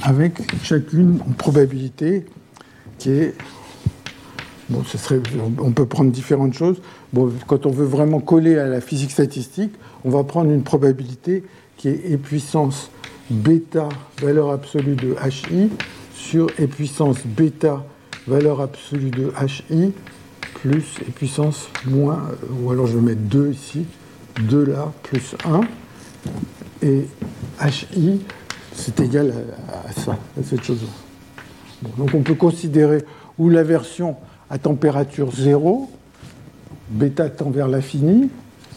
avec 0.03 0.40
chacune 0.64 1.19
une 1.28 1.34
probabilité 1.34 2.26
qui 2.98 3.11
est 3.11 3.36
Bon, 4.69 4.84
ce 4.84 4.98
serait, 4.98 5.22
on 5.60 5.72
peut 5.72 5.86
prendre 5.86 6.11
différentes 6.11 6.53
choses. 6.53 6.82
Bon, 7.14 7.32
quand 7.48 7.65
on 7.65 7.72
veut 7.72 7.86
vraiment 7.86 8.19
coller 8.19 8.57
à 8.57 8.68
la 8.68 8.82
physique 8.82 9.11
statistique, 9.11 9.72
on 10.03 10.10
va 10.10 10.26
prendre 10.26 10.52
une 10.52 10.64
probabilité 10.64 11.45
qui 11.78 11.90
est 11.90 12.14
e 12.14 12.18
puissance 12.18 12.90
bêta, 13.30 13.88
valeur 14.22 14.52
absolue 14.52 14.95
de 14.95 15.16
hi, 15.24 15.70
sur 16.14 16.48
e 16.60 16.66
puissance 16.66 17.18
bêta, 17.26 17.86
valeur 18.28 18.62
absolue 18.62 19.12
de 19.12 19.32
hi, 19.70 19.94
plus 20.56 20.98
e 21.08 21.12
puissance 21.12 21.70
moins, 21.86 22.24
ou 22.62 22.72
alors 22.72 22.88
je 22.88 22.98
vais 22.98 23.04
mettre 23.04 23.22
2 23.22 23.52
ici, 23.52 23.86
2 24.41 24.66
là, 24.66 24.91
plus 25.04 25.36
1, 25.45 25.62
et 26.82 27.08
hi, 27.95 28.22
c'est 28.74 28.99
égal 28.99 29.34
à, 29.88 29.91
ça, 29.91 30.18
à 30.40 30.44
cette 30.44 30.64
chose-là. 30.64 31.90
donc 31.98 32.14
on 32.14 32.22
peut 32.22 32.36
considérer 32.36 33.04
ou 33.38 33.49
la 33.49 33.64
version 33.64 34.16
à 34.49 34.58
température 34.58 35.32
zéro, 35.32 35.90
bêta 36.90 37.30
tend 37.30 37.49
vers 37.49 37.68
l'infini, 37.68 38.30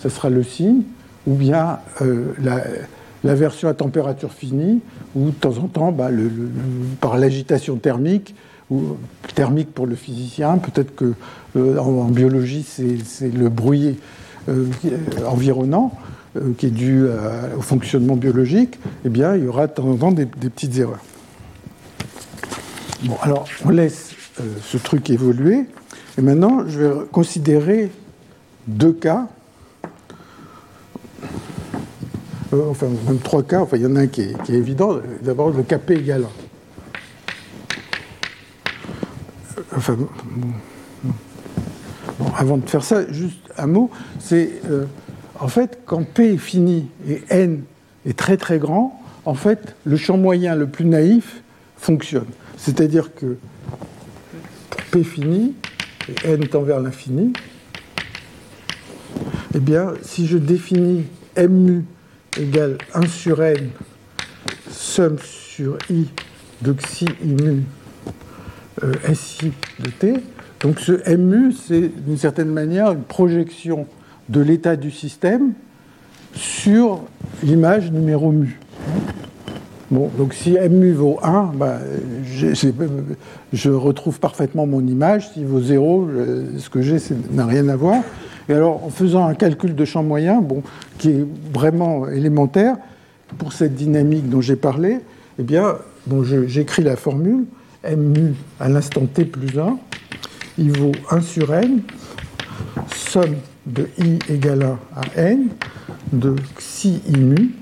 ce 0.03 0.09
sera 0.09 0.29
le 0.29 0.43
signe, 0.43 0.83
ou 1.27 1.35
bien 1.35 1.79
euh, 2.03 2.33
la, 2.43 3.35
version 3.35 3.69
à 3.69 3.75
température 3.75 4.33
finie, 4.33 4.81
ou 5.15 5.27
de 5.27 5.35
temps 5.35 5.59
en 5.59 5.69
temps, 5.69 5.93
bah, 5.93 6.09
par 7.01 7.19
l'agitation 7.19 7.77
thermique, 7.77 8.35
ou 8.71 8.97
thermique 9.35 9.73
pour 9.75 9.87
le 9.87 9.97
physicien, 9.97 10.59
peut-être 10.59 10.95
que 10.95 11.13
euh, 11.57 11.79
en, 11.79 12.05
biologie 12.05 12.65
c'est 12.65 13.35
le 13.35 13.49
bruit 13.49 13.99
euh, 14.49 14.67
environnant 15.27 15.93
qui 16.59 16.67
est 16.67 16.71
dû 16.71 17.05
au 17.59 17.61
fonctionnement 17.61 18.15
biologique, 18.15 18.79
eh 19.05 19.09
bien 19.09 19.35
il 19.35 19.43
y 19.43 19.47
aura 19.49 19.67
de 19.67 19.73
temps 19.73 19.89
en 19.89 19.97
temps 19.97 20.13
des, 20.13 20.27
des 20.27 20.49
petites 20.49 20.79
erreurs. 20.79 21.03
Bon, 23.03 23.17
alors 23.21 23.47
on 23.65 23.71
laisse 23.71 24.15
ce 24.63 24.77
truc 24.77 25.11
évoluer. 25.11 25.67
Et 26.19 26.23
maintenant, 26.23 26.65
je 26.69 26.81
vais 26.81 27.07
considérer 27.11 27.91
deux 28.67 28.93
cas, 28.93 29.27
euh, 31.23 31.27
enfin 32.53 32.87
même 33.07 33.19
trois 33.19 33.43
cas, 33.43 33.61
enfin 33.61 33.77
il 33.77 33.83
y 33.83 33.87
en 33.87 33.97
a 33.97 34.01
un 34.01 34.07
qui 34.07 34.23
est, 34.23 34.51
évident. 34.51 34.99
D'abord 35.23 35.51
le 35.51 35.63
KP 35.63 35.91
égale 35.91 36.25
1. 39.57 39.77
Enfin, 39.77 39.97
avant 42.37 42.57
de 42.57 42.69
faire 42.69 42.83
ça, 42.83 43.11
juste 43.11 43.39
un 43.57 43.67
mot, 43.67 43.91
c'est 44.19 44.51
euh, 44.69 44.87
en 45.39 45.49
fait 45.49 45.81
quand 45.87 46.05
P 46.05 46.35
est 46.35 46.39
fini 46.39 46.89
et 47.09 47.23
N 47.31 47.63
est 48.07 48.19
très 48.19 48.37
très 48.37 48.59
grand, 48.59 49.01
en 49.25 49.35
fait 49.35 49.77
le 49.85 49.97
champ 49.97 50.17
moyen 50.17 50.57
le 50.57 50.67
plus 50.67 50.85
naïf 50.85 51.43
fonctionne. 51.77 52.27
C'est-à-dire 52.57 53.15
que 53.15 53.37
P 54.91 55.05
fini, 55.05 55.55
et 56.25 56.31
n 56.31 56.47
tend 56.49 56.63
vers 56.63 56.81
l'infini, 56.81 57.33
eh 59.55 59.61
bien, 59.61 59.93
si 60.03 60.27
je 60.27 60.37
définis 60.37 61.05
mu 61.49 61.85
égale 62.39 62.79
1 62.95 63.07
sur 63.07 63.43
n, 63.43 63.71
somme 64.71 65.19
sur 65.19 65.79
i 65.91 66.07
de 66.63 66.73
xi 66.73 67.07
mu 67.25 67.65
euh, 68.83 68.93
si 69.15 69.53
de 69.79 69.91
t, 69.91 70.15
donc 70.61 70.79
ce 70.79 71.17
mu, 71.17 71.53
c'est 71.53 71.89
d'une 71.89 72.19
certaine 72.19 72.51
manière 72.51 72.93
une 72.93 73.03
projection 73.03 73.87
de 74.29 74.41
l'état 74.41 74.77
du 74.77 74.91
système 74.91 75.53
sur 76.35 77.03
l'image 77.43 77.91
numéro 77.91 78.31
mu. 78.31 78.61
Bon, 79.91 80.09
donc 80.17 80.35
si 80.35 80.57
mu 80.71 80.93
vaut 80.93 81.19
1, 81.23 81.53
bah, 81.57 81.79
je 83.53 83.71
retrouve 83.71 84.21
parfaitement 84.21 84.67
mon 84.67 84.87
image. 84.87 85.31
S'il 85.33 85.47
vaut 85.47 85.61
0, 85.61 86.09
ce 86.59 86.71
que 86.71 86.81
j'ai 86.83 86.99
n'a 87.33 87.47
rien 87.47 87.69
à 87.69 87.77
voir. 87.77 88.03
Et 88.49 88.55
alors, 88.55 88.85
en 88.85 88.91
faisant 88.91 89.27
un 89.27 89.35
calcul 89.35 89.75
de 89.75 89.85
champ 89.85 90.03
moyen, 90.03 90.41
bon, 90.41 90.63
qui 90.99 91.11
est 91.11 91.27
vraiment 91.53 92.09
élémentaire, 92.09 92.77
pour 93.39 93.53
cette 93.53 93.75
dynamique 93.75 94.29
dont 94.29 94.41
j'ai 94.41 94.57
parlé, 94.57 94.99
eh 95.39 95.43
bien, 95.43 95.77
bon, 96.07 96.25
j'écris 96.25 96.83
la 96.83 96.97
formule. 96.97 97.45
mu 97.97 98.35
à 98.59 98.69
l'instant 98.69 99.07
t 99.07 99.25
plus 99.25 99.59
1, 99.59 99.79
il 100.59 100.77
vaut 100.79 100.93
1 101.11 101.21
sur 101.21 101.55
n, 101.55 101.81
somme 102.95 103.37
de 103.67 103.89
i 103.99 104.19
égale 104.29 104.65
1 104.65 104.79
à 104.97 105.21
n, 105.31 105.49
de 106.13 106.37
xi 106.59 107.01
i 107.09 107.17
mu, 107.19 107.53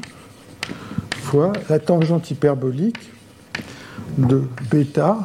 fois 1.23 1.53
la 1.69 1.79
tangente 1.79 2.31
hyperbolique 2.31 3.11
de 4.17 4.43
bêta, 4.71 5.19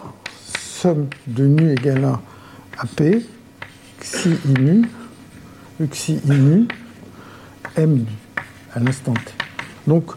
somme 0.59 1.07
de 1.25 1.47
nu 1.47 1.71
égale 1.71 2.05
1 2.05 2.19
à 2.79 2.85
p, 2.85 3.25
xi 3.99 4.29
i 4.45 4.61
nu, 4.61 4.81
xi 5.87 6.19
i 6.25 6.31
nu, 6.31 6.67
m 7.77 8.05
à 8.73 8.79
l'instant 8.79 9.13
t. 9.13 9.33
Donc, 9.87 10.11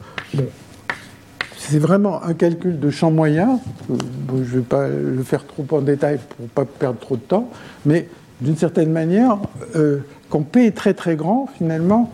c'est 1.58 1.78
vraiment 1.78 2.22
un 2.22 2.34
calcul 2.34 2.78
de 2.78 2.90
champ 2.90 3.10
moyen. 3.10 3.58
je 3.88 3.94
ne 4.34 4.44
vais 4.44 4.60
pas 4.60 4.88
le 4.88 5.22
faire 5.22 5.46
trop 5.46 5.66
en 5.72 5.80
détail 5.80 6.18
pour 6.28 6.44
ne 6.44 6.48
pas 6.48 6.64
perdre 6.64 6.98
trop 6.98 7.16
de 7.16 7.22
temps, 7.22 7.50
mais 7.84 8.08
d'une 8.40 8.56
certaine 8.56 8.92
manière, 8.92 9.38
euh, 9.74 9.98
quand 10.28 10.42
P 10.42 10.66
est 10.66 10.76
très 10.76 10.94
très 10.94 11.16
grand, 11.16 11.48
finalement, 11.58 12.12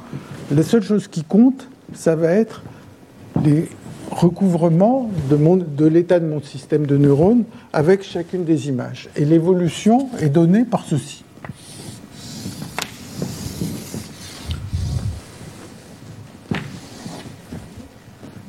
la 0.50 0.62
seule 0.62 0.82
chose 0.82 1.08
qui 1.08 1.24
compte, 1.24 1.68
ça 1.94 2.16
va 2.16 2.30
être 2.32 2.62
les 3.44 3.68
recouvrements 4.10 5.10
de, 5.30 5.36
de 5.36 5.86
l'état 5.86 6.20
de 6.20 6.26
mon 6.26 6.40
système 6.40 6.86
de 6.86 6.96
neurones 6.96 7.44
avec 7.72 8.02
chacune 8.02 8.44
des 8.44 8.68
images. 8.68 9.08
Et 9.16 9.24
l'évolution 9.24 10.08
est 10.20 10.28
donnée 10.28 10.64
par 10.64 10.84
ceci. 10.84 11.24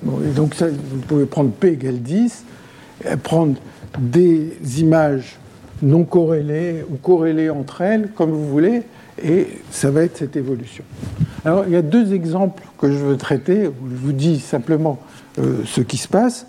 Donc 0.03 0.55
vous 0.61 0.99
pouvez 1.07 1.25
prendre 1.25 1.51
P 1.51 1.69
égale 1.69 1.99
10, 1.99 2.43
et 3.05 3.15
prendre 3.17 3.55
des 3.99 4.57
images 4.80 5.38
non 5.81 6.03
corrélées 6.03 6.84
ou 6.89 6.95
corrélées 6.95 7.49
entre 7.49 7.81
elles, 7.81 8.09
comme 8.15 8.31
vous 8.31 8.47
voulez, 8.47 8.84
et 9.23 9.47
ça 9.69 9.91
va 9.91 10.03
être 10.03 10.17
cette 10.17 10.35
évolution. 10.35 10.84
Alors, 11.45 11.65
il 11.67 11.73
y 11.73 11.75
a 11.75 11.81
deux 11.81 12.13
exemples 12.13 12.63
que 12.77 12.89
je 12.89 12.97
veux 12.97 13.17
traiter, 13.17 13.67
où 13.67 13.89
je 13.89 13.95
vous 13.95 14.13
dis 14.13 14.39
simplement 14.39 14.99
euh, 15.39 15.57
ce 15.65 15.81
qui 15.81 15.97
se 15.97 16.07
passe. 16.07 16.47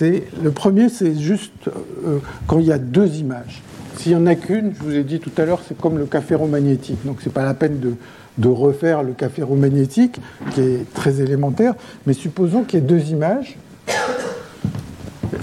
Le 0.00 0.50
premier, 0.50 0.88
c'est 0.88 1.14
juste 1.14 1.68
euh, 1.68 2.18
quand 2.46 2.58
il 2.58 2.66
y 2.66 2.72
a 2.72 2.78
deux 2.78 3.16
images. 3.16 3.62
S'il 3.96 4.16
n'y 4.16 4.22
en 4.22 4.26
a 4.26 4.34
qu'une, 4.34 4.72
je 4.78 4.82
vous 4.82 4.96
ai 4.96 5.04
dit 5.04 5.20
tout 5.20 5.30
à 5.36 5.44
l'heure, 5.44 5.60
c'est 5.66 5.78
comme 5.78 5.98
le 5.98 6.06
cas 6.06 6.20
ferromagnétique. 6.20 6.98
Donc, 7.04 7.20
ce 7.20 7.28
n'est 7.28 7.32
pas 7.32 7.44
la 7.44 7.54
peine 7.54 7.78
de, 7.78 7.94
de, 8.38 8.48
refaire 8.48 9.02
le 9.02 9.12
cas 9.12 9.28
ferromagnétique, 9.28 10.16
qui 10.52 10.60
est 10.60 10.94
très 10.94 11.20
élémentaire. 11.20 11.74
Mais 12.06 12.12
supposons 12.12 12.64
qu'il 12.64 12.80
y 12.80 12.82
ait 12.82 12.86
deux 12.86 13.10
images. 13.10 13.56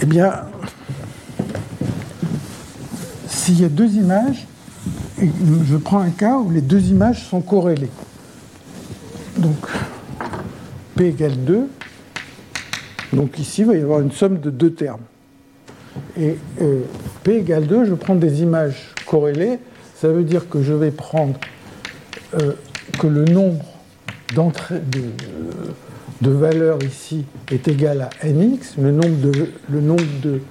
Eh 0.02 0.06
bien, 0.06 0.34
s'il 3.28 3.62
y 3.62 3.66
a 3.66 3.70
deux 3.70 3.94
images, 3.96 4.48
je 5.20 5.78
prends 5.78 6.00
un 6.00 6.12
cas 6.12 6.38
où 6.38 6.50
les 6.52 6.62
deux 6.62 6.88
images 6.88 7.28
sont 7.28 7.42
corrélées. 7.42 7.90
Donc, 9.38 9.58
P 10.96 11.08
égale 11.08 11.44
2. 11.46 11.68
Donc 13.14 13.40
ici, 13.40 13.62
il 13.62 13.68
va 13.68 13.76
y 13.76 13.82
avoir 13.82 14.02
une 14.02 14.12
somme 14.12 14.40
de 14.40 14.50
deux 14.50 14.74
termes. 14.74 15.02
Et 16.18 16.38
euh, 16.62 16.82
P 17.24 17.38
égale 17.38 17.68
2, 17.68 17.86
je 17.86 17.94
prends 17.94 18.16
des 18.16 18.42
images 18.42 18.94
corrélées. 19.06 19.60
Ça 19.96 20.10
veut 20.10 20.24
dire 20.24 20.50
que 20.50 20.62
je 20.62 20.74
vais 20.74 20.92
prendre 20.92 21.40
euh, 22.36 22.54
que 23.00 23.08
le 23.08 23.24
nombre 23.24 23.64
de, 24.36 25.02
de, 26.22 26.30
valeurs 26.30 26.80
ici 26.84 27.26
est 27.50 27.68
égal 27.70 28.10
à 28.22 28.28
nx, 28.28 28.76
le 28.78 28.92
nombre 28.92 29.18
de, 29.22 29.32
le 29.70 29.82
nombre 29.82 30.04
de, 30.22 30.42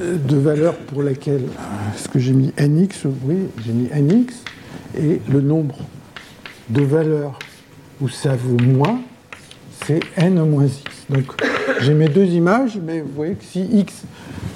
de, 0.00 0.36
valeurs 0.36 0.76
pour 0.76 1.02
lesquelles. 1.02 1.46
Est-ce 1.94 2.08
que 2.08 2.18
j'ai 2.18 2.34
mis 2.34 2.52
nx 2.58 3.06
Oui, 3.24 3.48
j'ai 3.64 3.72
mis 3.72 3.88
nx. 3.88 4.34
Et 4.98 5.22
le 5.30 5.40
nombre 5.40 5.76
de 6.68 6.82
valeurs 6.82 7.38
où 8.02 8.08
ça 8.08 8.36
vaut 8.36 8.62
moins, 8.62 9.00
c'est 9.86 10.00
n 10.16 10.34
moins 10.44 10.66
x. 10.66 11.06
Donc 11.08 11.24
j'ai 11.80 11.94
mes 11.94 12.08
deux 12.08 12.26
images, 12.26 12.78
mais 12.84 13.00
vous 13.00 13.12
voyez 13.16 13.34
que 13.34 13.44
si 13.44 13.62
x, 13.62 14.02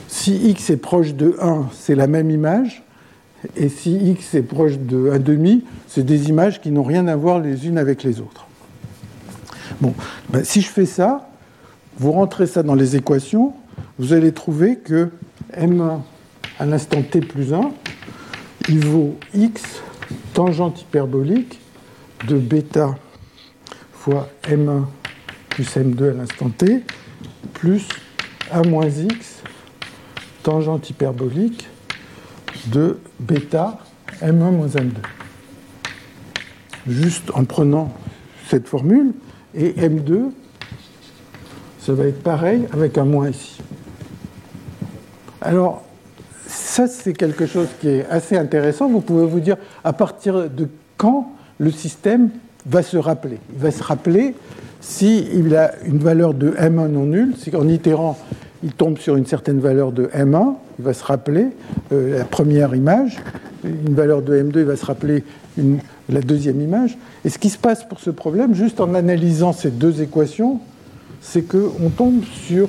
si 0.09 0.51
x 0.51 0.69
est 0.69 0.77
proche 0.77 1.15
de 1.15 1.37
1, 1.41 1.71
c'est 1.73 1.95
la 1.95 2.07
même 2.07 2.31
image. 2.31 2.83
Et 3.57 3.69
si 3.69 3.95
x 3.97 4.35
est 4.35 4.43
proche 4.43 4.79
de 4.79 5.11
1,5, 5.11 5.61
c'est 5.89 6.05
des 6.05 6.29
images 6.29 6.61
qui 6.61 6.71
n'ont 6.71 6.83
rien 6.83 7.07
à 7.07 7.17
voir 7.17 7.41
les 7.41 7.67
unes 7.67 7.79
avec 7.79 8.03
les 8.03 8.21
autres. 8.21 8.47
Bon, 9.81 9.95
ben, 10.31 10.43
si 10.45 10.63
je 10.63 10.69
fais 10.69 10.87
ça, 10.87 11.29
vous 11.99 12.13
rentrez 12.13 12.47
ça 12.47 12.63
dans 12.63 12.75
les 12.75 12.97
équations, 12.97 13.53
vous 13.99 14.13
allez 14.13 14.33
trouver 14.33 14.77
que 14.77 15.11
M1 15.55 16.01
à 16.59 16.67
l'instant 16.67 17.03
t 17.03 17.21
plus 17.21 17.53
1, 17.53 17.73
il 18.69 18.85
vaut 18.85 19.17
x 19.35 19.63
tangente 20.33 20.83
hyperbolique 20.83 21.61
de 22.27 22.37
bêta 22.37 22.97
fois 23.93 24.29
m1 24.45 24.85
plus 25.51 25.77
m2 25.77 26.11
à 26.11 26.15
l'instant 26.15 26.49
t 26.51 26.83
plus 27.53 27.87
a 28.51 28.63
moins 28.63 28.89
x 28.89 29.43
tangente 30.43 30.89
hyperbolique 30.91 31.69
de 32.67 32.99
bêta 33.21 33.79
m1 34.23 34.33
moins 34.33 34.67
m2. 34.67 34.93
Juste 36.87 37.31
en 37.35 37.45
prenant 37.45 37.93
cette 38.49 38.69
formule, 38.69 39.13
et 39.55 39.73
m2, 39.73 40.31
ça 41.81 41.93
va 41.95 42.05
être 42.07 42.23
pareil 42.23 42.67
avec 42.73 42.99
un 42.99 43.05
moins 43.05 43.31
ici. 43.31 43.59
Alors, 45.41 45.83
ça, 46.47 46.87
c'est 46.87 47.13
quelque 47.13 47.47
chose 47.47 47.69
qui 47.81 47.89
est 47.89 48.07
assez 48.07 48.37
intéressant. 48.37 48.89
Vous 48.89 49.01
pouvez 49.01 49.27
vous 49.27 49.41
dire 49.41 49.57
à 49.85 49.93
partir 49.93 50.51
de 50.51 50.69
quand 50.97 51.33
le 51.59 51.71
système 51.71 52.31
va 52.67 52.83
se 52.83 52.97
rappeler? 52.97 53.39
Il 53.55 53.61
va 53.61 53.71
se 53.71 53.83
rappeler 53.83 54.35
s'il 54.81 55.57
a 55.57 55.73
une 55.85 55.99
valeur 55.99 56.35
de 56.35 56.51
M1 56.53 56.89
non 56.89 57.07
nulle, 57.07 57.35
c'est 57.39 57.51
qu'en 57.51 57.67
itérant, 57.67 58.19
il 58.67 58.73
tombe 58.73 58.99
sur 58.99 59.15
une 59.15 59.27
certaine 59.27 59.61
valeur 59.61 59.93
de 59.93 60.07
M1, 60.07 60.55
il 60.81 60.85
va 60.85 60.93
se 60.93 61.05
rappeler 61.05 61.47
euh, 61.93 62.19
la 62.19 62.25
première 62.25 62.75
image, 62.75 63.19
une 63.63 63.95
valeur 63.95 64.23
de 64.23 64.37
M2, 64.37 64.59
il 64.59 64.65
va 64.65 64.75
se 64.75 64.85
rappeler 64.85 65.23
la 66.09 66.21
deuxième 66.21 66.61
image. 66.61 66.99
Et 67.25 67.29
ce 67.29 67.39
qui 67.39 67.49
se 67.49 67.59
passe 67.59 67.85
pour 67.85 68.01
ce 68.01 68.11
problème, 68.11 68.55
juste 68.55 68.81
en 68.81 68.95
analysant 68.95 69.53
ces 69.53 69.71
deux 69.71 70.03
équations, 70.03 70.59
c'est 71.21 71.43
qu'on 71.43 71.91
tombe 71.97 72.25
sur 72.25 72.69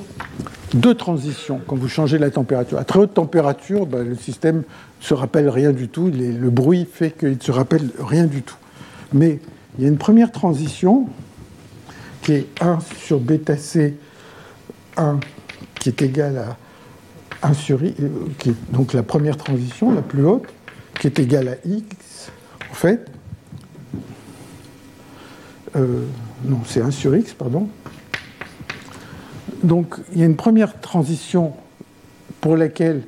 deux 0.72 0.94
transitions 0.94 1.60
quand 1.66 1.74
vous 1.74 1.88
changez 1.88 2.18
la 2.18 2.30
température. 2.30 2.78
À 2.78 2.84
très 2.84 3.00
haute 3.00 3.14
température, 3.14 3.84
ben, 3.84 4.08
le 4.08 4.14
système 4.14 4.58
ne 4.58 5.04
se 5.04 5.14
rappelle 5.14 5.48
rien 5.48 5.72
du 5.72 5.88
tout, 5.88 6.12
le 6.14 6.50
bruit 6.50 6.86
fait 6.90 7.10
qu'il 7.10 7.30
ne 7.30 7.42
se 7.42 7.50
rappelle 7.50 7.90
rien 7.98 8.26
du 8.26 8.42
tout. 8.42 8.56
Mais 9.12 9.40
il 9.76 9.82
y 9.82 9.86
a 9.86 9.90
une 9.90 9.98
première 9.98 10.30
transition 10.30 11.06
qui 12.22 12.34
est 12.34 12.46
1 12.60 12.78
sur 13.00 13.18
bêta 13.18 13.56
C 13.56 13.96
1 14.96 15.18
qui 15.78 15.88
est 15.88 16.02
égal 16.02 16.38
à 16.38 17.48
1 17.48 17.54
sur 17.54 17.82
I, 17.84 17.94
euh, 18.00 18.08
donc 18.70 18.92
la 18.92 19.02
première 19.02 19.36
transition, 19.36 19.92
la 19.92 20.02
plus 20.02 20.24
haute, 20.24 20.46
qui 21.00 21.06
est 21.06 21.18
égale 21.18 21.48
à 21.48 21.54
X, 21.66 22.30
en 22.70 22.74
fait. 22.74 23.06
Euh, 25.76 26.04
non, 26.44 26.60
c'est 26.66 26.80
1 26.80 26.90
sur 26.90 27.14
X, 27.14 27.32
pardon. 27.34 27.68
Donc 29.62 29.96
il 30.12 30.20
y 30.20 30.22
a 30.22 30.26
une 30.26 30.36
première 30.36 30.80
transition 30.80 31.52
pour 32.40 32.56
laquelle, 32.56 33.02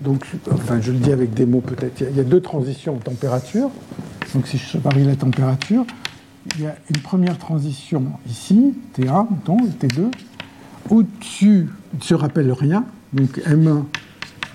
donc, 0.00 0.24
enfin 0.52 0.80
je 0.80 0.92
le 0.92 0.98
dis 0.98 1.12
avec 1.12 1.34
des 1.34 1.44
mots 1.44 1.60
peut-être, 1.60 2.00
il 2.08 2.16
y 2.16 2.20
a 2.20 2.24
deux 2.24 2.40
transitions 2.40 2.94
en 2.94 2.98
température. 2.98 3.70
Donc 4.34 4.46
si 4.46 4.58
je 4.58 4.78
varie 4.78 5.04
la 5.04 5.16
température, 5.16 5.84
il 6.56 6.62
y 6.62 6.66
a 6.66 6.76
une 6.88 7.02
première 7.02 7.38
transition 7.38 8.04
ici, 8.28 8.74
T1, 8.96 9.26
T2. 9.46 10.10
Au-dessus, 10.90 11.68
ne 11.94 12.02
se 12.02 12.14
rappelle 12.14 12.52
rien, 12.52 12.84
donc 13.12 13.38
M1 13.38 13.84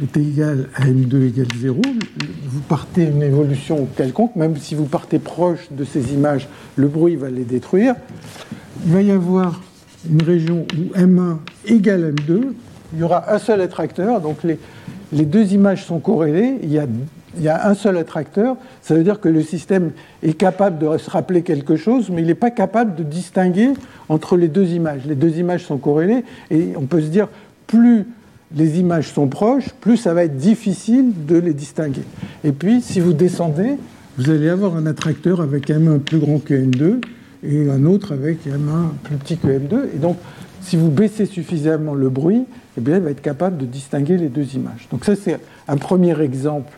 est 0.01 0.17
égal 0.17 0.69
à 0.75 0.85
M2 0.85 1.27
égale 1.27 1.47
0. 1.59 1.81
Vous 2.45 2.61
partez 2.61 3.03
une 3.03 3.21
évolution 3.21 3.87
quelconque, 3.95 4.35
même 4.35 4.57
si 4.57 4.75
vous 4.75 4.85
partez 4.85 5.19
proche 5.19 5.71
de 5.71 5.83
ces 5.83 6.13
images, 6.13 6.47
le 6.75 6.87
bruit 6.87 7.15
va 7.15 7.29
les 7.29 7.43
détruire. 7.43 7.95
Il 8.85 8.91
va 8.91 9.01
y 9.01 9.11
avoir 9.11 9.61
une 10.09 10.23
région 10.23 10.65
où 10.77 10.97
M1 10.97 11.37
égale 11.65 12.13
M2, 12.13 12.41
il 12.93 12.99
y 12.99 13.03
aura 13.03 13.33
un 13.33 13.39
seul 13.39 13.61
attracteur, 13.61 14.21
donc 14.21 14.43
les, 14.43 14.59
les 15.11 15.25
deux 15.25 15.53
images 15.53 15.85
sont 15.85 15.99
corrélées, 15.99 16.57
il 16.63 16.71
y, 16.71 16.79
a, 16.79 16.87
il 17.37 17.43
y, 17.43 17.49
a, 17.49 17.67
un 17.67 17.73
seul 17.73 17.97
attracteur, 17.97 18.57
ça 18.81 18.95
veut 18.95 19.03
dire 19.03 19.19
que 19.19 19.29
le 19.29 19.41
système 19.41 19.91
est 20.21 20.33
capable 20.33 20.77
de 20.79 20.97
se 20.97 21.09
rappeler 21.09 21.41
quelque 21.41 21.75
chose, 21.75 22.09
mais 22.09 22.21
il 22.21 22.27
n'est 22.27 22.35
pas 22.35 22.51
capable 22.51 22.95
de 22.95 23.03
distinguer 23.03 23.69
entre 24.09 24.37
les 24.37 24.47
deux 24.47 24.71
images. 24.71 25.01
Les 25.05 25.15
deux 25.15 25.37
images 25.37 25.65
sont 25.65 25.77
corrélées, 25.77 26.23
et 26.51 26.73
on 26.75 26.85
peut 26.85 27.01
se 27.01 27.07
dire, 27.07 27.27
plus 27.67 28.05
les 28.55 28.79
images 28.79 29.11
sont 29.11 29.27
proches, 29.27 29.69
plus 29.81 29.97
ça 29.97 30.13
va 30.13 30.23
être 30.25 30.37
difficile 30.37 31.11
de 31.25 31.37
les 31.37 31.53
distinguer. 31.53 32.03
Et 32.43 32.51
puis, 32.51 32.81
si 32.81 32.99
vous 32.99 33.13
descendez, 33.13 33.77
vous 34.17 34.29
allez 34.29 34.49
avoir 34.49 34.75
un 34.75 34.85
attracteur 34.85 35.41
avec 35.41 35.69
M1 35.69 35.99
plus 35.99 36.19
grand 36.19 36.37
que 36.39 36.53
M2, 36.53 37.01
et 37.43 37.69
un 37.69 37.85
autre 37.85 38.13
avec 38.13 38.45
M1 38.45 38.91
plus 39.03 39.15
petit 39.17 39.37
que 39.37 39.47
M2. 39.47 39.95
Et 39.95 39.97
donc, 39.97 40.17
si 40.61 40.77
vous 40.77 40.89
baissez 40.89 41.25
suffisamment 41.25 41.93
le 41.93 42.09
bruit, 42.09 42.45
eh 42.77 42.81
bien, 42.81 42.97
il 42.97 43.03
va 43.03 43.11
être 43.11 43.21
capable 43.21 43.57
de 43.57 43.65
distinguer 43.65 44.17
les 44.17 44.29
deux 44.29 44.55
images. 44.55 44.87
Donc 44.91 45.03
ça, 45.05 45.15
c'est 45.15 45.39
un 45.67 45.77
premier 45.77 46.19
exemple 46.21 46.71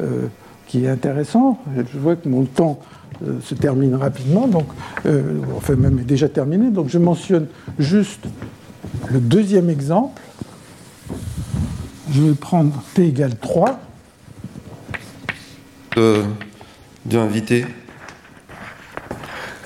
euh, 0.00 0.26
qui 0.66 0.84
est 0.84 0.88
intéressant. 0.88 1.58
Je 1.76 1.98
vois 1.98 2.16
que 2.16 2.28
mon 2.28 2.44
temps 2.44 2.80
euh, 3.26 3.40
se 3.42 3.54
termine 3.54 3.94
rapidement, 3.94 4.48
donc, 4.48 4.66
euh, 5.06 5.38
enfin 5.56 5.76
même 5.76 5.98
est 5.98 6.04
déjà 6.04 6.28
terminé. 6.28 6.70
Donc 6.70 6.88
je 6.88 6.98
mentionne 6.98 7.46
juste 7.78 8.24
le 9.10 9.20
deuxième 9.20 9.68
exemple. 9.70 10.20
Je 12.10 12.22
vais 12.22 12.34
prendre 12.34 12.82
T 12.94 13.06
égale 13.06 13.36
3. 13.36 13.80
Euh, 15.98 16.24
invité. 17.12 17.66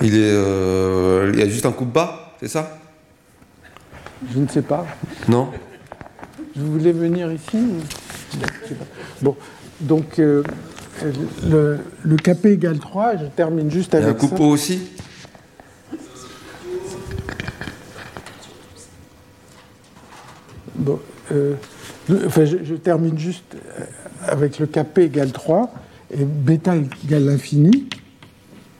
Il, 0.01 0.15
est, 0.15 0.31
euh, 0.31 1.31
il 1.33 1.39
y 1.39 1.41
a 1.41 1.47
juste 1.47 1.65
un 1.65 1.71
coup 1.71 1.85
de 1.85 1.91
bas, 1.91 2.35
c'est 2.39 2.47
ça? 2.47 2.77
Je 4.31 4.39
ne 4.39 4.47
sais 4.47 4.61
pas. 4.61 4.85
Non? 5.27 5.49
Vous 6.55 6.71
voulez 6.73 6.91
venir 6.91 7.31
ici? 7.31 7.57
Bon, 9.21 9.35
donc 9.81 10.19
euh, 10.19 10.43
le, 11.43 11.77
le, 12.03 12.15
KP 12.15 12.45
égale 12.45 12.79
3, 12.79 13.17
je 13.17 13.25
termine 13.25 13.69
juste 13.69 13.93
avec. 13.93 14.05
Il 14.05 14.09
y 14.09 14.11
a 14.11 14.15
un 14.15 14.29
coupeau 14.29 14.45
aussi 14.45 14.81
Bon, 20.75 20.99
euh, 21.31 21.55
enfin, 22.25 22.45
je, 22.45 22.57
je, 22.63 22.75
termine 22.75 23.17
juste 23.17 23.57
avec 24.27 24.59
le 24.59 24.67
KP 24.67 24.99
égale 24.99 25.31
3 25.31 25.73
et 26.11 26.23
bêta 26.23 26.75
égale 26.75 27.25
l'infini 27.25 27.89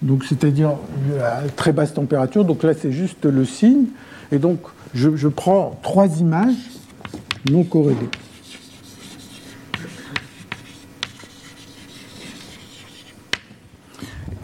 donc 0.02 0.24
c'est-à-dire 0.26 0.76
à 1.22 1.42
très 1.56 1.72
basse 1.72 1.94
température. 1.94 2.46
Donc 2.46 2.64
là, 2.64 2.74
c'est 2.74 2.92
juste 2.92 3.26
le 3.26 3.46
signe. 3.46 3.86
Et 4.32 4.38
donc, 4.38 4.60
je, 4.94 5.16
je, 5.16 5.28
prends 5.28 5.80
trois 5.82 6.08
images 6.20 6.56
non 7.50 7.64
corrélées. 7.64 8.10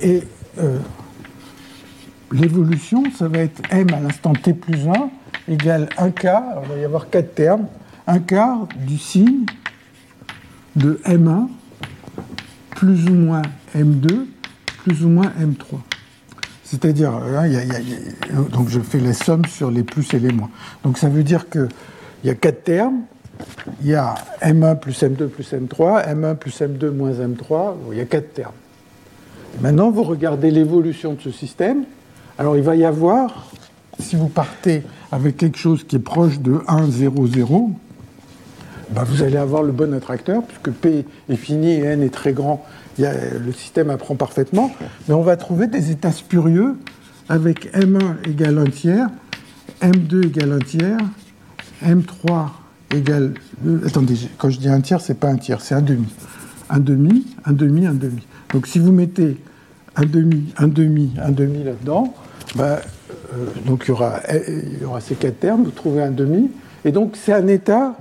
Et 0.04 0.22
euh, 0.60 0.78
l'évolution, 2.32 3.04
ça 3.18 3.28
va 3.28 3.40
être 3.40 3.62
m 3.72 3.88
à 3.94 4.00
l'instant 4.00 4.34
t 4.34 4.54
plus 4.54 4.88
1 4.88 5.10
égale 5.52 5.90
1 5.98 6.12
quart, 6.12 6.44
alors 6.44 6.64
il 6.66 6.76
va 6.76 6.78
y 6.78 6.86
avoir 6.86 7.10
quatre 7.10 7.34
termes, 7.34 7.68
1 8.08 8.20
quart 8.20 8.68
du 8.86 8.98
signe 8.98 9.46
de 10.76 11.00
m1 11.06 11.48
plus 12.72 13.10
ou 13.10 13.14
moins 13.14 13.42
m2 13.76 14.26
plus 14.84 15.06
ou 15.06 15.10
moins 15.10 15.32
M3. 15.40 15.78
C'est-à-dire, 16.64 17.12
hein, 17.14 17.48
donc 18.52 18.68
je 18.68 18.80
fais 18.80 19.00
la 19.00 19.14
somme 19.14 19.46
sur 19.46 19.72
les 19.72 19.84
plus 19.84 20.14
et 20.14 20.20
les 20.20 20.32
moins. 20.32 20.50
Donc 20.84 20.98
ça 20.98 21.08
veut 21.08 21.24
dire 21.24 21.50
qu'il 21.50 21.70
y 22.26 22.30
a 22.30 22.36
quatre 22.36 22.64
termes. 22.64 23.02
Il 23.82 23.88
y 23.88 23.96
a 23.96 24.16
M1 24.42 24.80
plus 24.80 25.02
M2 25.02 25.28
plus 25.28 25.54
M3, 25.54 26.08
M1 26.14 26.36
plus 26.36 26.62
M2 26.62 26.90
moins 26.90 27.12
M3. 27.12 27.76
Il 27.92 27.98
y 27.98 28.02
a 28.02 28.06
quatre 28.06 28.34
termes. 28.34 28.54
Maintenant, 29.62 29.92
vous 29.92 30.04
regardez 30.04 30.52
l'évolution 30.52 31.14
de 31.14 31.22
ce 31.22 31.32
système. 31.32 31.84
Alors 32.38 32.58
il 32.58 32.64
va 32.64 32.76
y 32.76 32.86
avoir, 32.86 33.52
si 34.00 34.16
vous 34.16 34.28
partez 34.28 34.84
avec 35.12 35.38
quelque 35.38 35.58
chose 35.58 35.84
qui 35.84 35.98
est 35.98 36.00
proche 36.00 36.40
de 36.40 36.62
1, 36.68 36.90
0, 36.90 37.28
0, 37.28 37.72
ben 38.90 39.04
vous 39.04 39.22
allez 39.22 39.38
avoir 39.38 39.64
le 39.64 39.72
bon 39.72 39.94
attracteur, 39.94 40.44
puisque 40.44 40.72
P 40.72 41.06
est 41.30 41.36
fini 41.36 41.72
et 41.72 41.84
N 41.84 42.02
est 42.02 42.14
très 42.14 42.34
grand 42.34 42.66
le 42.98 43.52
système 43.52 43.90
apprend 43.90 44.16
parfaitement, 44.16 44.72
mais 45.08 45.14
on 45.14 45.22
va 45.22 45.38
trouver 45.38 45.68
des 45.68 45.92
états 45.92 46.12
spurieux 46.12 46.76
avec 47.30 47.74
M1 47.74 48.30
égale 48.30 48.58
1 48.60 48.66
tiers, 48.66 49.08
M2 49.82 50.28
égale 50.28 50.52
1 50.54 50.60
tiers, 50.60 50.98
M3 51.86 52.50
égale... 52.96 53.34
Attendez, 53.86 54.16
quand 54.38 54.50
je 54.50 54.60
dis 54.60 54.70
1 54.70 54.82
tiers, 54.82 55.02
c'est 55.02 55.16
pas 55.16 55.30
un 55.30 55.38
tiers, 55.38 55.62
c'est 55.62 55.76
un 55.76 55.82
demi. 55.82 56.08
Un 56.70 56.80
demi, 56.80 57.26
un 57.46 57.54
demi, 57.54 57.88
un 57.88 57.94
demi. 57.94 58.26
Donc 58.54 58.68
si 58.68 58.80
vous 58.80 58.92
mettez 58.92 59.38
un 59.96 60.06
demi, 60.06 60.54
un 60.58 60.68
demi, 60.68 61.12
un 61.22 61.32
demi 61.32 61.64
là-dedans, 61.64 62.14
bah, 62.56 62.80
euh, 63.34 63.46
donc 63.66 63.84
eh, 63.84 64.42
il 64.48 64.82
y, 64.82 64.86
aura, 64.86 65.02
ces 65.02 65.16
quatre 65.16 65.40
termes, 65.40 65.64
vous 65.64 65.72
trouvez 65.72 66.04
un 66.04 66.12
demi. 66.12 66.52
Et 66.86 66.92
donc 66.92 67.16
c'est 67.16 67.34
un 67.34 67.48
état 67.48 67.96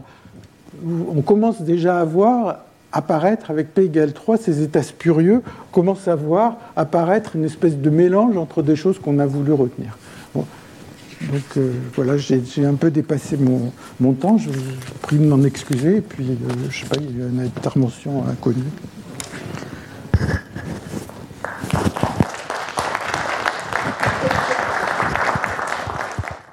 où 0.84 1.06
on 1.16 1.22
commence 1.22 1.62
déjà 1.62 1.98
à 1.98 2.04
voir 2.04 2.58
apparaître 2.92 3.50
avec 3.50 3.72
P 3.72 3.84
égale 3.84 4.12
3 4.12 4.36
ces 4.36 4.62
états 4.62 4.82
spurieux, 4.82 5.42
on 5.46 5.74
commence 5.74 6.08
à 6.08 6.14
voir 6.14 6.58
apparaître 6.76 7.36
une 7.36 7.44
espèce 7.44 7.78
de 7.78 7.88
mélange 7.88 8.36
entre 8.36 8.62
des 8.62 8.76
choses 8.76 8.98
qu'on 8.98 9.18
a 9.18 9.26
voulu 9.26 9.52
retenir. 9.52 9.96
Donc 10.34 11.42
euh, 11.56 11.72
voilà, 11.94 12.16
j'ai 12.16 12.66
un 12.66 12.74
peu 12.74 12.90
dépassé 12.90 13.36
mon, 13.36 14.12
temps, 14.12 14.38
je 14.38 14.50
vous 14.50 14.60
prie 15.02 15.18
de 15.18 15.24
m'en 15.24 15.42
excuser, 15.44 15.98
et 15.98 16.00
puis 16.00 16.24
euh, 16.30 16.34
je 16.62 16.66
ne 16.66 16.82
sais 16.82 16.86
pas, 16.86 16.96
il 17.00 17.18
y 17.18 17.22
a 17.22 17.28
une 17.28 17.40
intervention 17.40 18.24
inconnue. 18.28 18.62